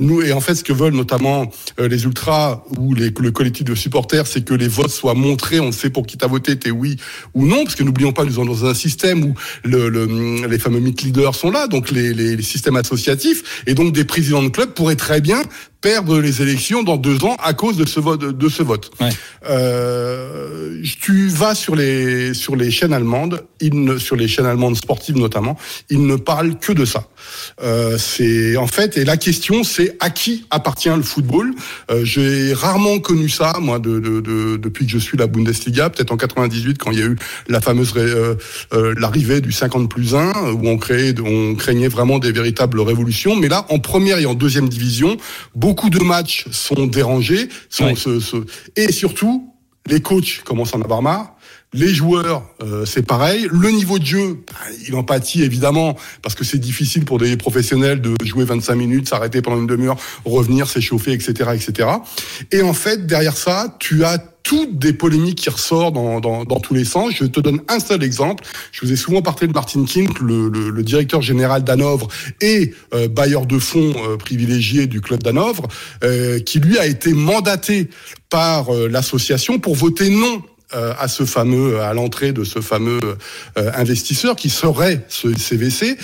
nous, 0.00 0.22
et 0.22 0.32
en 0.32 0.40
fait, 0.40 0.54
ce 0.54 0.64
que 0.64 0.72
veulent 0.72 0.94
notamment 0.94 1.50
euh, 1.80 1.88
les 1.88 2.04
ultras 2.04 2.62
ou 2.78 2.94
le 2.94 3.30
collectif 3.30 3.64
de 3.64 3.74
supporters, 3.74 4.26
c'est 4.26 4.44
que 4.44 4.54
les 4.54 4.68
votes 4.68 4.90
soient 4.90 5.14
montrés, 5.14 5.60
on 5.60 5.72
sait 5.72 5.90
pour 5.90 6.06
qui 6.06 6.16
t'as 6.16 6.26
voté, 6.26 6.58
t'es 6.58 6.70
oui 6.70 6.96
ou 7.34 7.46
non, 7.46 7.64
parce 7.64 7.74
que 7.76 7.84
n'oublions 7.84 8.12
pas, 8.12 8.24
nous 8.24 8.32
sommes 8.34 8.48
dans 8.48 8.64
un 8.66 8.74
système 8.74 9.24
où 9.24 9.34
le, 9.64 9.88
le- 9.88 10.46
les 10.48 10.58
fameux 10.58 10.80
meet 10.80 11.02
leaders 11.02 11.34
sont 11.34 11.50
là, 11.50 11.66
donc 11.68 11.90
les, 11.90 12.14
les 12.40 12.46
systèmes 12.46 12.76
associatifs, 12.76 13.62
et 13.66 13.74
donc 13.74 13.92
des 13.92 14.04
présidents 14.04 14.42
de 14.42 14.48
club 14.48 14.70
pourraient 14.70 14.96
très 14.96 15.20
bien 15.20 15.42
perdre 15.80 16.20
les 16.20 16.42
élections 16.42 16.82
dans 16.82 16.96
deux 16.96 17.24
ans 17.24 17.36
à 17.42 17.54
cause 17.54 17.76
de 17.76 17.86
ce 17.86 18.00
vote. 18.00 18.20
De 18.20 18.48
ce 18.48 18.62
vote. 18.62 18.90
Ouais. 19.00 19.10
Euh, 19.48 20.82
tu 21.00 21.28
vas 21.28 21.54
sur 21.54 21.74
les 21.74 22.34
sur 22.34 22.56
les 22.56 22.70
chaînes 22.70 22.92
allemandes, 22.92 23.44
ils 23.60 23.84
ne, 23.84 23.98
sur 23.98 24.16
les 24.16 24.28
chaînes 24.28 24.46
allemandes 24.46 24.76
sportives 24.76 25.16
notamment, 25.16 25.56
ils 25.88 26.04
ne 26.06 26.16
parlent 26.16 26.58
que 26.58 26.72
de 26.72 26.84
ça. 26.84 27.08
Euh, 27.62 27.98
c'est 27.98 28.56
en 28.56 28.66
fait 28.66 28.96
et 28.96 29.04
la 29.04 29.16
question 29.16 29.62
c'est 29.64 29.96
à 30.00 30.10
qui 30.10 30.46
appartient 30.50 30.88
le 30.88 31.02
football? 31.02 31.54
Euh, 31.90 32.04
J'ai 32.04 32.52
rarement 32.54 32.98
connu 32.98 33.28
ça 33.28 33.54
moi 33.60 33.78
de, 33.78 33.98
de, 34.00 34.20
de- 34.20 34.56
depuis 34.56 34.86
que 34.86 34.92
je 34.92 34.98
suis 34.98 35.16
la 35.16 35.26
Bundesliga, 35.26 35.90
peut-être 35.90 36.12
en 36.12 36.16
98 36.16 36.78
quand 36.78 36.90
il 36.90 36.98
y 36.98 37.02
a 37.02 37.06
eu 37.06 37.16
la 37.48 37.60
fameuse 37.60 37.92
euh, 37.96 38.34
euh, 38.72 38.94
l'arrivée 38.98 39.40
du 39.40 39.52
50 39.52 39.88
plus 39.90 40.14
1 40.14 40.52
où 40.52 40.68
on 40.68 40.78
créait 40.78 41.14
on 41.20 41.54
craignait 41.54 41.88
vraiment 41.88 42.18
des 42.18 42.32
véritables 42.32 42.80
révolutions. 42.80 43.36
Mais 43.36 43.48
là 43.48 43.66
en 43.68 43.78
première 43.78 44.18
et 44.18 44.26
en 44.26 44.34
deuxième 44.34 44.68
division, 44.68 45.16
beaucoup 45.54 45.90
de 45.90 46.00
matchs 46.00 46.46
sont 46.50 46.86
dérangés, 46.86 47.48
sont, 47.68 47.94
et 48.76 48.92
surtout 48.92 49.52
les 49.86 50.00
coachs 50.00 50.42
commencent 50.44 50.74
à 50.74 50.78
en 50.78 50.82
avoir 50.82 51.02
marre. 51.02 51.34
Les 51.72 51.94
joueurs, 51.94 52.42
euh, 52.62 52.84
c'est 52.84 53.06
pareil. 53.06 53.46
Le 53.50 53.70
niveau 53.70 54.00
de 54.00 54.04
jeu, 54.04 54.38
bah, 54.48 54.58
il 54.88 54.94
en 54.96 55.04
pâtit 55.04 55.42
évidemment 55.44 55.96
parce 56.20 56.34
que 56.34 56.42
c'est 56.44 56.58
difficile 56.58 57.04
pour 57.04 57.18
des 57.18 57.36
professionnels 57.36 58.00
de 58.00 58.14
jouer 58.24 58.44
25 58.44 58.74
minutes, 58.74 59.08
s'arrêter 59.08 59.40
pendant 59.40 59.58
une 59.58 59.68
demi-heure, 59.68 59.96
revenir, 60.24 60.68
s'échauffer, 60.68 61.12
etc., 61.12 61.50
etc. 61.54 61.88
Et 62.50 62.62
en 62.62 62.72
fait, 62.72 63.06
derrière 63.06 63.36
ça, 63.36 63.76
tu 63.78 64.04
as 64.04 64.18
toutes 64.42 64.78
des 64.78 64.92
polémiques 64.92 65.38
qui 65.38 65.50
ressortent 65.50 65.94
dans, 65.94 66.18
dans, 66.18 66.44
dans 66.44 66.58
tous 66.58 66.74
les 66.74 66.84
sens. 66.84 67.12
Je 67.14 67.24
te 67.24 67.38
donne 67.38 67.60
un 67.68 67.78
seul 67.78 68.02
exemple. 68.02 68.42
Je 68.72 68.84
vous 68.84 68.92
ai 68.92 68.96
souvent 68.96 69.22
parlé 69.22 69.46
de 69.46 69.52
Martin 69.52 69.84
Kink, 69.84 70.18
le, 70.18 70.48
le, 70.48 70.70
le 70.70 70.82
directeur 70.82 71.22
général 71.22 71.62
d'Hanovre 71.62 72.08
et 72.40 72.74
euh, 72.94 73.06
bailleur 73.06 73.46
de 73.46 73.60
fonds 73.60 73.94
euh, 73.96 74.16
privilégié 74.16 74.88
du 74.88 75.00
club 75.00 75.22
d'Hanovre, 75.22 75.68
euh, 76.02 76.40
qui 76.40 76.58
lui 76.58 76.78
a 76.78 76.86
été 76.86 77.12
mandaté 77.12 77.90
par 78.28 78.74
euh, 78.74 78.88
l'association 78.88 79.60
pour 79.60 79.76
voter 79.76 80.10
non 80.10 80.42
à 80.72 81.08
ce 81.08 81.24
fameux 81.24 81.80
à 81.80 81.92
l'entrée 81.94 82.32
de 82.32 82.44
ce 82.44 82.60
fameux 82.60 83.00
euh, 83.58 83.70
investisseur 83.74 84.36
qui 84.36 84.50
serait 84.50 85.04
ce 85.08 85.36
CVC 85.36 85.96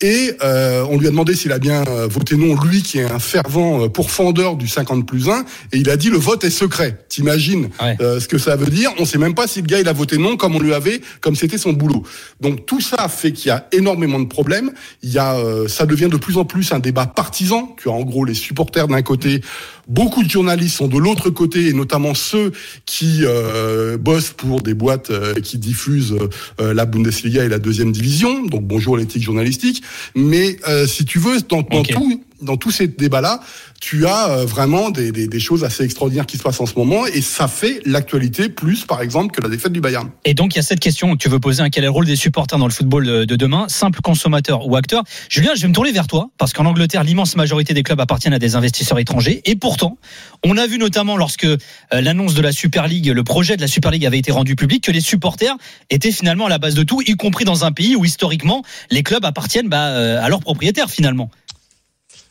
et 0.00 0.32
euh, 0.42 0.84
on 0.90 0.98
lui 0.98 1.06
a 1.06 1.10
demandé 1.10 1.34
s'il 1.34 1.52
a 1.52 1.58
bien 1.58 1.82
euh, 1.88 2.06
voté 2.06 2.36
non 2.36 2.54
lui 2.62 2.82
qui 2.82 2.98
est 2.98 3.10
un 3.10 3.18
fervent 3.18 3.84
euh, 3.84 3.88
pourfendeur 3.88 4.56
du 4.56 4.68
50 4.68 5.06
plus 5.06 5.28
1 5.28 5.40
et 5.72 5.78
il 5.78 5.90
a 5.90 5.96
dit 5.96 6.10
le 6.10 6.18
vote 6.18 6.44
est 6.44 6.50
secret. 6.50 7.04
T'imagines 7.08 7.70
Ouais. 7.82 7.96
euh, 8.00 8.20
ce 8.20 8.28
que 8.28 8.38
ça 8.38 8.56
veut 8.56 8.70
dire. 8.70 8.90
On 8.98 9.04
sait 9.04 9.18
même 9.18 9.34
pas 9.34 9.46
si 9.46 9.60
le 9.60 9.66
gars 9.66 9.80
il 9.80 9.88
a 9.88 9.92
voté 9.92 10.16
non 10.18 10.36
comme 10.36 10.54
on 10.56 10.60
lui 10.60 10.74
avait 10.74 11.00
comme 11.20 11.34
c'était 11.36 11.58
son 11.58 11.72
boulot. 11.72 12.02
Donc 12.40 12.66
tout 12.66 12.80
ça 12.80 13.08
fait 13.08 13.32
qu'il 13.32 13.48
y 13.48 13.50
a 13.50 13.66
énormément 13.72 14.20
de 14.20 14.26
problèmes. 14.26 14.72
Il 15.02 15.10
y 15.10 15.18
a 15.18 15.34
euh, 15.34 15.66
ça 15.68 15.86
devient 15.86 16.08
de 16.10 16.16
plus 16.16 16.36
en 16.38 16.44
plus 16.44 16.72
un 16.72 16.78
débat 16.78 17.06
partisan 17.06 17.74
tu 17.80 17.88
as 17.88 17.92
en 17.92 18.02
gros 18.02 18.24
les 18.24 18.34
supporters 18.34 18.88
d'un 18.88 19.02
côté 19.02 19.40
beaucoup 19.88 20.22
de 20.22 20.30
journalistes 20.30 20.76
sont 20.76 20.88
de 20.88 20.98
l'autre 20.98 21.30
côté, 21.30 21.68
et 21.68 21.72
notamment 21.72 22.14
ceux 22.14 22.52
qui 22.86 23.20
euh, 23.22 23.96
bossent 23.96 24.30
pour 24.30 24.62
des 24.62 24.74
boîtes 24.74 25.10
euh, 25.10 25.34
qui 25.34 25.58
diffusent 25.58 26.16
euh, 26.60 26.74
la 26.74 26.86
Bundesliga 26.86 27.44
et 27.44 27.48
la 27.48 27.58
deuxième 27.58 27.92
division. 27.92 28.44
Donc 28.46 28.64
bonjour 28.64 28.96
l'éthique 28.96 29.22
journalistique. 29.22 29.82
Mais 30.14 30.56
euh, 30.68 30.86
si 30.86 31.04
tu 31.04 31.18
veux, 31.18 31.40
dans, 31.48 31.62
dans 31.62 31.82
tout, 31.82 32.22
dans 32.44 32.56
tous 32.56 32.70
ces 32.70 32.86
débats-là, 32.86 33.40
tu 33.80 34.06
as 34.06 34.30
euh, 34.30 34.44
vraiment 34.44 34.90
des, 34.90 35.40
choses 35.40 35.64
assez 35.64 35.84
extraordinaires 35.84 36.26
qui 36.26 36.38
se 36.38 36.42
passent 36.42 36.60
en 36.60 36.66
ce 36.66 36.74
moment, 36.76 37.06
et 37.06 37.20
ça 37.20 37.48
fait 37.48 37.80
l'actualité 37.84 38.48
plus, 38.48 38.84
par 38.84 39.02
exemple, 39.02 39.34
que 39.34 39.40
la 39.40 39.48
défaite 39.48 39.72
du 39.72 39.80
Bayern. 39.80 40.10
Et 40.24 40.34
donc 40.34 40.54
il 40.54 40.56
y 40.56 40.60
a 40.60 40.62
cette 40.62 40.80
question 40.80 41.12
que 41.12 41.18
tu 41.18 41.28
veux 41.28 41.40
poser, 41.40 41.62
quel 41.70 41.84
est 41.84 41.86
le 41.86 41.90
rôle 41.90 42.06
des 42.06 42.16
supporters 42.16 42.58
dans 42.58 42.66
le 42.66 42.72
football 42.72 43.04
de 43.04 43.24
de 43.24 43.36
demain, 43.36 43.66
simple 43.68 44.00
consommateur 44.00 44.66
ou 44.66 44.76
acteur? 44.76 45.02
Julien, 45.28 45.52
je 45.54 45.62
vais 45.62 45.68
me 45.68 45.74
tourner 45.74 45.92
vers 45.92 46.06
toi, 46.06 46.30
parce 46.38 46.52
qu'en 46.52 46.66
Angleterre, 46.66 47.04
l'immense 47.04 47.36
majorité 47.36 47.74
des 47.74 47.82
clubs 47.82 48.00
appartiennent 48.00 48.34
à 48.34 48.38
des 48.38 48.54
investisseurs 48.56 48.98
étrangers, 48.98 49.42
et 49.44 49.56
pourtant, 49.56 49.98
on 50.44 50.56
a 50.56 50.66
vu 50.66 50.78
notamment 50.78 51.16
lorsque 51.16 51.44
euh, 51.44 51.56
l'annonce 51.92 52.34
de 52.34 52.42
la 52.42 52.52
Super 52.52 52.86
League, 52.86 53.08
le 53.08 53.24
projet 53.24 53.56
de 53.56 53.60
la 53.60 53.68
Super 53.68 53.90
League 53.90 54.06
avait 54.06 54.18
été 54.18 54.32
rendu 54.32 54.56
public, 54.56 54.84
que 54.84 54.92
les 54.92 55.00
supporters 55.00 55.56
étaient 55.90 56.12
finalement 56.12 56.46
à 56.46 56.48
la 56.48 56.58
base 56.58 56.74
de 56.74 56.82
tout, 56.82 57.02
y 57.02 57.16
compris 57.16 57.44
dans 57.44 57.64
un 57.64 57.72
pays 57.72 57.96
où 57.96 58.04
historiquement 58.04 58.62
les 58.90 59.02
clubs 59.02 59.24
appartiennent 59.24 59.68
bah, 59.68 59.88
euh, 59.88 60.22
à 60.22 60.28
leurs 60.28 60.40
propriétaires 60.40 60.90
finalement. 60.90 61.30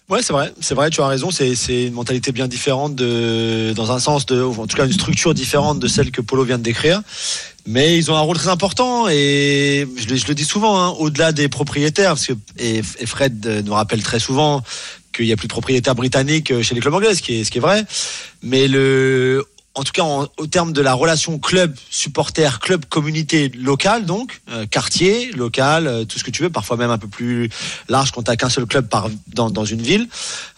Ouais, 0.10 0.22
c'est 0.22 0.34
vrai, 0.34 0.54
c'est 0.60 0.76
vrai, 0.76 0.90
tu 0.90 1.02
as 1.02 1.08
raison. 1.08 1.32
C'est 1.32 1.56
une 1.86 1.94
mentalité 1.94 2.32
bien 2.32 2.48
différente 2.48 2.96
dans 2.96 3.92
un 3.92 4.00
sens 4.00 4.26
en 4.30 4.68
tout 4.68 4.78
cas 4.78 4.86
une 4.86 4.94
structure 4.94 5.34
différente 5.34 5.80
de 5.80 5.88
celle 5.88 6.12
que 6.12 6.22
Polo 6.22 6.44
vient 6.44 6.58
de 6.58 6.64
décrire. 6.64 7.02
Mais 7.66 7.98
ils 7.98 8.12
ont 8.12 8.16
un 8.16 8.22
rôle 8.22 8.38
très 8.38 8.50
important 8.50 9.08
et 9.08 9.88
je 9.96 10.28
le, 10.28 10.36
dis 10.36 10.44
souvent, 10.44 10.78
hein, 10.78 10.90
au-delà 11.00 11.32
des 11.32 11.48
propriétaires, 11.48 12.10
parce 12.10 12.28
que 12.28 12.34
et, 12.58 12.82
Fred 12.84 13.46
euh, 13.48 13.62
nous 13.62 13.74
rappelle 13.74 14.04
très 14.04 14.20
souvent 14.20 14.62
qu'il 15.14 15.26
y 15.26 15.32
a 15.32 15.38
plus 15.38 15.48
de 15.48 15.54
propriétaires 15.54 15.96
britanniques 15.96 16.62
chez 16.62 16.76
les 16.76 16.82
clubs 16.82 16.94
anglais, 16.94 17.16
ce 17.16 17.22
qui 17.22 17.40
est, 17.40 17.44
ce 17.46 17.52
qui 17.52 17.60
est 17.60 17.62
vrai. 17.62 17.86
Mais 18.42 18.68
le, 18.68 19.46
en 19.76 19.84
tout 19.84 19.92
cas, 19.92 20.04
en- 20.04 20.28
au 20.38 20.46
terme 20.48 20.72
de 20.72 20.82
la 20.82 20.94
relation 20.94 21.40
club 21.40 21.76
supporter, 21.90 22.60
club 22.60 22.86
communauté 22.86 23.50
locale, 23.50 24.06
donc 24.06 24.42
euh, 24.52 24.66
quartier 24.68 25.32
local, 25.32 25.88
euh, 25.88 26.06
tout 26.06 26.20
ce 26.20 26.24
que 26.24 26.32
tu 26.32 26.44
veux, 26.44 26.50
parfois 26.52 26.78
même 26.78 26.92
un 26.92 26.98
peu 27.00 27.08
plus 27.08 27.50
large 27.90 28.12
quand 28.12 28.24
t'as 28.24 28.36
qu'un 28.36 28.50
seul 28.50 28.66
club 28.68 28.88
par 28.88 29.10
dans, 29.34 29.50
dans 29.50 29.66
une 29.66 29.82
ville. 29.82 30.08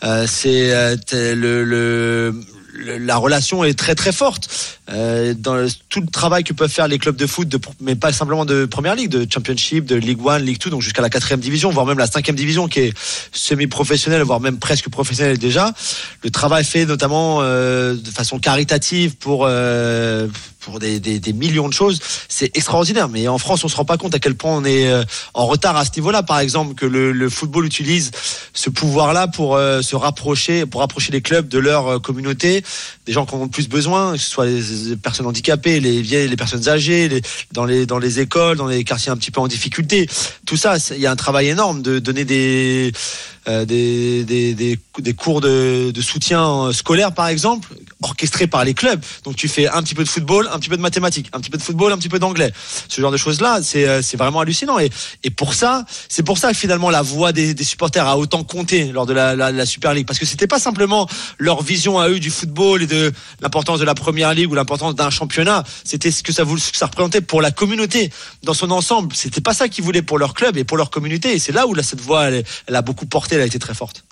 Euh, 0.04 0.26
c'est 0.28 0.74
euh, 0.74 0.96
le, 1.14 1.64
le, 1.64 2.36
la 2.78 3.18
relation 3.18 3.64
est 3.64 3.74
très 3.78 3.96
très 3.96 4.12
forte 4.12 4.50
euh, 4.90 5.34
dans 5.34 5.56
le- 5.56 5.68
tout 5.90 6.02
le 6.02 6.08
travail 6.08 6.44
que 6.44 6.54
peuvent 6.54 6.70
faire 6.72 6.88
les 6.88 6.98
clubs 7.00 7.16
de 7.16 7.26
foot, 7.26 7.48
de, 7.48 7.60
mais 7.82 7.96
pas 7.96 8.12
simplement 8.12 8.46
de 8.46 8.66
première 8.66 8.96
ligue, 8.96 9.10
de 9.10 9.26
championship, 9.32 9.86
de 9.86 9.96
Ligue 9.96 10.20
1, 10.28 10.40
Ligue 10.40 10.60
2, 10.60 10.70
donc 10.70 10.82
jusqu'à 10.82 11.02
la 11.02 11.10
quatrième 11.10 11.40
division, 11.40 11.70
voire 11.72 11.86
même 11.86 11.98
la 11.98 12.08
cinquième 12.08 12.36
division 12.36 12.68
qui 12.68 12.80
est 12.82 12.94
semi-professionnelle, 13.32 14.22
voire 14.24 14.40
même 14.40 14.58
presque 14.60 14.90
professionnelle 14.90 15.38
déjà. 15.38 15.72
Le 16.24 16.30
travail 16.30 16.64
fait 16.64 16.86
notamment 16.86 17.40
euh, 17.42 17.96
de 17.96 18.10
façon 18.10 18.40
caritative 18.40 19.16
pour 19.16 19.46
euh, 19.48 20.28
pour 20.66 20.80
des, 20.80 21.22
millions 21.34 21.70
de 21.70 21.74
choses, 21.74 22.00
c'est 22.28 22.58
extraordinaire. 22.58 23.08
Mais 23.08 23.28
en 23.28 23.38
France, 23.38 23.64
on 23.64 23.68
se 23.68 23.76
rend 23.76 23.86
pas 23.86 23.98
compte 23.98 24.16
à 24.16 24.20
quel 24.20 24.34
point 24.34 24.52
on 24.52 24.66
est 24.66 24.88
euh, 24.88 25.04
en 25.36 25.46
retard 25.46 25.78
à 25.78 25.86
ce 25.86 25.92
niveau-là. 25.96 26.24
Par 26.24 26.40
exemple, 26.40 26.74
que 26.74 26.88
le, 26.88 27.30
football 27.30 27.66
utilise 27.66 28.12
ce 28.54 28.70
pouvoir-là 28.70 29.28
pour 29.28 29.56
euh, 29.56 29.82
se 29.82 29.96
rapprocher, 29.96 30.66
pour 30.66 30.82
rapprocher 30.82 31.12
les 31.12 31.22
clubs 31.22 31.48
de 31.48 31.60
leur 31.60 31.88
euh, 31.88 32.00
communauté, 32.00 32.64
des 33.06 33.14
gens 33.14 33.26
qui 33.26 33.36
en 33.36 33.42
ont 33.42 33.48
plus 33.48 33.70
besoin, 33.70 34.14
que 34.14 34.18
ce 34.18 34.30
soit 34.30 34.48
les, 34.48 34.96
personnes 34.96 35.28
handicapées, 35.28 35.80
les 35.80 36.02
vieilles, 36.02 36.28
les 36.28 36.36
personnes 36.36 36.68
âgées, 36.68 37.22
dans 37.52 37.66
les 37.66 37.86
dans 37.86 38.00
les 38.00 38.20
écoles, 38.20 38.58
dans 38.58 38.68
les 38.68 38.84
quartiers 38.84 39.12
un 39.12 39.18
petit 39.18 39.32
peu 39.32 39.42
en 39.42 39.48
difficulté. 39.48 40.08
Tout 40.48 40.58
ça, 40.58 40.78
il 40.92 41.00
y 41.00 41.06
a 41.06 41.12
un 41.12 41.16
travail 41.16 41.50
énorme 41.50 41.84
de 41.84 42.00
donner 42.00 42.26
des 42.26 42.92
des, 43.66 44.24
des, 44.24 44.54
des, 44.56 44.80
des 45.00 45.14
cours 45.14 45.42
de, 45.42 45.92
de 45.92 46.02
soutien 46.02 46.66
euh, 46.68 46.74
scolaire, 46.74 47.14
par 47.14 47.28
exemple, 47.28 47.70
orchestrés 48.02 48.48
par 48.48 48.66
les 48.66 48.74
clubs. 48.74 49.00
Donc 49.24 49.36
tu 49.36 49.48
fais 49.48 49.68
un 49.68 49.84
petit 49.84 49.96
peu 49.96 50.04
de 50.04 50.10
football, 50.10 50.50
un 50.52 50.60
petit 50.60 50.70
peu 50.70 50.78
de 50.78 50.82
mathématiques, 50.82 51.30
un 51.34 51.40
petit 51.40 51.50
peu 51.52 51.58
de 51.58 51.64
football, 51.64 51.92
un 51.92 51.98
petit 51.98 52.10
peu 52.10 52.20
d'anglais. 52.20 52.52
Ce 52.90 53.00
genre 53.00 53.12
de 53.12 53.18
choses-là, 53.18 53.60
c'est 53.62 53.88
euh, 53.88 54.02
vraiment 54.18 54.40
hallucinant. 54.40 54.80
Et, 54.80 54.90
et 55.24 55.30
pour 55.30 55.54
ça, 55.54 55.86
c'est 56.10 56.24
pour 56.24 56.38
ça 56.38 56.52
que 56.52 56.58
finalement 56.58 56.90
la 56.90 57.02
voix 57.02 57.32
des, 57.32 57.54
des 57.54 57.64
supporters 57.64 58.08
a 58.08 58.18
autant 58.18 58.44
compté 58.44 58.86
lors 58.92 59.06
de 59.06 59.14
la, 59.14 59.36
la, 59.36 59.66
Super 59.66 59.94
League. 59.94 60.06
Parce 60.08 60.20
que 60.20 60.26
c'était 60.26 60.48
pas 60.48 60.60
simplement 60.60 61.08
leur 61.38 61.62
vision 61.64 62.00
à 62.00 62.10
eux 62.10 62.20
du 62.20 62.30
football 62.32 62.84
et 62.84 62.88
de 62.88 63.12
l'importance 63.42 63.80
de 63.80 63.86
la 63.86 63.96
Première 63.96 64.34
Ligue 64.34 64.52
ou 64.52 64.56
l'importance 64.56 64.96
d'un 64.96 65.10
championnat. 65.10 65.64
C'était 65.84 66.12
ce 66.12 66.24
que 66.24 66.32
ça, 66.32 66.44
voulait- 66.44 66.62
ça 66.74 66.86
représentait 66.88 67.22
pour 67.22 67.42
la 67.42 67.52
communauté 67.52 68.12
dans 68.44 68.54
son 68.54 68.72
ensemble. 68.72 69.16
C'était 69.16 69.42
pas 69.42 69.54
ça 69.54 69.68
qu'ils 69.68 69.84
voulaient 69.84 70.02
pour 70.02 70.18
leur 70.18 70.34
club 70.34 70.58
et 70.58 70.64
pour 70.64 70.78
leur 70.78 70.90
communauté. 70.90 71.34
Et 71.34 71.40
c'est 71.40 71.52
là 71.52 71.68
où 71.68 71.74
là, 71.74 71.84
cette 71.84 72.02
voix, 72.02 72.30
elle 72.30 72.44
a 72.76 72.82
beaucoup 72.82 73.06
porté, 73.06 73.35
elle 73.36 73.42
a 73.42 73.46
été 73.46 73.60
très 73.60 73.74
forte. 73.74 74.04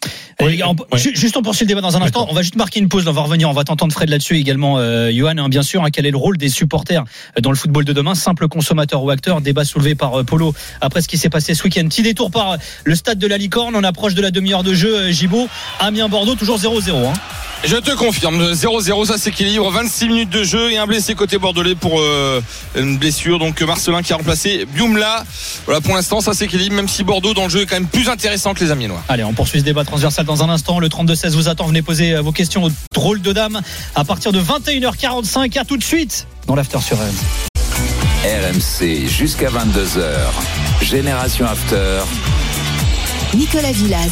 On- 0.92 0.98
Juste 0.98 1.38
on 1.38 1.42
poursuit 1.42 1.66
le 1.66 1.70
débat 1.70 1.82
dans 1.82 1.96
un 1.96 2.02
instant. 2.02 2.28
On 2.30 2.34
va 2.34 2.42
juste 2.42 2.56
marquer 2.56 2.80
une 2.80 2.90
pause. 2.90 3.08
On 3.08 3.12
va 3.12 3.22
revenir. 3.22 3.50
On 3.50 3.54
va 3.54 3.64
t'entendre 3.64 3.94
Fred 3.94 4.10
là-dessus 4.10 4.38
également, 4.38 4.78
euh, 4.78 5.12
Johan. 5.12 5.38
hein, 5.38 5.50
bien 5.50 5.62
sûr, 5.64 5.84
hein, 5.84 5.90
quel 5.92 6.06
est 6.06 6.12
le 6.12 6.18
rôle 6.18 6.38
des 6.38 6.50
supporters 6.50 7.04
dans 7.42 7.50
le 7.52 7.56
football 7.56 7.86
de 7.86 7.94
demain 7.94 8.16
Simple 8.16 8.48
consommateur 8.48 9.04
ou 9.04 9.10
acteur 9.10 9.42
Débat 9.42 9.64
soulevé 9.66 9.96
par 9.96 10.20
euh, 10.20 10.24
Polo 10.24 10.54
après 10.82 11.02
ce 11.02 11.08
qui 11.08 11.18
s'est 11.18 11.30
passé 11.30 11.54
ce 11.54 11.64
week-end. 11.64 11.84
Petit 11.88 12.02
détour 12.04 12.32
par 12.32 12.52
euh, 12.54 12.58
le 12.84 12.96
stade 12.96 13.20
de 13.20 13.28
la 13.28 13.38
Licorne. 13.38 13.76
On 13.76 13.84
approche 13.84 14.14
de 14.16 14.22
la 14.22 14.32
demi-heure 14.32 14.64
de 14.64 14.74
jeu. 14.74 14.96
euh, 14.96 15.12
Gibaud, 15.12 15.48
Amiens-Bordeaux, 15.80 16.36
toujours 16.36 16.58
0-0. 16.58 17.08
Hein. 17.08 17.14
Je 17.66 17.78
te 17.78 17.92
confirme, 17.96 18.52
0-0, 18.54 19.06
ça 19.06 19.18
s'équilibre. 19.18 19.70
26 19.72 20.08
minutes 20.10 20.30
de 20.30 20.44
jeu 20.44 20.72
et 20.72 20.78
un 20.78 20.86
blessé 20.86 21.16
côté 21.16 21.38
bordelais 21.38 21.76
pour 21.76 22.00
euh, 22.02 22.42
une 22.76 22.98
blessure. 22.98 23.40
Donc 23.40 23.62
Marcelin 23.62 24.02
qui 24.02 24.12
a 24.12 24.18
remplacé 24.18 24.66
Biumla. 24.66 25.24
Voilà, 25.66 25.80
pour 25.80 25.96
l'instant, 25.96 26.20
ça 26.20 26.34
s'équilibre, 26.34 26.76
même 26.76 26.90
si 26.90 27.04
Bordeaux 27.06 27.34
dans 27.34 27.44
le 27.46 27.50
jeu 27.50 27.62
est 27.62 27.66
quand 27.66 27.76
même 27.76 27.88
plus 27.88 28.10
intéressant 28.10 28.54
que 28.54 28.62
les 28.64 28.72
Amiénois. 28.72 29.02
Allez, 29.14 29.24
on 29.24 29.34
poursuit 29.34 29.60
ce 29.60 29.64
débat 29.64 29.84
transversal 29.84 30.26
dans 30.26 30.42
un 30.42 30.50
instant. 30.50 30.80
Le 30.80 30.88
32-16 30.88 31.36
vous 31.36 31.48
attend. 31.48 31.68
Venez 31.68 31.84
poser 31.84 32.16
vos 32.16 32.32
questions 32.32 32.64
au 32.64 32.70
drôle 32.96 33.22
de 33.22 33.32
dame 33.32 33.62
à 33.94 34.04
partir 34.04 34.32
de 34.32 34.42
21h45. 34.42 35.60
À 35.60 35.66
tout 35.66 35.78
de 35.78 35.84
suite 35.84 36.26
dans 36.48 36.56
l'after 36.56 36.80
sur 36.82 36.98
RMC. 36.98 37.14
RMC 38.26 39.08
jusqu'à 39.08 39.50
22h. 39.50 40.82
Génération 40.82 41.46
After. 41.46 42.02
Nicolas 43.36 43.72
Villas. 43.72 44.10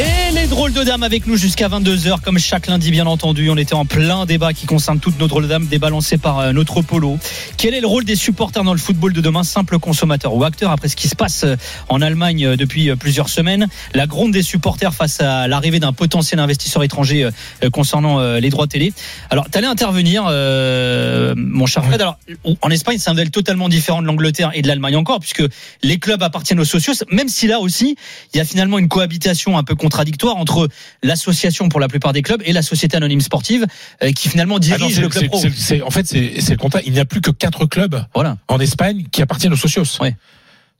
Et 0.00 0.32
les 0.32 0.46
drôles 0.46 0.72
de 0.72 0.82
dames 0.82 1.02
avec 1.02 1.26
nous 1.26 1.36
jusqu'à 1.36 1.68
22h, 1.68 2.22
comme 2.22 2.38
chaque 2.38 2.68
lundi, 2.68 2.90
bien 2.90 3.04
entendu. 3.04 3.50
On 3.50 3.58
était 3.58 3.74
en 3.74 3.84
plein 3.84 4.24
débat 4.24 4.54
qui 4.54 4.64
concerne 4.64 4.98
toutes 4.98 5.18
nos 5.18 5.28
drôles 5.28 5.42
de 5.42 5.48
dames, 5.48 5.66
débat 5.66 5.90
lancé 5.90 6.16
par 6.16 6.38
euh, 6.38 6.52
notre 6.52 6.80
polo. 6.80 7.18
Quel 7.58 7.74
est 7.74 7.82
le 7.82 7.86
rôle 7.86 8.04
des 8.04 8.16
supporters 8.16 8.64
dans 8.64 8.72
le 8.72 8.78
football 8.78 9.12
de 9.12 9.20
demain 9.20 9.42
Simple 9.42 9.78
consommateur 9.78 10.34
ou 10.34 10.42
acteur 10.42 10.70
après 10.70 10.88
ce 10.88 10.96
qui 10.96 11.06
se 11.06 11.14
passe 11.14 11.44
euh, 11.44 11.56
en 11.90 12.00
Allemagne 12.00 12.46
euh, 12.46 12.56
depuis 12.56 12.96
plusieurs 12.96 13.28
semaines? 13.28 13.68
La 13.92 14.06
gronde 14.06 14.32
des 14.32 14.42
supporters 14.42 14.94
face 14.94 15.20
à 15.20 15.46
l'arrivée 15.48 15.80
d'un 15.80 15.92
potentiel 15.92 16.40
investisseur 16.40 16.82
étranger 16.82 17.28
concernant 17.70 18.20
les 18.38 18.48
droits 18.48 18.66
télé. 18.66 18.94
Alors, 19.28 19.50
tu 19.50 19.58
allais 19.58 19.66
intervenir, 19.66 20.24
euh, 20.28 21.34
mon 21.36 21.66
cher 21.66 21.84
Fred. 21.84 22.00
Alors, 22.00 22.18
en 22.62 22.70
Espagne, 22.70 22.96
c'est 22.98 23.10
un 23.10 23.12
modèle 23.12 23.30
totalement 23.30 23.68
différent 23.68 24.00
de 24.00 24.06
l'Angleterre 24.06 24.50
et 24.54 24.62
de 24.62 24.68
l'Allemagne 24.68 24.96
encore, 24.96 25.20
puisque 25.20 25.42
les 25.82 25.98
clubs 25.98 26.22
appartiennent 26.22 26.60
aux 26.60 26.64
socios, 26.64 26.94
même 27.10 27.28
si 27.28 27.46
là 27.46 27.60
aussi, 27.60 27.96
il 28.32 28.38
y 28.38 28.40
a 28.40 28.44
finalement 28.44 28.78
une 28.78 28.88
cohabitation 28.88 29.58
un 29.58 29.62
peu 29.62 29.74
contradictoire 29.90 30.36
entre 30.36 30.68
l'association 31.02 31.68
pour 31.68 31.80
la 31.80 31.88
plupart 31.88 32.12
des 32.12 32.22
clubs 32.22 32.40
et 32.44 32.52
la 32.52 32.62
société 32.62 32.96
anonyme 32.96 33.20
sportive 33.20 33.66
euh, 34.02 34.12
qui 34.12 34.28
finalement 34.28 34.56
Ah 34.62 34.78
non, 34.78 34.86
dirige 34.86 35.00
le 35.00 35.08
club 35.08 35.26
pro. 35.26 35.38
en 35.84 35.90
fait, 35.90 36.06
c'est 36.06 36.50
le 36.50 36.56
contraire. 36.56 36.82
Il 36.86 36.92
n'y 36.92 37.00
a 37.00 37.04
plus 37.04 37.20
que 37.20 37.32
quatre 37.32 37.66
clubs 37.66 38.04
Voilà. 38.14 38.38
en 38.46 38.60
Espagne 38.60 39.04
qui 39.10 39.20
appartiennent 39.20 39.52
aux 39.52 39.56
socios. 39.56 39.82
Ouais. 40.00 40.16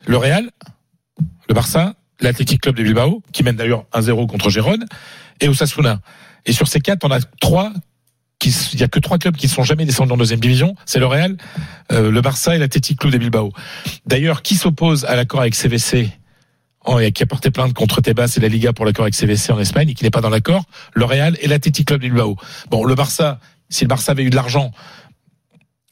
Le 0.06 0.16
Real, 0.16 0.48
le 1.48 1.54
Barça, 1.54 1.94
l'Athletic 2.20 2.60
Club 2.60 2.76
de 2.76 2.84
Bilbao, 2.84 3.22
qui 3.32 3.42
mène 3.42 3.56
d'ailleurs 3.56 3.84
1-0 3.92 4.26
contre 4.28 4.48
Gérone, 4.48 4.86
et 5.40 5.48
Osasuna. 5.48 6.00
Et 6.46 6.52
sur 6.52 6.68
ces 6.68 6.80
quatre, 6.80 7.04
on 7.04 7.10
a 7.10 7.18
trois 7.40 7.72
il 8.72 8.80
y 8.80 8.82
a 8.82 8.88
que 8.88 8.98
trois 8.98 9.18
clubs 9.18 9.36
qui 9.36 9.46
ne 9.46 9.50
sont 9.50 9.64
jamais 9.64 9.84
descendus 9.84 10.12
en 10.12 10.16
deuxième 10.16 10.40
division. 10.40 10.74
C'est 10.86 10.98
le 10.98 11.06
Real, 11.06 11.36
euh, 11.92 12.10
le 12.10 12.20
Barça 12.22 12.56
et 12.56 12.58
l'Athletic 12.58 12.98
Club 12.98 13.12
de 13.12 13.18
Bilbao. 13.18 13.52
D'ailleurs, 14.06 14.40
qui 14.40 14.54
s'oppose 14.54 15.04
à 15.04 15.14
l'accord 15.14 15.40
avec 15.42 15.54
CVC 15.54 16.10
et 17.00 17.12
qui 17.12 17.22
a 17.22 17.26
porté 17.26 17.50
plainte 17.50 17.74
contre 17.74 18.00
Tebas 18.00 18.34
et 18.36 18.40
la 18.40 18.48
Liga 18.48 18.72
pour 18.72 18.84
l'accord 18.84 19.04
avec 19.04 19.14
CVC 19.14 19.52
en 19.52 19.60
Espagne 19.60 19.90
et 19.90 19.94
qui 19.94 20.04
n'est 20.04 20.10
pas 20.10 20.20
dans 20.22 20.30
l'accord, 20.30 20.64
le 20.94 21.04
Real 21.04 21.36
et 21.40 21.46
l'Athletic 21.48 21.86
Club 21.86 22.00
de 22.00 22.08
Bilbao. 22.08 22.36
Bon, 22.70 22.84
le 22.84 22.94
Barça, 22.94 23.38
si 23.68 23.84
le 23.84 23.88
Barça 23.88 24.12
avait 24.12 24.22
eu 24.24 24.30
de 24.30 24.36
l'argent, 24.36 24.72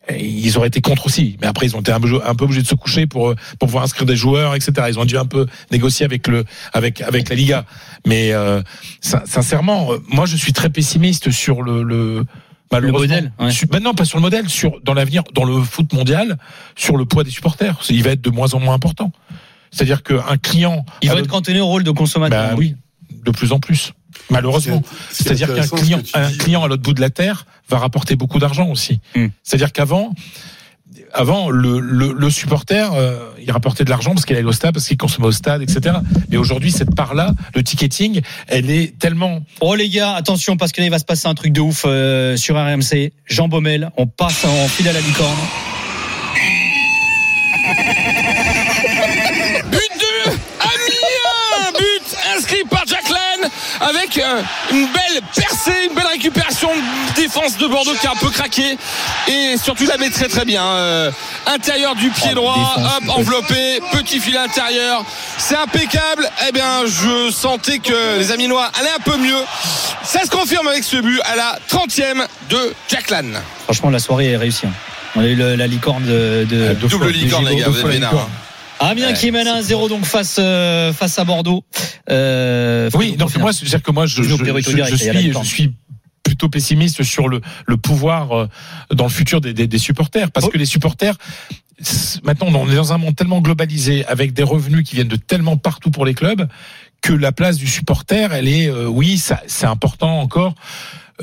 eh, 0.09 0.25
ils 0.27 0.57
auraient 0.57 0.69
été 0.69 0.81
contre 0.81 1.07
aussi. 1.07 1.37
Mais 1.43 1.47
après, 1.47 1.67
ils 1.67 1.77
ont 1.77 1.81
été 1.81 1.93
un 1.93 2.01
peu, 2.01 2.21
un 2.25 2.35
peu 2.35 2.45
obligés 2.45 2.63
de 2.63 2.67
se 2.67 2.75
coucher 2.75 3.07
pour, 3.07 3.35
pour 3.59 3.69
pouvoir 3.69 3.85
inscrire 3.85 4.07
des 4.07 4.17
joueurs, 4.17 4.55
etc. 4.55 4.73
Ils 4.89 4.99
ont 4.99 5.05
dû 5.05 5.19
un 5.19 5.27
peu 5.27 5.47
négocier 5.71 6.07
avec 6.07 6.27
le, 6.27 6.45
avec, 6.73 7.03
avec 7.03 7.29
la 7.29 7.37
Liga. 7.37 7.67
Mais, 8.07 8.33
euh, 8.33 8.63
sin- 9.03 9.23
sincèrement, 9.27 9.93
euh, 9.93 9.99
moi, 10.09 10.25
je 10.25 10.37
suis 10.37 10.55
très 10.55 10.71
pessimiste 10.71 11.31
sur 11.31 11.61
le, 11.63 11.83
le, 11.83 12.25
malheureusement, 12.73 13.01
modèle, 13.01 13.33
ouais. 13.39 13.51
ben 13.71 13.83
non, 13.83 13.93
pas 13.93 14.07
sur 14.07 14.17
le 14.17 14.23
modèle, 14.23 14.49
sur, 14.49 14.81
dans 14.83 14.95
l'avenir, 14.95 15.23
dans 15.35 15.45
le 15.45 15.61
foot 15.63 15.93
mondial, 15.93 16.39
sur 16.75 16.97
le 16.97 17.05
poids 17.05 17.23
des 17.25 17.31
supporters. 17.31 17.79
Il 17.91 18.03
va 18.03 18.13
être 18.13 18.23
de 18.23 18.31
moins 18.31 18.55
en 18.55 18.61
moins 18.61 18.75
important. 18.75 19.13
C'est-à-dire 19.71 20.03
qu'un 20.03 20.37
client. 20.43 20.85
Il 21.03 21.11
va 21.11 21.19
être 21.19 21.27
cantonné 21.29 21.61
au 21.61 21.67
rôle 21.67 21.85
de 21.85 21.91
consommateur. 21.91 22.51
bah 22.51 22.55
oui, 22.57 22.75
de 23.25 23.31
plus 23.31 23.53
en 23.53 23.61
plus. 23.61 23.93
Malheureusement. 24.31 24.83
C'est- 25.11 25.23
c'est 25.23 25.37
C'est-à-dire 25.37 25.55
qu'un 25.55 25.77
client, 25.77 25.99
que 25.99 26.03
tu 26.05 26.11
un 26.15 26.29
dis. 26.29 26.39
client 26.39 26.65
à 26.65 26.69
l'autre 26.69 26.83
bout 26.83 26.93
de 26.95 27.01
la 27.01 27.11
terre 27.11 27.47
va 27.69 27.79
rapporter 27.79 28.17
beaucoup 28.17 28.39
d'argent 28.39 28.69
aussi. 28.69 29.01
Hmm. 29.15 29.27
C'est-à-dire 29.43 29.73
qu'avant, 29.73 30.13
avant, 31.15 31.51
le, 31.51 31.79
le, 31.81 32.13
le 32.13 32.31
supporter, 32.31 32.93
euh, 32.95 33.31
il 33.43 33.51
rapportait 33.51 33.85
de 33.85 33.91
l'argent 33.91 34.13
parce 34.15 34.25
qu'il 34.27 34.37
allait 34.37 34.45
au 34.47 34.53
stade, 34.53 34.75
parce 34.75 34.87
qu'il 34.87 34.97
consommait 34.97 35.29
au 35.29 35.33
stade, 35.33 35.63
etc. 35.63 35.97
Mais 36.31 36.37
aujourd'hui, 36.37 36.73
cette 36.73 36.95
part-là, 36.95 37.33
le 37.55 37.63
ticketing, 37.63 38.21
elle 38.49 38.71
est 38.71 38.99
tellement. 38.99 39.43
Oh 39.61 39.75
les 39.75 39.89
gars, 39.89 40.15
attention 40.15 40.57
parce 40.57 40.73
que 40.73 40.81
là 40.81 40.87
il 40.87 40.91
va 40.91 40.99
se 40.99 41.05
passer 41.05 41.29
un 41.29 41.35
truc 41.35 41.53
de 41.53 41.61
ouf 41.61 41.85
euh, 41.87 42.37
sur 42.37 42.57
RMC. 42.57 43.13
Jean 43.27 43.49
Baumel, 43.49 43.91
on 43.97 44.07
passe 44.07 44.45
en 44.45 44.69
fil 44.69 44.89
à 44.89 44.93
la 44.93 45.01
licorne. 45.01 45.39
But 49.71 49.93
de 50.01 50.31
Amiens 50.61 51.73
But 51.79 52.17
inscrit 52.37 52.63
par 52.71 52.85
Jack 52.87 53.09
Lane 53.09 53.51
avec 53.89 54.19
euh, 54.19 54.43
une 54.71 54.87
belle 54.87 55.23
percée, 55.35 55.87
une 55.89 55.95
belle 55.95 56.07
récupération 56.07 56.69
de 56.71 57.21
défense 57.21 57.57
de 57.59 57.67
Bordeaux 57.67 57.95
qui 58.01 58.07
a 58.07 58.11
un 58.13 58.17
peu 58.17 58.31
craqué 58.31 58.77
et 59.29 59.57
surtout 59.57 59.87
la 59.87 59.97
met 59.99 60.11
très 60.11 60.29
très 60.29 60.45
bien. 60.45 60.65
Euh, 60.65 61.11
intérieur 61.47 61.95
du 61.95 62.11
pied 62.11 62.31
Oh, 62.33 62.35
droit, 62.35 62.75
défense. 62.77 62.93
hop, 63.03 63.19
enveloppé, 63.19 63.81
petit 63.93 64.21
fil 64.21 64.37
intérieur. 64.37 65.05
C'est 65.39 65.57
impeccable. 65.57 66.29
Eh 66.49 66.53
bien, 66.53 66.83
je 66.87 67.31
sentais 67.31 67.79
que 67.79 68.19
les 68.19 68.31
Aminois 68.33 68.71
allaient 68.79 68.95
un 68.97 69.03
peu 69.03 69.17
mieux. 69.17 69.43
Ça 70.05 70.25
se 70.25 70.31
confirme 70.31 70.69
avec 70.69 70.85
ce 70.85 70.97
but 70.99 71.21
à 71.25 71.37
la 71.37 71.59
30e 71.71 72.27
de 72.51 72.75
Jack 72.89 73.11
Lane. 73.11 73.41
Franchement, 73.65 73.91
la 73.91 73.99
soirée 73.99 74.33
est 74.33 74.37
réussie. 74.37 74.67
hein. 74.67 74.73
On 75.17 75.21
a 75.21 75.27
eu 75.27 75.35
le- 75.35 75.57
la 75.57 75.67
licorne 75.67 76.05
de, 76.05 76.47
de- 76.49 76.75
Double 76.75 77.05
fois- 77.05 77.11
licorne, 77.13 77.49
les 77.49 77.57
gars, 77.57 77.69
vous 77.69 77.81
êtes. 77.81 78.03
Amiens 78.81 79.09
Ouais, 79.09 79.15
qui 79.15 79.31
mène 79.31 79.47
1-0 79.47 79.89
donc 79.89 80.05
face 80.05 80.37
euh, 80.39 80.93
face 80.93 81.19
à 81.19 81.25
Bordeaux. 81.25 81.65
Euh, 82.11 82.91
Oui, 82.95 83.17
donc 83.17 83.37
moi, 83.37 83.53
c'est-à-dire 83.53 83.83
que 83.83 83.91
moi, 83.91 84.07
je, 84.07 84.23
je, 84.23 84.29
je, 84.31 84.97
suis, 84.97 85.33
je 85.33 85.43
suis 85.45 85.75
plutôt 86.23 86.49
pessimiste 86.49 87.03
sur 87.03 87.29
le, 87.29 87.41
le 87.67 87.77
pouvoir 87.77 88.33
euh, 88.33 88.49
dans 88.95 89.05
le 89.05 89.11
futur 89.11 89.41
des, 89.41 89.53
des, 89.55 89.67
des 89.67 89.79
supporters, 89.79 90.31
parce 90.31 90.47
Oh. 90.47 90.51
que 90.51 90.59
les 90.59 90.67
supporters. 90.67 91.17
Maintenant, 92.25 92.49
on 92.55 92.69
est 92.71 92.75
dans 92.75 92.93
un 92.93 92.99
monde 92.99 93.15
tellement 93.15 93.41
globalisé, 93.41 94.05
avec 94.07 94.33
des 94.33 94.43
revenus 94.43 94.83
qui 94.85 94.97
viennent 94.97 95.07
de 95.09 95.15
tellement 95.17 95.57
partout 95.57 95.91
pour 95.93 96.05
les 96.05 96.15
clubs, 96.15 96.49
que 97.03 97.13
la 97.13 97.31
place 97.31 97.57
du 97.57 97.69
supporter, 97.69 98.33
elle 98.33 98.49
est, 98.49 98.69
euh, 98.69 98.87
oui, 98.89 99.17
ça, 99.19 99.41
c'est 99.47 99.67
important 99.67 100.21
encore. 100.21 100.55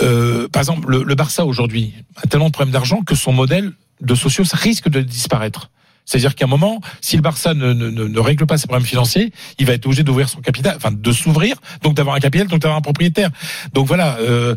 Euh, 0.02 0.48
par 0.48 0.62
exemple, 0.62 0.90
le, 0.90 1.04
le 1.04 1.16
Barça 1.16 1.46
aujourd'hui 1.46 1.94
a 2.24 2.28
tellement 2.28 2.48
de 2.48 2.54
problèmes 2.54 2.72
d'argent 2.72 3.02
que 3.02 3.16
son 3.16 3.34
modèle 3.34 3.74
de 4.02 4.16
socios 4.16 4.44
risque 4.54 4.88
de 4.90 5.02
disparaître. 5.02 5.70
C'est-à-dire 6.06 6.36
qu'à 6.36 6.46
un 6.46 6.48
moment, 6.48 6.82
si 7.02 7.16
le 7.16 7.22
Barça 7.24 7.54
ne, 7.54 7.74
ne, 7.74 7.90
ne, 7.90 8.04
ne 8.06 8.20
règle 8.20 8.46
pas 8.46 8.58
ses 8.58 8.68
problèmes 8.68 8.86
financiers, 8.86 9.34
il 9.58 9.66
va 9.66 9.74
être 9.74 9.86
obligé 9.86 10.04
d'ouvrir 10.04 10.30
son 10.30 10.40
capital, 10.42 10.76
enfin 10.78 10.92
de 10.92 11.12
s'ouvrir, 11.12 11.56
donc 11.82 11.96
d'avoir 11.96 12.16
un 12.16 12.20
capital, 12.20 12.48
donc 12.48 12.62
d'avoir 12.62 12.78
un 12.78 12.82
propriétaire. 12.82 13.32
Donc 13.74 13.88
voilà, 13.88 14.18
euh, 14.20 14.56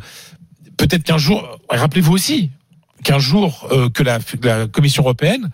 peut-être 0.77 1.03
qu'un 1.05 1.19
jour, 1.19 1.59
rappelez-vous 1.71 2.13
aussi 2.13 2.51
qu'un 3.05 3.19
jour 3.19 3.67
euh, 3.73 3.89
que 3.89 4.03
la, 4.03 4.19
la 4.43 4.67
Commission 4.67 5.03
européenne 5.03 5.51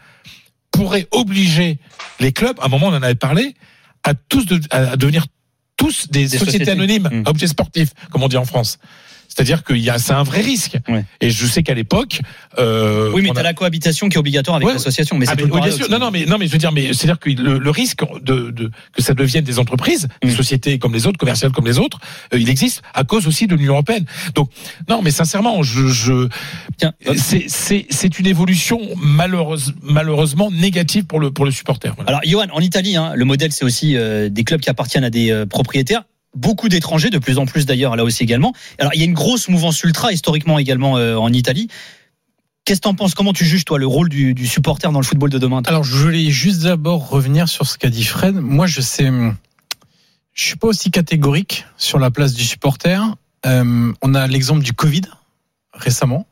pourrait 0.73 1.07
obliger 1.13 1.79
les 2.21 2.33
clubs, 2.33 2.59
à 2.61 2.67
un 2.67 2.69
moment 2.69 2.89
on 2.89 2.95
en 2.97 3.03
avait 3.03 3.15
parlé, 3.15 3.55
à 4.03 4.15
tous 4.15 4.47
de, 4.47 4.61
à 4.71 4.97
devenir 4.97 5.27
tous 5.77 6.09
des, 6.09 6.21
Des 6.21 6.39
sociétés, 6.39 6.51
sociétés. 6.65 6.71
anonymes, 6.73 7.09
Mmh. 7.13 7.23
objets 7.27 7.47
sportifs, 7.49 7.91
comme 8.11 8.23
on 8.23 8.29
dit 8.29 8.37
en 8.37 8.45
France. 8.45 8.79
C'est-à-dire 9.35 9.65
qu'il 9.65 9.79
y 9.79 9.91
a, 9.91 9.99
c'est 9.99 10.13
un 10.13 10.23
vrai 10.23 10.41
risque. 10.43 10.77
Ouais. 10.89 11.05
Et 11.21 11.31
je 11.31 11.47
sais 11.47 11.63
qu'à 11.65 11.75
l'époque, 11.75 12.21
euh, 12.59 13.11
Oui, 13.13 13.23
mais 13.23 13.31
t'as 13.35 13.41
a- 13.41 13.43
la 13.43 13.53
cohabitation 13.55 14.09
qui 14.09 14.15
est 14.17 14.19
obligatoire 14.19 14.57
avec 14.57 14.69
Ouais. 14.69 14.75
l'association. 14.75 15.19
Mais 15.19 15.27
ah, 15.27 15.31
c'est 15.31 15.37
mais 15.37 15.43
tout 15.43 15.49
le 15.49 15.55
oui, 15.55 15.69
bien 15.69 15.77
sûr. 15.77 15.91
Non, 15.91 15.99
non, 15.99 16.11
mais 16.13 16.25
non, 16.25 16.39
mais 16.39 16.47
je 16.47 16.53
veux 16.53 16.59
dire, 16.59 16.71
mais 16.71 16.93
c'est-à-dire 16.93 17.19
que 17.19 17.31
le, 17.31 17.59
le 17.59 17.71
risque 17.71 18.03
de, 18.23 18.51
de 18.51 18.71
que 18.93 19.03
ça 19.03 19.13
devienne 19.15 19.43
des 19.45 19.59
entreprises, 19.59 20.07
des 20.23 20.31
Mm. 20.31 20.37
sociétés 20.37 20.79
comme 20.79 20.93
les 20.95 21.07
autres, 21.07 21.19
commerciales 21.19 21.51
comme 21.53 21.67
les 21.67 21.79
autres, 21.79 21.99
euh, 22.33 22.39
il 22.39 22.49
existe 22.49 22.83
à 22.95 23.03
cause 23.05 23.27
aussi 23.27 23.47
de 23.49 23.57
l'Union 23.57 23.73
européenne. 23.73 24.05
Donc, 24.35 24.51
non, 24.89 25.03
mais 25.03 25.11
sincèrement, 25.11 25.63
je, 25.65 25.89
je 25.89 26.29
Tiens, 26.79 26.93
hop. 27.07 27.17
c'est 27.19 27.45
c'est 27.49 27.87
c'est 27.91 28.19
une 28.21 28.27
évolution 28.27 28.81
malheureuse, 29.03 29.75
malheureusement 29.83 30.51
négative 30.51 31.07
pour 31.07 31.19
le 31.21 31.31
pour 31.33 31.45
le 31.45 31.51
supporter. 31.51 31.93
Voilà. 31.97 32.09
Alors, 32.11 32.21
Johan, 32.25 32.47
en 32.53 32.61
Italie, 32.61 32.97
hein, 32.97 33.13
le 33.17 33.25
modèle, 33.25 33.51
c'est 33.53 33.65
aussi 33.65 33.97
euh, 33.97 34.29
des 34.29 34.45
clubs 34.45 34.61
qui 34.61 34.71
appartiennent 34.71 35.05
à 35.05 35.11
des 35.11 35.31
euh, 35.33 35.47
propriétaires. 35.47 36.03
Beaucoup 36.35 36.69
d'étrangers, 36.69 37.11
de 37.11 37.19
plus 37.19 37.39
en 37.39 37.47
plus 37.47 37.67
d'ailleurs, 37.67 37.97
là 37.97 38.05
aussi 38.05 38.23
également. 38.23 38.53
Alors, 38.79 38.93
il 38.95 38.99
y 38.99 39.03
a 39.03 39.07
une 39.07 39.15
grosse 39.15 39.49
mouvance 39.49 39.83
ultra 39.85 40.13
historiquement 40.13 40.59
également 40.59 40.97
euh, 40.97 41.17
en 41.17 41.33
Italie. 41.33 41.69
Qu'est-ce 42.65 42.81
que 42.81 42.85
t'en 42.85 42.95
penses? 42.95 43.15
Comment 43.15 43.33
tu 43.33 43.45
juges, 43.45 43.65
toi, 43.65 43.79
le 43.79 43.87
rôle 43.87 44.09
du, 44.09 44.47
supporter 44.47 44.91
dans 44.91 44.99
le 44.99 45.05
football 45.05 45.31
de 45.31 45.39
demain? 45.39 45.63
Alors, 45.67 45.85
je 45.85 45.95
voulais 45.97 46.31
juste 46.31 46.63
d'abord 46.63 47.09
revenir 47.09 47.49
sur 47.49 47.67
ce 47.67 47.77
qu'a 47.77 47.91
dit 47.91 48.05
Fred. 48.05 48.35
Moi, 48.35 48.67
je 48.67 48.81
sais, 48.81 49.11
je 50.33 50.45
suis 50.45 50.57
pas 50.57 50.69
aussi 50.69 50.91
catégorique 50.91 51.67
sur 51.77 51.99
la 51.99 52.11
place 52.11 52.33
du 52.33 52.43
supporter. 52.43 53.01
Euh, 53.47 53.93
on 54.03 54.15
a 54.15 54.27
l'exemple 54.27 54.63
du 54.63 54.73
Covid 54.73 55.03
récemment, 55.73 56.27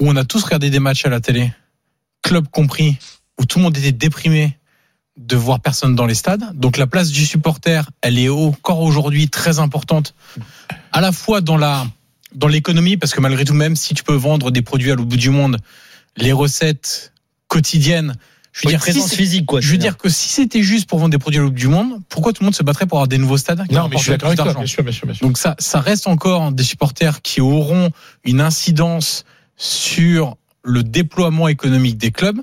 où 0.00 0.08
on 0.08 0.16
a 0.16 0.24
tous 0.24 0.44
regardé 0.44 0.70
des 0.70 0.80
matchs 0.80 1.06
à 1.06 1.08
la 1.08 1.20
télé, 1.20 1.52
club 2.22 2.48
compris, 2.48 2.98
où 3.38 3.46
tout 3.46 3.58
le 3.58 3.64
monde 3.64 3.76
était 3.76 3.92
déprimé 3.92 4.58
de 5.26 5.36
voir 5.36 5.60
personne 5.60 5.94
dans 5.94 6.06
les 6.06 6.14
stades. 6.14 6.44
Donc 6.54 6.76
la 6.76 6.86
place 6.86 7.10
du 7.10 7.24
supporter, 7.26 7.88
elle 8.02 8.18
est 8.18 8.28
encore 8.28 8.80
aujourd'hui 8.80 9.28
très 9.28 9.58
importante, 9.58 10.14
à 10.92 11.00
la 11.00 11.12
fois 11.12 11.40
dans 11.40 11.56
la 11.56 11.86
dans 12.34 12.46
l'économie, 12.48 12.96
parce 12.96 13.12
que 13.12 13.20
malgré 13.20 13.44
tout, 13.44 13.54
même 13.54 13.74
si 13.76 13.92
tu 13.94 14.04
peux 14.04 14.14
vendre 14.14 14.50
des 14.52 14.62
produits 14.62 14.92
à 14.92 14.94
l'autre 14.94 15.08
bout 15.08 15.16
du 15.16 15.30
monde, 15.30 15.56
les 16.16 16.32
recettes 16.32 17.12
quotidiennes, 17.48 18.14
je 18.52 18.60
veux 18.60 18.66
Oui, 18.66 18.72
dire, 18.72 18.80
présence 18.80 19.10
si 19.10 19.16
physique, 19.16 19.46
quoi. 19.46 19.60
je 19.60 19.68
veux 19.70 19.76
dire 19.78 19.96
que 19.98 20.08
si 20.08 20.28
c'était 20.28 20.62
juste 20.62 20.88
pour 20.88 20.98
vendre 21.00 21.10
des 21.10 21.18
produits 21.18 21.38
à 21.40 21.42
l'autre 21.42 21.54
bout 21.54 21.60
du 21.60 21.68
monde, 21.68 22.00
pourquoi 22.08 22.32
tout 22.32 22.42
le 22.42 22.46
monde 22.46 22.54
se 22.54 22.62
battrait 22.62 22.86
pour 22.86 22.98
avoir 22.98 23.08
des 23.08 23.18
nouveaux 23.18 23.36
stades 23.36 23.66
qui 23.68 23.74
non, 23.74 23.88
mais 23.88 23.96
je 23.96 24.02
suis 24.02 24.10
d'accord 24.12 24.32
Bien 24.34 24.66
sûr, 24.66 24.82
bien 24.84 24.92
sûr, 24.92 25.06
bien 25.06 25.14
sûr. 25.14 25.26
donc 25.26 25.38
ça, 25.38 25.56
ça 25.58 25.80
reste 25.80 26.06
encore 26.06 26.52
des 26.52 26.62
supporters 26.64 27.20
qui 27.22 27.40
auront 27.40 27.90
une 28.24 28.40
incidence 28.40 29.24
sur 29.56 30.36
le 30.62 30.82
déploiement 30.84 31.48
économique 31.48 31.96
des 31.98 32.12
clubs. 32.12 32.40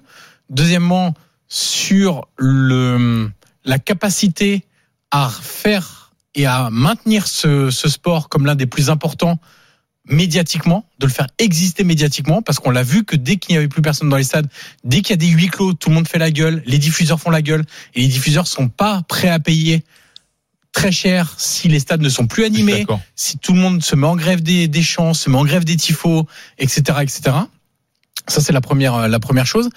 Deuxièmement, 0.49 1.13
sur 1.47 2.27
le, 2.37 3.29
la 3.63 3.79
capacité 3.79 4.65
à 5.11 5.29
faire 5.29 6.11
et 6.35 6.45
à 6.45 6.69
maintenir 6.71 7.27
ce, 7.27 7.69
ce 7.69 7.89
sport 7.89 8.29
comme 8.29 8.45
l'un 8.45 8.55
des 8.55 8.65
plus 8.65 8.89
importants 8.89 9.39
médiatiquement, 10.09 10.85
de 10.99 11.05
le 11.05 11.11
faire 11.11 11.27
exister 11.37 11.83
médiatiquement, 11.83 12.41
parce 12.41 12.59
qu'on 12.59 12.71
l'a 12.71 12.83
vu 12.83 13.03
que 13.03 13.15
dès 13.15 13.37
qu'il 13.37 13.53
n'y 13.53 13.57
avait 13.57 13.67
plus 13.67 13.81
personne 13.81 14.09
dans 14.09 14.17
les 14.17 14.23
stades, 14.23 14.47
dès 14.83 15.01
qu'il 15.01 15.11
y 15.11 15.13
a 15.13 15.17
des 15.17 15.27
huis 15.27 15.47
clos, 15.47 15.73
tout 15.73 15.89
le 15.89 15.95
monde 15.95 16.07
fait 16.07 16.17
la 16.17 16.31
gueule, 16.31 16.63
les 16.65 16.77
diffuseurs 16.77 17.19
font 17.19 17.29
la 17.29 17.41
gueule, 17.41 17.65
et 17.93 18.01
les 18.01 18.07
diffuseurs 18.07 18.47
sont 18.47 18.69
pas 18.69 19.03
prêts 19.07 19.29
à 19.29 19.39
payer 19.39 19.83
très 20.71 20.91
cher 20.91 21.33
si 21.37 21.67
les 21.67 21.79
stades 21.79 22.01
ne 22.01 22.09
sont 22.09 22.27
plus 22.27 22.45
animés, 22.45 22.85
si 23.15 23.37
tout 23.37 23.53
le 23.53 23.59
monde 23.59 23.83
se 23.83 23.95
met 23.95 24.07
en 24.07 24.15
grève 24.15 24.41
des, 24.41 24.67
des 24.67 24.83
champs, 24.83 25.13
se 25.13 25.29
met 25.29 25.37
en 25.37 25.45
grève 25.45 25.65
des 25.65 25.75
tifos, 25.75 26.27
etc., 26.59 26.99
etc. 27.01 27.21
Ça 28.27 28.41
c'est 28.41 28.53
la 28.53 28.61
première 28.61 28.93
euh, 28.93 29.07
la 29.07 29.19
première 29.19 29.47
chose. 29.47 29.69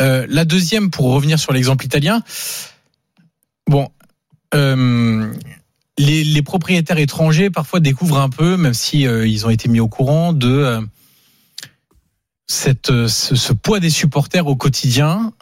Euh, 0.00 0.26
la 0.28 0.44
deuxième, 0.44 0.90
pour 0.90 1.12
revenir 1.12 1.38
sur 1.38 1.52
l'exemple 1.52 1.84
italien, 1.84 2.22
bon, 3.66 3.88
euh, 4.54 5.32
les, 5.98 6.42
propriétaires 6.42 6.98
étrangers 6.98 7.50
parfois 7.50 7.80
découvrent 7.80 8.18
un 8.18 8.30
peu, 8.30 8.56
même 8.56 8.74
si 8.74 9.06
euh, 9.06 9.26
ils 9.26 9.46
ont 9.46 9.50
été 9.50 9.68
mis 9.68 9.80
au 9.80 9.88
courant 9.88 10.32
de 10.32 10.80
cette 12.46 13.06
ce, 13.06 13.52
poids 13.52 13.80
des 13.80 13.90
supporters 13.90 14.46
au 14.46 14.56
quotidien, 14.56 15.32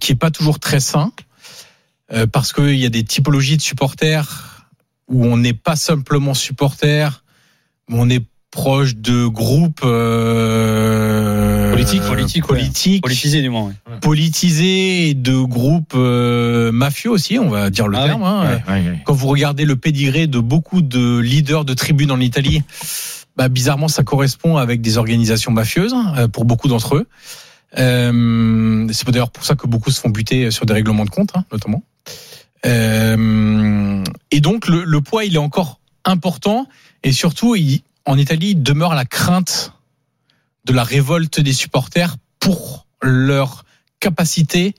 qui 0.00 0.12
est 0.12 0.18
pas 0.18 0.30
toujours 0.30 0.58
très 0.58 0.80
sain, 0.80 1.12
parce 2.32 2.52
qu'il 2.52 2.76
y 2.76 2.84
a 2.84 2.90
des 2.90 3.04
typologies 3.04 3.56
de 3.56 3.62
supporters 3.62 4.68
où 5.08 5.24
on 5.24 5.38
n'est 5.38 5.54
pas 5.54 5.76
simplement 5.76 6.34
supporter, 6.34 7.22
mais 7.88 7.96
on 7.98 8.10
est 8.10 8.24
proche 8.52 8.94
de 8.94 9.26
groupes 9.26 9.80
euh, 9.82 11.70
Politiques, 11.72 12.02
politiques, 12.02 12.42
ouais. 12.50 12.58
politiques, 12.58 13.02
Politisé, 13.02 13.42
du 13.42 13.48
moins. 13.48 13.64
ouais. 13.68 13.72
politisés 14.00 15.08
et 15.08 15.14
de 15.14 15.36
groupes 15.36 15.94
euh, 15.96 16.70
mafieux 16.70 17.10
aussi, 17.10 17.38
on 17.38 17.48
va 17.48 17.70
dire 17.70 17.88
le 17.88 17.96
Ah 17.98 18.04
terme. 18.06 18.22
hein. 18.22 18.42
Ouais, 18.68 18.72
ouais, 18.74 18.90
ouais. 18.90 18.98
Quand 19.04 19.14
vous 19.14 19.26
regardez 19.28 19.64
le 19.64 19.74
pédigré 19.76 20.26
de 20.26 20.38
beaucoup 20.38 20.82
de 20.82 21.18
leaders 21.18 21.64
de 21.64 21.74
tribunes 21.74 22.10
en 22.12 22.20
Italie, 22.20 22.62
bah, 23.36 23.48
bizarrement, 23.48 23.88
ça 23.88 24.02
correspond 24.04 24.58
avec 24.58 24.80
des 24.82 24.98
organisations 24.98 25.50
mafieuses 25.50 25.94
euh, 26.18 26.28
pour 26.28 26.44
beaucoup 26.44 26.68
d'entre 26.68 26.96
eux. 26.96 27.06
Euh, 27.78 28.86
c'est 28.92 29.08
d'ailleurs 29.10 29.30
pour 29.30 29.44
ça 29.46 29.54
que 29.54 29.66
beaucoup 29.66 29.90
se 29.90 29.98
font 30.00 30.10
buter 30.10 30.50
sur 30.50 30.66
des 30.66 30.74
règlements 30.74 31.06
de 31.06 31.10
compte, 31.10 31.30
hein, 31.34 31.44
notamment. 31.50 31.82
Euh, 32.66 34.04
et 34.30 34.40
donc, 34.40 34.68
le, 34.68 34.84
le 34.84 35.00
poids, 35.00 35.24
il 35.24 35.34
est 35.34 35.38
encore 35.38 35.80
important. 36.04 36.66
Et 37.02 37.12
surtout, 37.12 37.56
il- 37.56 37.80
en 38.04 38.18
Italie, 38.18 38.54
demeure 38.54 38.94
la 38.94 39.04
crainte 39.04 39.72
de 40.64 40.72
la 40.72 40.84
révolte 40.84 41.40
des 41.40 41.52
supporters 41.52 42.16
pour 42.40 42.86
leur 43.02 43.64
capacité 44.00 44.74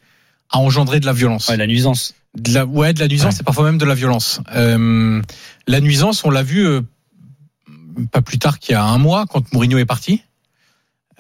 à 0.50 0.60
engendrer 0.60 1.00
de 1.00 1.06
la 1.06 1.14
violence 1.14 1.48
Ouais, 1.50 1.58
la 1.58 1.68
nuisance. 1.68 2.14
de 2.38 2.54
la 2.54 2.66
ouais 2.66 2.94
de 2.94 3.00
la 3.00 3.08
nuisance 3.08 3.36
Ouais. 3.36 3.42
et 3.42 3.44
parfois 3.44 3.66
même 3.66 3.78
de 3.78 3.86
la 3.86 3.96
violence. 3.96 4.42
Euh, 4.56 5.22
la 5.68 5.80
nuisance, 5.82 6.24
on 6.26 6.30
l'a 6.30 6.44
vu 6.44 6.66
euh, 6.66 6.82
pas 8.12 8.22
plus 8.22 8.40
tard 8.40 8.60
qu'il 8.60 8.74
y 8.74 8.76
a 8.76 8.84
un 8.84 8.98
mois 8.98 9.26
quand 9.28 9.52
Mourinho 9.54 9.78
est 9.78 9.86
parti. 9.86 10.22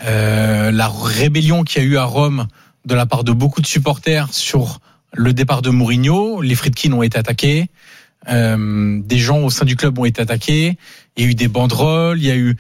Euh, 0.04 0.72
la 0.72 0.88
rébellion 0.88 1.64
qu'il 1.64 1.82
y 1.84 1.86
a 1.86 1.88
eu 1.88 1.98
à 1.98 2.04
Rome 2.04 2.48
de 2.86 2.96
la 2.96 3.06
part 3.06 3.24
de 3.24 3.32
beaucoup 3.32 3.62
de 3.62 3.68
supporters 3.68 4.34
sur 4.34 4.80
le 5.14 5.34
départ 5.34 5.62
de 5.62 5.70
Mourinho, 5.70 6.42
les 6.42 6.56
Friedkin 6.56 6.92
ont 6.94 7.04
été 7.04 7.18
attaqués, 7.18 7.70
euh, 8.30 9.00
des 9.04 9.20
gens 9.20 9.40
au 9.42 9.50
sein 9.50 9.66
du 9.66 9.76
club 9.76 9.98
ont 10.00 10.06
été 10.06 10.22
attaqués, 10.22 10.78
il 11.16 11.24
y 11.24 11.28
a 11.28 11.30
eu 11.30 11.36
des 11.36 11.48
banderoles, 11.48 12.20
il 12.20 12.26
y 12.26 12.32
a 12.32 12.36
eu 12.36 12.58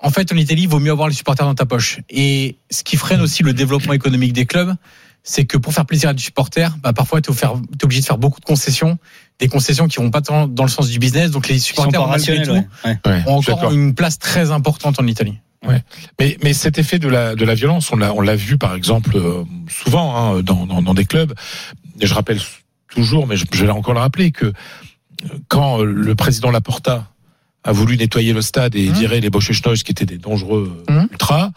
en 0.00 0.10
fait, 0.10 0.32
en 0.32 0.36
Italie, 0.36 0.62
il 0.62 0.68
vaut 0.68 0.78
mieux 0.78 0.92
avoir 0.92 1.08
les 1.08 1.14
supporters 1.14 1.44
dans 1.44 1.54
ta 1.54 1.66
poche. 1.66 2.00
Et 2.08 2.56
ce 2.70 2.84
qui 2.84 2.96
freine 2.96 3.20
aussi 3.20 3.42
le 3.42 3.52
développement 3.52 3.92
économique 3.92 4.32
des 4.32 4.46
clubs, 4.46 4.74
c'est 5.24 5.44
que 5.44 5.58
pour 5.58 5.74
faire 5.74 5.86
plaisir 5.86 6.10
à 6.10 6.14
des 6.14 6.22
supporters, 6.22 6.76
bah, 6.82 6.92
parfois, 6.92 7.20
tu 7.20 7.32
es, 7.32 7.44
obligé 7.82 8.00
de 8.00 8.06
faire 8.06 8.18
beaucoup 8.18 8.40
de 8.40 8.44
concessions, 8.44 8.98
des 9.40 9.48
concessions 9.48 9.88
qui 9.88 9.96
vont 9.96 10.10
pas 10.10 10.22
tant 10.22 10.46
dans 10.46 10.62
le 10.62 10.68
sens 10.68 10.88
du 10.88 10.98
business. 10.98 11.30
Donc 11.30 11.48
les 11.48 11.58
supporters, 11.58 12.06
malgré 12.06 12.42
tout, 12.42 12.52
ouais. 12.52 12.66
Ouais. 12.84 12.98
Ouais, 13.04 13.22
ont 13.26 13.38
encore 13.38 13.72
une 13.72 13.94
place 13.94 14.18
très 14.18 14.50
importante 14.50 15.00
en 15.00 15.06
Italie. 15.06 15.38
Mais, 16.20 16.38
mais 16.42 16.52
cet 16.52 16.78
effet 16.78 16.98
de 16.98 17.08
la, 17.08 17.34
de 17.34 17.44
la 17.44 17.54
violence, 17.54 17.92
on 17.92 17.96
l'a, 17.96 18.14
on 18.14 18.20
l'a 18.20 18.36
vu 18.36 18.56
par 18.56 18.74
exemple 18.74 19.16
euh, 19.16 19.42
souvent 19.68 20.16
hein, 20.16 20.40
dans, 20.40 20.66
dans, 20.66 20.80
dans 20.80 20.94
des 20.94 21.04
clubs. 21.04 21.34
Et 22.00 22.06
je 22.06 22.14
rappelle 22.14 22.40
toujours, 22.88 23.26
mais 23.26 23.36
je, 23.36 23.44
je 23.52 23.66
vais 23.66 23.72
encore 23.72 23.92
le 23.92 24.00
rappeler, 24.00 24.30
que 24.30 24.46
euh, 24.46 24.52
quand 25.48 25.80
euh, 25.80 25.84
le 25.84 26.14
président 26.14 26.50
Laporta 26.50 27.08
a 27.64 27.72
voulu 27.72 27.96
nettoyer 27.96 28.32
le 28.32 28.42
stade 28.42 28.74
et 28.76 28.88
Mhm. 28.88 28.94
virer 28.94 29.20
les 29.20 29.30
Boschechnois 29.30 29.74
qui 29.74 29.90
étaient 29.90 30.06
des 30.06 30.18
dangereux 30.18 30.72
euh, 30.88 30.92
Mhm. 30.92 31.08
ultras, 31.12 31.50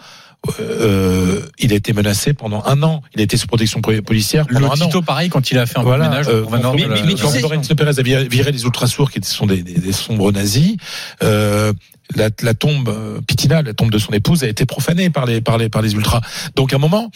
euh, 0.59 1.41
il 1.59 1.71
a 1.71 1.75
été 1.75 1.93
menacé 1.93 2.33
pendant 2.33 2.63
un 2.65 2.81
an. 2.83 3.01
Il 3.13 3.21
a 3.21 3.23
été 3.23 3.37
sous 3.37 3.47
protection 3.47 3.81
po- 3.81 4.01
policière 4.01 4.45
Le 4.49 4.55
pendant 4.59 4.71
un 4.73 4.81
an. 4.81 5.01
Pareil, 5.01 5.29
quand 5.29 5.51
il 5.51 5.57
a 5.59 5.65
fait 5.65 5.77
un 5.77 5.83
Voilà, 5.83 6.09
ménage, 6.09 6.27
euh, 6.29 6.43
on 6.47 6.51
mais, 6.51 6.57
mais, 6.87 6.87
mais 7.05 7.11
la- 7.13 7.17
sais, 7.29 7.41
Lorenzo 7.41 7.75
Pérez 7.75 7.99
a 7.99 8.01
viré, 8.01 8.51
les 8.51 8.63
ultrasourds 8.63 9.11
qui 9.11 9.19
sont 9.23 9.45
des, 9.45 9.61
des, 9.63 9.73
des 9.79 9.91
sombres 9.93 10.31
nazis. 10.31 10.77
Euh, 11.23 11.73
la, 12.15 12.29
la 12.41 12.53
tombe 12.55 12.89
euh, 12.89 13.21
Pitina, 13.25 13.61
la 13.61 13.73
tombe 13.73 13.91
de 13.91 13.97
son 13.99 14.11
épouse, 14.11 14.43
a 14.43 14.47
été 14.47 14.65
profanée 14.65 15.09
par 15.09 15.25
les 15.25 15.39
par 15.41 15.57
les 15.57 15.69
par 15.69 15.81
les 15.81 15.93
ultras. 15.93 16.21
Donc 16.55 16.73
à 16.73 16.75
un 16.75 16.79
moment, 16.79 17.09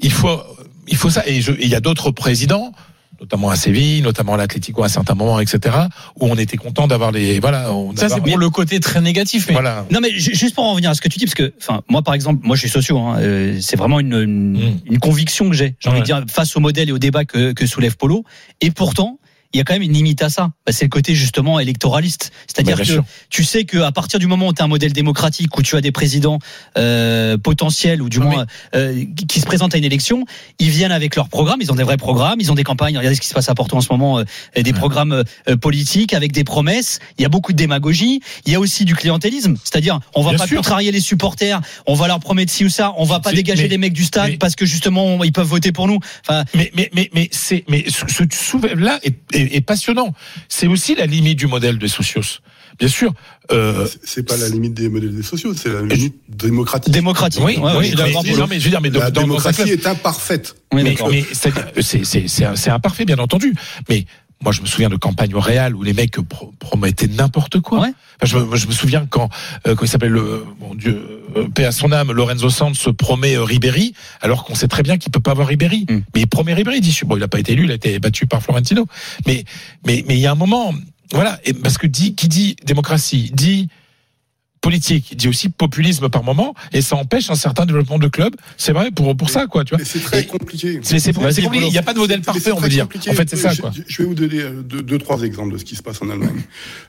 il 0.00 0.10
faut 0.10 0.40
il 0.88 0.96
faut 0.96 1.10
ça. 1.10 1.22
Et 1.26 1.36
il 1.38 1.68
y 1.68 1.74
a 1.74 1.80
d'autres 1.80 2.10
présidents 2.10 2.72
notamment 3.20 3.50
à 3.50 3.56
Séville, 3.56 4.02
notamment 4.02 4.34
à 4.34 4.36
l'Atlético 4.36 4.82
à 4.82 4.86
un 4.86 4.88
certain 4.88 5.14
moment, 5.14 5.40
etc., 5.40 5.76
où 6.20 6.26
on 6.26 6.36
était 6.36 6.56
content 6.56 6.86
d'avoir 6.86 7.12
les, 7.12 7.40
voilà, 7.40 7.72
on 7.72 7.94
Ça, 7.96 8.08
c'est 8.08 8.20
pour 8.20 8.38
le 8.38 8.50
côté 8.50 8.80
très 8.80 9.00
négatif. 9.00 9.46
Mais 9.48 9.54
voilà. 9.54 9.86
Non 9.90 10.00
mais 10.00 10.10
ju- 10.10 10.34
juste 10.34 10.54
pour 10.54 10.64
en 10.64 10.70
revenir 10.72 10.90
à 10.90 10.94
ce 10.94 11.00
que 11.00 11.08
tu 11.08 11.18
dis 11.18 11.24
parce 11.24 11.34
que 11.34 11.52
enfin 11.60 11.82
moi 11.88 12.02
par 12.02 12.14
exemple 12.14 12.46
moi 12.46 12.56
je 12.56 12.60
suis 12.60 12.70
socio 12.70 12.98
hein, 12.98 13.16
euh, 13.18 13.58
c'est 13.60 13.76
vraiment 13.76 14.00
une, 14.00 14.12
une, 14.14 14.52
Mm. 14.54 14.78
une 14.86 14.98
conviction 14.98 15.48
que 15.48 15.54
j'ai 15.56 15.74
j'ai 15.80 15.88
envie 15.88 15.98
Ouais. 15.98 16.02
de 16.02 16.06
dire 16.06 16.24
face 16.28 16.56
au 16.56 16.60
modèle 16.60 16.88
et 16.88 16.92
au 16.92 16.98
débat 16.98 17.24
que, 17.24 17.52
que 17.52 17.66
soulève 17.66 17.96
Polo 17.96 18.24
et 18.60 18.70
pourtant 18.70 19.18
il 19.54 19.58
y 19.58 19.60
a 19.60 19.64
quand 19.64 19.72
même 19.72 19.82
une 19.82 19.92
limite 19.92 20.20
à 20.20 20.28
ça. 20.28 20.50
Bah, 20.66 20.72
c'est 20.72 20.84
le 20.84 20.88
côté 20.90 21.14
justement 21.14 21.58
électoraliste. 21.60 22.32
C'est-à-dire 22.46 22.76
Bah, 22.76 22.82
que 22.82 22.88
sûr. 22.88 23.04
tu 23.30 23.44
sais 23.44 23.64
qu'à 23.64 23.92
partir 23.92 24.18
du 24.18 24.26
moment 24.26 24.48
où 24.48 24.52
tu 24.52 24.60
as 24.60 24.64
un 24.64 24.68
modèle 24.68 24.92
démocratique, 24.92 25.56
où 25.56 25.62
tu 25.62 25.76
as 25.76 25.80
des 25.80 25.92
présidents 25.92 26.38
euh, 26.76 27.38
potentiels, 27.38 28.02
ou 28.02 28.08
du 28.08 28.18
Non, 28.18 28.30
moins 28.30 28.46
euh, 28.74 29.04
qui- 29.28 29.40
se 29.40 29.46
présentent 29.46 29.74
à 29.74 29.78
une 29.78 29.84
élection, 29.84 30.24
ils 30.58 30.70
viennent 30.70 30.92
avec 30.92 31.16
leurs 31.16 31.28
programmes, 31.28 31.60
ils 31.60 31.70
ont 31.70 31.74
des 31.74 31.82
vrais 31.84 31.96
programmes, 31.96 32.40
ils 32.40 32.50
ont 32.50 32.54
des 32.54 32.64
campagnes. 32.64 32.96
Regardez 32.98 33.14
ce 33.16 33.20
qui 33.20 33.28
se 33.28 33.34
passe 33.34 33.48
à 33.48 33.54
Porto 33.54 33.76
en 33.76 33.80
ce 33.80 33.88
moment, 33.90 34.18
euh, 34.18 34.24
des 34.60 34.72
programmes 34.72 35.22
euh, 35.48 35.56
politiques 35.56 36.14
avec 36.14 36.32
des 36.32 36.44
promesses. 36.44 36.98
Il 37.18 37.22
y 37.22 37.24
a 37.24 37.28
beaucoup 37.28 37.52
de 37.52 37.56
démagogie. 37.56 38.20
Il 38.46 38.52
y 38.52 38.56
a 38.56 38.60
aussi 38.60 38.84
du 38.84 38.94
clientélisme, 38.94 39.54
c'est-à-dire 39.62 40.00
on 40.14 40.22
va 40.22 40.30
Bien 40.30 40.38
pas 40.38 40.46
sûr. 40.46 40.56
contrarier 40.56 40.90
les 40.92 41.00
supporters, 41.00 41.60
on 41.86 41.94
va 41.94 42.08
leur 42.08 42.18
promettre 42.20 42.50
ci 42.52 42.64
ou 42.64 42.68
ça, 42.68 42.92
on 42.96 43.04
va 43.04 43.20
pas 43.20 43.32
dégager 43.32 43.64
mais- 43.64 43.68
les 43.68 43.78
mecs 43.78 43.92
du 43.92 44.04
stade 44.04 44.30
mais- 44.32 44.36
parce 44.38 44.56
que 44.56 44.66
justement 44.66 45.22
ils 45.24 45.32
peuvent 45.32 45.46
voter 45.46 45.70
pour 45.72 45.86
nous. 45.86 45.98
Enfin, 46.26 46.44
Mais, 46.54 46.70
mais, 46.74 46.90
mais, 46.94 47.10
mais 47.14 47.28
c'est, 47.30 47.64
mais 47.68 47.84
ce 47.88 48.04
ce 48.30 48.74
là 48.74 48.98
est, 49.02 49.14
est, 49.32 49.43
est 49.52 49.60
passionnant. 49.60 50.12
C'est 50.48 50.66
aussi 50.66 50.94
la 50.94 51.06
limite 51.06 51.38
du 51.38 51.46
modèle 51.46 51.78
des 51.78 51.88
socios. 51.88 52.40
Bien 52.78 52.88
sûr. 52.88 53.12
Euh, 53.52 53.86
C'est- 54.02 54.24
pas 54.24 54.36
la 54.36 54.48
limite 54.48 54.74
des 54.74 54.88
modèles 54.88 55.14
des 55.14 55.22
sociaux, 55.22 55.54
c'est 55.54 55.68
la 55.72 55.82
limite 55.82 56.16
démocratique. 56.28 56.92
démocratique. 56.92 57.40
oui, 57.44 57.56
Ouais, 57.56 57.72
oui, 57.78 57.94
mais, 57.96 58.12
Polo. 58.12 58.36
non, 58.38 58.46
mais 58.48 58.58
je 58.58 58.64
veux 58.64 58.70
dire, 58.70 58.80
mais 58.80 58.90
la 58.90 59.10
dans- 59.12 59.20
démocratie 59.20 59.62
est 59.62 59.86
imparfaite. 59.86 60.56
Oui, 60.72 60.82
mais, 60.82 60.90
d'accord. 60.90 61.08
mais 61.10 61.24
c'est-à-dire, 61.32 61.66
c'est, 61.80 62.04
c'est, 62.04 62.26
c'est, 62.26 62.56
c'est 62.56 62.70
imparfait, 62.70 63.04
bien 63.04 63.18
entendu. 63.18 63.54
Mais 63.88 64.06
moi, 64.44 64.52
je 64.52 64.60
me 64.60 64.66
souviens 64.66 64.90
de 64.90 64.96
campagnes 64.96 65.34
au 65.34 65.40
Real 65.40 65.74
où 65.74 65.82
les 65.82 65.94
mecs 65.94 66.20
pro- 66.20 66.52
promettaient 66.58 67.08
n'importe 67.08 67.60
quoi. 67.60 67.80
Ouais. 67.80 67.92
Enfin, 68.22 68.26
je, 68.26 68.38
me, 68.38 68.56
je 68.56 68.66
me 68.66 68.72
souviens 68.72 69.06
quand, 69.06 69.30
euh, 69.66 69.74
quand 69.74 69.84
il 69.84 69.88
s'appelle 69.88 70.12
le, 70.12 70.44
mon 70.60 70.74
Dieu, 70.74 71.22
euh, 71.36 71.48
paix 71.48 71.64
à 71.64 71.72
son 71.72 71.90
âme, 71.90 72.12
Lorenzo 72.12 72.50
Sanz 72.50 72.78
se 72.78 72.90
promet 72.90 73.36
euh, 73.36 73.42
Ribéry, 73.42 73.94
alors 74.20 74.44
qu'on 74.44 74.54
sait 74.54 74.68
très 74.68 74.82
bien 74.82 74.98
qu'il 74.98 75.10
peut 75.10 75.20
pas 75.20 75.30
avoir 75.32 75.48
Ribéry. 75.48 75.86
Mm. 75.88 75.98
Mais 76.14 76.20
il 76.20 76.26
promet 76.26 76.52
Ribéry, 76.54 76.76
il 76.76 76.80
dit, 76.82 76.96
bon, 77.06 77.16
il 77.16 77.22
a 77.22 77.28
pas 77.28 77.40
été 77.40 77.52
élu, 77.52 77.64
il 77.64 77.70
a 77.70 77.74
été 77.74 77.98
battu 77.98 78.26
par 78.26 78.42
Florentino. 78.42 78.86
Mais, 79.26 79.44
mais, 79.86 80.04
mais 80.06 80.14
il 80.14 80.20
y 80.20 80.26
a 80.26 80.32
un 80.32 80.36
moment, 80.36 80.74
voilà, 81.12 81.40
et 81.44 81.54
parce 81.54 81.78
que 81.78 81.86
dit, 81.86 82.14
qui 82.14 82.28
dit 82.28 82.56
démocratie, 82.64 83.30
dit 83.32 83.68
politique, 84.64 85.08
il 85.12 85.16
dit 85.18 85.28
aussi 85.28 85.50
populisme 85.50 86.08
par 86.08 86.24
moment, 86.24 86.54
et 86.72 86.80
ça 86.80 86.96
empêche 86.96 87.28
un 87.30 87.34
certain 87.34 87.66
développement 87.66 87.98
de 87.98 88.08
club. 88.08 88.34
C'est 88.56 88.72
vrai 88.72 88.90
pour, 88.90 89.14
pour 89.14 89.28
ça, 89.28 89.46
quoi, 89.46 89.62
tu 89.62 89.70
vois. 89.70 89.78
Mais 89.78 89.84
c'est 89.84 90.00
très 90.00 90.22
Et- 90.22 90.26
compliqué. 90.26 90.80
C'est, 90.82 90.98
c'est, 90.98 91.12
Vas-y, 91.12 91.34
c'est 91.34 91.42
compliqué. 91.42 91.60
Polo. 91.60 91.68
Il 91.68 91.72
n'y 91.72 91.78
a 91.78 91.82
pas 91.82 91.92
de 91.92 91.98
modèle 91.98 92.22
parfait, 92.22 92.40
c'est 92.40 92.52
on 92.52 92.58
veut 92.58 92.68
dire. 92.70 92.84
compliqué. 92.84 93.10
En 93.10 93.14
fait, 93.14 93.28
c'est 93.28 93.36
ça, 93.36 93.52
Je- 93.52 93.60
quoi. 93.60 93.70
Je 93.86 93.98
vais 94.02 94.08
vous 94.08 94.14
donner 94.14 94.40
euh, 94.40 94.62
deux, 94.62 94.82
deux, 94.82 94.98
trois 94.98 95.20
exemples 95.22 95.52
de 95.52 95.58
ce 95.58 95.64
qui 95.66 95.76
se 95.76 95.82
passe 95.82 96.00
en 96.00 96.08
Allemagne. 96.08 96.42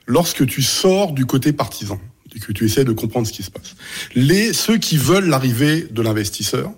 Lorsque 0.06 0.46
tu 0.46 0.62
sors 0.62 1.12
du 1.12 1.26
côté 1.26 1.52
partisan 1.52 2.00
et 2.34 2.38
que 2.40 2.50
tu 2.52 2.64
essaies 2.64 2.84
de 2.84 2.92
comprendre 2.92 3.26
ce 3.26 3.32
qui 3.32 3.42
se 3.42 3.50
passe, 3.50 3.76
les 4.14 4.52
ceux 4.54 4.78
qui 4.78 4.96
veulent 4.96 5.28
l'arrivée 5.28 5.86
de 5.90 6.00
l'investisseur 6.02 6.70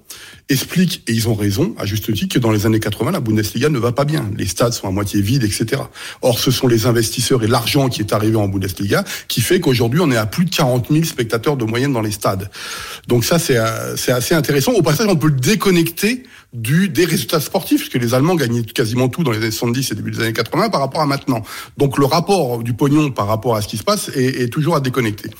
expliquent 0.48 1.02
et 1.06 1.12
ils 1.12 1.28
ont 1.28 1.34
raison 1.34 1.74
à 1.78 1.84
juste 1.84 2.12
titre 2.12 2.34
que 2.34 2.38
dans 2.38 2.50
les 2.50 2.66
années 2.66 2.80
80 2.80 3.10
la 3.10 3.20
Bundesliga 3.20 3.68
ne 3.68 3.78
va 3.78 3.92
pas 3.92 4.04
bien, 4.04 4.30
les 4.36 4.46
stades 4.46 4.72
sont 4.72 4.88
à 4.88 4.90
moitié 4.90 5.20
vides, 5.20 5.44
etc. 5.44 5.82
Or 6.22 6.38
ce 6.38 6.50
sont 6.50 6.66
les 6.66 6.86
investisseurs 6.86 7.42
et 7.42 7.46
l'argent 7.46 7.88
qui 7.88 8.00
est 8.00 8.12
arrivé 8.12 8.36
en 8.36 8.48
Bundesliga 8.48 9.04
qui 9.28 9.40
fait 9.40 9.60
qu'aujourd'hui 9.60 10.00
on 10.00 10.10
est 10.10 10.16
à 10.16 10.26
plus 10.26 10.46
de 10.46 10.50
40 10.50 10.86
000 10.90 11.04
spectateurs 11.04 11.56
de 11.56 11.64
moyenne 11.64 11.92
dans 11.92 12.00
les 12.00 12.10
stades. 12.10 12.50
Donc 13.06 13.24
ça 13.24 13.38
c'est 13.38 13.58
euh, 13.58 13.96
c'est 13.96 14.12
assez 14.12 14.34
intéressant. 14.34 14.72
Au 14.72 14.82
passage 14.82 15.06
on 15.08 15.16
peut 15.16 15.28
le 15.28 15.34
déconnecter 15.34 16.22
du 16.54 16.88
des 16.88 17.04
résultats 17.04 17.40
sportifs 17.40 17.80
parce 17.80 17.90
que 17.90 17.98
les 17.98 18.14
Allemands 18.14 18.34
gagnaient 18.34 18.62
quasiment 18.62 19.08
tout 19.08 19.22
dans 19.22 19.32
les 19.32 19.38
années 19.38 19.50
70 19.50 19.92
et 19.92 19.94
début 19.94 20.12
des 20.12 20.20
années 20.20 20.32
80 20.32 20.70
par 20.70 20.80
rapport 20.80 21.02
à 21.02 21.06
maintenant. 21.06 21.42
Donc 21.76 21.98
le 21.98 22.06
rapport 22.06 22.62
du 22.62 22.72
pognon 22.72 23.10
par 23.10 23.26
rapport 23.26 23.56
à 23.56 23.62
ce 23.62 23.68
qui 23.68 23.76
se 23.76 23.84
passe 23.84 24.10
est, 24.14 24.42
est 24.42 24.48
toujours 24.48 24.76
à 24.76 24.80
déconnecter. 24.80 25.30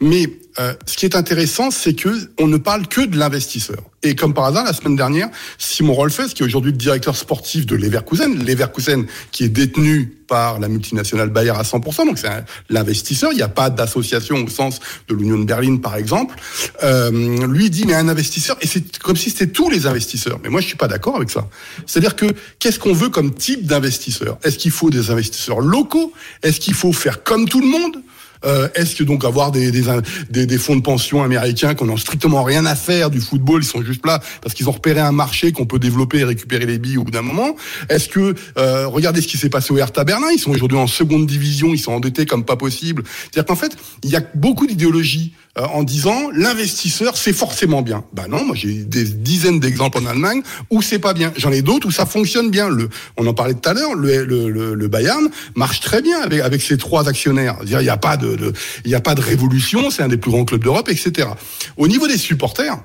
Mais 0.00 0.26
euh, 0.58 0.72
ce 0.86 0.96
qui 0.96 1.04
est 1.04 1.16
intéressant, 1.16 1.70
c'est 1.70 1.94
que 1.94 2.08
on 2.38 2.46
ne 2.46 2.56
parle 2.56 2.86
que 2.86 3.02
de 3.02 3.18
l'investisseur. 3.18 3.82
Et 4.04 4.14
comme 4.14 4.34
par 4.34 4.44
hasard, 4.44 4.64
la 4.64 4.74
semaine 4.74 4.96
dernière, 4.96 5.30
Simon 5.56 5.94
Rolfes, 5.94 6.34
qui 6.34 6.42
est 6.42 6.46
aujourd'hui 6.46 6.72
le 6.72 6.76
directeur 6.76 7.16
sportif 7.16 7.64
de 7.64 7.74
Leverkusen, 7.74 8.44
Leverkusen 8.44 9.06
qui 9.32 9.44
est 9.44 9.48
détenu 9.48 10.18
par 10.28 10.60
la 10.60 10.68
multinationale 10.68 11.30
Bayer 11.30 11.50
à 11.50 11.62
100%, 11.62 12.06
donc 12.06 12.18
c'est 12.18 12.28
l'investisseur, 12.68 13.32
il 13.32 13.36
n'y 13.36 13.42
a 13.42 13.48
pas 13.48 13.70
d'association 13.70 14.36
au 14.44 14.48
sens 14.48 14.80
de 15.08 15.14
l'Union 15.14 15.38
de 15.38 15.44
Berlin 15.44 15.78
par 15.78 15.96
exemple, 15.96 16.36
euh, 16.82 17.46
lui 17.46 17.70
dit 17.70 17.86
mais 17.86 17.94
un 17.94 18.08
investisseur, 18.08 18.58
et 18.60 18.66
c'est 18.66 18.98
comme 18.98 19.16
si 19.16 19.30
c'était 19.30 19.46
tous 19.46 19.70
les 19.70 19.86
investisseurs. 19.86 20.38
Mais 20.42 20.50
moi 20.50 20.60
je 20.60 20.66
suis 20.66 20.76
pas 20.76 20.88
d'accord 20.88 21.16
avec 21.16 21.30
ça. 21.30 21.48
C'est-à-dire 21.86 22.14
que 22.14 22.26
qu'est-ce 22.58 22.78
qu'on 22.78 22.92
veut 22.92 23.08
comme 23.08 23.32
type 23.34 23.66
d'investisseur? 23.66 24.38
Est-ce 24.44 24.58
qu'il 24.58 24.70
faut 24.70 24.90
des 24.90 25.10
investisseurs 25.10 25.60
locaux? 25.60 26.12
Est-ce 26.42 26.60
qu'il 26.60 26.74
faut 26.74 26.92
faire 26.92 27.22
comme 27.22 27.48
tout 27.48 27.60
le 27.60 27.68
monde? 27.68 28.02
Euh, 28.44 28.68
Est-ce 28.74 28.94
que 28.96 29.04
donc 29.04 29.24
avoir 29.24 29.52
des, 29.52 29.72
fonds 30.58 30.76
de 30.76 30.82
pension 30.82 31.22
américains 31.22 31.74
qui 31.74 31.84
n'ont 31.84 31.96
strictement 31.96 32.42
rien 32.42 32.66
à 32.66 32.74
faire 32.74 33.10
du 33.10 33.20
football, 33.20 33.62
ils 33.62 33.66
sont 33.66 33.82
juste 33.82 34.04
là 34.06 34.20
parce 34.42 34.54
qu'ils 34.54 34.68
ont 34.68 34.72
repéré 34.72 35.00
un 35.00 35.12
marché 35.12 35.52
qu'on 35.52 35.66
peut 35.66 35.78
développer 35.78 36.18
et 36.18 36.24
récupérer 36.24 36.66
les 36.66 36.78
billes 36.78 36.98
au 36.98 37.04
bout 37.04 37.10
d'un 37.10 37.22
moment. 37.22 37.56
Est-ce 37.88 38.08
que 38.08 38.34
euh, 38.58 38.86
regardez 38.86 39.20
ce 39.20 39.28
qui 39.28 39.38
s'est 39.38 39.50
passé 39.50 39.72
au 39.72 39.78
Hertha 39.78 40.04
Berlin, 40.04 40.28
ils 40.32 40.38
sont 40.38 40.50
aujourd'hui 40.50 40.78
en 40.78 40.86
seconde 40.86 41.26
division, 41.26 41.72
ils 41.72 41.78
sont 41.78 41.92
endettés 41.92 42.26
comme 42.26 42.44
pas 42.44 42.56
possible. 42.56 43.02
C'est-à-dire 43.06 43.46
qu'en 43.46 43.56
fait, 43.56 43.76
il 44.02 44.10
y 44.10 44.16
a 44.16 44.22
beaucoup 44.34 44.66
d'idéologie 44.66 45.32
euh, 45.58 45.66
en 45.66 45.84
disant 45.84 46.30
l'investisseur 46.34 47.16
c'est 47.16 47.32
forcément 47.32 47.82
bien. 47.82 48.04
Bah 48.12 48.24
non, 48.28 48.44
moi 48.44 48.56
j'ai 48.56 48.72
des 48.72 49.04
dizaines 49.04 49.60
d'exemples 49.60 49.98
en 49.98 50.06
Allemagne 50.06 50.42
où 50.70 50.82
c'est 50.82 50.98
pas 50.98 51.14
bien. 51.14 51.32
J'en 51.36 51.52
ai 51.52 51.62
d'autres 51.62 51.86
où 51.86 51.90
ça 51.92 52.06
fonctionne 52.06 52.50
bien. 52.50 52.68
Le, 52.68 52.88
on 53.16 53.26
en 53.26 53.34
parlait 53.34 53.54
tout 53.54 53.68
à 53.68 53.74
l'heure, 53.74 53.94
le, 53.94 54.24
le, 54.24 54.74
le, 54.74 54.88
Bayern 54.88 55.28
marche 55.54 55.80
très 55.80 56.02
bien 56.02 56.20
avec 56.22 56.40
avec 56.40 56.60
ses 56.60 56.76
trois 56.76 57.08
actionnaires. 57.08 57.56
Il 57.64 57.76
n'y 57.76 57.88
a 57.88 57.96
pas 57.96 58.16
de, 58.16 58.34
de 58.34 58.52
y 58.84 58.94
a 58.94 59.00
pas 59.00 59.14
de 59.14 59.20
révolution, 59.20 59.90
c'est 59.90 60.02
un 60.02 60.08
des 60.08 60.16
plus 60.16 60.30
grands 60.30 60.44
clubs 60.44 60.62
d'Europe, 60.62 60.88
etc. 60.88 61.28
Au 61.76 61.86
niveau 61.86 62.08
des 62.08 62.18
supporters, 62.18 62.76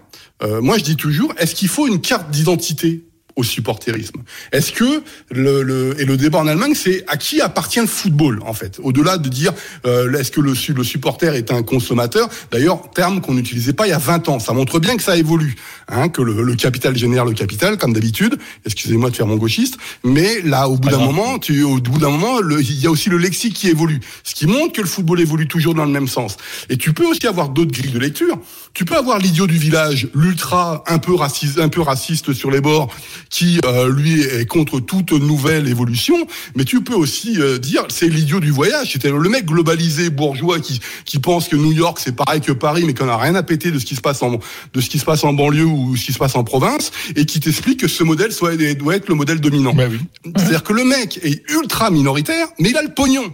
euh, 0.43 0.61
moi 0.61 0.77
je 0.77 0.83
dis 0.83 0.95
toujours, 0.95 1.33
est-ce 1.37 1.55
qu'il 1.55 1.67
faut 1.67 1.87
une 1.87 2.01
carte 2.01 2.29
d'identité? 2.29 3.08
Au 3.39 3.43
supporterisme. 3.43 4.21
Est-ce 4.51 4.71
que 4.73 5.01
le, 5.31 5.63
le 5.63 5.99
et 5.99 6.05
le 6.05 6.17
débat 6.17 6.39
en 6.39 6.47
Allemagne, 6.47 6.73
c'est 6.75 7.03
à 7.07 7.15
qui 7.17 7.39
appartient 7.41 7.79
le 7.79 7.87
football 7.87 8.41
en 8.45 8.53
fait, 8.53 8.79
au-delà 8.83 9.17
de 9.17 9.29
dire 9.29 9.53
euh, 9.85 10.11
est-ce 10.13 10.31
que 10.31 10.41
le, 10.41 10.53
le 10.75 10.83
supporter 10.83 11.33
est 11.35 11.51
un 11.51 11.63
consommateur? 11.63 12.27
D'ailleurs, 12.51 12.91
terme 12.91 13.21
qu'on 13.21 13.33
n'utilisait 13.33 13.73
pas 13.73 13.87
il 13.87 13.91
y 13.91 13.93
a 13.93 13.97
20 13.97 14.27
ans. 14.29 14.39
Ça 14.39 14.53
montre 14.53 14.79
bien 14.79 14.97
que 14.97 15.03
ça 15.03 15.15
évolue, 15.17 15.55
hein, 15.87 16.09
que 16.09 16.21
le, 16.21 16.43
le 16.43 16.55
capital 16.55 16.97
génère 16.97 17.23
le 17.25 17.33
capital 17.33 17.77
comme 17.77 17.93
d'habitude. 17.93 18.37
Excusez-moi 18.65 19.09
de 19.09 19.15
faire 19.15 19.27
mon 19.27 19.37
gauchiste, 19.37 19.77
mais 20.03 20.41
là, 20.41 20.67
au 20.67 20.75
bout 20.77 20.89
d'un 20.89 20.97
moment, 21.05 21.39
tu, 21.39 21.63
au 21.63 21.77
bout 21.77 21.97
d'un 21.99 22.09
moment, 22.09 22.39
le- 22.41 22.61
il 22.61 22.79
y 22.81 22.87
a 22.87 22.91
aussi 22.91 23.09
le 23.09 23.17
lexique 23.17 23.53
qui 23.53 23.69
évolue, 23.69 24.01
ce 24.23 24.35
qui 24.35 24.47
montre 24.47 24.73
que 24.73 24.81
le 24.81 24.87
football 24.87 25.19
évolue 25.21 25.47
toujours 25.47 25.73
dans 25.75 25.85
le 25.85 25.91
même 25.91 26.07
sens. 26.07 26.35
Et 26.69 26.75
tu 26.77 26.91
peux 26.93 27.05
aussi 27.05 27.25
avoir 27.27 27.49
d'autres 27.49 27.71
grilles 27.71 27.91
de 27.93 27.99
lecture. 27.99 28.37
Tu 28.73 28.83
peux 28.85 28.97
avoir 28.97 29.17
l'idiot 29.19 29.47
du 29.47 29.57
village, 29.57 30.09
l'ultra 30.13 30.83
un 30.87 30.99
peu 30.99 31.13
raciste, 31.15 31.59
un 31.59 31.69
peu 31.69 31.81
raciste 31.81 32.33
sur 32.33 32.51
les 32.51 32.61
bords, 32.61 32.93
qui 33.29 33.59
euh, 33.65 33.91
lui 33.91 34.21
est 34.21 34.45
contre 34.45 34.79
toute 34.79 35.11
nouvelle 35.11 35.67
évolution. 35.67 36.15
Mais 36.55 36.65
tu 36.65 36.81
peux 36.81 36.95
aussi 36.95 37.39
euh, 37.39 37.57
dire 37.57 37.85
c'est 37.89 38.07
l'idiot 38.07 38.39
du 38.39 38.51
voyage, 38.51 38.91
c'est 38.93 39.09
le 39.09 39.29
mec 39.29 39.45
globalisé 39.45 40.09
bourgeois 40.09 40.59
qui 40.59 40.79
qui 41.05 41.19
pense 41.19 41.47
que 41.47 41.55
New 41.55 41.71
York 41.71 41.99
c'est 42.03 42.15
pareil 42.15 42.41
que 42.41 42.51
Paris, 42.51 42.83
mais 42.85 42.93
qu'on 42.93 43.07
a 43.07 43.17
rien 43.17 43.35
à 43.35 43.43
péter 43.43 43.71
de 43.71 43.79
ce 43.79 43.85
qui 43.85 43.95
se 43.95 44.01
passe 44.01 44.21
en 44.21 44.39
de 44.73 44.81
ce 44.81 44.89
qui 44.89 44.99
se 44.99 45.05
passe 45.05 45.23
en 45.23 45.33
banlieue 45.33 45.65
ou 45.65 45.95
ce 45.95 46.05
qui 46.05 46.13
se 46.13 46.17
passe 46.19 46.35
en 46.35 46.43
province, 46.43 46.91
et 47.15 47.25
qui 47.25 47.39
t'explique 47.39 47.79
que 47.79 47.87
ce 47.87 48.03
modèle 48.03 48.31
soit 48.31 48.55
doit 48.75 48.95
être 48.95 49.07
le 49.07 49.15
modèle 49.15 49.39
dominant. 49.39 49.73
Bah 49.73 49.85
oui. 49.89 49.99
C'est-à-dire 50.35 50.63
que 50.63 50.73
le 50.73 50.83
mec 50.83 51.19
est 51.23 51.43
ultra 51.49 51.91
minoritaire, 51.91 52.47
mais 52.59 52.69
il 52.69 52.77
a 52.77 52.81
le 52.81 52.93
pognon. 52.93 53.33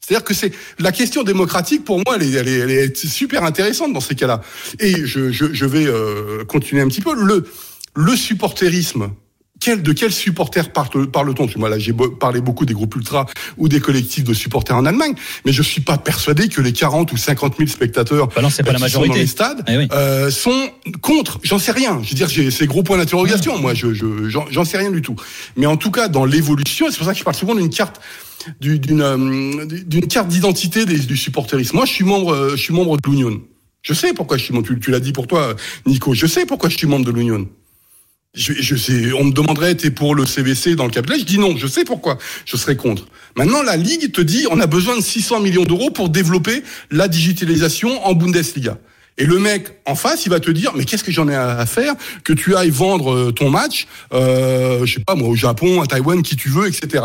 C'est-à-dire 0.00 0.24
que 0.24 0.34
c'est 0.34 0.52
la 0.78 0.92
question 0.92 1.24
démocratique 1.24 1.84
pour 1.84 1.96
moi, 1.96 2.16
elle 2.16 2.22
est, 2.22 2.32
elle 2.32 2.48
est, 2.48 2.58
elle 2.58 2.70
est 2.70 3.06
super 3.06 3.42
intéressante 3.42 3.92
dans 3.92 4.00
ces 4.00 4.14
cas-là. 4.14 4.40
Et 4.78 5.04
je, 5.04 5.32
je, 5.32 5.52
je 5.52 5.66
vais 5.66 5.86
euh, 5.86 6.44
continuer 6.44 6.80
un 6.80 6.86
petit 6.86 7.00
peu 7.00 7.12
le 7.14 7.44
le 7.96 8.14
supporterisme. 8.14 9.10
Quel, 9.58 9.82
de 9.82 9.92
quel 9.94 10.12
supporter 10.12 10.70
parle- 10.70 11.10
parle-t-on? 11.10 11.48
Moi, 11.56 11.70
là, 11.70 11.78
j'ai 11.78 11.94
parlé 12.20 12.42
beaucoup 12.42 12.66
des 12.66 12.74
groupes 12.74 12.94
ultras 12.94 13.24
ou 13.56 13.70
des 13.70 13.80
collectifs 13.80 14.22
de 14.22 14.34
supporters 14.34 14.76
en 14.76 14.84
Allemagne, 14.84 15.14
mais 15.46 15.52
je 15.52 15.62
suis 15.62 15.80
pas 15.80 15.96
persuadé 15.96 16.48
que 16.48 16.60
les 16.60 16.74
40 16.74 17.10
ou 17.12 17.16
50 17.16 17.54
000 17.56 17.66
spectateurs 17.70 18.28
Bah 18.28 18.42
non, 18.42 18.50
c'est 18.50 18.62
pas 18.62 18.72
euh, 18.72 18.72
la 18.74 18.86
qui 18.86 18.92
sont 18.92 18.98
dans 18.98 19.06
majorité. 19.06 19.20
les 19.22 19.26
stades 19.26 19.64
Eh 19.66 19.78
oui. 19.78 19.88
euh, 19.92 20.30
sont 20.30 20.68
contre. 21.00 21.40
J'en 21.42 21.58
sais 21.58 21.72
rien. 21.72 22.00
Je 22.02 22.10
veux 22.10 22.14
dire, 22.16 22.28
j'ai 22.28 22.50
ces 22.50 22.66
gros 22.66 22.82
points 22.82 22.98
d'interrogation. 22.98 23.58
Moi, 23.58 23.72
je, 23.72 23.94
je, 23.94 24.28
j'en, 24.28 24.64
sais 24.66 24.76
rien 24.76 24.90
du 24.90 25.00
tout. 25.00 25.16
Mais 25.56 25.64
en 25.64 25.78
tout 25.78 25.90
cas, 25.90 26.08
dans 26.08 26.26
l'évolution, 26.26 26.88
c'est 26.90 26.98
pour 26.98 27.06
ça 27.06 27.14
que 27.14 27.18
je 27.18 27.24
parle 27.24 27.34
souvent 27.36 27.54
d'une 27.54 27.70
carte, 27.70 27.98
du- 28.60 28.78
d'une, 28.78 29.00
euh, 29.00 29.64
d'une 29.64 30.06
carte 30.06 30.28
d'identité 30.28 30.84
du 30.84 31.16
supporterisme. 31.16 31.76
Moi, 31.76 31.86
je 31.86 31.92
suis 31.92 32.04
membre, 32.04 32.34
euh, 32.34 32.50
je 32.50 32.56
suis 32.62 32.74
membre 32.74 32.98
de 32.98 33.10
l'Union. 33.10 33.40
Je 33.80 33.94
sais 33.94 34.12
pourquoi 34.12 34.36
je 34.36 34.44
suis 34.44 34.52
membre. 34.52 34.66
Tu, 34.66 34.78
tu 34.78 34.90
l'as 34.90 35.00
dit 35.00 35.12
pour 35.12 35.26
toi, 35.26 35.54
Nico. 35.86 36.12
Je 36.12 36.26
sais 36.26 36.44
pourquoi 36.44 36.68
je 36.68 36.76
suis 36.76 36.86
membre 36.86 37.06
de 37.06 37.10
l'Union. 37.12 37.48
On 38.36 39.24
me 39.24 39.32
demanderait, 39.32 39.74
t'es 39.74 39.90
pour 39.90 40.14
le 40.14 40.26
CVC 40.26 40.76
dans 40.76 40.84
le 40.84 40.90
capital. 40.90 41.18
Je 41.18 41.24
dis 41.24 41.38
non, 41.38 41.56
je 41.56 41.66
sais 41.66 41.84
pourquoi. 41.84 42.18
Je 42.44 42.56
serais 42.56 42.76
contre. 42.76 43.06
Maintenant, 43.36 43.62
la 43.62 43.76
Ligue 43.76 44.12
te 44.12 44.20
dit, 44.20 44.46
on 44.50 44.60
a 44.60 44.66
besoin 44.66 44.96
de 44.96 45.02
600 45.02 45.40
millions 45.40 45.64
d'euros 45.64 45.90
pour 45.90 46.08
développer 46.10 46.62
la 46.90 47.08
digitalisation 47.08 48.04
en 48.06 48.14
Bundesliga. 48.14 48.78
Et 49.18 49.24
le 49.24 49.38
mec 49.38 49.80
en 49.86 49.94
face, 49.94 50.26
il 50.26 50.28
va 50.28 50.40
te 50.40 50.50
dire, 50.50 50.72
mais 50.74 50.84
qu'est-ce 50.84 51.04
que 51.04 51.12
j'en 51.12 51.28
ai 51.28 51.34
à 51.34 51.58
à 51.58 51.64
faire 51.64 51.94
que 52.24 52.34
tu 52.34 52.54
ailles 52.54 52.70
vendre 52.70 53.14
euh, 53.14 53.32
ton 53.32 53.48
match, 53.48 53.86
euh, 54.12 54.84
je 54.84 54.94
sais 54.94 55.04
pas 55.06 55.14
moi, 55.14 55.28
au 55.28 55.34
Japon, 55.34 55.80
à 55.80 55.86
Taïwan, 55.86 56.22
qui 56.22 56.36
tu 56.36 56.50
veux, 56.50 56.66
etc. 56.66 57.04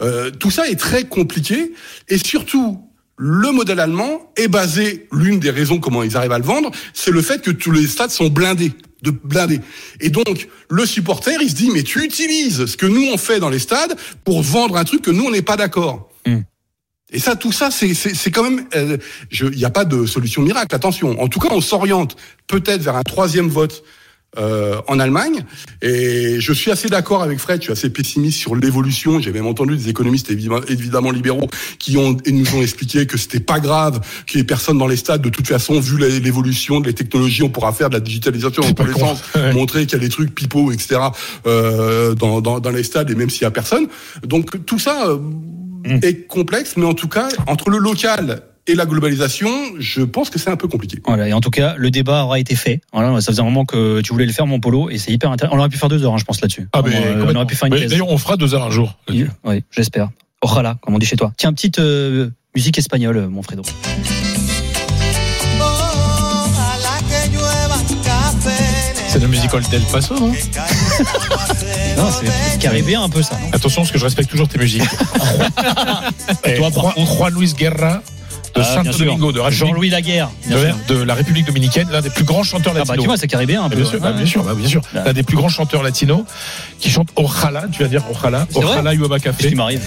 Euh, 0.00 0.30
tout 0.30 0.50
ça 0.50 0.68
est 0.68 0.78
très 0.78 1.04
compliqué. 1.04 1.72
Et 2.08 2.16
surtout, 2.16 2.80
le 3.18 3.52
modèle 3.52 3.80
allemand 3.80 4.32
est 4.36 4.48
basé, 4.48 5.06
l'une 5.12 5.38
des 5.38 5.50
raisons 5.50 5.78
comment 5.78 6.02
ils 6.02 6.16
arrivent 6.16 6.32
à 6.32 6.38
le 6.38 6.44
vendre, 6.44 6.70
c'est 6.94 7.10
le 7.10 7.20
fait 7.20 7.42
que 7.42 7.50
tous 7.50 7.70
les 7.70 7.86
stades 7.86 8.10
sont 8.10 8.28
blindés 8.28 8.72
de 9.02 9.10
blindés. 9.10 9.60
Et 10.00 10.10
donc, 10.10 10.48
le 10.68 10.86
supporter, 10.86 11.36
il 11.40 11.50
se 11.50 11.54
dit, 11.54 11.70
mais 11.72 11.82
tu 11.82 12.04
utilises 12.04 12.66
ce 12.66 12.76
que 12.76 12.86
nous 12.86 13.06
on 13.12 13.16
fait 13.16 13.40
dans 13.40 13.48
les 13.50 13.58
stades 13.58 13.96
pour 14.24 14.42
vendre 14.42 14.76
un 14.76 14.84
truc 14.84 15.02
que 15.02 15.10
nous 15.10 15.24
on 15.24 15.30
n'est 15.30 15.42
pas 15.42 15.56
d'accord. 15.56 16.10
Hmm. 16.26 16.40
Et 17.12 17.18
ça, 17.18 17.34
tout 17.34 17.50
ça, 17.52 17.70
c'est 17.70 17.92
c'est 17.94 18.14
c'est 18.14 18.30
quand 18.30 18.44
même, 18.44 18.66
euh, 18.76 18.96
je- 19.30 19.46
il 19.46 19.56
n'y 19.56 19.64
a 19.64 19.70
pas 19.70 19.84
de 19.84 20.06
solution 20.06 20.42
miracle. 20.42 20.74
Attention. 20.74 21.20
En 21.20 21.28
tout 21.28 21.40
cas, 21.40 21.48
on 21.50 21.60
s'oriente 21.60 22.16
peut-être 22.46 22.82
vers 22.82 22.96
un 22.96 23.02
troisième 23.02 23.48
vote 23.48 23.82
euh, 24.38 24.80
en 24.86 25.00
Allemagne. 25.00 25.44
Et 25.82 26.40
je 26.40 26.52
suis 26.52 26.70
assez 26.70 26.88
d'accord 26.88 27.22
avec 27.22 27.40
Fred. 27.40 27.60
Je 27.60 27.64
suis 27.64 27.72
assez 27.72 27.90
pessimiste 27.90 28.38
sur 28.38 28.54
l'évolution. 28.54 29.18
J'ai 29.20 29.32
même 29.32 29.46
entendu 29.46 29.76
des 29.76 29.88
économistes 29.88 30.30
évidemment, 30.30 31.10
libéraux 31.10 31.48
qui 31.80 31.96
ont 31.96 32.16
et 32.24 32.30
nous 32.30 32.54
ont 32.54 32.62
expliqué 32.62 33.06
que 33.06 33.18
c'était 33.18 33.40
pas 33.40 33.58
grave 33.58 34.00
qu'il 34.26 34.38
y 34.38 34.40
ait 34.40 34.44
personne 34.44 34.78
dans 34.78 34.86
les 34.86 34.96
stades. 34.96 35.20
De 35.20 35.30
toute 35.30 35.48
façon, 35.48 35.80
vu 35.80 35.98
l'évolution 35.98 36.78
de 36.78 36.86
les 36.86 36.94
technologies, 36.94 37.42
on 37.42 37.48
pourra 37.48 37.72
faire 37.72 37.88
de 37.88 37.94
la 37.94 38.00
digitalisation 38.00 38.62
dans 38.62 38.72
tous 38.72 38.86
les 38.86 38.98
sens, 38.98 39.22
montrer 39.54 39.86
qu'il 39.86 39.98
y 39.98 40.00
a 40.00 40.04
des 40.04 40.08
trucs 40.08 40.32
pipeaux, 40.32 40.70
etc. 40.70 41.00
Euh, 41.46 42.14
dans, 42.14 42.40
dans, 42.40 42.60
dans 42.60 42.70
les 42.70 42.84
stades 42.84 43.10
et 43.10 43.16
même 43.16 43.30
s'il 43.30 43.42
y 43.42 43.46
a 43.46 43.50
personne. 43.50 43.88
Donc 44.24 44.64
tout 44.64 44.78
ça 44.78 45.08
euh, 45.08 45.18
est 46.02 46.28
complexe, 46.28 46.76
mais 46.76 46.86
en 46.86 46.94
tout 46.94 47.08
cas 47.08 47.28
entre 47.48 47.70
le 47.70 47.78
local 47.78 48.42
et 48.70 48.74
la 48.74 48.86
globalisation, 48.86 49.50
je 49.78 50.02
pense 50.02 50.30
que 50.30 50.38
c'est 50.38 50.50
un 50.50 50.56
peu 50.56 50.68
compliqué. 50.68 50.98
Voilà, 51.06 51.28
et 51.28 51.32
en 51.32 51.40
tout 51.40 51.50
cas, 51.50 51.74
le 51.76 51.90
débat 51.90 52.24
aura 52.24 52.38
été 52.38 52.54
fait. 52.54 52.80
Voilà, 52.92 53.20
ça 53.20 53.32
faisait 53.32 53.40
un 53.40 53.44
moment 53.44 53.64
que 53.64 54.00
tu 54.00 54.12
voulais 54.12 54.26
le 54.26 54.32
faire, 54.32 54.46
mon 54.46 54.60
polo, 54.60 54.90
et 54.90 54.98
c'est 54.98 55.10
hyper 55.12 55.30
intéressant. 55.30 55.56
On 55.56 55.58
aurait 55.58 55.68
pu 55.68 55.78
faire 55.78 55.88
deux 55.88 56.04
heures, 56.04 56.14
hein, 56.14 56.18
je 56.18 56.24
pense, 56.24 56.40
là-dessus. 56.40 56.68
Ah, 56.72 56.78
euh, 56.78 56.80
on 56.82 57.18
complètement. 57.18 57.40
aurait 57.40 57.46
pu 57.46 57.56
faire 57.56 57.66
une. 57.66 57.86
D'ailleurs, 57.86 58.08
on 58.08 58.18
fera 58.18 58.36
deux 58.36 58.54
heures 58.54 58.64
un 58.64 58.70
jour. 58.70 58.96
Oui, 59.08 59.26
j'espère. 59.70 60.10
Ojalá, 60.42 60.76
comme 60.80 60.94
on 60.94 60.98
dit 60.98 61.06
chez 61.06 61.16
toi. 61.16 61.32
Tiens, 61.36 61.52
petite 61.52 61.78
euh, 61.80 62.30
musique 62.54 62.78
espagnole, 62.78 63.26
mon 63.28 63.42
Fredo. 63.42 63.62
C'est 69.08 69.18
le 69.18 69.26
musical 69.26 69.60
Del 69.70 69.82
Paso, 69.82 70.14
non? 70.20 70.28
Non, 70.28 72.08
c'est 72.12 72.58
caribéen 72.60 73.02
un 73.02 73.08
peu 73.08 73.22
ça. 73.22 73.34
non? 73.42 73.48
Attention, 73.52 73.82
parce 73.82 73.90
que 73.90 73.98
je 73.98 74.04
respecte 74.04 74.30
toujours 74.30 74.46
tes 74.48 74.58
musiques. 74.58 74.82
Et 76.44 76.54
Toi, 76.54 76.70
par 76.70 76.94
Juan 76.96 77.34
Luis 77.34 77.52
Guerra 77.58 78.02
de 78.54 78.60
Ah, 78.60 78.64
Santo 78.64 78.82
bien 78.82 78.92
sûr. 78.92 79.06
Domingo, 79.06 79.32
de, 79.32 79.40
Jean-Louis 79.50 79.90
Laguerre. 79.90 80.30
de, 80.88 81.02
la 81.02 81.14
République 81.14 81.46
dominicaine, 81.46 81.88
l'un 81.90 82.00
des 82.00 82.10
plus 82.10 82.24
grands 82.24 82.42
chanteurs 82.42 82.72
Ah 82.74 82.78
bah 82.78 82.80
latinos. 82.80 83.02
tu 83.02 83.06
vois, 83.06 83.16
c'est 83.16 83.28
caribéen 83.28 83.62
un 83.62 83.66
Ah, 83.66 83.70
peu. 83.70 83.76
bien 83.76 83.84
sûr, 83.84 84.00
bah, 84.00 84.08
Ouais. 84.10 84.16
bien 84.16 84.26
sûr, 84.26 84.42
bah, 84.42 84.54
bien 84.54 84.68
sûr. 84.68 84.80
Bah. 84.92 85.02
L'un 85.06 85.12
des 85.12 85.22
plus 85.22 85.36
grands 85.36 85.48
chanteurs 85.48 85.82
latinos 85.82 86.22
qui 86.78 86.90
chante 86.90 87.08
Ojalá, 87.16 87.64
tu 87.70 87.82
vas 87.82 87.88
dire 87.88 88.02
Ojalá 88.10 88.46
Yuaba 88.94 89.18
Qu'est-ce 89.18 89.36
Café. 89.36 89.48
qui 89.50 89.54
m'arrive 89.54 89.80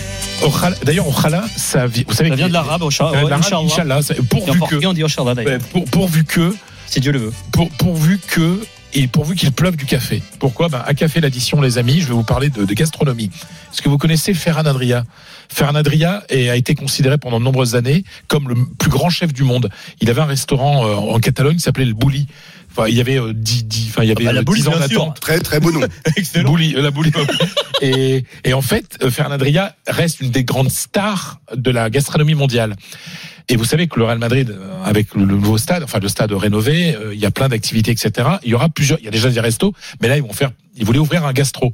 Ojalá- 0.44 0.76
D'ailleurs, 0.84 1.08
Ojalá, 1.08 1.44
ça, 1.56 1.88
vous 1.88 1.94
savez 2.14 2.30
Ça 2.30 2.36
vient 2.36 2.48
de 2.48 2.54
l'arabe, 2.54 2.84
l'arabe, 3.00 3.66
Inch'Allah. 3.66 4.00
Pourvu 4.30 4.60
que, 4.70 5.82
pourvu 5.92 6.24
que, 6.26 6.56
Si 6.88 7.00
Dieu 7.00 7.12
le 7.12 7.20
veut. 7.20 7.34
pour- 7.52 7.70
pourvu 7.72 8.20
que, 8.28 8.60
et 8.94 9.08
pourvu 9.08 9.36
qu'il 9.36 9.52
pleuve 9.52 9.76
du 9.76 9.86
café. 9.86 10.22
Pourquoi? 10.40 10.70
Ben, 10.70 10.84
À 10.86 10.94
Café 10.94 11.20
l'addition, 11.22 11.62
les 11.62 11.78
amis, 11.78 12.02
je 12.02 12.08
vais 12.08 12.14
vous 12.14 12.24
parler 12.24 12.50
de, 12.50 12.66
de 12.66 12.74
gastronomie. 12.74 13.30
Est-ce 13.72 13.82
que 13.82 13.90
vous 13.90 13.98
connaissez 13.98 14.34
Ferran 14.34 14.66
Adria? 14.66 15.04
Ferran 15.50 15.76
Adria 15.76 16.24
est- 16.30 16.50
a 16.50 16.56
été 16.56 16.76
considéré 16.76 17.18
pendant 17.18 17.40
de 17.40 17.46
nombreuses 17.46 17.76
années 17.76 18.04
comme 18.28 18.50
le 18.50 18.56
plus 18.78 18.90
grand 18.90 19.10
chef 19.10 19.34
du 19.34 19.44
monde. 19.44 19.70
Il 20.02 20.10
avait 20.10 20.22
un 20.22 20.26
restaurant 20.26 20.86
euh, 20.88 20.96
en 20.96 21.20
Catalogne 21.20 21.56
qui 21.56 21.62
s'appelait 21.62 21.86
le 21.86 21.94
Bouli. 21.94 22.28
Enfin, 22.76 22.88
il 22.88 22.96
y 22.96 23.02
avait 23.02 23.20
euh, 23.20 23.34
10, 23.36 23.66
10 23.66 23.88
enfin, 23.90 24.04
il 24.04 24.10
y 24.10 24.12
avait 24.12 24.24
bah, 24.26 24.34
la 24.34 24.40
euh, 24.40 24.44
Bouli, 24.44 24.62
10 24.62 24.68
ans 24.70 24.80
d'attente. 24.80 25.20
Très 25.20 25.40
très 25.40 25.60
beau 25.60 25.72
nom. 25.72 25.82
Bouli, 26.44 26.74
euh, 26.76 26.82
la 26.82 26.92
Bouli. 26.92 27.12
et, 27.82 28.26
et 28.44 28.54
en 28.54 28.62
fait, 28.62 28.98
euh, 29.04 29.12
Ferran 29.12 29.32
Adria 29.32 29.76
reste 29.88 30.22
une 30.22 30.32
des 30.32 30.44
grandes 30.44 30.72
stars 30.72 31.40
de 31.56 31.70
la 31.72 31.90
gastronomie 31.92 32.34
mondiale. 32.36 32.76
Et 33.50 33.56
vous 33.56 33.66
savez 33.66 33.88
que 33.88 34.00
le 34.00 34.06
Real 34.06 34.20
Madrid, 34.20 34.50
euh, 34.50 34.84
avec 34.84 35.14
le, 35.16 35.26
nouveau 35.26 35.58
stade, 35.58 35.84
enfin 35.84 36.00
le 36.00 36.08
stade 36.08 36.32
rénové, 36.32 36.96
euh, 36.96 37.14
il 37.14 37.20
y 37.20 37.26
a 37.26 37.32
plein 37.32 37.50
d'activités, 37.50 37.92
etc. 37.92 38.30
Il 38.44 38.50
y 38.50 38.54
aura 38.54 38.70
plusieurs, 38.70 39.00
il 39.00 39.06
y 39.06 39.08
a 39.08 39.12
déjà 39.12 39.30
des 39.30 39.40
restos, 39.40 39.74
mais 40.02 40.08
là 40.08 40.16
ils 40.18 40.24
vont 40.24 40.34
faire, 40.34 40.52
ils 40.76 40.86
voulaient 40.86 41.00
ouvrir 41.00 41.26
un 41.26 41.34
gastro, 41.34 41.72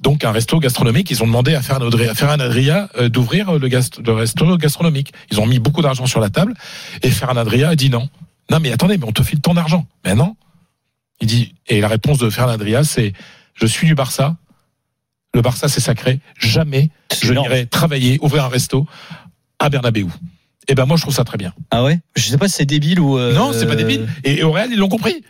donc 0.00 0.24
un 0.24 0.32
resto 0.32 0.58
gastronomique. 0.58 1.10
Ils 1.10 1.22
ont 1.22 1.26
demandé 1.26 1.54
à 1.54 1.62
Ferran 1.62 1.86
Adria, 1.86 2.12
à 2.12 2.32
Adria 2.32 2.88
euh, 2.98 3.08
d'ouvrir 3.08 3.52
le, 3.58 3.68
gast, 3.68 4.00
le 4.04 4.12
resto 4.12 4.56
gastronomique. 4.56 5.12
Ils 5.30 5.40
ont 5.40 5.46
mis 5.46 5.58
beaucoup 5.58 5.82
d'argent 5.82 6.06
sur 6.06 6.20
la 6.20 6.30
table, 6.30 6.54
et 7.02 7.10
Ferran 7.10 7.36
Adria 7.36 7.70
a 7.70 7.76
dit 7.76 7.90
non. 7.90 8.08
Non 8.50 8.58
mais 8.60 8.72
attendez, 8.72 8.96
mais 8.96 9.06
on 9.06 9.12
te 9.12 9.22
file 9.22 9.40
ton 9.40 9.56
argent. 9.56 9.86
Mais 10.04 10.14
non. 10.14 10.36
Il 11.20 11.28
dit, 11.28 11.54
et 11.68 11.80
la 11.80 11.88
réponse 11.88 12.18
de 12.18 12.30
Ferran 12.30 12.48
Adria, 12.48 12.84
c'est 12.84 13.12
je 13.54 13.66
suis 13.66 13.86
du 13.86 13.94
Barça. 13.94 14.36
Le 15.34 15.40
Barça, 15.40 15.68
c'est 15.68 15.80
sacré. 15.80 16.20
Jamais 16.38 16.90
je 17.22 17.32
n'irai 17.32 17.66
travailler, 17.66 18.18
ouvrir 18.20 18.44
un 18.44 18.48
resto 18.48 18.86
à 19.58 19.68
Bernabéu. 19.68 20.08
Et 20.68 20.74
ben 20.74 20.84
moi, 20.86 20.96
je 20.96 21.02
trouve 21.02 21.14
ça 21.14 21.24
très 21.24 21.38
bien. 21.38 21.52
Ah 21.70 21.82
ouais? 21.82 22.00
Je 22.16 22.22
sais 22.28 22.38
pas 22.38 22.48
si 22.48 22.54
c'est 22.54 22.64
débile 22.66 23.00
ou. 23.00 23.18
euh, 23.18 23.32
Non, 23.34 23.52
c'est 23.52 23.66
pas 23.66 23.76
débile. 23.76 24.06
Et, 24.24 24.38
et 24.38 24.42
au 24.44 24.52
Real, 24.52 24.68
ils 24.72 24.78
l'ont 24.78 24.88
compris. 24.88 25.22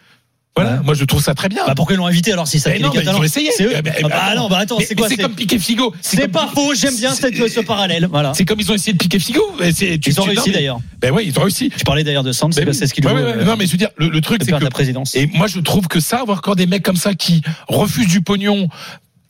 Voilà, 0.54 0.72
Ouais. 0.72 0.78
moi 0.84 0.92
je 0.92 1.04
trouve 1.06 1.22
ça 1.22 1.34
très 1.34 1.48
bien. 1.48 1.62
Bah 1.66 1.72
pourquoi 1.74 1.94
ils 1.94 1.96
l'ont 1.96 2.04
invité 2.06 2.30
alors 2.30 2.46
si 2.46 2.60
ça 2.60 2.68
Eh 2.68 2.74
fait 2.74 2.80
non, 2.80 2.90
les 2.92 2.98
mais 2.98 3.04
ils 3.10 3.16
ont 3.16 3.22
essayé. 3.22 3.50
C'est 3.56 3.64
eux 3.64 3.72
Eh 3.74 3.80
ben, 3.80 3.94
Ah 4.04 4.08
bah 4.08 4.16
attends. 4.26 4.42
non, 4.42 4.48
bah 4.50 4.58
attends, 4.58 4.76
Mais- 4.78 4.84
c'est 4.84 4.94
mais 4.94 5.00
quoi 5.00 5.08
C'est 5.08 5.16
comme 5.16 5.34
Piqué 5.34 5.58
Figo. 5.58 5.94
C'est 6.02 6.28
pas 6.28 6.46
faux, 6.54 6.74
j'aime 6.74 6.94
bien 6.94 7.14
cette, 7.14 7.34
ce 7.48 7.60
parallèle. 7.60 8.06
Voilà. 8.10 8.34
C'est 8.34 8.44
comme 8.44 8.60
ils 8.60 8.70
ont 8.70 8.74
essayé 8.74 8.92
de 8.92 8.98
piquer 8.98 9.18
Figo. 9.18 9.40
Tu- 9.74 9.98
Ils 10.06 10.20
ont 10.20 10.24
réussi 10.24 10.50
mais- 10.50 10.52
d'ailleurs. 10.56 10.78
Ben 11.00 11.10
oui, 11.10 11.22
ils 11.28 11.38
ont 11.38 11.42
réussi. 11.44 11.70
Tu 11.74 11.84
parlais 11.84 12.04
d'ailleurs 12.04 12.22
de 12.22 12.32
Sands, 12.32 12.50
Ben 12.50 12.68
oui. 12.68 12.74
c'est 12.74 12.86
ce 12.86 12.92
qu'il 12.92 13.06
Ouais, 13.06 13.14
ouais, 13.14 13.22
ouais. 13.22 13.44
Non, 13.46 13.56
mais 13.58 13.64
je 13.64 13.72
veux 13.72 13.78
dire, 13.78 13.88
le, 13.96 14.10
le 14.10 14.20
truc, 14.20 14.42
c'est 14.44 14.52
que. 14.52 14.62
la 14.62 14.68
présidence. 14.68 15.14
Et 15.14 15.26
moi, 15.32 15.46
je 15.46 15.58
trouve 15.60 15.88
que 15.88 16.00
ça, 16.00 16.20
avoir 16.20 16.36
encore 16.36 16.54
des 16.56 16.66
mecs 16.66 16.82
comme 16.82 16.96
ça 16.96 17.14
qui 17.14 17.40
refusent 17.68 18.08
du 18.08 18.20
pognon 18.20 18.68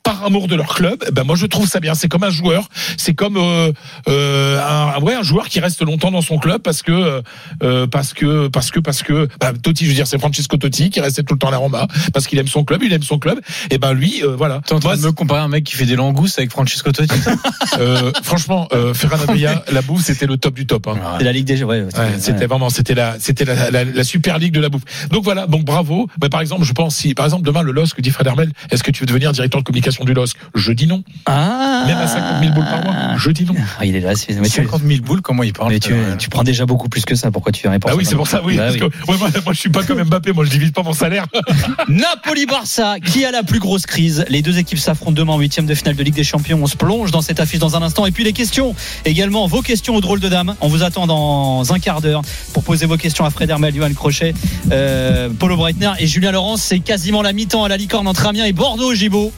par 0.03 0.25
amour 0.25 0.47
de 0.47 0.55
leur 0.55 0.75
club, 0.75 1.03
eh 1.07 1.11
ben 1.11 1.23
moi 1.23 1.35
je 1.35 1.45
trouve 1.45 1.67
ça 1.67 1.79
bien. 1.79 1.95
C'est 1.95 2.09
comme 2.09 2.23
un 2.23 2.29
joueur, 2.29 2.67
c'est 2.97 3.13
comme 3.13 3.37
euh, 3.37 3.71
euh, 4.09 4.59
un, 4.61 5.01
ouais, 5.01 5.15
un 5.15 5.23
joueur 5.23 5.47
qui 5.47 5.61
reste 5.61 5.81
longtemps 5.81 6.11
dans 6.11 6.21
son 6.21 6.37
club 6.37 6.61
parce 6.61 6.81
que 6.81 7.21
euh, 7.63 7.87
parce 7.87 8.13
que 8.13 8.47
parce 8.49 8.69
que 8.69 8.79
parce 8.79 9.01
que 9.01 9.29
bah, 9.39 9.53
Totti, 9.53 9.85
je 9.85 9.89
veux 9.89 9.95
dire, 9.95 10.05
c'est 10.05 10.19
Francesco 10.19 10.57
Totti 10.57 10.89
qui 10.89 10.99
restait 10.99 11.23
tout 11.23 11.33
le 11.33 11.39
temps 11.39 11.47
à 11.47 11.51
la 11.51 11.57
Roma 11.57 11.87
parce 12.13 12.27
qu'il 12.27 12.37
aime 12.37 12.47
son 12.47 12.65
club, 12.65 12.83
il 12.83 12.91
aime 12.91 13.03
son 13.03 13.17
club. 13.17 13.39
Et 13.71 13.77
ben 13.77 13.93
lui, 13.93 14.23
euh, 14.23 14.35
voilà. 14.35 14.61
T'es 14.65 14.73
en 14.73 14.79
train 14.79 14.89
Moi, 14.89 14.97
de 14.97 15.03
me 15.03 15.11
comparer 15.13 15.39
à 15.39 15.43
un 15.43 15.47
mec 15.47 15.63
qui 15.63 15.75
fait 15.75 15.85
des 15.85 15.95
langoustes 15.95 16.37
avec 16.37 16.51
Francesco 16.51 16.91
Totti 16.91 17.15
euh, 17.79 18.11
franchement, 18.23 18.67
euh, 18.73 18.93
Ferran 18.93 19.21
Adria, 19.21 19.63
la 19.71 19.81
bouffe, 19.81 20.03
c'était 20.03 20.25
le 20.25 20.35
top 20.35 20.53
du 20.53 20.65
top. 20.65 20.87
Hein. 20.87 20.97
C'est 21.17 21.23
la 21.23 21.31
Ligue 21.31 21.45
des 21.45 21.63
ouais, 21.63 21.81
ouais, 21.81 21.97
Ouais, 21.97 22.11
c'était 22.19 22.45
vraiment, 22.45 22.69
c'était 22.69 22.93
la, 22.95 23.15
c'était 23.19 23.45
la, 23.45 23.71
la, 23.71 23.85
la 23.85 24.03
super 24.03 24.37
ligue 24.37 24.53
de 24.53 24.59
la 24.59 24.69
bouffe. 24.69 24.83
Donc 25.09 25.23
voilà, 25.23 25.47
donc 25.47 25.63
bravo. 25.63 26.09
Mais 26.21 26.27
par 26.27 26.41
exemple, 26.41 26.65
je 26.65 26.73
pense 26.73 26.95
si, 26.95 27.13
par 27.13 27.25
exemple, 27.25 27.43
demain 27.43 27.61
le 27.61 27.71
LOSC 27.71 28.01
dit 28.01 28.11
Fred 28.11 28.27
Hermel, 28.27 28.51
est-ce 28.69 28.83
que 28.83 28.91
tu 28.91 29.01
veux 29.01 29.05
devenir 29.05 29.31
directeur 29.31 29.61
de 29.61 29.65
communication 29.65 29.92
du 30.01 30.13
LOSC 30.13 30.35
Je 30.55 30.71
dis 30.71 30.87
non. 30.87 31.03
Ah 31.25 31.83
Même 31.87 31.97
à 31.97 32.07
50 32.07 32.41
000 32.41 32.53
boules 32.53 32.65
par 32.65 32.83
mois, 32.83 32.95
je 33.17 33.29
dis 33.31 33.45
non. 33.45 33.53
Ah, 33.79 33.85
il 33.85 33.95
est 33.95 33.99
là, 34.01 34.15
c'est- 34.15 34.33
mais 34.33 34.49
tu, 34.49 34.63
50 34.63 34.81
000 34.83 35.01
boules, 35.01 35.21
comment 35.21 35.43
il 35.43 35.53
parle 35.53 35.69
mais 35.71 35.79
tu, 35.79 35.93
euh, 35.93 36.15
tu 36.17 36.29
prends 36.29 36.43
déjà 36.43 36.65
beaucoup 36.65 36.89
plus 36.89 37.05
que 37.05 37.15
ça. 37.15 37.31
Pourquoi 37.31 37.51
tu 37.51 37.67
réponds 37.67 37.89
Ah 37.91 37.95
oui, 37.95 38.05
c'est 38.05 38.15
pour 38.15 38.27
ça, 38.27 38.41
oui. 38.43 38.57
Bah 38.57 38.63
parce 38.65 38.77
que, 38.77 38.85
ouais, 38.85 39.17
moi, 39.17 39.29
moi, 39.45 39.53
je 39.53 39.59
suis 39.59 39.69
pas 39.69 39.83
comme 39.83 40.01
Mbappé, 40.03 40.31
moi, 40.33 40.45
je 40.45 40.49
divise 40.49 40.71
pas 40.71 40.83
mon 40.83 40.93
salaire. 40.93 41.25
Napoli-Barça, 41.89 42.95
qui 42.99 43.25
a 43.25 43.31
la 43.31 43.43
plus 43.43 43.59
grosse 43.59 43.85
crise? 43.85 44.25
Les 44.29 44.41
deux 44.41 44.57
équipes 44.57 44.79
s'affrontent 44.79 45.11
demain 45.13 45.33
en 45.33 45.39
huitième 45.39 45.65
de 45.65 45.75
finale 45.75 45.95
de 45.95 46.03
Ligue 46.03 46.13
des 46.15 46.23
Champions. 46.23 46.59
On 46.61 46.67
se 46.67 46.75
plonge 46.77 47.11
dans 47.11 47.21
cette 47.21 47.39
affiche 47.39 47.59
dans 47.59 47.75
un 47.75 47.81
instant. 47.81 48.05
Et 48.05 48.11
puis 48.11 48.23
les 48.23 48.33
questions, 48.33 48.75
également 49.05 49.47
vos 49.47 49.61
questions 49.61 49.95
au 49.95 50.01
drôle 50.01 50.19
de 50.19 50.29
dame. 50.29 50.55
On 50.61 50.67
vous 50.67 50.83
attend 50.83 51.07
dans 51.07 51.73
un 51.73 51.79
quart 51.79 52.01
d'heure 52.01 52.21
pour 52.53 52.63
poser 52.63 52.85
vos 52.85 52.97
questions 52.97 53.25
à 53.25 53.29
Fred 53.29 53.49
Hermel, 53.49 53.73
Johan 53.75 53.93
Crochet, 53.93 54.33
euh, 54.71 55.29
Paulo 55.37 55.55
Breitner 55.57 55.91
et 55.99 56.07
Julien 56.07 56.31
Laurence. 56.31 56.61
C'est 56.61 56.79
quasiment 56.79 57.21
la 57.21 57.33
mi-temps 57.33 57.63
à 57.63 57.69
la 57.69 57.77
licorne 57.77 58.07
entre 58.07 58.25
Amiens 58.27 58.45
et 58.45 58.53
Bordeaux, 58.53 58.93
Gibaud. 58.93 59.31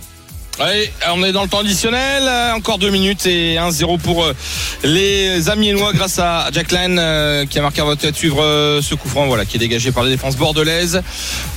Allez, 0.57 0.90
on 1.14 1.22
est 1.23 1.34
dans 1.34 1.44
le 1.44 1.49
temps 1.49 1.60
additionnel. 1.60 2.23
Euh, 2.23 2.53
Encore 2.53 2.77
deux 2.77 2.90
minutes 2.90 3.26
et 3.26 3.56
1-0 3.56 3.99
pour 3.99 4.23
euh, 4.23 4.34
les 4.84 5.49
Amiénois 5.49 5.91
grâce 5.91 6.18
à 6.18 6.48
Jack 6.53 6.72
Lane 6.72 6.98
euh, 6.98 7.45
qui 7.45 7.60
a 7.60 7.61
marqué 7.61 7.82
à 7.82 7.84
votre 7.84 8.02
tête 8.02 8.15
suivre 8.15 8.41
ce 8.82 8.95
coup 8.95 9.10
franc, 9.10 9.26
voilà, 9.26 9.44
qui 9.44 9.57
est 9.57 9.60
dégagé 9.60 9.91
par 9.91 10.03
la 10.03 10.10
défense 10.10 10.38
bordelaise. 10.38 11.02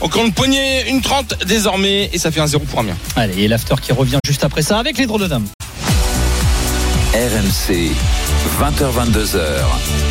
Encore 0.00 0.24
une 0.24 0.32
poignée, 0.32 0.88
une 0.88 1.00
30 1.00 1.44
désormais 1.46 2.10
et 2.12 2.18
ça 2.18 2.32
fait 2.32 2.40
1-0 2.40 2.58
pour 2.64 2.80
Amiens. 2.80 2.96
Allez, 3.14 3.44
et 3.44 3.48
l'after 3.48 3.76
qui 3.80 3.92
revient 3.92 4.18
juste 4.26 4.42
après 4.42 4.62
ça 4.62 4.78
avec 4.80 4.98
les 4.98 5.06
drôles 5.06 5.22
de 5.22 5.28
dames. 5.28 5.46
RMC, 7.14 7.92
20h22h, 8.60 9.40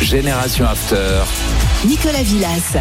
Génération 0.02 0.66
After. 0.66 1.20
Nicolas 1.84 2.22
Villas. 2.22 2.78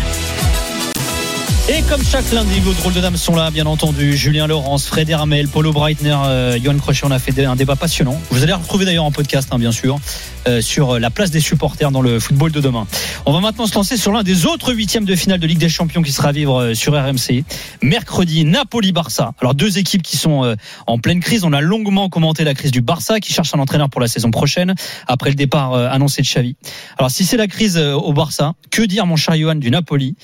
Et 1.69 1.81
comme 1.81 2.01
chaque 2.01 2.31
lundi, 2.31 2.61
vos 2.61 2.71
drôles 2.71 2.93
de 2.93 3.01
dames 3.01 3.17
sont 3.17 3.35
là, 3.35 3.51
bien 3.51 3.65
entendu. 3.65 4.15
Julien 4.15 4.47
Laurence, 4.47 4.87
Fred 4.87 5.09
Hermel, 5.09 5.49
Paulo 5.49 5.73
Breitner, 5.73 6.15
euh, 6.25 6.57
Johan 6.63 6.77
Crochet, 6.77 7.01
on 7.03 7.11
a 7.11 7.19
fait 7.19 7.37
un 7.43 7.57
débat 7.57 7.75
passionnant. 7.75 8.17
Vous 8.31 8.41
allez 8.41 8.53
retrouver 8.53 8.85
d'ailleurs 8.85 9.03
en 9.03 9.11
podcast, 9.11 9.49
hein, 9.51 9.59
bien 9.59 9.73
sûr, 9.73 9.99
euh, 10.47 10.61
sur 10.61 10.97
la 10.97 11.09
place 11.09 11.29
des 11.29 11.41
supporters 11.41 11.91
dans 11.91 12.01
le 12.01 12.21
football 12.21 12.53
de 12.53 12.61
demain. 12.61 12.87
On 13.25 13.33
va 13.33 13.41
maintenant 13.41 13.67
se 13.67 13.75
lancer 13.75 13.97
sur 13.97 14.13
l'un 14.13 14.23
des 14.23 14.45
autres 14.45 14.73
huitièmes 14.73 15.03
de 15.03 15.13
finale 15.13 15.41
de 15.41 15.47
Ligue 15.47 15.57
des 15.57 15.67
Champions 15.67 16.01
qui 16.01 16.13
sera 16.13 16.29
à 16.29 16.31
vivre 16.31 16.61
euh, 16.61 16.73
sur 16.73 16.93
RMC. 16.93 17.43
Mercredi, 17.81 18.45
Napoli-Barça. 18.45 19.33
Alors 19.41 19.53
deux 19.53 19.77
équipes 19.77 20.01
qui 20.01 20.15
sont 20.15 20.45
euh, 20.45 20.55
en 20.87 20.97
pleine 20.97 21.19
crise. 21.19 21.43
On 21.43 21.51
a 21.51 21.59
longuement 21.59 22.07
commenté 22.07 22.45
la 22.45 22.53
crise 22.53 22.71
du 22.71 22.81
Barça 22.81 23.19
qui 23.19 23.33
cherche 23.33 23.53
un 23.53 23.59
entraîneur 23.59 23.89
pour 23.89 23.99
la 23.99 24.07
saison 24.07 24.31
prochaine 24.31 24.73
après 25.07 25.29
le 25.29 25.35
départ 25.35 25.73
euh, 25.73 25.89
annoncé 25.89 26.21
de 26.21 26.27
Xavi. 26.27 26.55
Alors 26.97 27.11
si 27.11 27.25
c'est 27.25 27.37
la 27.37 27.47
crise 27.47 27.77
euh, 27.77 27.93
au 27.93 28.13
Barça, 28.13 28.53
que 28.71 28.81
dire 28.81 29.05
mon 29.05 29.17
cher 29.17 29.35
Johan 29.35 29.55
du 29.55 29.69
Napoli? 29.69 30.15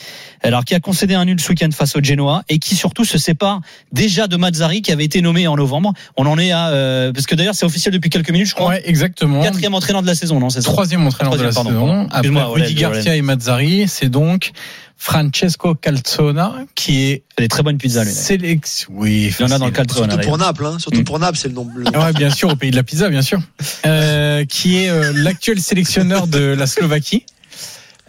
Alors 0.41 0.63
qui 0.63 0.75
a 0.75 0.79
concédé 0.79 1.13
un 1.13 1.27
nul 1.33 1.41
ce 1.41 1.49
week-end 1.49 1.69
face 1.71 1.95
au 1.95 2.03
Genoa 2.03 2.43
et 2.49 2.59
qui 2.59 2.75
surtout 2.75 3.05
se 3.05 3.17
sépare 3.17 3.61
déjà 3.91 4.27
de 4.27 4.37
Mazzari 4.37 4.81
qui 4.81 4.91
avait 4.91 5.03
été 5.05 5.21
nommé 5.21 5.47
en 5.47 5.55
novembre. 5.55 5.93
On 6.17 6.25
en 6.25 6.37
est 6.37 6.51
à 6.51 6.69
euh, 6.69 7.11
parce 7.11 7.25
que 7.25 7.35
d'ailleurs 7.35 7.55
c'est 7.55 7.65
officiel 7.65 7.93
depuis 7.93 8.09
quelques 8.09 8.29
minutes, 8.31 8.47
je 8.47 8.55
crois. 8.55 8.69
Ouais, 8.69 8.81
exactement. 8.85 9.41
Quatrième 9.41 9.73
entraîneur 9.73 10.01
de 10.01 10.07
la 10.07 10.15
saison, 10.15 10.39
non 10.39 10.49
C'est 10.49 10.61
ça 10.61 10.71
Troisième 10.71 11.05
entraîneur 11.05 11.35
de 11.37 11.43
la 11.43 11.51
pardon, 11.51 11.69
saison. 11.71 12.07
pardon. 12.09 12.39
Après 12.39 12.61
Rudy 12.61 12.73
Garcia 12.75 13.15
et 13.15 13.21
Mazzari, 13.21 13.87
c'est 13.87 14.09
donc 14.09 14.51
Francesco 14.97 15.75
Calzona 15.75 16.53
qui 16.75 17.03
est 17.03 17.23
Des 17.37 17.47
très 17.47 17.63
bonnes 17.63 17.77
pizzas, 17.77 18.03
lui. 18.05 18.11
sélection. 18.11 18.89
Oui, 18.95 19.33
Il 19.37 19.41
y 19.41 19.43
en 19.49 19.51
a 19.51 19.59
dans 19.59 19.65
le 19.65 19.71
calzone. 19.71 20.09
Surtout 20.11 20.25
pour. 20.27 20.37
Naples, 20.37 20.65
hein. 20.65 20.77
surtout 20.79 21.01
Mm. 21.01 21.03
pour 21.03 21.19
Naples, 21.19 21.37
c'est 21.37 21.47
le 21.49 21.55
nom. 21.55 21.67
le 21.75 21.83
nom. 21.83 21.99
Ouais, 21.99 22.13
bien 22.13 22.29
sûr, 22.29 22.49
au 22.49 22.55
pays 22.55 22.71
de 22.71 22.75
la 22.77 22.83
pizza, 22.83 23.09
bien 23.09 23.21
sûr. 23.21 23.39
Euh, 23.85 24.45
qui 24.45 24.77
est 24.77 24.89
euh, 24.89 25.11
l'actuel 25.15 25.59
sélectionneur 25.59 26.27
de 26.27 26.39
la 26.39 26.67
Slovaquie. 26.67 27.25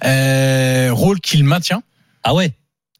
Euh, 0.05 0.91
rôle 0.93 1.21
qu'il 1.21 1.45
maintient. 1.45 1.83
Ah 2.23 2.35
ouais. 2.35 2.53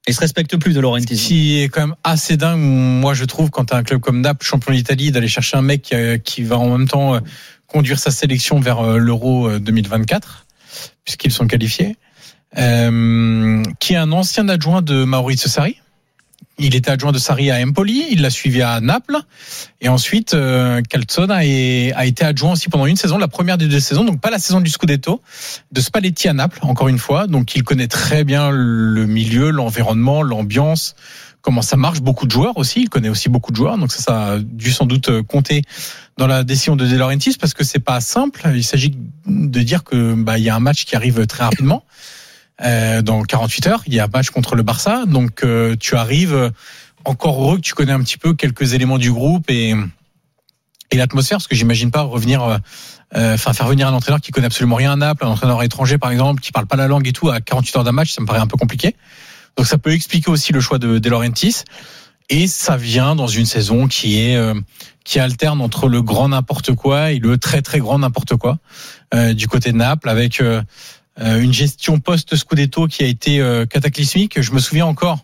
Il 0.07 0.15
se 0.15 0.21
respecte 0.21 0.57
plus 0.57 0.75
de 0.75 0.81
Laurentiis. 0.81 1.17
qui 1.17 1.63
est 1.63 1.69
quand 1.69 1.81
même 1.81 1.97
assez 2.05 2.37
dingue. 2.37 2.61
Moi, 2.61 3.15
je 3.15 3.25
trouve, 3.25 3.51
quand 3.51 3.73
as 3.73 3.77
un 3.77 3.83
club 3.83 4.01
comme 4.01 4.21
Naples, 4.21 4.45
champion 4.45 4.73
d'Italie, 4.73 5.11
d'aller 5.11 5.29
chercher 5.29 5.57
un 5.57 5.63
mec 5.63 5.93
euh, 5.93 6.19
qui 6.19 6.43
va 6.43 6.59
en 6.59 6.77
même 6.77 6.87
temps 6.87 7.15
euh, 7.15 7.21
conduire 7.67 7.99
sa 7.99 8.11
sélection 8.11 8.61
vers 8.61 8.81
euh, 8.81 8.99
l'Euro 8.99 9.49
euh, 9.49 9.59
2024, 9.59 10.47
puisqu'ils 11.05 11.33
sont 11.33 11.47
qualifiés, 11.47 11.97
euh, 12.59 13.63
qui 13.81 13.95
est 13.95 13.97
un 13.97 14.13
ancien 14.13 14.49
adjoint 14.49 14.83
de 14.83 15.05
Maurizio 15.05 15.49
Sarri. 15.49 15.81
Il 16.59 16.77
était 16.77 16.91
adjoint 16.91 17.11
de 17.11 17.19
Sarri 17.19 17.51
à 17.51 17.57
Empoli, 17.57 18.05
il 18.11 18.23
l'a 18.23 18.31
suivi 18.31 18.63
à 18.63 18.81
Naples, 18.81 19.19
et 19.81 19.89
ensuite 19.89 20.35
euh, 20.35 20.81
a 20.93 22.07
été 22.07 22.25
adjoint 22.25 22.53
aussi 22.53 22.69
pendant 22.69 22.87
une 22.87 22.97
saison, 22.97 23.19
la 23.19 23.27
première 23.27 23.59
des 23.59 23.67
deux 23.67 23.81
saisons, 23.81 24.05
donc 24.05 24.21
pas 24.21 24.31
la 24.31 24.39
saison 24.39 24.61
du 24.61 24.71
Scudetto, 24.71 25.21
de 25.73 25.81
Spalletti 25.81 26.29
à 26.29 26.33
Naples, 26.33 26.61
encore 26.63 26.89
une 26.89 26.99
fois. 26.99 27.27
Donc 27.27 27.57
il 27.57 27.65
connaît 27.65 27.89
très 27.89 28.23
bien 28.23 28.51
le 28.51 29.07
milieu, 29.07 29.51
l'environnement, 29.51 30.23
l'ambiance, 30.23 30.95
comment 31.43 31.63
ça 31.63 31.77
marche. 31.77 32.01
Beaucoup 32.01 32.27
de 32.27 32.31
joueurs 32.31 32.57
aussi, 32.57 32.83
il 32.83 32.89
connaît 32.89 33.09
aussi 33.09 33.29
beaucoup 33.29 33.51
de 33.51 33.57
joueurs, 33.57 33.77
donc 33.77 33.91
ça, 33.91 34.03
ça 34.03 34.27
a 34.35 34.39
dû 34.39 34.71
sans 34.71 34.87
doute 34.87 35.09
euh, 35.09 35.23
compter 35.25 35.63
dans 36.19 36.29
la 36.29 36.45
décision 36.45 36.77
de 36.77 36.87
De 36.87 36.97
Laurentiis 36.97 37.37
parce 37.41 37.55
que 37.55 37.65
c'est 37.65 37.81
pas 37.81 38.01
simple. 38.01 38.49
Il 38.55 38.63
s'agit 38.63 38.95
de 39.27 39.61
dire 39.61 39.83
que 39.83 40.15
bah 40.15 40.39
il 40.39 40.45
y 40.45 40.51
a 40.51 40.55
un 40.55 40.61
match 40.61 40.85
qui 40.85 40.95
arrive 40.95 41.27
très 41.27 41.43
rapidement. 41.43 41.85
Euh, 42.63 43.03
dans 43.03 43.23
48 43.23 43.67
heures, 43.67 43.83
il 43.87 43.95
y 43.95 44.01
a 44.01 44.05
un 44.05 44.09
match 44.13 44.31
contre 44.31 44.55
le 44.55 44.63
Barça, 44.63 45.05
donc 45.07 45.43
euh, 45.43 45.75
tu 45.79 45.97
arrives 45.97 46.35
euh, 46.35 46.51
encore 47.05 47.43
heureux 47.43 47.57
que 47.57 47.63
tu 47.63 47.75
connais 47.75 47.93
un 47.93 48.01
petit 48.01 48.17
peu 48.17 48.35
quelques 48.35 48.75
éléments 48.75 48.99
du 48.99 49.13
groupe 49.13 49.51
et 49.51 49.75
et 50.95 50.97
l'atmosphère, 50.97 51.39
parce 51.39 51.49
que 51.49 51.55
j'imagine 51.55 51.91
pas 51.91 52.03
revenir, 52.03 52.43
euh, 52.43 52.57
euh, 53.17 53.35
enfin 53.35 53.53
faire 53.53 53.67
venir 53.67 53.89
un 53.89 53.93
entraîneur 53.93 54.21
qui 54.21 54.31
connaît 54.31 54.47
absolument 54.47 54.77
rien 54.77 54.93
à 54.93 54.97
Naples, 54.97 55.25
un 55.25 55.29
entraîneur 55.29 55.63
étranger 55.63 55.99
par 55.99 56.11
exemple, 56.11 56.41
qui 56.41 56.53
parle 56.53 56.67
pas 56.67 56.77
la 56.77 56.87
langue 56.87 57.07
et 57.09 57.13
tout 57.13 57.31
à 57.31 57.41
48 57.41 57.77
heures 57.77 57.85
d'un 57.85 57.93
match, 57.93 58.13
ça 58.13 58.21
me 58.21 58.27
paraît 58.27 58.41
un 58.41 58.47
peu 58.47 58.57
compliqué. 58.57 58.97
Donc 59.57 59.67
ça 59.67 59.79
peut 59.79 59.93
expliquer 59.93 60.31
aussi 60.31 60.53
le 60.53 60.61
choix 60.61 60.79
de 60.79 60.99
De 60.99 61.11
Laurentiis. 61.11 61.65
Et 62.31 62.47
ça 62.47 62.79
vient 62.79 63.15
dans 63.15 63.27
une 63.27 63.45
saison 63.45 63.87
qui 63.87 64.19
est 64.19 64.37
euh, 64.37 64.55
qui 65.05 65.21
alterne 65.21 65.61
entre 65.61 65.89
le 65.89 66.01
grand 66.01 66.31
n'importe 66.31 66.75
quoi 66.75 67.13
et 67.13 67.19
le 67.19 67.37
très 67.37 67.61
très 67.61 67.81
grand 67.81 67.99
n'importe 67.99 68.37
quoi 68.37 68.59
euh, 69.13 69.35
du 69.35 69.47
côté 69.47 69.73
de 69.73 69.77
Naples, 69.77 70.09
avec 70.09 70.43
une 71.21 71.53
gestion 71.53 72.01
post 72.01 72.35
Scudetto 72.37 72.87
qui 72.87 73.05
a 73.05 73.07
été 73.07 73.41
euh, 73.41 73.67
cataclysmique. 73.67 74.41
Je 74.41 74.53
me 74.53 74.59
souviens 74.59 74.87
encore 74.87 75.19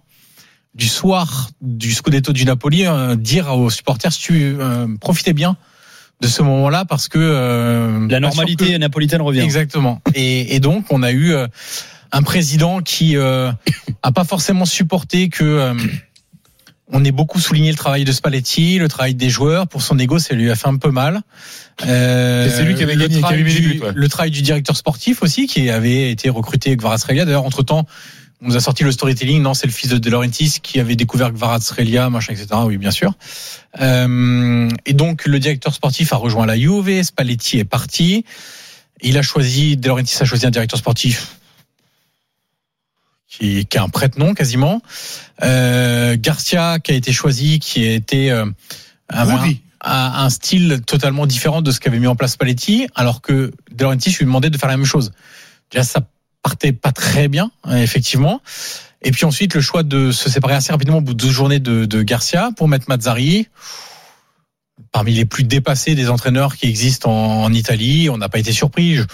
du 0.75 0.87
soir 0.87 1.51
du 1.61 1.93
Scudetto 1.93 2.33
du 2.33 2.45
Napoli 2.45 2.87
euh, 2.87 3.17
dire 3.17 3.49
aux 3.57 3.71
supporters 3.71 4.12
si 4.12 4.21
tu 4.21 4.57
euh, 4.59 4.87
profitez 5.01 5.33
bien 5.33 5.57
de 6.21 6.29
ce 6.29 6.43
moment-là 6.43 6.85
parce 6.85 7.09
que 7.09 7.19
euh, 7.19 8.07
La 8.09 8.21
normalité 8.21 8.73
que- 8.75 8.79
napolitaine 8.79 9.23
revient. 9.23 9.41
Exactement. 9.41 10.01
Et, 10.15 10.55
et 10.55 10.61
donc, 10.61 10.85
on 10.91 11.03
a 11.03 11.11
eu 11.11 11.33
euh, 11.33 11.49
un 12.12 12.23
président 12.23 12.81
qui 12.83 13.17
euh, 13.17 13.51
a 14.03 14.12
pas 14.12 14.25
forcément 14.25 14.65
supporté 14.67 15.29
que 15.29 15.43
euh, 15.45 15.75
on 16.93 17.05
ait 17.05 17.12
beaucoup 17.12 17.39
souligné 17.41 17.71
le 17.71 17.77
travail 17.77 18.05
de 18.05 18.12
Spalletti, 18.12 18.79
le 18.79 18.89
travail 18.89 19.15
des 19.15 19.31
joueurs. 19.31 19.67
Pour 19.69 19.83
son 19.83 19.99
ego, 19.99 20.19
ça 20.19 20.35
lui 20.35 20.51
a 20.51 20.57
fait 20.57 20.69
un 20.69 20.77
peu 20.77 20.91
mal. 20.91 21.21
Euh, 21.87 22.49
c'est 22.55 22.65
lui 22.65 22.75
qui 22.75 22.83
avait 22.83 22.95
le 22.95 23.03
gagné, 23.03 23.15
qui 23.17 23.21
travail 23.21 23.41
avait 23.41 23.51
les 23.51 23.61
du- 23.61 23.69
buts, 23.75 23.81
ouais. 23.81 23.93
Le 23.95 24.09
travail 24.09 24.31
du 24.31 24.43
directeur 24.43 24.77
sportif 24.77 25.23
aussi, 25.23 25.47
qui 25.47 25.71
avait 25.71 26.11
été 26.11 26.29
recruté 26.29 26.71
avec 26.71 26.81
Kvaratskhelia. 26.81 27.25
D'ailleurs, 27.25 27.45
entre 27.45 27.62
temps. 27.62 27.87
On 28.43 28.49
nous 28.49 28.57
a 28.57 28.61
sorti 28.61 28.85
le 28.85 28.91
storytelling, 28.93 29.43
non, 29.43 29.53
c'est 29.53 29.67
le 29.67 29.73
fils 29.73 29.91
de 29.91 29.99
De 29.99 30.09
Laurentiis 30.09 30.61
qui 30.62 30.81
avait 30.81 30.97
découvert 30.97 31.31
Kvaratskhelia, 31.31 32.09
machin, 32.09 32.33
etc. 32.33 32.47
Oui, 32.65 32.79
bien 32.79 32.91
sûr. 32.91 33.12
Euh, 33.83 34.69
et 34.87 34.95
donc, 34.95 35.27
le 35.27 35.39
directeur 35.39 35.75
sportif 35.75 36.15
a 36.15 36.17
rejoint 36.17 36.47
la 36.47 36.57
Juve, 36.59 37.03
Spalletti 37.03 37.59
est 37.59 37.65
parti. 37.65 38.25
Il 39.03 39.19
a 39.19 39.23
choisi, 39.23 39.77
De 39.77 39.87
Laurentiis 39.89 40.17
a 40.23 40.25
choisi 40.25 40.47
un 40.47 40.51
directeur 40.51 40.79
sportif 40.79 41.37
qui, 43.31 43.65
qui 43.66 43.78
a 43.78 43.82
un 43.82 43.89
prête-nom 43.89 44.35
quasiment. 44.35 44.82
Euh, 45.43 46.16
Garcia 46.19 46.78
qui 46.81 46.93
a 46.93 46.94
été 46.94 47.12
choisi, 47.12 47.61
qui 47.61 47.86
a 47.86 47.93
été 47.93 48.31
euh, 48.31 48.44
un, 49.81 50.31
style 50.31 50.82
totalement 50.86 51.27
différent 51.27 51.62
de 51.62 51.70
ce 51.70 51.81
qu'avait 51.81 52.01
mis 52.01 52.09
en 52.09 52.16
place 52.16 52.32
Spalletti, 52.32 52.89
alors 52.94 53.23
que 53.23 53.52
De 53.73 53.82
Laurentiis 53.82 54.15
lui 54.19 54.27
demandait 54.27 54.51
de 54.51 54.59
faire 54.59 54.69
la 54.69 54.77
même 54.77 54.85
chose. 54.85 55.12
Déjà, 55.70 55.85
ça 55.85 56.01
partait 56.43 56.73
pas 56.73 56.93
très 56.93 57.28
bien, 57.28 57.51
hein, 57.65 57.77
effectivement. 57.78 58.43
Et 59.02 59.12
puis 59.12 59.24
ensuite, 59.24 59.55
le 59.55 59.61
choix 59.61 59.82
de 59.82 60.11
se 60.11 60.28
séparer 60.28 60.55
assez 60.55 60.73
rapidement 60.73 60.98
au 60.98 61.01
bout 61.01 61.15
de 61.15 61.19
12 61.19 61.31
journées 61.31 61.61
de, 61.61 61.86
de 61.86 62.02
Garcia 62.02 62.51
pour 62.57 62.69
mettre 62.69 62.86
Mazzari 62.89 63.48
parmi 64.93 65.12
les 65.12 65.24
plus 65.24 65.44
dépassés 65.44 65.94
des 65.94 66.11
entraîneurs 66.11 66.57
qui 66.57 66.66
existent 66.66 67.11
en, 67.11 67.44
en 67.44 67.52
Italie. 67.52 68.11
On 68.11 68.19
n'a 68.19 68.28
pas 68.28 68.39
été 68.39 68.52
surpris. 68.52 68.97
Je- 68.97 69.05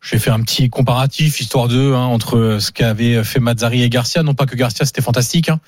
J'ai 0.00 0.18
fait 0.18 0.30
un 0.30 0.40
petit 0.40 0.70
comparatif, 0.70 1.40
histoire 1.40 1.68
de, 1.68 1.92
hein, 1.92 2.04
entre 2.04 2.58
ce 2.60 2.70
qu'avaient 2.70 3.24
fait 3.24 3.40
Mazzari 3.40 3.82
et 3.82 3.90
Garcia. 3.90 4.22
Non 4.22 4.34
pas 4.34 4.46
que 4.46 4.54
Garcia, 4.54 4.86
c'était 4.86 5.02
fantastique, 5.02 5.48
hein, 5.48 5.60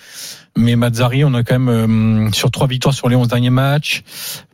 mais 0.57 0.77
Mazzari, 0.77 1.25
on 1.25 1.35
a 1.35 1.43
quand 1.43 1.59
même 1.59 2.29
euh, 2.29 2.33
sur 2.33 2.51
trois 2.51 2.67
victoires 2.67 2.95
sur 2.95 3.09
les 3.09 3.17
11 3.17 3.29
derniers 3.29 3.51
matchs. 3.51 4.03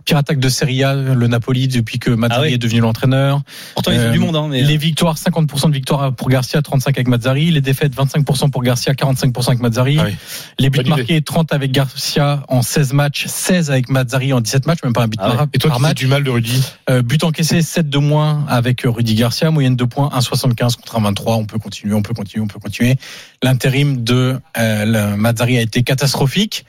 Pire 0.04 0.18
attaque 0.18 0.38
de 0.38 0.48
Serie 0.48 0.84
A, 0.84 0.94
le 0.94 1.26
Napoli, 1.26 1.66
depuis 1.66 1.98
que 1.98 2.10
Mazzari 2.10 2.40
Ah 2.40 2.46
oui. 2.46 2.54
est 2.54 2.58
devenu 2.58 2.78
l'entraîneur. 2.78 3.40
Pourtant, 3.74 3.90
ils 3.90 3.98
ont 3.98 4.02
Euh, 4.02 4.12
du 4.12 4.20
monde, 4.20 4.36
hein, 4.36 4.46
mais. 4.48 4.62
Les 4.62 4.76
victoires, 4.76 5.16
50% 5.16 5.66
de 5.68 5.72
victoires 5.74 6.12
pour 6.12 6.28
Garcia, 6.28 6.62
35 6.62 6.96
avec 6.96 7.08
Mazzari. 7.08 7.50
Les 7.50 7.60
défaites, 7.60 7.92
25% 7.96 8.50
pour 8.50 8.62
Garcia, 8.62 8.92
45% 8.92 9.48
avec 9.48 9.60
Mazzari. 9.60 9.96
Ah 9.98 10.04
oui. 10.06 10.14
Les 10.60 10.70
buts 10.70 10.84
marqués, 10.86 11.20
30 11.22 11.52
avec 11.52 11.72
Garcia 11.72 12.44
en 12.46 12.62
16 12.62 12.92
matchs, 12.92 13.26
16 13.26 13.72
avec 13.72 13.88
Mazzari 13.88 14.32
en 14.32 14.40
17 14.40 14.66
matchs, 14.68 14.78
même 14.84 14.92
pas 14.92 15.02
un 15.02 15.08
but 15.08 15.18
Ah 15.20 15.30
ouais. 15.30 15.36
par, 15.38 15.46
Et 15.52 15.58
toi, 15.58 15.70
par 15.70 15.80
match. 15.80 15.96
du 15.96 16.06
mal 16.06 16.22
de 16.22 16.30
Rudy 16.30 16.62
Euh, 16.88 17.02
but 17.02 17.24
encaissé, 17.24 17.60
7 17.60 17.88
de 17.88 17.98
moins 17.98 18.44
avec 18.48 18.86
euh, 18.86 18.90
Rudy 18.90 19.16
Garcia, 19.16 19.50
moyenne 19.50 19.74
de 19.74 19.84
points, 19.84 20.10
1,75 20.16 20.76
contre 20.76 21.00
1,23. 21.00 21.34
On 21.34 21.46
peut 21.46 21.58
continuer, 21.58 21.94
on 21.94 22.02
peut 22.02 22.14
continuer, 22.14 22.44
on 22.44 22.48
peut 22.48 22.60
continuer. 22.60 22.94
L'intérim 23.42 24.04
de 24.04 24.38
euh, 24.56 25.16
Mazzari 25.16 25.58
a 25.58 25.62
été 25.62 25.82
catastrophique. 25.86 26.66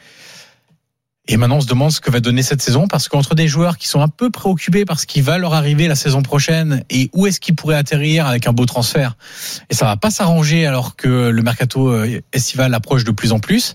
Et 1.30 1.36
maintenant, 1.36 1.58
on 1.58 1.62
se 1.62 1.68
demande 1.68 1.92
ce 1.92 2.00
que 2.00 2.10
va 2.10 2.22
donner 2.22 2.42
cette 2.42 2.62
saison 2.62 2.88
parce 2.88 3.10
qu'entre 3.10 3.36
des 3.36 3.50
joueurs 3.50 3.78
qui 3.78 3.90
sont 3.90 4.00
un 4.00 4.08
peu 4.08 4.30
préoccupés 4.30 4.86
par 4.86 4.98
ce 4.98 5.06
qui 5.06 5.20
va 5.20 5.38
leur 5.38 5.54
arriver 5.54 5.90
la 5.90 5.96
saison 5.96 6.22
prochaine 6.22 6.86
et 6.90 7.10
où 7.14 7.28
est-ce 7.28 7.42
qu'ils 7.42 7.56
pourraient 7.56 7.76
atterrir 7.76 8.28
avec 8.28 8.48
un 8.48 8.54
beau 8.54 8.66
transfert, 8.66 9.18
et 9.70 9.76
ça 9.76 9.86
va 9.86 9.98
pas 9.98 10.10
s'arranger 10.10 10.66
alors 10.66 10.96
que 10.96 11.30
le 11.30 11.42
mercato 11.42 11.90
euh, 11.90 12.22
estival 12.32 12.74
approche 12.74 13.04
de 13.04 13.12
plus 13.12 13.34
en 13.34 13.40
plus, 13.40 13.74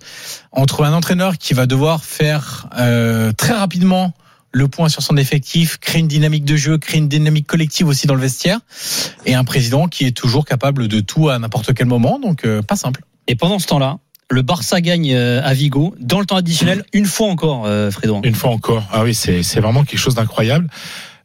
entre 0.50 0.82
un 0.84 0.94
entraîneur 0.94 1.36
qui 1.36 1.52
va 1.52 1.66
devoir 1.66 2.04
faire 2.04 2.68
euh, 2.78 3.32
très 3.32 3.52
rapidement 3.52 4.14
le 4.50 4.68
point 4.68 4.88
sur 4.88 5.02
son 5.02 5.16
effectif, 5.18 5.78
créer 5.78 6.00
une 6.00 6.08
dynamique 6.08 6.44
de 6.44 6.56
jeu, 6.56 6.78
créer 6.78 6.98
une 6.98 7.08
dynamique 7.08 7.46
collective 7.46 7.86
aussi 7.86 8.06
dans 8.06 8.14
le 8.14 8.20
vestiaire, 8.20 8.60
et 9.26 9.34
un 9.34 9.44
président 9.44 9.88
qui 9.88 10.06
est 10.06 10.16
toujours 10.16 10.46
capable 10.46 10.88
de 10.88 11.00
tout 11.00 11.28
à 11.28 11.38
n'importe 11.38 11.74
quel 11.74 11.86
moment, 11.86 12.18
donc 12.18 12.46
euh, 12.46 12.62
pas 12.62 12.76
simple. 12.76 13.02
Et 13.28 13.34
pendant 13.34 13.58
ce 13.58 13.66
temps-là, 13.66 13.98
Le 14.32 14.40
Barça 14.40 14.80
gagne 14.80 15.12
euh, 15.12 15.42
à 15.44 15.52
Vigo 15.52 15.94
dans 16.00 16.18
le 16.18 16.24
temps 16.24 16.36
additionnel 16.36 16.84
une 16.94 17.04
fois 17.04 17.28
encore, 17.28 17.66
euh, 17.66 17.90
Fredo. 17.90 18.20
Une 18.24 18.34
fois 18.34 18.50
encore. 18.50 18.82
Ah 18.90 19.04
oui, 19.04 19.14
c'est 19.14 19.42
c'est 19.42 19.60
vraiment 19.60 19.84
quelque 19.84 20.00
chose 20.00 20.14
d'incroyable. 20.14 20.68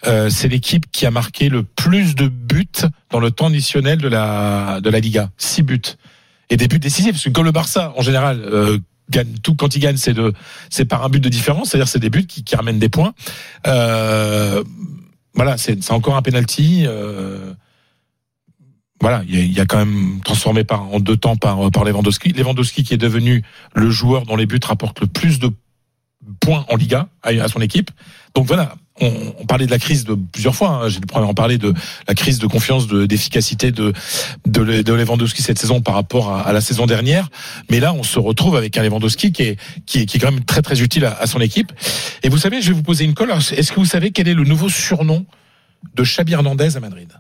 Euh, 0.06 0.30
c'est 0.30 0.50
l'équipe 0.50 0.92
qui 0.92 1.06
a 1.06 1.12
marqué 1.12 1.48
le 1.48 1.64
plus 1.64 2.16
de 2.16 2.28
buts 2.28 2.68
dans 3.10 3.22
le 3.22 3.32
temps 3.32 3.48
additionnel 3.48 4.00
de 4.00 4.10
la 4.10 4.82
de 4.82 4.90
la 4.90 5.00
Liga. 5.00 5.30
Six 5.38 5.64
buts 5.64 5.82
et 6.50 6.58
des 6.58 6.68
buts 6.68 6.80
décisifs. 6.80 7.14
Parce 7.14 7.24
que 7.24 7.30
comme 7.30 7.46
le 7.46 7.54
Barça, 7.54 7.94
en 7.96 8.02
général, 8.02 8.42
euh, 8.42 8.78
gagne 9.10 9.36
tout 9.42 9.56
quand 9.56 9.74
il 9.74 9.80
gagne, 9.80 9.96
c'est 9.96 10.14
de 10.14 10.34
c'est 10.70 10.84
par 10.84 11.06
un 11.06 11.10
but 11.10 11.22
de 11.22 11.30
différence. 11.30 11.70
C'est-à-dire 11.70 11.88
c'est 11.88 12.00
des 12.00 12.10
buts 12.10 12.28
qui, 12.28 12.44
qui 12.44 12.58
ramènent 12.58 12.80
des 12.80 12.90
points. 12.90 13.14
Euh, 13.68 14.64
voilà, 15.34 15.58
c'est 15.58 15.82
c'est 15.82 15.94
encore 15.94 16.18
un 16.18 16.22
penalty. 16.22 16.84
Euh, 16.86 17.54
voilà, 19.02 19.22
il 19.28 19.36
y, 19.36 19.40
a, 19.40 19.44
y 19.44 19.60
a 19.60 19.66
quand 19.66 19.78
même 19.78 20.20
transformé 20.24 20.64
par 20.64 20.94
en 20.94 21.00
deux 21.00 21.18
temps 21.18 21.36
par 21.36 21.72
par 21.72 21.84
Lewandowski. 21.84 22.34
Lewandowski 22.34 22.84
qui 22.84 22.94
est 22.94 22.98
devenu 22.98 23.44
le 23.76 23.90
joueur 23.90 24.26
dont 24.26 24.36
les 24.36 24.46
buts 24.46 24.60
rapportent 24.64 25.02
le 25.02 25.08
plus 25.08 25.40
de 25.40 25.52
points 26.40 26.66
en 26.70 26.76
Liga 26.76 27.08
à, 27.24 27.30
à 27.30 27.48
son 27.48 27.62
équipe. 27.62 27.92
Donc 28.34 28.48
voilà, 28.48 28.76
on, 29.00 29.12
on, 29.40 29.46
parlait 29.46 29.66
de 29.66 29.72
la 29.72 29.80
crise 29.80 30.04
de 30.04 30.16
plusieurs 30.16 30.56
fois. 30.56 30.70
Hein. 30.70 30.90
J'ai 30.90 31.00
le 31.00 31.16
en 31.16 31.34
parler 31.34 31.58
de 31.58 31.74
la 32.08 32.14
crise 32.14 32.40
de 32.40 32.48
confiance, 32.48 32.88
de 32.88 33.06
d'efficacité 33.06 33.72
de, 33.72 33.94
de 34.46 34.82
de 34.82 34.94
Lewandowski 34.94 35.42
cette 35.42 35.60
saison 35.60 35.82
par 35.82 35.94
rapport 35.94 36.32
à, 36.32 36.42
à, 36.42 36.54
la 36.54 36.62
saison 36.62 36.86
dernière. 36.86 37.30
Mais 37.70 37.80
là, 37.80 37.94
on 37.94 38.04
se 38.04 38.20
retrouve 38.20 38.56
avec 38.56 38.78
un 38.78 38.84
Lewandowski 38.84 39.32
qui 39.32 39.44
est 39.44 39.60
qui 39.86 40.00
est, 40.00 40.06
qui 40.06 40.18
est 40.18 40.20
quand 40.20 40.32
même 40.32 40.44
très 40.44 40.62
très 40.62 40.82
utile 40.82 41.06
à, 41.06 41.18
à 41.20 41.28
son 41.28 41.40
équipe. 41.40 41.72
Et 42.24 42.30
vous 42.30 42.38
savez, 42.38 42.62
je 42.62 42.70
vais 42.70 42.76
vous 42.76 42.84
poser 42.84 43.06
une 43.06 43.14
colle. 43.14 43.32
Est-ce 43.32 43.72
que 43.72 43.80
vous 43.80 43.86
savez 43.86 44.12
quel 44.12 44.28
est 44.28 44.34
le 44.34 44.44
nouveau 44.44 44.70
surnom 44.70 45.26
de 45.96 46.04
Xabi 46.04 46.34
Hernandez 46.34 46.76
à 46.76 46.80
Madrid? 46.80 47.12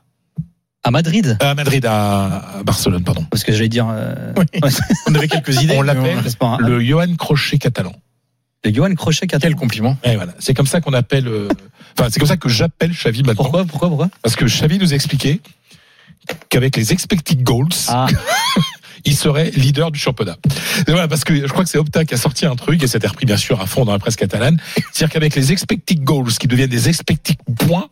À 0.87 0.91
Madrid 0.91 1.37
À 1.41 1.53
Madrid, 1.53 1.85
à 1.85 2.61
Barcelone, 2.65 3.03
pardon. 3.03 3.23
Parce 3.29 3.43
que 3.43 3.51
j'allais 3.51 3.67
dire. 3.67 3.87
Euh... 3.91 4.33
Oui. 4.37 4.71
On 5.07 5.15
avait 5.15 5.27
quelques 5.27 5.61
idées. 5.61 5.75
On 5.77 5.81
l'appelle 5.81 6.17
le 6.59 6.79
Johan 6.81 7.13
Crochet 7.17 7.57
catalan. 7.57 7.93
Le 8.63 8.73
Johan 8.73 8.95
Crochet 8.95 9.27
catalan. 9.27 9.51
Quel 9.51 9.59
compliment. 9.59 9.97
Et 10.03 10.15
voilà. 10.15 10.33
C'est 10.39 10.53
comme 10.53 10.65
ça 10.65 10.79
qu'on 10.79 10.93
appelle. 10.93 11.27
Euh... 11.27 11.49
Enfin, 11.97 12.09
c'est 12.09 12.19
comme 12.19 12.29
ça 12.29 12.37
que 12.37 12.47
j'appelle 12.47 12.91
Xavi 12.91 13.23
maintenant. 13.23 13.43
Pourquoi 13.43 13.65
Pourquoi 13.65 13.89
Pourquoi? 13.89 14.09
Parce 14.21 14.35
que 14.35 14.45
Xavi 14.45 14.79
nous 14.79 14.93
a 14.93 14.95
expliqué 14.95 15.41
qu'avec 16.49 16.77
les 16.77 16.93
expected 16.93 17.43
goals. 17.43 17.67
Ah. 17.89 18.07
il 19.05 19.15
serait 19.15 19.51
leader 19.51 19.91
du 19.91 19.99
championnat. 19.99 20.37
Et 20.87 20.91
voilà, 20.91 21.07
parce 21.07 21.23
que 21.23 21.35
je 21.35 21.51
crois 21.51 21.63
que 21.63 21.69
c'est 21.69 21.77
Opta 21.77 22.05
qui 22.05 22.13
a 22.13 22.17
sorti 22.17 22.45
un 22.45 22.55
truc, 22.55 22.81
et 22.81 22.87
c'était 22.87 23.07
repris 23.07 23.25
bien 23.25 23.37
sûr 23.37 23.59
à 23.61 23.65
fond 23.65 23.85
dans 23.85 23.91
la 23.91 23.99
presse 23.99 24.15
catalane. 24.15 24.57
C'est-à-dire 24.91 25.13
qu'avec 25.13 25.35
les 25.35 25.51
expected 25.51 26.03
goals 26.03 26.33
qui 26.33 26.47
deviennent 26.47 26.69
des 26.69 26.89
expected 26.89 27.37
points, 27.57 27.89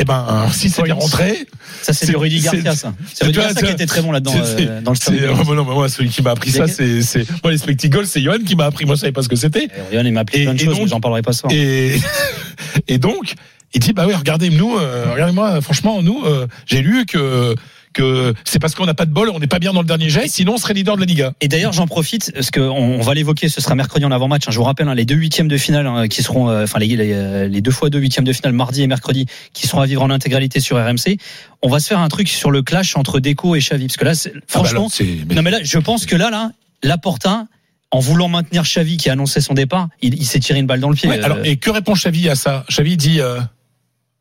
eh 0.00 0.04
ben, 0.04 0.48
si 0.52 0.70
c'était 0.70 0.92
rentré. 0.92 1.46
Ça, 1.82 1.92
c'est 1.92 2.06
du 2.06 2.16
Rudy 2.16 2.40
Garcia, 2.40 2.74
ça. 2.74 2.92
C'est 3.12 3.24
Rudy 3.24 3.38
Garcia 3.38 3.62
qui 3.62 3.72
était 3.72 3.86
très 3.86 4.02
bon 4.02 4.10
là-dedans, 4.10 4.32
euh, 4.34 4.80
dans 4.80 4.90
le 4.90 4.96
stade. 4.96 5.16
Oh, 5.48 5.54
non, 5.54 5.64
moi, 5.64 5.88
celui 5.88 6.08
qui 6.08 6.20
m'a 6.22 6.32
appris 6.32 6.50
ça, 6.50 6.66
c'est, 6.66 7.02
c'est, 7.02 7.24
moi, 7.42 7.52
les 7.52 7.58
spectacles, 7.58 8.06
c'est 8.06 8.20
Johan 8.20 8.38
qui 8.44 8.56
m'a 8.56 8.64
appris. 8.66 8.86
Moi, 8.86 8.96
je 8.96 9.02
savais 9.02 9.12
pas 9.12 9.22
ce 9.22 9.28
que 9.28 9.36
c'était. 9.36 9.68
Johan, 9.92 10.04
il 10.04 10.12
m'a 10.12 10.20
appris 10.20 10.42
plein 10.42 10.54
de 10.54 10.58
choses, 10.58 10.78
mais 10.80 10.88
j'en 10.88 11.00
parlerai 11.00 11.22
pas 11.22 11.32
ce 11.32 11.40
soir. 11.40 11.52
Et, 11.52 12.00
et 12.88 12.98
donc, 12.98 13.34
il 13.74 13.80
dit, 13.80 13.92
bah 13.92 14.04
oui, 14.06 14.14
regardez, 14.14 14.50
nous, 14.50 14.76
euh, 14.76 15.12
regardez-moi, 15.12 15.60
franchement, 15.60 16.00
nous, 16.02 16.24
euh, 16.24 16.46
j'ai 16.66 16.80
lu 16.80 17.06
que, 17.06 17.54
que 17.94 18.34
c'est 18.44 18.58
parce 18.58 18.74
qu'on 18.74 18.84
n'a 18.84 18.92
pas 18.92 19.06
de 19.06 19.10
bol, 19.12 19.30
on 19.30 19.38
n'est 19.38 19.46
pas 19.46 19.58
bien 19.58 19.72
dans 19.72 19.80
le 19.80 19.86
dernier 19.86 20.10
jet, 20.10 20.28
sinon 20.28 20.54
on 20.54 20.56
serait 20.58 20.74
leader 20.74 20.96
de 20.96 21.00
la 21.00 21.06
Liga. 21.06 21.32
Et 21.40 21.48
d'ailleurs, 21.48 21.72
j'en 21.72 21.86
profite 21.86 22.32
parce 22.34 22.50
que 22.50 22.60
on, 22.60 23.00
va 23.00 23.14
l'évoquer, 23.14 23.48
ce 23.48 23.60
sera 23.60 23.74
mercredi 23.74 24.04
en 24.04 24.10
avant-match. 24.10 24.46
Hein, 24.46 24.50
je 24.50 24.58
vous 24.58 24.64
rappelle 24.64 24.88
hein, 24.88 24.94
les 24.94 25.06
deux 25.06 25.14
huitièmes 25.14 25.48
de 25.48 25.56
finale 25.56 25.86
hein, 25.86 26.08
qui 26.08 26.22
seront, 26.22 26.50
euh, 26.50 26.64
enfin 26.64 26.78
les, 26.78 26.88
les, 26.88 27.48
les, 27.48 27.60
deux 27.62 27.70
fois 27.70 27.88
deux 27.88 28.00
huitièmes 28.00 28.24
de 28.24 28.32
finale 28.32 28.52
mardi 28.52 28.82
et 28.82 28.86
mercredi 28.86 29.26
qui 29.52 29.66
seront 29.66 29.80
à 29.80 29.86
vivre 29.86 30.02
en 30.02 30.10
intégralité 30.10 30.60
sur 30.60 30.76
RMC. 30.76 31.16
On 31.62 31.68
va 31.68 31.80
se 31.80 31.88
faire 31.88 32.00
un 32.00 32.08
truc 32.08 32.28
sur 32.28 32.50
le 32.50 32.62
clash 32.62 32.96
entre 32.96 33.20
Deco 33.20 33.56
et 33.56 33.60
Xavi 33.60 33.86
parce 33.86 33.96
que 33.96 34.04
là, 34.04 34.40
franchement, 34.46 34.88
ah 34.90 34.96
bah 34.98 35.04
là, 35.04 35.24
mais... 35.28 35.34
non 35.34 35.42
mais 35.42 35.50
là, 35.50 35.58
je 35.62 35.78
pense 35.78 36.04
que 36.04 36.16
là, 36.16 36.30
là, 36.30 36.50
Laporta 36.82 37.46
en 37.94 38.00
voulant 38.00 38.28
maintenir 38.28 38.64
Xavi 38.64 38.96
qui 38.96 39.08
a 39.08 39.12
annoncé 39.12 39.40
son 39.40 39.54
départ, 39.54 39.88
il, 40.02 40.14
il 40.14 40.26
s'est 40.26 40.40
tiré 40.40 40.58
une 40.58 40.66
balle 40.66 40.80
dans 40.80 40.90
le 40.90 40.96
pied. 40.96 41.08
Ouais, 41.08 41.22
alors, 41.22 41.38
et 41.44 41.56
que 41.56 41.70
répond 41.70 41.92
Xavi 41.92 42.28
à 42.28 42.34
ça? 42.34 42.64
Xavi 42.68 42.96
dit 42.96 43.20
euh, 43.20 43.40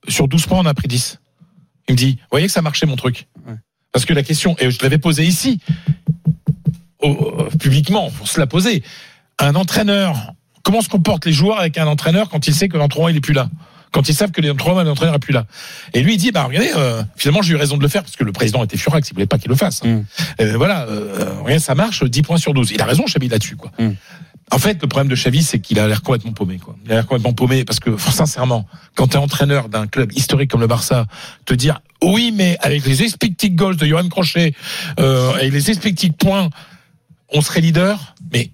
sur 0.07 0.27
12 0.27 0.45
points, 0.45 0.59
on 0.59 0.65
a 0.65 0.73
pris 0.75 0.87
10. 0.87 1.19
Il 1.87 1.93
me 1.93 1.97
dit, 1.97 2.11
vous 2.13 2.27
voyez 2.31 2.47
que 2.47 2.53
ça 2.53 2.61
marchait 2.61 2.85
mon 2.85 2.95
truc. 2.95 3.27
Ouais. 3.47 3.55
Parce 3.91 4.05
que 4.05 4.13
la 4.13 4.23
question, 4.23 4.55
et 4.59 4.71
je 4.71 4.81
l'avais 4.81 4.97
posée 4.97 5.23
ici, 5.23 5.59
au, 6.99 7.47
publiquement, 7.59 8.09
pour 8.11 8.27
se 8.27 8.39
la 8.39 8.47
poser, 8.47 8.83
un 9.39 9.55
entraîneur, 9.55 10.33
comment 10.63 10.81
se 10.81 10.89
comportent 10.89 11.25
les 11.25 11.33
joueurs 11.33 11.59
avec 11.59 11.77
un 11.77 11.87
entraîneur 11.87 12.29
quand 12.29 12.47
il 12.47 12.55
sait 12.55 12.69
que 12.69 12.77
l'entraîneur 12.77 13.09
il 13.11 13.17
est 13.17 13.21
plus 13.21 13.33
là 13.33 13.49
quand 13.93 14.09
ils 14.09 14.15
savent 14.15 14.31
que 14.31 14.41
l'entraîneur 14.41 15.13
n'est 15.13 15.19
plus 15.19 15.33
là. 15.33 15.45
Et 15.93 16.01
lui, 16.01 16.15
il 16.15 16.17
dit, 16.17 16.31
bah 16.31 16.43
regardez, 16.45 16.71
euh, 16.75 17.03
finalement, 17.15 17.41
j'ai 17.41 17.53
eu 17.53 17.57
raison 17.57 17.77
de 17.77 17.83
le 17.83 17.87
faire 17.87 18.01
parce 18.01 18.15
que 18.15 18.23
le 18.23 18.31
président 18.31 18.63
était 18.63 18.75
furax, 18.75 19.07
il 19.09 19.13
voulait 19.13 19.27
pas 19.27 19.37
qu'il 19.37 19.49
le 19.49 19.55
fasse. 19.55 19.83
Mm. 19.83 20.03
Euh, 20.41 20.57
voilà, 20.57 20.87
euh, 20.87 21.29
rien, 21.45 21.59
ça 21.59 21.75
marche, 21.75 22.03
10 22.03 22.23
points 22.23 22.37
sur 22.37 22.53
12. 22.53 22.71
Il 22.71 22.81
a 22.81 22.85
raison, 22.85 23.05
Chabi, 23.05 23.29
là-dessus, 23.29 23.55
quoi. 23.55 23.71
Mm. 23.77 23.91
En 24.51 24.59
fait, 24.59 24.81
le 24.81 24.87
problème 24.87 25.07
de 25.09 25.15
Xavi, 25.15 25.41
c'est 25.41 25.59
qu'il 25.59 25.79
a 25.79 25.87
l'air 25.87 26.03
complètement 26.03 26.33
paumé. 26.33 26.57
Quoi. 26.57 26.75
Il 26.85 26.91
a 26.91 26.95
l'air 26.95 27.07
complètement 27.07 27.33
paumé 27.33 27.65
parce 27.65 27.79
que, 27.79 27.97
sincèrement, 27.97 28.67
quand 28.95 29.07
tu 29.07 29.13
es 29.15 29.19
entraîneur 29.19 29.69
d'un 29.69 29.87
club 29.87 30.11
historique 30.11 30.51
comme 30.51 30.61
le 30.61 30.67
Barça, 30.67 31.05
te 31.45 31.53
dire 31.53 31.81
oui, 32.03 32.33
mais 32.35 32.57
avec 32.61 32.85
les 32.85 33.01
expected 33.01 33.55
goals 33.55 33.77
de 33.77 33.85
Johan 33.85 34.07
Crochet, 34.09 34.53
euh, 34.99 35.33
avec 35.33 35.53
les 35.53 35.71
expected 35.71 36.15
points, 36.17 36.49
on 37.29 37.41
serait 37.41 37.61
leader. 37.61 38.15
Mais, 38.31 38.51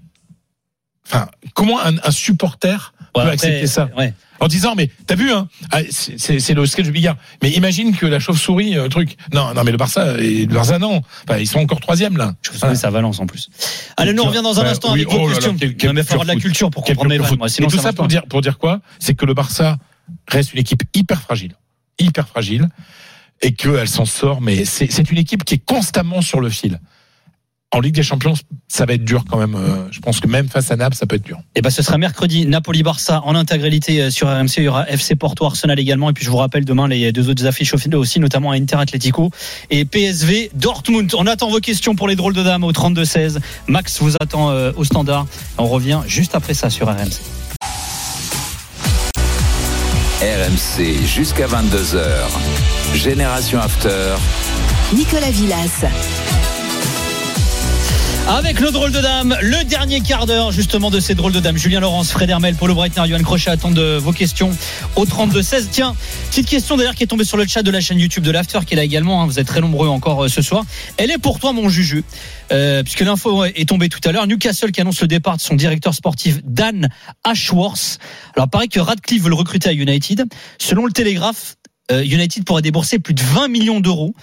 enfin, 1.07 1.27
comment 1.53 1.81
un, 1.81 1.97
un 1.97 2.11
supporter 2.11 2.93
ouais, 3.15 3.23
peut 3.23 3.29
accepter 3.29 3.67
ça? 3.67 3.89
ouais. 3.97 4.13
En 4.39 4.47
disant 4.47 4.73
mais 4.75 4.89
t'as 5.07 5.15
vu 5.15 5.31
hein 5.31 5.47
ah, 5.71 5.79
c'est 5.89 6.53
le 6.53 6.65
sketch 6.65 6.85
du 6.85 6.91
billard. 6.91 7.17
Mais 7.41 7.51
imagine 7.51 7.95
que 7.95 8.05
la 8.05 8.19
chauve-souris 8.19 8.77
euh, 8.77 8.87
truc. 8.87 9.17
Non 9.33 9.53
non 9.53 9.63
mais 9.63 9.71
le 9.71 9.77
Barça 9.77 10.17
et 10.19 10.45
le 10.45 10.53
Barça 10.53 10.79
non. 10.79 11.01
Enfin, 11.27 11.39
ils 11.39 11.47
sont 11.47 11.59
encore 11.59 11.79
troisième 11.79 12.17
là. 12.17 12.35
Chauve-souris 12.41 12.77
ça 12.77 12.89
Valence 12.89 13.19
en 13.19 13.25
plus. 13.25 13.49
Allez 13.97 14.13
nous 14.13 14.23
on 14.23 14.27
revient 14.27 14.41
dans 14.41 14.59
un 14.59 14.65
instant 14.65 14.93
oui, 14.93 15.01
avec 15.01 15.11
vos 15.11 15.25
oh 15.25 15.29
questions 15.29 15.51
là, 15.51 15.57
quel, 15.59 15.75
quel, 15.75 15.89
non, 15.89 15.93
mais 15.93 16.01
il 16.01 16.05
faut 16.05 16.13
avoir 16.13 16.27
de 16.27 16.33
la 16.33 16.39
culture 16.39 16.69
pour 16.69 16.83
comprendre 16.83 17.09
mes 17.09 17.19
moi, 17.37 17.49
sinon 17.49 17.67
et 17.67 17.71
tout 17.71 17.77
ça, 17.77 17.83
ça 17.83 17.93
pour 17.93 18.07
dire 18.07 18.25
pour 18.27 18.41
dire 18.41 18.57
quoi? 18.57 18.81
C'est 18.99 19.15
que 19.15 19.25
le 19.25 19.33
Barça 19.33 19.77
reste 20.27 20.53
une 20.53 20.59
équipe 20.59 20.83
hyper 20.93 21.21
fragile. 21.21 21.53
Hyper 21.99 22.27
fragile. 22.27 22.69
Et 23.41 23.53
qu'elle 23.53 23.87
s'en 23.87 24.05
sort 24.05 24.41
mais 24.41 24.65
c'est 24.65 25.11
une 25.11 25.17
équipe 25.17 25.43
qui 25.43 25.55
est 25.55 25.65
constamment 25.65 26.21
sur 26.21 26.41
le 26.41 26.49
fil 26.49 26.79
en 27.71 27.81
Ligue 27.81 27.93
des 27.93 28.03
Champions, 28.03 28.33
ça 28.67 28.85
va 28.85 28.93
être 28.93 29.03
dur 29.03 29.23
quand 29.29 29.37
même. 29.37 29.55
Je 29.91 29.99
pense 29.99 30.19
que 30.19 30.27
même 30.27 30.47
face 30.47 30.71
à 30.71 30.75
Naples, 30.75 30.95
ça 30.95 31.05
peut 31.05 31.17
être 31.17 31.23
dur. 31.23 31.39
Et 31.55 31.61
ben, 31.61 31.69
ce 31.69 31.83
sera 31.83 31.97
mercredi 31.99 32.47
Napoli-Barça 32.47 33.21
en 33.23 33.35
intégralité 33.35 34.09
sur 34.09 34.27
RMC. 34.27 34.57
Il 34.57 34.63
y 34.63 34.67
aura 34.67 34.89
FC 34.89 35.15
Porto, 35.15 35.45
Arsenal 35.45 35.79
également. 35.79 36.09
Et 36.09 36.13
puis 36.13 36.25
je 36.25 36.31
vous 36.31 36.37
rappelle 36.37 36.65
demain 36.65 36.87
les 36.87 37.11
deux 37.11 37.29
autres 37.29 37.45
affiches 37.45 37.73
aussi, 37.73 38.19
notamment 38.19 38.51
Inter 38.53 38.77
Atlético 38.77 39.29
et 39.69 39.85
PSV 39.85 40.49
Dortmund. 40.55 41.13
On 41.15 41.27
attend 41.27 41.49
vos 41.51 41.59
questions 41.59 41.95
pour 41.95 42.07
les 42.07 42.15
drôles 42.15 42.33
de 42.33 42.41
dames 42.43 42.63
au 42.63 42.71
32-16. 42.71 43.37
Max 43.67 44.01
vous 44.01 44.15
attend 44.19 44.51
au 44.75 44.83
standard. 44.83 45.27
On 45.59 45.67
revient 45.67 46.01
juste 46.07 46.33
après 46.33 46.55
ça 46.55 46.71
sur 46.71 46.87
RMC. 46.87 47.21
RMC 50.21 51.05
jusqu'à 51.05 51.47
22h. 51.47 52.01
Génération 52.95 53.59
After. 53.59 54.15
Nicolas 54.93 55.31
Villas. 55.31 55.85
Avec 58.29 58.59
le 58.59 58.69
drôle 58.69 58.91
de 58.91 59.01
dame, 59.01 59.35
le 59.41 59.63
dernier 59.63 60.01
quart 60.01 60.27
d'heure 60.27 60.51
justement 60.51 60.91
de 60.91 60.99
ces 60.99 61.15
drôles 61.15 61.31
de 61.31 61.39
dames. 61.39 61.57
Julien 61.57 61.79
Laurence, 61.79 62.11
Fred 62.11 62.29
Hermel, 62.29 62.53
Paulo 62.53 62.75
Breitner, 62.75 63.01
Johan 63.07 63.23
Crochet 63.23 63.49
attendent 63.49 63.79
vos 63.79 64.11
questions 64.11 64.51
au 64.95 65.05
32-16. 65.05 65.69
Tiens, 65.71 65.95
petite 66.29 66.47
question 66.47 66.77
d'ailleurs 66.77 66.93
qui 66.93 67.01
est 67.01 67.07
tombée 67.07 67.23
sur 67.23 67.37
le 67.37 67.47
chat 67.47 67.63
de 67.63 67.71
la 67.71 67.81
chaîne 67.81 67.97
YouTube 67.97 68.23
de 68.23 68.29
l'After 68.29 68.59
qui 68.67 68.75
est 68.75 68.77
là 68.77 68.83
également. 68.83 69.23
Hein, 69.23 69.25
vous 69.25 69.39
êtes 69.39 69.47
très 69.47 69.61
nombreux 69.61 69.87
encore 69.87 70.25
euh, 70.25 70.27
ce 70.27 70.43
soir. 70.43 70.63
Elle 70.97 71.09
est 71.09 71.17
pour 71.17 71.39
toi 71.39 71.53
mon 71.53 71.69
juju. 71.69 72.03
Euh, 72.51 72.83
puisque 72.83 73.01
l'info 73.01 73.45
est 73.45 73.67
tombée 73.67 73.89
tout 73.89 73.99
à 74.07 74.11
l'heure. 74.11 74.27
Newcastle 74.27 74.71
qui 74.71 74.81
annonce 74.81 75.01
le 75.01 75.07
départ 75.07 75.37
de 75.37 75.41
son 75.41 75.55
directeur 75.55 75.95
sportif 75.95 76.39
Dan 76.43 76.89
Ashworth. 77.23 77.97
Alors 78.35 78.47
pareil 78.47 78.69
que 78.69 78.79
Radcliffe 78.79 79.23
veut 79.23 79.29
le 79.29 79.35
recruter 79.35 79.69
à 79.69 79.73
United. 79.73 80.23
Selon 80.59 80.85
le 80.85 80.91
Télégraphe, 80.91 81.55
United 81.91 82.45
pourrait 82.45 82.61
débourser 82.61 82.99
plus 82.99 83.13
de 83.13 83.21
20 83.21 83.47
millions 83.47 83.79
d'euros 83.79 84.13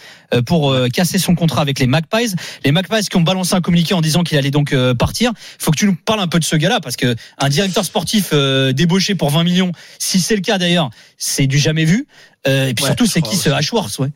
pour 0.47 0.77
casser 0.93 1.19
son 1.19 1.35
contrat 1.35 1.63
avec 1.63 1.79
les 1.79 1.87
Magpies. 1.87 2.35
Les 2.65 2.73
Magpies 2.73 3.09
qui 3.09 3.17
ont 3.17 3.23
balancé 3.23 3.55
un 3.55 3.61
communiqué 3.61 3.95
en 3.95 4.01
disant 4.01 4.23
qu'il 4.23 4.39
allait 4.39 4.51
donc 4.51 4.75
partir. 4.99 5.33
Faut 5.59 5.71
que 5.71 5.77
tu 5.77 5.87
nous 5.87 5.97
parles 5.97 6.21
un 6.21 6.29
peu 6.29 6.39
de 6.39 6.45
ce 6.45 6.57
gars-là 6.57 6.81
parce 6.81 6.97
que 6.97 7.15
un 7.39 7.49
directeur 7.49 7.85
sportif 7.85 8.33
débauché 8.75 9.15
pour 9.15 9.31
20 9.31 9.45
millions, 9.45 9.73
si 9.99 10.21
c'est 10.21 10.37
le 10.37 10.43
cas 10.43 10.59
d'ailleurs, 10.59 10.91
c'est 11.19 11.47
du 11.47 11.59
jamais 11.59 11.85
vu. 11.85 12.07
Et 12.47 12.73
puis 12.75 12.85
Ouais, 12.85 12.91
surtout, 12.91 13.07
c'est 13.07 13.23
qui 13.23 13.37
ce. 13.37 13.51
Ashworth, 13.51 13.99
ouais. 13.99 14.11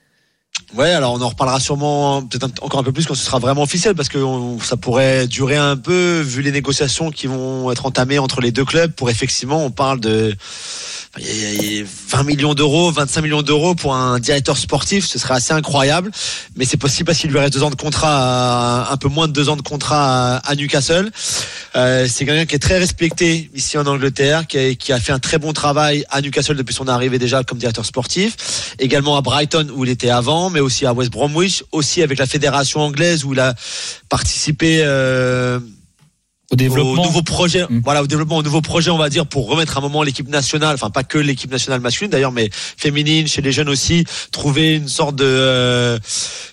Ouais, 0.75 0.91
alors 0.93 1.15
on 1.15 1.21
en 1.21 1.29
reparlera 1.29 1.59
sûrement 1.59 2.23
peut-être 2.23 2.63
encore 2.63 2.79
un 2.79 2.85
peu 2.85 2.93
plus 2.93 3.05
quand 3.05 3.15
ce 3.17 3.25
sera 3.25 3.41
vraiment 3.41 3.63
officiel 3.63 3.97
parce 3.97 4.09
que 4.09 4.19
ça 4.63 4.77
pourrait 4.77 5.27
durer 5.27 5.57
un 5.57 5.77
peu 5.77 6.21
vu 6.21 6.43
les 6.43 6.53
négociations 6.53 7.11
qui 7.11 7.27
vont 7.27 7.73
être 7.73 7.87
entamées 7.87 8.21
entre 8.21 8.41
les 8.41 8.53
deux 8.53 8.65
clubs 8.65 8.93
pour 8.93 9.11
effectivement 9.11 9.65
on 9.65 9.73
parle 9.73 9.99
de 9.99 10.33
il 11.19 11.25
y 11.27 11.45
a- 11.45 11.53
il 11.55 11.79
y 11.79 11.83
a 11.83 11.85
20 12.11 12.23
millions 12.23 12.55
d'euros, 12.55 12.93
25 12.93 13.23
millions 13.23 13.43
d'euros 13.43 13.75
pour 13.75 13.97
un 13.97 14.21
directeur 14.21 14.57
sportif, 14.57 15.05
ce 15.05 15.19
serait 15.19 15.35
assez 15.35 15.53
incroyable. 15.53 16.13
Mais 16.55 16.65
c'est 16.65 16.77
possible 16.77 17.07
parce 17.09 17.19
qu'il 17.19 17.31
lui 17.33 17.39
reste 17.41 17.53
deux 17.55 17.65
ans 17.65 17.71
de 17.71 17.75
contrat, 17.75 18.89
un 18.93 18.97
peu 18.97 19.09
moins 19.09 19.27
de 19.27 19.33
deux 19.33 19.49
ans 19.49 19.57
de 19.57 19.63
contrat 19.63 20.37
à, 20.37 20.49
à 20.49 20.55
Newcastle. 20.55 21.11
Euh, 21.75 22.07
c'est 22.09 22.25
quelqu'un 22.25 22.47
qui 22.47 22.55
est 22.55 22.61
très 22.61 22.79
respecté 22.79 23.51
ici 23.57 23.77
en 23.77 23.87
Angleterre, 23.87 24.47
qui 24.47 24.57
a, 24.57 24.75
qui 24.77 24.93
a 24.93 25.01
fait 25.01 25.11
un 25.11 25.19
très 25.19 25.39
bon 25.39 25.53
travail 25.53 26.05
à 26.11 26.21
Newcastle 26.21 26.55
depuis 26.57 26.75
son 26.77 26.87
arrivée 26.87 27.19
déjà 27.19 27.43
comme 27.43 27.59
directeur 27.59 27.85
sportif, 27.85 28.77
également 28.79 29.17
à 29.17 29.21
Brighton 29.21 29.67
où 29.75 29.85
il 29.85 29.91
était 29.91 30.11
avant, 30.11 30.40
mais 30.49 30.61
aussi 30.61 30.87
à 30.87 30.95
West 30.95 31.11
Bromwich, 31.11 31.65
aussi 31.73 32.03
avec 32.03 32.19
la 32.19 32.27
fédération 32.27 32.81
anglaise 32.81 33.25
où 33.25 33.35
il 33.35 33.41
a 33.41 33.55
participé. 34.09 34.81
euh, 34.83 35.59
Au 36.53 36.57
développement. 36.57 37.03
au 37.03 37.07
nouveau 37.07 37.23
projet, 37.23 37.65
Mm. 37.69 37.83
voilà, 37.85 38.03
au 38.03 38.07
développement, 38.09 38.39
au 38.39 38.43
nouveau 38.43 38.61
projet, 38.61 38.91
on 38.91 38.99
va 38.99 39.09
dire, 39.09 39.25
pour 39.27 39.47
remettre 39.49 39.79
un 39.79 39.81
moment 39.81 40.03
l'équipe 40.03 40.29
nationale, 40.29 40.75
enfin 40.75 40.91
pas 40.91 41.05
que 41.05 41.17
l'équipe 41.19 41.51
nationale 41.51 41.81
masculine 41.81 42.11
d'ailleurs, 42.11 42.33
mais 42.33 42.51
féminine, 42.53 43.29
chez 43.29 43.41
les 43.43 43.53
jeunes 43.53 43.69
aussi, 43.69 44.05
trouver 44.33 44.75
une 44.75 44.89
sorte 44.89 45.15
de 45.15 45.25
euh, 45.27 45.99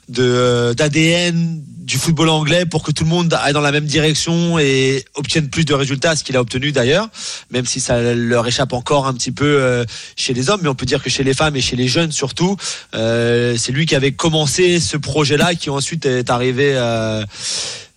de 0.09 0.21
euh, 0.23 0.73
d'ADN 0.75 1.63
du 1.87 1.97
football 1.97 2.27
anglais 2.27 2.65
pour 2.65 2.83
que 2.83 2.91
tout 2.91 3.05
le 3.05 3.09
monde 3.09 3.33
aille 3.33 3.53
dans 3.53 3.61
la 3.61 3.71
même 3.71 3.85
direction 3.85 4.59
et 4.59 5.05
obtienne 5.15 5.49
plus 5.49 5.63
de 5.63 5.73
résultats, 5.73 6.17
ce 6.17 6.23
qu'il 6.25 6.35
a 6.35 6.41
obtenu 6.41 6.73
d'ailleurs, 6.73 7.07
même 7.49 7.65
si 7.65 7.79
ça 7.79 8.13
leur 8.13 8.45
échappe 8.45 8.73
encore 8.73 9.07
un 9.07 9.13
petit 9.13 9.31
peu 9.31 9.45
euh, 9.45 9.85
chez 10.17 10.33
les 10.33 10.49
hommes, 10.49 10.59
mais 10.61 10.67
on 10.67 10.75
peut 10.75 10.85
dire 10.85 11.01
que 11.01 11.09
chez 11.09 11.23
les 11.23 11.33
femmes 11.33 11.55
et 11.55 11.61
chez 11.61 11.77
les 11.77 11.87
jeunes 11.87 12.11
surtout, 12.11 12.57
euh, 12.93 13.55
c'est 13.57 13.71
lui 13.71 13.85
qui 13.85 13.95
avait 13.95 14.11
commencé 14.11 14.81
ce 14.81 14.97
projet-là, 14.97 15.55
qui 15.55 15.69
ensuite 15.69 16.05
est 16.05 16.29
arrivé. 16.29 16.73
euh, 16.75 17.23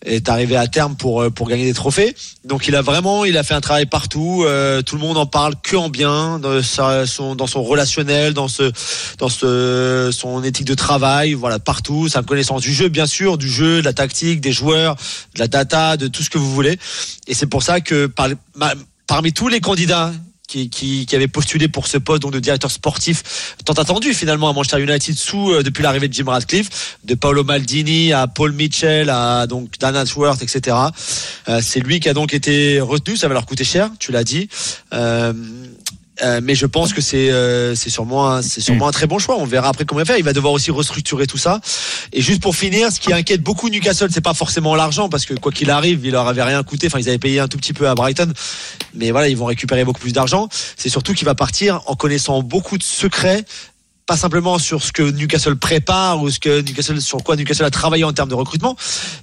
est 0.05 0.29
arrivé 0.29 0.57
à 0.57 0.67
terme 0.67 0.97
pour 0.97 1.23
euh, 1.23 1.31
pour 1.31 1.49
gagner 1.49 1.65
des 1.65 1.75
trophées. 1.75 2.15
Donc 2.45 2.69
il 2.69 2.75
a 2.75 2.83
vraiment, 2.83 3.25
il 3.25 3.37
a 3.37 3.43
fait 3.43 3.55
un 3.55 3.61
travail 3.61 3.87
partout. 3.87 4.45
euh, 4.47 4.83
tout 4.83 4.97
le 4.97 5.01
monde 5.01 5.19
en 5.19 5.27
parle 5.27 5.55
que 5.63 5.77
en 5.77 5.89
bien 5.89 6.39
dans 6.39 6.63
son 7.07 7.35
dans 7.35 7.47
son 7.47 7.63
relationnel, 7.63 8.35
dans 8.35 8.49
ce 8.49 8.73
dans 9.19 9.29
ce 9.29 10.11
son 10.13 10.43
éthique 10.43 10.67
de 10.67 10.75
travail, 10.75 11.35
voilà 11.35 11.59
partout. 11.59 12.09
Sa 12.09 12.23
connaissance 12.23 12.63
du 12.63 12.73
jeu, 12.73 12.89
bien 12.89 13.07
sûr, 13.07 13.39
du 13.39 13.49
jeu, 13.49 13.81
de 13.81 13.85
la 13.85 13.93
tactique, 13.93 14.41
des 14.41 14.53
joueurs, 14.53 14.97
de 15.35 15.41
la 15.41 15.49
data, 15.49 15.97
de 15.97 16.09
tout 16.09 16.23
ce 16.23 16.31
que 16.31 16.39
vous 16.39 16.53
voulez. 16.53 16.79
Et 17.27 17.35
c'est 17.35 17.47
pour 17.47 17.63
ça 17.63 17.81
que 17.81 18.07
par, 18.07 18.29
parmi 19.07 19.33
tous 19.33 19.49
les 19.49 19.61
candidats 19.61 20.13
qui, 20.51 20.69
qui, 20.69 21.07
qui 21.07 21.17
avaient 21.17 21.29
postulé 21.29 21.69
pour 21.69 21.87
ce 21.87 21.97
poste 21.97 22.23
donc 22.23 22.33
de 22.33 22.41
directeur 22.41 22.71
sportif 22.71 23.55
tant 23.65 23.75
attendu 23.75 24.13
finalement 24.15 24.49
à 24.51 24.53
Manchester 24.53 24.83
United 24.83 25.17
sous 25.17 25.53
euh, 25.53 25.63
depuis 25.63 25.83
l'arrivée 25.83 26.09
de 26.09 26.15
Jim 26.15 26.25
Radcliffe 26.27 26.99
de 27.05 27.15
Paolo 27.15 27.45
Maldini 27.45 28.13
à 28.13 28.27
Paul 28.27 28.53
Mitchell 28.53 29.11
à 29.11 29.47
donc 29.47 29.79
Dan 29.79 29.95
Ashworth 29.95 30.43
etc 30.43 30.77
euh, 31.49 31.61
c'est 31.63 31.81
lui 31.81 32.01
qui 32.01 32.09
a 32.09 32.15
donc 32.15 32.35
été 32.35 32.81
retenu. 32.81 33.17
Ça 33.17 33.29
va 33.29 33.35
leur 33.35 33.47
coûter 33.47 33.65
cher 33.65 33.91
tu 33.99 34.13
l'as 34.13 34.25
dit. 34.25 34.49
Euh, 34.93 35.33
euh, 36.23 36.41
mais 36.43 36.55
je 36.55 36.67
pense 36.67 36.93
que 36.93 37.01
c'est 37.01 37.31
euh, 37.31 37.75
c'est 37.75 37.91
sûrement 37.91 38.43
c'est 38.43 38.61
sûrement 38.61 38.89
un 38.89 38.93
très 38.93 39.07
bon 39.07 39.19
choix. 39.19 39.37
On 39.39 39.45
verra 39.45 39.69
après 39.69 39.85
comment 39.85 40.01
il 40.01 40.05
va 40.05 40.07
faire. 40.07 40.19
Il 40.19 40.25
va 40.25 40.33
devoir 40.33 40.53
aussi 40.53 40.71
restructurer 40.71 41.27
tout 41.27 41.39
ça. 41.39 41.61
Et 42.13 42.21
juste 42.21 42.43
pour 42.43 42.57
finir, 42.57 42.93
ce 42.93 43.01
qui 43.01 43.13
inquiète 43.13 43.43
beaucoup 43.43 43.69
Newcastle, 43.69 44.09
c'est 44.13 44.21
pas 44.21 44.35
forcément 44.35 44.75
l'argent 44.75 45.09
parce 45.09 45.27
que 45.27 45.35
quoi 45.35 45.53
qu'il 45.53 45.71
arrive, 45.71 46.05
il 46.05 46.13
leur 46.13 46.29
avait 46.29 46.43
rien 46.43 46.63
coûté. 46.63 46.87
Enfin, 46.89 46.99
ils 46.99 47.09
avaient 47.09 47.19
payé 47.19 47.41
un 47.41 47.49
tout 47.49 47.59
petit 47.59 47.73
peu 47.73 47.89
à 47.89 47.95
Brighton, 47.95 48.33
mais 48.95 49.11
voilà, 49.11 49.29
ils 49.29 49.37
vont 49.37 49.47
récupérer 49.47 49.85
beaucoup 49.85 50.01
plus 50.01 50.13
d'argent. 50.13 50.49
C'est 50.77 50.89
surtout 50.89 51.15
qu'il 51.15 51.27
va 51.27 51.35
partir 51.35 51.81
en 51.87 51.95
connaissant 51.95 52.43
beaucoup 52.43 52.79
de 52.79 52.83
secrets 52.83 53.45
pas 54.07 54.17
simplement 54.17 54.59
sur 54.59 54.83
ce 54.83 54.93
que 54.93 55.03
Newcastle 55.03 55.57
prépare 55.57 56.21
ou 56.21 56.31
ce 56.31 56.41
que 56.41 56.61
Newcastle 56.63 57.01
sur 57.01 57.23
quoi 57.23 57.37
Newcastle 57.37 57.65
a 57.65 57.71
travaillé 57.71 58.05
en 58.05 58.13
termes 58.13 58.29
de 58.29 58.35
recrutement, 58.35 58.77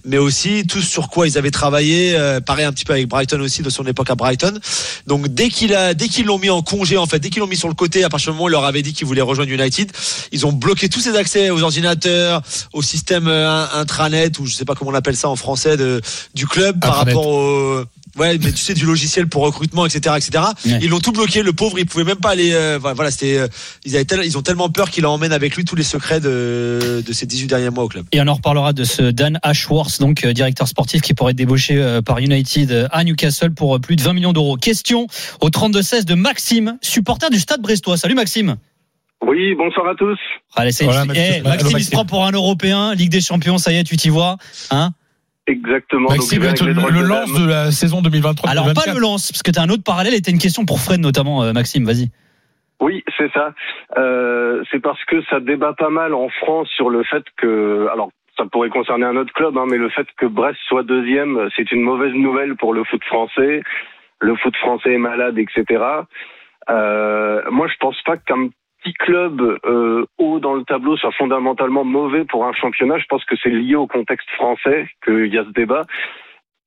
mais 0.06 0.18
aussi 0.18 0.66
tout 0.66 0.82
sur 0.82 1.10
quoi 1.10 1.28
ils 1.28 1.38
avaient 1.38 1.52
travaillé, 1.52 2.16
euh, 2.16 2.40
pareil 2.40 2.66
un 2.66 2.72
petit 2.72 2.86
peu 2.86 2.94
avec 2.94 3.08
Brighton 3.08 3.40
aussi 3.41 3.62
de 3.62 3.70
son 3.70 3.86
époque 3.86 4.10
à 4.10 4.16
Brighton. 4.16 4.58
Donc 5.06 5.28
dès 5.28 5.49
qu'il 5.49 5.74
a 5.74 5.94
dès 5.94 6.08
qu'ils 6.08 6.26
l'ont 6.26 6.40
mis 6.40 6.49
en 6.49 6.62
congé 6.62 6.98
en 6.98 7.06
fait, 7.06 7.20
dès 7.20 7.30
qu'ils 7.30 7.41
l'ont 7.41 7.48
mis 7.48 7.58
sur 7.58 7.68
le 7.68 7.74
côté, 7.74 8.04
à 8.04 8.10
partir 8.10 8.32
du 8.32 8.36
moment 8.36 8.45
où 8.45 8.49
il 8.49 8.54
leur 8.54 8.66
avait 8.66 8.82
dit 8.82 8.94
qu'ils 8.94 9.08
voulaient 9.08 9.22
rejoindre 9.22 9.52
United, 9.52 9.91
ils 10.32 10.45
ont 10.45 10.54
bloqué 10.54 10.90
tous 10.90 11.02
ses 11.02 11.16
accès 11.16 11.49
aux 11.49 11.64
ordinateurs, 11.64 12.41
au 12.74 12.82
système 12.82 13.28
euh, 13.28 13.66
intranet 13.74 14.40
ou 14.40 14.45
je 14.45 14.56
sais 14.56 14.66
pas 14.66 14.76
comment 14.76 14.91
on 14.91 14.95
appelle 14.95 15.18
ça 15.18 15.30
en 15.30 15.36
français 15.36 15.78
de 15.78 16.02
du 16.34 16.48
club 16.48 16.80
par 16.80 16.95
rapport 16.95 17.28
au 17.28 17.84
Ouais, 18.18 18.38
mais 18.44 18.52
tu 18.52 18.57
sais 18.57 18.73
du 18.73 18.85
logiciel 18.85 19.27
pour 19.27 19.44
recrutement, 19.44 19.85
etc., 19.85 20.15
etc. 20.18 20.44
Ouais. 20.65 20.80
Ils 20.81 20.89
l'ont 20.89 20.99
tout 20.99 21.11
bloqué. 21.11 21.44
Le 21.44 21.53
pauvre, 21.53 21.77
il 21.80 21.85
pouvait 21.85 22.03
même 22.03 22.18
pas 22.18 22.30
aller. 22.31 22.52
euh, 22.53 22.80
voilà, 22.81 23.11
c'était. 23.11 23.38
euh, 23.38 23.48
ils 23.85 23.95
avaient 23.95 24.06
tel- 24.06 24.26
ils 24.26 24.38
ont 24.38 24.41
tellement 24.41 24.69
peur 24.69 24.89
qu'il 24.89 25.06
emmène 25.06 25.31
avec 25.34 25.56
lui 25.56 25.65
tous 25.65 25.76
les 25.76 25.84
secrets 25.84 26.19
de 26.19 27.03
de 27.06 27.14
ces 27.14 27.26
18 27.26 27.48
derniers 27.48 27.69
mois 27.69 27.84
au 27.84 27.88
club. 27.88 28.06
Et 28.11 28.22
on 28.22 28.27
en 28.27 28.34
reparlera 28.34 28.73
de 28.73 28.84
ce 28.84 29.03
Dan 29.03 29.39
Ashworth, 29.44 29.99
donc 29.99 30.23
euh, 30.23 30.34
directeur 30.34 30.68
sportif 30.68 31.02
qui 31.02 31.14
pourrait 31.14 31.31
être 31.31 31.38
débauché 31.38 31.76
euh, 31.77 32.02
par 32.02 32.19
United 32.19 32.72
euh, 32.72 32.88
à 32.91 33.03
Newcastle 33.03 33.52
pour 33.53 33.76
euh, 33.76 33.80
plus 33.80 33.95
de 33.95 34.02
20 34.02 34.14
millions 34.14 34.34
d'euros. 34.34 34.57
Question 34.57 35.07
au 35.41 35.49
32-16 35.49 36.06
de 36.06 36.15
Maxime, 36.15 36.77
supporter 36.81 37.30
du 37.30 37.39
Stade 37.39 37.61
Brestois. 37.61 37.98
Salut 37.98 38.15
Maxime. 38.15 38.56
Oui, 39.26 39.56
bonsoir 39.56 39.88
à 39.89 39.95
tous. 39.95 40.18
Allez, 40.56 40.72
c'est 40.72 40.84
Voilà, 40.85 41.02
eh, 41.03 41.07
Maxime. 41.07 41.23
Maxime, 41.26 41.48
Allô, 41.48 41.60
il 41.61 41.68
se 41.68 41.73
Maxime. 41.73 41.91
prend 41.91 42.06
pour 42.06 42.26
un 42.26 42.31
Européen, 42.31 42.94
Ligue 42.94 43.10
des 43.11 43.22
Champions, 43.22 43.57
ça 43.57 43.72
y 43.72 43.77
est, 43.77 43.84
tu 43.84 43.98
t'y 43.98 44.10
vois. 44.10 44.38
Hein? 44.69 44.91
Exactement. 45.48 46.10
Donc, 46.10 46.18
Maxime 46.18 46.44
les 46.44 46.74
le, 46.74 46.74
le 46.74 47.03
de 47.03 47.07
lance 47.07 47.34
de 47.34 47.48
la 47.48 47.72
saison 47.72 48.02
2023 48.02 48.49
Alors 48.49 48.65
pas 48.74 48.91
le 48.91 48.99
lance, 48.99 49.32
parce 49.32 49.44
que 49.44 49.52
t'as 49.52 49.64
un 49.64 49.69
autre 49.69 49.84
parallèle 49.84 50.14
et 50.14 50.22
t'as 50.22 50.32
une 50.32 50.40
question 50.40 50.65
pour 50.65 50.80
Fred 50.80 50.99
notamment, 50.99 51.44
euh, 51.44 51.53
Maxime, 51.53 51.86
vas-y. 51.86 52.10
Oui, 52.82 53.03
c'est 53.18 53.32
ça. 53.32 53.53
Euh, 53.98 54.61
c'est 54.69 54.82
parce 54.82 55.03
que 55.06 55.24
ça 55.30 55.40
débat 55.40 55.74
pas 55.74 55.90
mal 55.90 56.14
en 56.14 56.30
France 56.30 56.68
sur 56.76 56.90
le 56.90 57.03
fait 57.03 57.24
que, 57.38 57.88
alors, 57.91 58.11
ça 58.38 58.45
pourrait 58.52 58.69
concerner 58.69 59.06
un 59.06 59.15
autre 59.15 59.34
club, 59.34 59.57
hein, 59.57 59.65
mais 59.68 59.78
le 59.78 59.90
fait 59.90 60.06
que 60.18 60.26
Brest 60.26 60.60
soit 60.68 60.84
deuxième, 60.84 61.49
c'est 61.56 61.72
une 61.72 61.82
mauvaise 61.82 62.14
nouvelle 62.14 62.56
pour 62.56 62.74
le 62.74 62.84
foot 62.84 63.03
français. 63.06 63.64
Le 64.19 64.36
foot 64.36 64.56
français 64.57 64.94
est 64.94 64.99
malade, 64.99 65.40
etc. 65.40 65.84
Euh, 66.69 67.41
moi, 67.49 67.68
je 67.68 67.76
pense 67.80 67.99
pas 68.03 68.18
qu'un 68.18 68.49
petit 68.88 68.94
club 68.94 69.60
euh, 69.66 70.06
haut 70.18 70.40
dans 70.40 70.54
le 70.54 70.64
tableau 70.64 70.98
soit 70.98 71.12
fondamentalement 71.12 71.84
mauvais 71.84 72.26
pour 72.26 72.46
un 72.46 72.54
championnat. 72.54 72.98
Je 72.98 73.06
pense 73.10 73.26
que 73.26 73.36
c'est 73.42 73.50
lié 73.50 73.76
au 73.76 73.88
contexte 73.88 74.30
français 74.32 74.88
qu'il 75.04 75.34
y 75.34 75.38
a 75.38 75.44
ce 75.44 75.52
débat. 75.52 75.84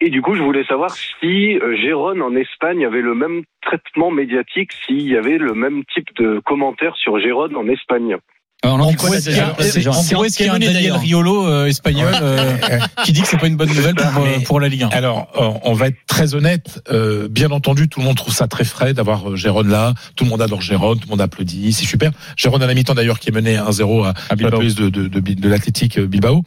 Et 0.01 0.09
du 0.09 0.23
coup, 0.23 0.35
je 0.35 0.43
voulais 0.43 0.65
savoir 0.65 0.91
si 0.91 1.59
euh, 1.59 1.77
Gérone 1.77 2.23
en 2.23 2.35
Espagne 2.35 2.85
avait 2.87 3.03
le 3.03 3.15
même 3.15 3.43
traitement 3.63 4.11
médiatique, 4.11 4.73
s'il 4.73 5.09
y 5.09 5.17
avait 5.17 5.39
le 5.39 5.53
même 5.53 5.85
type 5.93 6.15
de 6.17 6.41
commentaires 6.41 6.97
sur 6.97 7.19
Gérone 7.19 7.57
en 7.57 7.69
Espagne. 7.69 8.17
Alors, 8.62 8.77
on 8.77 8.81
en 8.82 8.93
gros, 8.93 9.09
déjà 9.15 9.57
C'est 9.61 9.81
qu'il 9.81 10.47
y 10.47 10.49
a 10.51 10.53
un 10.53 10.59
Daniel. 10.59 10.93
Riolo 10.93 11.47
euh, 11.49 11.66
espagnol 11.66 12.12
euh, 12.20 12.59
qui 13.05 13.12
dit 13.12 13.23
que 13.23 13.28
c'est 13.28 13.39
pas 13.39 13.47
une 13.47 13.57
bonne 13.57 13.69
nouvelle 13.74 13.95
pour, 13.95 14.23
euh, 14.23 14.27
Mais- 14.39 14.45
pour 14.45 14.61
la 14.61 14.69
Ligue 14.69 14.82
1 14.82 14.89
Alors, 14.89 15.28
on- 15.65 15.73
va 15.73 15.87
être 15.89 15.97
très 16.07 16.35
honnête. 16.35 16.82
euh, 16.93 17.27
bien 17.28 17.51
entendu, 17.53 17.89
tout 17.89 18.01
le 18.01 18.05
monde 18.07 18.16
trouve 18.19 18.35
ça 18.35 18.49
très 18.49 18.65
frais 18.65 18.93
d'avoir 18.93 19.31
euh, 19.31 19.37
Gérone 19.37 19.69
là. 19.70 19.95
Tout 20.15 20.24
le 20.24 20.31
monde 20.31 20.43
adore 20.43 20.61
Gérone, 20.61 20.99
tout 20.99 21.07
le 21.07 21.11
monde 21.11 21.23
applaudit, 21.23 21.73
c'est 21.73 21.87
super. 21.87 22.11
Gérone 22.37 22.62
à 22.62 22.66
la 22.66 22.74
mi-temps 22.74 22.95
d'ailleurs 22.95 23.19
qui 23.19 23.31
est 23.31 23.32
mené 23.32 23.57
1-0 23.57 24.05
à, 24.05 24.09
À 24.28 24.35
la 24.37 24.51
pelouse 24.51 24.74
de, 24.74 24.91
de, 24.91 25.09
de, 25.09 25.20
de 25.20 25.49
l'Athletic 25.49 25.99
euh, 25.99 26.07
Bilbao. 26.07 26.43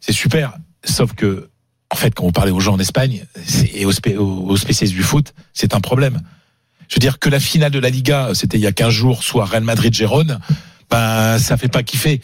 C'est 0.00 0.12
super. 0.12 0.52
Sauf 0.84 1.12
que, 1.14 1.48
en 1.90 1.96
fait, 1.96 2.14
quand 2.14 2.22
vous 2.22 2.30
parlez 2.30 2.52
aux 2.52 2.60
gens 2.60 2.74
en 2.74 2.78
Espagne 2.78 3.24
et 3.74 3.84
aux, 3.84 3.90
spé- 3.90 4.16
aux 4.16 4.56
spécialistes 4.56 4.94
du 4.96 5.02
foot, 5.02 5.34
c'est 5.54 5.74
un 5.74 5.80
problème. 5.80 6.20
Je 6.88 6.94
veux 6.94 7.00
dire 7.00 7.18
que 7.18 7.28
la 7.28 7.40
finale 7.40 7.72
de 7.72 7.80
la 7.80 7.90
Liga, 7.90 8.28
c'était 8.34 8.58
il 8.58 8.62
y 8.62 8.66
a 8.68 8.72
15 8.72 8.90
jours, 8.90 9.24
soit 9.24 9.44
Real 9.44 9.64
Madrid-Gérone, 9.64 10.38
ben 10.90 11.38
ça 11.38 11.56
fait 11.56 11.68
pas 11.68 11.82
kiffer. 11.82 12.20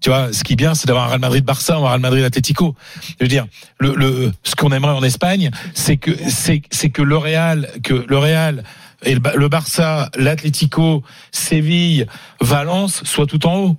Tu 0.00 0.10
vois, 0.10 0.32
ce 0.34 0.44
qui 0.44 0.52
est 0.52 0.56
bien, 0.56 0.74
c'est 0.74 0.86
d'avoir 0.86 1.06
un 1.06 1.08
Real 1.08 1.20
Madrid-Barça 1.20 1.80
ou 1.80 1.86
un 1.86 1.88
Real 1.90 2.00
Madrid-Atletico. 2.00 2.74
Je 3.18 3.24
veux 3.24 3.28
dire, 3.28 3.46
le, 3.78 3.94
le, 3.94 4.32
ce 4.42 4.54
qu'on 4.54 4.70
aimerait 4.70 4.92
en 4.92 5.02
Espagne, 5.02 5.50
c'est 5.72 5.96
que 5.96 6.10
c'est 6.28 6.60
c'est 6.70 6.90
que 6.90 7.00
le 7.00 7.16
Real, 7.16 7.70
que 7.82 8.04
le 8.06 8.18
Real 8.18 8.64
et 9.04 9.14
le, 9.14 9.20
Ba- 9.20 9.32
le 9.34 9.48
Barça, 9.48 10.10
l'Atlético, 10.16 11.02
Séville, 11.32 12.06
Valence 12.40 13.02
soient 13.04 13.26
tout 13.26 13.46
en 13.46 13.56
haut. 13.56 13.76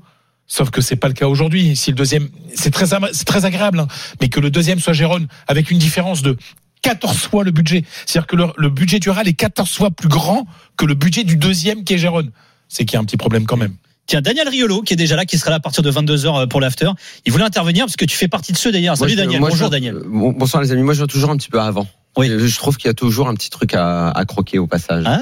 Sauf 0.48 0.70
que 0.70 0.82
c'est 0.82 0.96
pas 0.96 1.08
le 1.08 1.14
cas 1.16 1.28
aujourd'hui. 1.28 1.76
Si 1.76 1.92
le 1.92 1.96
deuxième, 1.96 2.30
c'est 2.56 2.72
très 2.72 2.86
c'est 3.14 3.26
très 3.26 3.46
agréable, 3.46 3.80
hein, 3.80 3.88
mais 4.22 4.30
que 4.30 4.40
le 4.40 4.50
deuxième 4.52 4.80
soit 4.80 4.94
Gérone 4.94 5.28
avec 5.48 5.72
une 5.72 5.80
différence 5.80 6.22
de 6.22 6.38
14 6.84 7.18
fois 7.18 7.44
le 7.44 7.50
budget. 7.52 7.84
C'est-à-dire 8.06 8.28
que 8.28 8.36
le, 8.36 8.46
le 8.58 8.70
budget 8.70 9.00
du 9.00 9.10
Real 9.10 9.28
est 9.28 9.34
14 9.34 9.70
fois 9.72 9.90
plus 9.92 10.10
grand 10.10 10.46
que 10.78 10.86
le 10.86 10.94
budget 10.94 11.24
du 11.24 11.36
deuxième 11.36 11.84
qui 11.84 11.94
est 11.96 11.98
Gérone. 11.98 12.32
C'est 12.68 12.86
qu'il 12.86 12.94
y 12.96 12.98
a 12.98 13.00
un 13.00 13.06
petit 13.06 13.18
problème 13.18 13.46
quand 13.46 13.58
même. 13.58 13.76
Tiens, 14.08 14.22
Daniel 14.22 14.48
Riolo, 14.48 14.82
qui 14.82 14.94
est 14.94 14.98
déjà 14.98 15.16
là, 15.16 15.26
qui 15.26 15.38
sera 15.40 15.50
là 15.50 15.58
à 15.58 15.60
partir 15.60 15.82
de 15.82 15.92
22h 15.92 16.48
pour 16.48 16.62
l'after. 16.62 16.90
Il 17.26 17.32
voulait 17.32 17.44
intervenir 17.44 17.86
parce 17.86 17.96
que 17.96 18.06
tu 18.06 18.16
fais 18.16 18.28
partie 18.28 18.52
de 18.52 18.58
ceux 18.58 18.72
d'ailleurs. 18.72 18.98
Salut 18.98 19.16
Daniel. 19.16 19.40
moi, 19.40 19.50
Bonjour 19.50 19.70
Daniel. 19.70 19.96
euh, 19.96 20.04
bon- 20.06 20.32
bonsoir 20.32 20.62
les 20.62 20.72
amis. 20.72 20.84
Moi, 20.84 20.94
je 20.94 21.00
vois 21.00 21.08
toujours 21.08 21.32
un 21.32 21.38
petit 21.38 21.50
peu 21.50 21.60
avant. 21.60 21.88
Oui. 22.18 22.28
Je 22.30 22.38
je 22.48 22.56
trouve 22.58 22.78
qu'il 22.78 22.88
y 22.88 22.92
a 22.92 22.94
toujours 22.94 23.28
un 23.28 23.34
petit 23.34 23.50
truc 23.50 23.74
à, 23.74 24.10
à 24.12 24.24
croquer 24.26 24.58
au 24.60 24.68
passage. 24.68 25.04
Ah, 25.06 25.20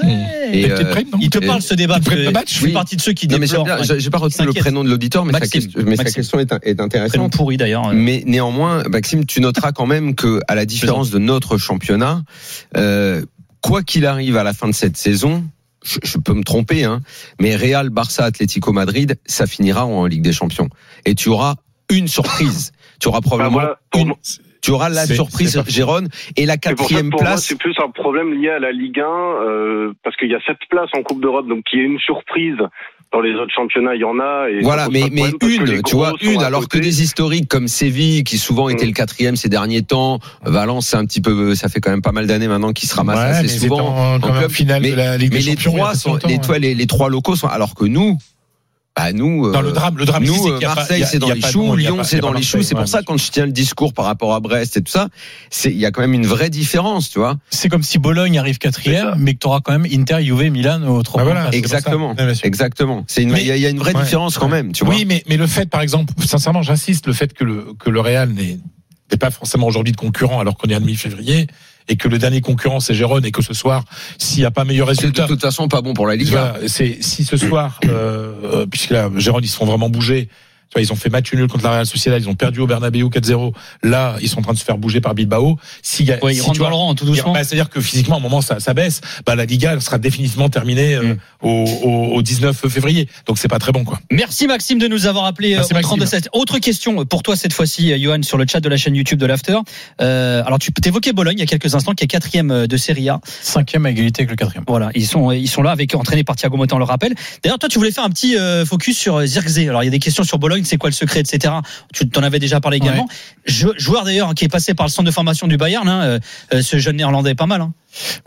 Et, 0.52 0.70
euh, 0.70 0.84
prêt, 0.90 1.04
il 1.20 1.28
te 1.30 1.38
parle 1.38 1.60
ce 1.62 1.74
débat. 1.74 1.98
match 2.32 2.52
Je 2.54 2.58
fais 2.60 2.66
Oui. 2.66 2.72
partie 2.72 2.94
de 2.96 3.00
ceux 3.00 3.12
qui 3.14 3.26
non, 3.26 3.38
mais 3.38 3.46
déplorent. 3.46 3.66
j'ai 3.98 4.10
pas 4.10 4.18
retenu 4.18 4.46
le 4.46 4.52
prénom 4.52 4.84
de 4.84 4.90
l'auditeur, 4.90 5.24
mais, 5.24 5.32
sa, 5.32 5.40
Maxime. 5.40 5.62
question- 5.62 5.80
mais 5.84 5.96
sa 5.96 6.02
Maxime. 6.04 6.14
question 6.14 6.38
est, 6.38 6.52
est 6.52 6.58
Prénom 6.74 6.84
intéressante. 6.84 7.32
pourri 7.32 7.56
d'ailleurs. 7.56 7.92
Mais 7.94 8.22
néanmoins, 8.26 8.84
Maxime, 8.84 9.24
tu 9.26 9.40
noteras 9.40 9.72
quand 9.72 9.86
même 9.86 10.14
que, 10.14 10.40
à 10.46 10.54
la 10.54 10.66
différence 10.66 11.10
de 11.10 11.18
notre 11.18 11.56
championnat, 11.58 12.22
euh, 12.76 13.24
quoi 13.60 13.82
qu'il 13.82 14.06
arrive 14.06 14.36
à 14.36 14.44
la 14.44 14.52
fin 14.52 14.68
de 14.68 14.74
cette 14.74 14.96
saison, 14.96 15.42
je, 15.84 15.98
je 16.02 16.18
peux 16.18 16.34
me 16.34 16.42
tromper, 16.42 16.84
hein, 16.84 17.00
mais 17.40 17.54
Real, 17.56 17.90
Barça, 17.90 18.24
Atlético 18.24 18.72
Madrid, 18.72 19.16
ça 19.26 19.46
finira 19.46 19.86
en 19.86 20.06
Ligue 20.06 20.22
des 20.22 20.32
Champions. 20.32 20.68
Et 21.04 21.14
tu 21.14 21.28
auras 21.28 21.54
une 21.90 22.08
surprise. 22.08 22.72
Tu 23.00 23.08
auras 23.08 23.20
probablement 23.20 23.58
voilà, 23.58 23.78
une. 23.96 24.06
moi- 24.08 24.16
Tu 24.62 24.70
auras 24.70 24.88
la 24.88 25.04
surprise. 25.04 25.60
Gérone 25.66 26.08
et 26.36 26.46
la 26.46 26.56
pour 26.56 26.62
ça 26.70 26.74
quatrième 26.76 27.10
pour 27.10 27.20
moi, 27.20 27.30
place. 27.32 27.44
c'est 27.44 27.58
plus 27.58 27.74
un 27.84 27.90
problème 27.90 28.32
lié 28.40 28.48
à 28.50 28.60
la 28.60 28.70
Ligue 28.72 29.00
1, 29.00 29.04
euh, 29.04 29.92
parce 30.04 30.16
qu'il 30.16 30.30
y 30.30 30.34
a 30.34 30.40
sept 30.46 30.56
places 30.70 30.88
en 30.96 31.02
Coupe 31.02 31.20
d'Europe, 31.20 31.46
donc 31.48 31.64
qui 31.64 31.76
est 31.76 31.82
une 31.82 31.98
surprise. 31.98 32.56
Dans 33.14 33.20
les 33.20 33.34
autres 33.34 33.52
championnats, 33.54 33.94
il 33.94 34.00
y 34.00 34.04
en 34.04 34.18
a. 34.18 34.48
Et 34.50 34.60
Voilà, 34.60 34.88
mais, 34.90 35.04
mais 35.12 35.30
une, 35.40 35.82
tu 35.84 35.94
vois, 35.94 36.12
une, 36.20 36.42
alors 36.42 36.66
que 36.68 36.78
des 36.78 37.00
historiques 37.00 37.46
comme 37.48 37.68
Séville, 37.68 38.24
qui 38.24 38.38
souvent 38.38 38.68
était 38.68 38.84
Mm. 38.84 38.88
le 38.88 38.92
quatrième 38.92 39.36
ces 39.36 39.48
derniers 39.48 39.82
temps, 39.82 40.18
Valence, 40.44 40.88
c'est 40.88 40.96
un 40.96 41.04
petit 41.06 41.20
peu, 41.20 41.54
ça 41.54 41.68
fait 41.68 41.78
quand 41.80 41.90
même 41.90 42.02
pas 42.02 42.10
mal 42.10 42.26
d'années 42.26 42.48
maintenant 42.48 42.72
qu'ils 42.72 42.88
se 42.88 42.94
ramassent 42.96 43.18
Ouais, 43.18 43.24
assez 43.38 43.42
mais 43.44 43.48
souvent. 43.68 43.76
c'est 43.76 43.82
en, 43.82 44.14
en 44.16 44.20
quand 44.20 44.28
même 44.30 44.38
club. 44.40 44.50
finale 44.50 44.82
mais 44.82 44.90
de 44.90 44.96
la 44.96 45.16
Ligue 45.16 45.32
mais 45.32 45.38
des 45.38 45.50
les 45.50 45.56
trois 45.56 45.94
sont, 45.94 46.18
les, 46.26 46.34
hein. 46.34 46.58
les 46.58 46.86
trois 46.88 47.08
locaux 47.08 47.36
sont, 47.36 47.46
alors 47.46 47.76
que 47.76 47.84
nous, 47.84 48.18
Bah 48.96 49.12
nous, 49.12 49.50
Dans 49.50 49.60
le 49.60 49.72
drame- 49.72 49.98
le 49.98 50.04
drame 50.04 50.22
nous, 50.22 50.34
c'est 50.34 50.50
euh, 50.50 50.52
qu'il 50.54 50.62
y 50.62 50.64
a 50.66 50.68
pas- 50.68 50.74
Marseille, 50.76 51.04
c'est 51.10 51.18
dans 51.18 51.28
les 51.30 51.40
choux, 51.40 51.74
Lyon, 51.74 52.04
c'est 52.04 52.20
dans 52.20 52.32
les 52.32 52.42
choux. 52.42 52.62
C'est 52.62 52.76
pour 52.76 52.86
ça 52.86 53.02
quand 53.02 53.16
je 53.16 53.28
tiens 53.32 53.44
le 53.44 53.50
discours 53.50 53.92
par 53.92 54.04
rapport 54.04 54.32
à 54.34 54.38
Brest 54.40 54.76
et 54.76 54.82
tout 54.82 54.92
ça, 54.92 55.08
c'est 55.50 55.70
il 55.72 55.78
y 55.78 55.84
a 55.84 55.90
quand 55.90 56.00
même 56.00 56.14
une 56.14 56.26
vraie 56.26 56.48
différence, 56.48 57.10
tu 57.10 57.18
vois. 57.18 57.36
C'est 57.50 57.68
comme 57.68 57.82
si 57.82 57.98
Bologne 57.98 58.38
arrive 58.38 58.58
quatrième, 58.58 59.16
mais 59.18 59.34
que 59.34 59.40
tu 59.40 59.48
auras 59.48 59.60
quand 59.60 59.72
même 59.76 59.86
Inter, 59.92 60.18
Juve, 60.22 60.48
Milan 60.52 60.82
au 60.86 61.02
troisième. 61.02 61.34
voilà, 61.34 61.48
place. 61.50 61.54
c'est 61.56 61.60
pour 61.62 61.70
ça. 61.70 61.76
Exactement, 61.78 62.14
exactement. 62.44 63.04
C'est 63.08 63.24
une, 63.24 63.30
il 63.36 63.46
y, 63.46 63.50
a- 63.50 63.56
il 63.56 63.62
y 63.62 63.66
a 63.66 63.70
une 63.70 63.80
vraie 63.80 63.94
Ouais, 63.96 64.02
différence 64.04 64.38
quand 64.38 64.46
ouais. 64.46 64.62
même, 64.62 64.70
tu 64.72 64.84
vois. 64.84 64.94
Oui, 64.94 65.04
mais, 65.08 65.24
mais 65.28 65.36
le 65.38 65.48
fait, 65.48 65.68
par 65.68 65.80
exemple, 65.80 66.12
sincèrement, 66.24 66.62
j'insiste, 66.62 67.08
le 67.08 67.14
fait 67.14 67.32
que 67.32 67.42
le, 67.42 67.66
que 67.78 67.90
le 67.90 68.00
Real 68.00 68.30
n'est 68.30 68.58
n'est 69.10 69.18
pas 69.18 69.30
forcément 69.30 69.66
aujourd'hui 69.66 69.92
de 69.92 69.98
concurrent 69.98 70.40
alors 70.40 70.56
qu'on 70.56 70.68
est 70.68 70.74
à 70.74 70.80
demi-février 70.80 71.46
et 71.88 71.96
que 71.96 72.08
le 72.08 72.18
dernier 72.18 72.40
concurrent 72.40 72.80
c'est 72.80 72.94
Gérone 72.94 73.24
et 73.24 73.30
que 73.30 73.42
ce 73.42 73.54
soir, 73.54 73.84
s'il 74.18 74.40
n'y 74.40 74.46
a 74.46 74.50
pas 74.50 74.64
meilleur 74.64 74.88
C'est 74.88 74.94
de 74.94 75.00
résultat, 75.00 75.26
toute 75.26 75.40
façon 75.40 75.68
pas 75.68 75.82
bon 75.82 75.94
pour 75.94 76.06
la 76.06 76.16
Liga. 76.16 76.52
Voilà, 76.52 76.68
c'est 76.68 77.02
si 77.02 77.24
ce 77.24 77.36
soir, 77.36 77.80
euh, 77.84 78.32
euh, 78.44 78.66
puisque 78.66 78.90
là, 78.90 79.10
Gérone, 79.16 79.44
ils 79.44 79.48
se 79.48 79.56
font 79.56 79.66
vraiment 79.66 79.90
bouger. 79.90 80.28
Tu 80.74 80.80
vois, 80.80 80.82
ils 80.88 80.92
ont 80.92 80.96
fait 80.96 81.08
match 81.08 81.32
nul 81.32 81.46
contre 81.46 81.62
la 81.62 81.70
Real 81.70 81.86
Sociedad, 81.86 82.20
ils 82.20 82.28
ont 82.28 82.34
perdu 82.34 82.58
au 82.58 82.66
Bernabeu 82.66 82.98
4-0. 83.04 83.52
Là, 83.84 84.16
ils 84.20 84.28
sont 84.28 84.40
en 84.40 84.42
train 84.42 84.52
de 84.54 84.58
se 84.58 84.64
faire 84.64 84.76
bouger 84.76 85.00
par 85.00 85.14
Bilbao. 85.14 85.52
A, 85.52 86.24
Ouais, 86.24 86.32
ils 86.32 86.36
si 86.36 86.40
rentrent 86.40 86.52
tu 86.54 86.58
dans 86.60 86.68
le 86.68 86.74
rang 86.74 86.94
tout 86.96 87.04
doucement. 87.04 87.32
bah, 87.32 87.44
c'est-à-dire 87.44 87.70
que 87.70 87.80
physiquement, 87.80 88.16
à 88.16 88.18
un 88.18 88.22
moment, 88.22 88.40
ça, 88.40 88.58
ça 88.58 88.74
baisse. 88.74 89.00
Bah, 89.24 89.36
la 89.36 89.44
Liga 89.44 89.72
elle 89.74 89.80
sera 89.80 89.98
définitivement 89.98 90.48
terminée 90.48 90.94
euh, 90.96 91.02
Mm. 91.14 91.16
au, 91.42 91.48
au, 91.82 92.06
au 92.16 92.22
19 92.22 92.66
février. 92.68 93.08
Donc, 93.26 93.38
c'est 93.38 93.46
pas 93.48 93.58
très 93.60 93.70
bon, 93.72 93.84
quoi. 93.84 94.00
Merci 94.10 94.46
Maxime 94.48 94.78
de 94.78 94.88
nous 94.88 95.06
avoir 95.06 95.26
appelé 95.26 95.52
euh, 95.54 95.56
Merci, 95.58 95.72
au 95.72 95.76
Maxime. 95.76 95.98
32 96.20 96.28
Autre 96.32 96.58
question 96.58 97.04
pour 97.04 97.22
toi 97.22 97.36
cette 97.36 97.52
fois-ci, 97.52 97.92
euh, 97.92 97.98
Johan, 97.98 98.22
sur 98.22 98.36
le 98.38 98.44
chat 98.50 98.60
de 98.60 98.68
la 98.68 98.76
chaîne 98.76 98.96
YouTube 98.96 99.18
de 99.18 99.26
l'After. 99.26 99.58
Euh, 100.00 100.42
alors 100.44 100.58
tu 100.58 100.70
évoquais 100.84 101.12
Bologne 101.12 101.36
il 101.36 101.40
y 101.40 101.42
a 101.42 101.46
quelques 101.46 101.74
instants, 101.74 101.92
qui 101.92 102.04
est 102.04 102.06
quatrième 102.08 102.50
euh, 102.50 102.66
de 102.66 102.76
Serie 102.76 103.08
A. 103.08 103.20
Cinquième 103.42 103.86
à 103.86 103.90
égalité 103.90 104.22
avec 104.22 104.30
le 104.30 104.36
quatrième. 104.36 104.64
Voilà, 104.66 104.90
ils 104.94 105.06
sont 105.06 105.30
ils 105.30 105.48
sont 105.48 105.62
là 105.62 105.70
avec 105.70 105.94
entraînés 105.94 106.24
par 106.24 106.36
Thiago 106.36 106.56
Motta, 106.56 106.74
on 106.74 106.78
le 106.78 106.84
rappelle. 106.84 107.14
D'ailleurs, 107.42 107.58
toi, 107.58 107.68
tu 107.68 107.78
voulais 107.78 107.90
faire 107.92 108.04
un 108.04 108.10
petit 108.10 108.36
euh, 108.36 108.64
focus 108.64 108.98
sur 108.98 109.16
euh, 109.16 109.26
Zirkzee. 109.26 109.68
Alors, 109.68 109.82
il 109.82 109.86
y 109.86 109.88
a 109.88 109.90
des 109.92 109.98
questions 109.98 110.24
sur 110.24 110.38
Bologne, 110.38 110.63
c'est 110.66 110.76
quoi 110.76 110.90
le 110.90 110.94
secret, 110.94 111.20
etc. 111.20 111.54
Tu 111.92 112.08
t'en 112.08 112.22
avais 112.22 112.38
déjà 112.38 112.60
parlé 112.60 112.78
également. 112.78 113.08
Je- 113.44 113.68
joueur 113.76 114.04
d'ailleurs 114.04 114.34
qui 114.34 114.44
est 114.44 114.48
passé 114.48 114.74
par 114.74 114.86
le 114.86 114.90
centre 114.90 115.06
de 115.06 115.10
formation 115.12 115.46
du 115.46 115.56
Bayern. 115.56 115.88
Hein, 115.88 116.02
euh, 116.02 116.18
euh, 116.52 116.62
ce 116.62 116.78
jeune 116.78 116.96
néerlandais 116.96 117.30
est 117.30 117.34
pas 117.34 117.46
mal. 117.46 117.60
Hein. 117.60 117.72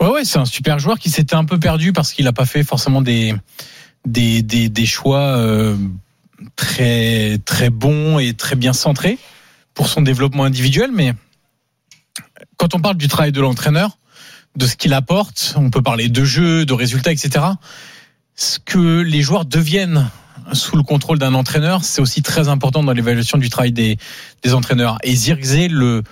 Ouais, 0.00 0.08
ouais, 0.08 0.24
c'est 0.24 0.38
un 0.38 0.44
super 0.44 0.78
joueur 0.78 0.98
qui 0.98 1.10
s'était 1.10 1.34
un 1.36 1.44
peu 1.44 1.58
perdu 1.58 1.92
parce 1.92 2.12
qu'il 2.12 2.24
n'a 2.24 2.32
pas 2.32 2.46
fait 2.46 2.62
forcément 2.64 3.02
des 3.02 3.34
des 4.06 4.42
des, 4.42 4.68
des 4.68 4.86
choix 4.86 5.36
euh, 5.36 5.76
très 6.56 7.38
très 7.44 7.70
bons 7.70 8.18
et 8.18 8.34
très 8.34 8.56
bien 8.56 8.72
centrés 8.72 9.18
pour 9.74 9.88
son 9.88 10.02
développement 10.02 10.44
individuel. 10.44 10.90
Mais 10.92 11.12
quand 12.56 12.74
on 12.74 12.80
parle 12.80 12.96
du 12.96 13.08
travail 13.08 13.32
de 13.32 13.40
l'entraîneur, 13.40 13.98
de 14.56 14.66
ce 14.66 14.76
qu'il 14.76 14.92
apporte, 14.94 15.54
on 15.56 15.70
peut 15.70 15.82
parler 15.82 16.08
de 16.08 16.24
jeu, 16.24 16.64
de 16.64 16.72
résultats, 16.72 17.12
etc. 17.12 17.44
Ce 18.34 18.58
que 18.58 19.00
les 19.02 19.22
joueurs 19.22 19.44
deviennent 19.44 20.08
sous 20.52 20.76
le 20.76 20.82
contrôle 20.82 21.18
d'un 21.18 21.34
entraîneur, 21.34 21.84
c'est 21.84 22.00
aussi 22.00 22.22
très 22.22 22.48
important 22.48 22.82
dans 22.82 22.92
l'évaluation 22.92 23.38
du 23.38 23.48
travail 23.48 23.72
des, 23.72 23.98
des 24.42 24.54
entraîneurs. 24.54 24.98
Et 25.02 25.14
Zirkzee, 25.14 25.68
le, 25.68 26.02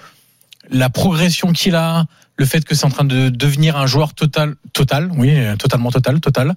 la 0.71 0.91
progression 0.91 1.53
qu'il 1.53 1.75
a, 1.75 2.07
le 2.39 2.45
fait 2.45 2.65
que 2.65 2.75
c'est 2.75 2.85
en 2.85 2.91
train 2.91 3.05
de 3.05 3.29
devenir 3.31 3.77
un 3.77 3.87
joueur 3.87 4.13
total, 4.13 4.57
total, 4.73 5.11
oui, 5.17 5.35
totalement 5.59 5.91
total, 5.91 6.21
total, 6.21 6.55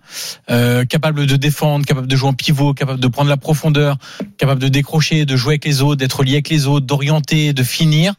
euh, 0.50 0.84
capable 0.84 1.26
de 1.26 1.36
défendre, 1.38 1.86
capable 1.86 2.08
de 2.08 2.16
jouer 2.16 2.30
en 2.30 2.34
pivot, 2.34 2.74
capable 2.74 3.00
de 3.00 3.08
prendre 3.08 3.30
la 3.30 3.38
profondeur, 3.38 3.98
capable 4.38 4.62
de 4.62 4.68
décrocher, 4.68 5.26
de 5.26 5.36
jouer 5.38 5.54
avec 5.54 5.66
les 5.66 5.82
autres, 5.82 5.96
d'être 5.96 6.24
lié 6.24 6.34
avec 6.34 6.50
les 6.50 6.68
autres, 6.68 6.86
d'orienter, 6.86 7.54
de 7.54 7.64
finir. 7.64 8.16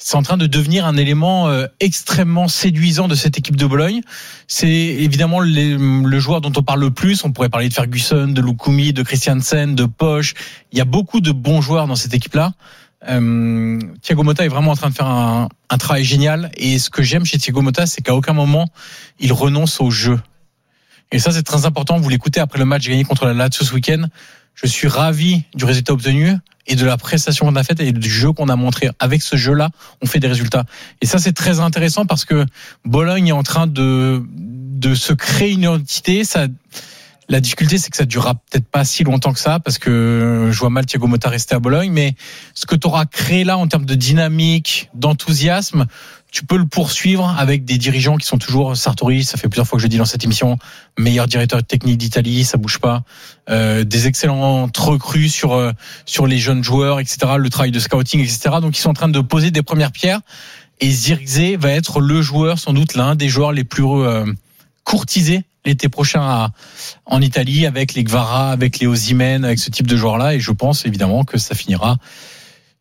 C'est 0.00 0.16
en 0.16 0.22
train 0.22 0.36
de 0.36 0.46
devenir 0.46 0.86
un 0.86 0.96
élément 0.96 1.48
euh, 1.48 1.66
extrêmement 1.80 2.46
séduisant 2.46 3.08
de 3.08 3.16
cette 3.16 3.36
équipe 3.36 3.56
de 3.56 3.66
Bologne. 3.66 4.00
C'est 4.46 4.68
évidemment 4.68 5.40
le 5.40 6.18
joueur 6.20 6.40
dont 6.40 6.52
on 6.56 6.62
parle 6.62 6.80
le 6.80 6.92
plus. 6.92 7.24
On 7.24 7.32
pourrait 7.32 7.48
parler 7.48 7.68
de 7.68 7.74
Ferguson, 7.74 8.28
de 8.28 8.40
Lukumi, 8.40 8.92
de 8.92 9.02
Christiansen, 9.02 9.74
de 9.74 9.86
Poche. 9.86 10.34
Il 10.70 10.78
y 10.78 10.80
a 10.80 10.84
beaucoup 10.84 11.20
de 11.20 11.32
bons 11.32 11.60
joueurs 11.60 11.88
dans 11.88 11.96
cette 11.96 12.14
équipe-là. 12.14 12.52
Euh, 13.08 13.78
Thiago 14.02 14.22
Motta 14.22 14.44
est 14.44 14.48
vraiment 14.48 14.70
en 14.70 14.76
train 14.76 14.90
de 14.90 14.94
faire 14.94 15.06
un, 15.06 15.48
un 15.68 15.78
travail 15.78 16.04
génial. 16.04 16.52
Et 16.56 16.78
ce 16.78 16.90
que 16.90 17.02
j'aime 17.02 17.24
chez 17.24 17.38
Thiago 17.38 17.60
Motta, 17.60 17.86
c'est 17.86 18.00
qu'à 18.00 18.14
aucun 18.14 18.34
moment 18.34 18.68
il 19.18 19.32
renonce 19.32 19.80
au 19.80 19.90
jeu. 19.90 20.20
Et 21.10 21.18
ça, 21.18 21.32
c'est 21.32 21.42
très 21.42 21.64
important. 21.64 21.98
Vous 21.98 22.08
l'écoutez 22.08 22.38
après 22.38 22.58
le 22.58 22.66
match 22.66 22.86
gagné 22.86 23.02
contre 23.02 23.24
la 23.24 23.32
Lazio 23.32 23.64
ce 23.64 23.74
week-end. 23.74 24.04
Je 24.62 24.66
suis 24.66 24.88
ravi 24.88 25.44
du 25.54 25.64
résultat 25.64 25.92
obtenu 25.92 26.34
et 26.66 26.76
de 26.76 26.84
la 26.84 26.96
prestation 26.96 27.46
qu'on 27.46 27.56
a 27.56 27.62
faite 27.62 27.80
et 27.80 27.92
du 27.92 28.10
jeu 28.10 28.32
qu'on 28.32 28.48
a 28.48 28.56
montré. 28.56 28.90
Avec 28.98 29.22
ce 29.22 29.36
jeu-là, 29.36 29.70
on 30.02 30.06
fait 30.06 30.20
des 30.20 30.28
résultats. 30.28 30.64
Et 31.00 31.06
ça, 31.06 31.18
c'est 31.18 31.32
très 31.32 31.60
intéressant 31.60 32.06
parce 32.06 32.24
que 32.24 32.44
Bologne 32.84 33.28
est 33.28 33.32
en 33.32 33.42
train 33.42 33.66
de, 33.66 34.22
de 34.36 34.94
se 34.94 35.12
créer 35.12 35.52
une 35.52 35.62
identité. 35.62 36.24
Ça, 36.24 36.46
la 37.28 37.40
difficulté, 37.40 37.78
c'est 37.78 37.90
que 37.90 37.96
ça 37.96 38.04
durera 38.04 38.34
peut-être 38.34 38.66
pas 38.66 38.84
si 38.84 39.04
longtemps 39.04 39.32
que 39.32 39.38
ça, 39.38 39.60
parce 39.60 39.78
que 39.78 40.48
je 40.50 40.58
vois 40.58 40.70
mal 40.70 40.86
Thiago 40.86 41.06
Motta 41.06 41.28
rester 41.28 41.54
à 41.54 41.58
Bologne, 41.58 41.92
mais 41.92 42.14
ce 42.54 42.66
que 42.66 42.74
tu 42.74 42.86
auras 42.86 43.04
créé 43.04 43.44
là 43.44 43.58
en 43.58 43.68
termes 43.68 43.84
de 43.84 43.94
dynamique, 43.94 44.90
d'enthousiasme, 44.94 45.86
tu 46.30 46.44
peux 46.44 46.56
le 46.56 46.66
poursuivre 46.66 47.34
avec 47.38 47.64
des 47.64 47.78
dirigeants 47.78 48.16
qui 48.16 48.26
sont 48.26 48.38
toujours 48.38 48.76
Sartori, 48.76 49.24
ça 49.24 49.38
fait 49.38 49.48
plusieurs 49.48 49.66
fois 49.66 49.78
que 49.78 49.80
je 49.80 49.86
le 49.86 49.90
dis 49.90 49.96
dans 49.96 50.04
cette 50.04 50.24
émission, 50.24 50.58
meilleur 50.98 51.26
directeur 51.26 51.62
technique 51.64 51.98
d'Italie, 51.98 52.44
ça 52.44 52.58
bouge 52.58 52.78
pas, 52.78 53.02
euh, 53.48 53.84
des 53.84 54.06
excellents 54.06 54.70
recrues 54.76 55.28
sur 55.28 55.54
euh, 55.54 55.72
sur 56.04 56.26
les 56.26 56.38
jeunes 56.38 56.62
joueurs, 56.62 57.00
etc., 57.00 57.18
le 57.38 57.48
travail 57.48 57.70
de 57.70 57.78
scouting, 57.78 58.20
etc. 58.20 58.56
Donc 58.60 58.76
ils 58.76 58.80
sont 58.80 58.90
en 58.90 58.94
train 58.94 59.08
de 59.08 59.20
poser 59.20 59.50
des 59.50 59.62
premières 59.62 59.92
pierres. 59.92 60.20
Et 60.80 60.90
Zirkzee 60.90 61.56
va 61.56 61.70
être 61.70 62.00
le 62.00 62.22
joueur, 62.22 62.58
sans 62.58 62.72
doute 62.72 62.94
l'un 62.94 63.16
des 63.16 63.28
joueurs 63.28 63.52
les 63.52 63.64
plus 63.64 63.84
euh, 63.84 64.24
courtisés 64.84 65.42
l'été 65.64 65.88
prochain 65.88 66.22
à, 66.22 66.50
en 67.04 67.20
Italie 67.20 67.66
avec 67.66 67.94
les 67.94 68.04
Gvara, 68.04 68.50
avec 68.50 68.78
les 68.78 68.86
Osimhen, 68.86 69.44
avec 69.44 69.58
ce 69.58 69.70
type 69.70 69.86
de 69.86 69.96
joueurs-là. 69.96 70.34
Et 70.34 70.40
je 70.40 70.50
pense 70.50 70.86
évidemment 70.86 71.24
que 71.24 71.36
ça 71.36 71.54
finira 71.54 71.98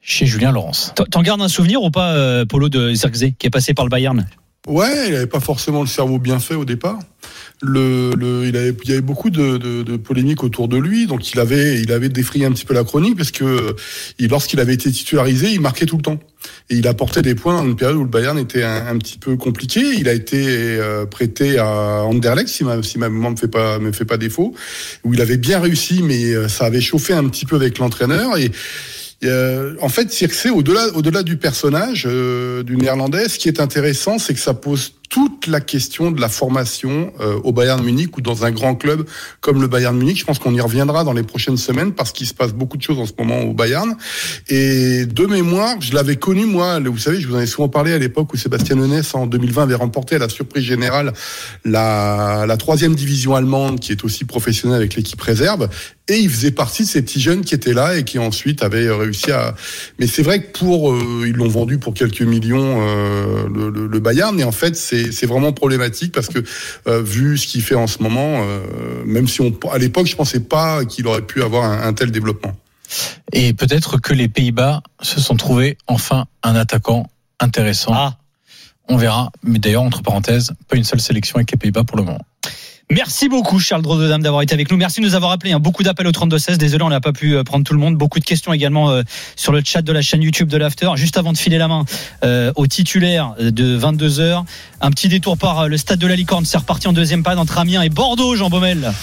chez 0.10 0.26
Julien 0.26 0.54
Laurence. 0.54 0.94
T'en- 1.12 1.22
gardes 1.22 1.42
un 1.42 1.50
souvenir 1.50 1.84
ou 1.84 1.92
pas, 1.92 2.14
euh, 2.14 2.46
Polo 2.46 2.70
de 2.70 2.94
Zirkzee, 2.94 3.34
qui 3.38 3.46
est 3.46 3.50
passé 3.50 3.74
par 3.74 3.84
le 3.84 3.90
Bayern? 3.90 4.26
Ouais, 4.66 5.10
il 5.10 5.16
avait 5.16 5.28
pas 5.28 5.42
forcément 5.42 5.82
le 5.82 5.88
cerveau 5.88 6.18
bien 6.18 6.40
fait 6.40 6.56
au 6.56 6.64
départ. 6.66 7.00
Le, 7.62 8.12
le, 8.18 8.46
il, 8.48 8.56
avait, 8.56 8.74
il 8.84 8.90
y 8.90 8.94
avait 8.94 9.02
beaucoup 9.02 9.30
de, 9.30 9.58
de, 9.58 9.84
de 9.84 9.98
polémiques 9.98 10.44
autour 10.44 10.68
de 10.70 10.78
lui, 10.78 11.08
donc 11.08 11.32
il 11.34 11.40
avait, 11.40 11.82
il 11.82 11.92
avait 11.92 12.08
défrayé 12.10 12.46
un 12.46 12.52
petit 12.52 12.66
peu 12.66 12.74
la 12.74 12.84
chronique 12.84 13.18
parce 13.18 13.32
que 13.32 13.76
il, 14.20 14.30
lorsqu'il 14.30 14.60
avait 14.60 14.76
été 14.76 14.92
titularisé, 14.92 15.52
il 15.52 15.60
marquait 15.60 15.86
tout 15.86 15.98
le 15.98 16.04
temps 16.04 16.20
et 16.70 16.76
il 16.76 16.88
apportait 16.88 17.22
des 17.22 17.36
points 17.36 17.56
dans 17.58 17.66
une 17.66 17.76
période 17.76 17.98
où 17.98 18.04
le 18.04 18.10
Bayern 18.10 18.38
était 18.38 18.64
un, 18.64 18.88
un 18.88 18.98
petit 18.98 19.18
peu 19.18 19.36
compliqué. 19.38 19.82
Il 19.98 20.08
a 20.08 20.14
été 20.14 20.46
euh, 20.48 21.06
prêté 21.06 21.58
à 21.58 22.04
Anderlecht, 22.04 22.48
si 22.48 22.64
ma, 22.64 22.82
si 22.84 22.98
ma 23.00 23.10
mémoire 23.10 23.32
me 23.32 23.38
fait 23.38 23.48
pas 23.48 23.80
me 23.80 23.92
fait 23.92 24.06
pas 24.06 24.18
défaut, 24.18 24.54
où 25.04 25.14
il 25.14 25.22
avait 25.22 25.38
bien 25.38 25.60
réussi, 25.60 26.02
mais 26.04 26.34
euh, 26.34 26.48
ça 26.48 26.66
avait 26.66 26.82
chauffé 26.82 27.14
un 27.14 27.28
petit 27.28 27.46
peu 27.46 27.56
avec 27.56 27.80
l'entraîneur 27.80 28.38
et 28.38 28.52
euh, 29.24 29.76
en 29.82 29.90
fait, 29.90 30.12
Circe, 30.12 30.46
au-delà, 30.48 30.88
au-delà 30.94 31.24
du 31.24 31.38
personnage 31.38 32.06
euh, 32.08 32.62
du 32.64 32.78
néerlandais, 32.78 33.28
ce 33.28 33.40
qui 33.40 33.48
est 33.48 33.60
intéressant, 33.60 34.20
c'est 34.20 34.34
que 34.34 34.40
ça 34.40 34.54
pose 34.54 34.94
toute 35.10 35.48
la 35.48 35.62
question 35.62 36.12
de 36.12 36.20
la 36.20 36.30
formation 36.30 37.14
euh, 37.20 37.40
au 37.44 37.52
Bayern 37.52 37.84
Munich 37.84 38.18
ou 38.18 38.22
dans 38.22 38.46
un 38.46 38.52
grand 38.52 38.76
club 38.76 39.08
comme 39.42 39.62
le 39.62 39.68
Bayern 39.68 39.98
Munich. 39.98 40.20
Je 40.20 40.26
pense 40.26 40.40
qu'on 40.40 40.54
y 40.54 40.62
reviendra 40.62 41.04
dans 41.04 41.14
les 41.14 41.24
prochaines 41.24 41.58
semaines 41.58 41.94
parce 41.94 42.12
qu'il 42.12 42.28
se 42.28 42.34
passe 42.34 42.54
beaucoup 42.54 42.78
de 42.78 42.82
choses 42.82 43.00
en 43.00 43.06
ce 43.06 43.14
moment 43.18 43.42
au 43.42 43.54
Bayern. 43.54 43.96
Et 44.50 45.06
de 45.06 45.26
mémoire, 45.26 45.80
je 45.80 45.94
l'avais 45.94 46.18
connu 46.18 46.46
moi. 46.46 46.80
Vous 46.80 46.98
savez, 46.98 47.22
je 47.22 47.28
vous 47.28 47.36
en 47.36 47.40
ai 47.40 47.46
souvent 47.46 47.70
parlé 47.70 47.94
à 47.94 47.98
l'époque 47.98 48.34
où 48.34 48.38
Sébastien 48.38 48.78
Honès 48.80 49.16
en 49.16 49.28
2020 49.28 49.64
avait 49.64 49.76
remporté 49.76 50.16
à 50.16 50.20
la 50.20 50.30
surprise 50.30 50.64
générale 50.64 51.14
la, 51.64 52.46
la 52.48 52.58
troisième 52.58 52.96
division 52.96 53.36
allemande, 53.36 53.80
qui 53.80 53.92
est 53.92 54.04
aussi 54.04 54.26
professionnelle 54.26 54.78
avec 54.78 54.96
l'équipe 54.96 55.22
réserve. 55.22 55.70
Et 56.10 56.20
il 56.20 56.30
faisait 56.30 56.52
partie 56.52 56.84
de 56.84 56.88
ces 56.88 57.02
petits 57.02 57.20
jeunes 57.20 57.42
qui 57.42 57.54
étaient 57.54 57.74
là 57.74 57.98
et 57.98 58.06
qui 58.06 58.18
ensuite 58.18 58.64
avaient 58.64 58.90
réussi 58.90 59.32
à. 59.32 59.56
Mais 60.00 60.08
c'est 60.08 60.24
vrai 60.24 60.42
que 60.42 60.58
pour 60.58 60.94
euh, 60.94 61.26
ils 61.28 61.34
l'ont 61.34 61.50
vendu 61.50 61.80
pour 61.80 61.94
quelques 61.94 62.22
millions 62.22 62.78
euh, 62.80 63.48
le, 63.54 63.70
le, 63.70 63.88
le 63.88 64.00
Bayern. 64.00 64.40
Et 64.40 64.46
en 64.46 64.54
fait, 64.54 64.78
c'est 64.78 64.97
c'est 65.12 65.26
vraiment 65.26 65.54
problématique 65.54 66.14
parce 66.14 66.28
que 66.28 66.40
euh, 66.88 67.02
vu 67.02 67.38
ce 67.38 67.48
qu'il 67.48 67.62
fait 67.62 67.76
en 67.76 67.88
ce 67.88 68.02
moment, 68.02 68.42
euh, 68.44 68.60
même 69.06 69.28
si 69.28 69.42
on 69.42 69.54
à 69.72 69.78
l'époque 69.78 70.08
je 70.08 70.16
pensais 70.16 70.40
pas 70.40 70.86
qu'il 70.86 71.08
aurait 71.08 71.22
pu 71.22 71.44
avoir 71.44 71.66
un, 71.66 71.82
un 71.82 71.94
tel 71.94 72.12
développement. 72.12 72.56
Et 73.34 73.54
peut-être 73.54 74.00
que 74.00 74.14
les 74.14 74.28
Pays-Bas 74.28 74.82
se 75.02 75.20
sont 75.20 75.36
trouvés 75.36 75.78
enfin 75.88 76.26
un 76.44 76.56
attaquant 76.56 77.10
intéressant. 77.40 77.92
Ah. 77.94 78.18
On 78.90 78.96
verra. 78.96 79.32
Mais 79.44 79.60
d'ailleurs, 79.60 79.84
entre 79.84 80.02
parenthèses, 80.02 80.54
pas 80.70 80.78
une 80.78 80.86
seule 80.86 81.02
sélection 81.02 81.36
avec 81.36 81.52
les 81.52 81.58
Pays-Bas 81.58 81.84
pour 81.84 81.98
le 81.98 82.04
moment. 82.04 82.22
Merci 82.90 83.28
beaucoup 83.28 83.60
Charles 83.60 83.82
Drododam 83.82 84.22
d'avoir 84.22 84.42
été 84.44 84.54
avec 84.54 84.72
nous. 84.72 84.78
Merci 84.78 85.02
de 85.02 85.06
nous 85.06 85.14
avoir 85.14 85.32
appelé. 85.34 85.52
Hein. 85.52 85.60
Beaucoup 85.60 85.84
d'appels 85.84 86.08
au 86.08 86.12
32-16. 86.12 86.56
Désolé, 86.56 86.86
on 86.86 86.90
n'a 86.90 87.02
pas 87.02 87.12
pu 87.12 87.36
euh, 87.36 87.44
prendre 87.44 87.66
tout 87.66 87.74
le 87.74 87.80
monde. 87.80 87.96
Beaucoup 87.98 88.22
de 88.22 88.24
questions 88.24 88.54
également 88.54 88.90
euh, 88.92 89.02
sur 89.36 89.52
le 89.52 89.62
chat 89.62 89.82
de 89.82 89.92
la 89.92 90.02
chaîne 90.02 90.22
YouTube 90.24 90.48
de 90.48 90.56
l'After. 90.56 90.90
Juste 90.96 91.18
avant 91.18 91.34
de 91.34 91.38
filer 91.38 91.58
la 91.58 91.68
main 91.68 91.84
euh, 92.24 92.54
au 92.56 92.66
titulaire 92.66 93.34
de 93.42 93.78
22h, 93.78 94.46
un 94.80 94.92
petit 94.92 95.10
détour 95.10 95.38
par 95.38 95.60
euh, 95.60 95.68
le 95.68 95.76
stade 95.76 96.00
de 96.00 96.08
la 96.08 96.16
Licorne. 96.16 96.46
C'est 96.46 96.58
reparti 96.60 96.88
en 96.88 96.94
deuxième 96.94 97.24
période 97.24 97.42
entre 97.42 97.58
Amiens 97.58 97.82
et 97.82 97.90
Bordeaux, 97.90 98.38
Jean 98.38 98.50
Baumel. 98.50 98.94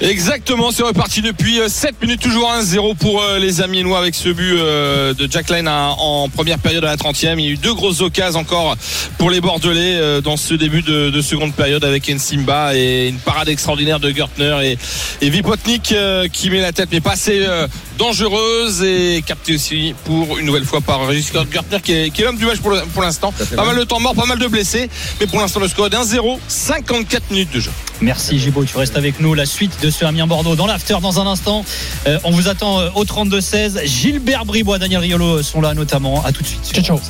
Exactement, 0.00 0.70
c'est 0.70 0.84
reparti 0.84 1.20
depuis 1.20 1.58
7 1.66 2.00
minutes, 2.00 2.20
toujours 2.20 2.48
1-0 2.48 2.94
pour 2.96 3.20
euh, 3.22 3.40
les 3.40 3.60
Amiénois 3.60 3.98
avec 3.98 4.14
ce 4.14 4.28
but 4.28 4.54
euh, 4.56 5.14
de 5.14 5.28
Jack 5.28 5.50
Line 5.50 5.66
à- 5.66 5.96
en 5.98 6.28
première 6.28 6.60
période 6.60 6.84
à 6.84 6.88
la 6.88 6.96
30e. 6.96 7.34
Il 7.40 7.44
y 7.44 7.48
a 7.48 7.50
eu 7.50 7.56
deux 7.56 7.74
grosses 7.74 8.02
occasions 8.02 8.38
encore 8.38 8.76
pour 9.18 9.30
les 9.30 9.40
Bordelais 9.40 9.96
euh, 9.96 10.20
dans 10.20 10.36
ce 10.36 10.54
début 10.54 10.82
de, 10.82 11.10
de 11.10 11.20
seconde 11.20 11.54
période 11.54 11.84
avec 11.84 12.08
Ensimba 12.08 12.76
et 12.76 13.08
une 13.08 13.18
parade 13.32 13.48
extraordinaire 13.48 13.98
de 13.98 14.10
Gertner 14.10 14.58
et, 14.62 14.78
et 15.24 15.30
Vipotnik 15.30 15.92
euh, 15.92 16.28
qui 16.30 16.50
met 16.50 16.60
la 16.60 16.72
tête, 16.72 16.90
mais 16.92 17.00
pas 17.00 17.12
assez 17.12 17.46
euh, 17.46 17.66
dangereuse 17.96 18.82
et 18.82 19.24
capté 19.26 19.54
aussi 19.54 19.94
pour 20.04 20.36
une 20.36 20.44
nouvelle 20.44 20.64
fois 20.66 20.82
par 20.82 21.06
Régis 21.06 21.32
Gertner 21.32 21.78
qui 21.82 21.92
est, 21.92 22.10
qui 22.10 22.20
est 22.20 22.24
l'homme 22.26 22.36
du 22.36 22.44
match 22.44 22.58
pour, 22.58 22.72
le- 22.72 22.82
pour 22.92 23.00
l'instant. 23.02 23.32
Pas 23.56 23.64
mal 23.64 23.76
de 23.78 23.84
temps 23.84 24.00
mort, 24.00 24.14
pas 24.14 24.26
mal 24.26 24.38
de 24.38 24.46
blessés, 24.48 24.90
mais 25.18 25.26
pour 25.26 25.40
l'instant 25.40 25.60
le 25.60 25.68
score 25.68 25.86
est 25.86 25.90
d'1-0, 25.90 26.38
54 26.46 27.30
minutes 27.30 27.52
de 27.54 27.60
jeu. 27.60 27.70
Merci 28.02 28.38
Gibo, 28.38 28.64
tu 28.64 28.76
restes 28.76 28.98
avec 28.98 29.18
nous. 29.18 29.32
La 29.32 29.46
suite 29.46 29.72
de 29.82 29.88
ce 29.88 30.04
Amiens 30.04 30.26
Bordeaux 30.26 30.54
dans 30.54 30.66
l'after 30.66 30.96
dans 31.00 31.18
un 31.18 31.26
instant. 31.26 31.64
Euh, 32.06 32.18
on 32.24 32.32
vous 32.32 32.48
attend 32.48 32.80
au 32.94 33.04
32-16. 33.06 33.86
Gilbert 33.86 34.44
Bribois, 34.44 34.78
Daniel 34.78 35.00
Riolo 35.00 35.42
sont 35.42 35.62
là 35.62 35.72
notamment. 35.72 36.22
À 36.24 36.32
tout 36.32 36.42
de 36.42 36.48
suite. 36.48 36.70
Ciao, 36.70 36.84
ciao. 36.84 37.00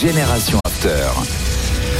Génération 0.00 0.58
After. 0.64 1.57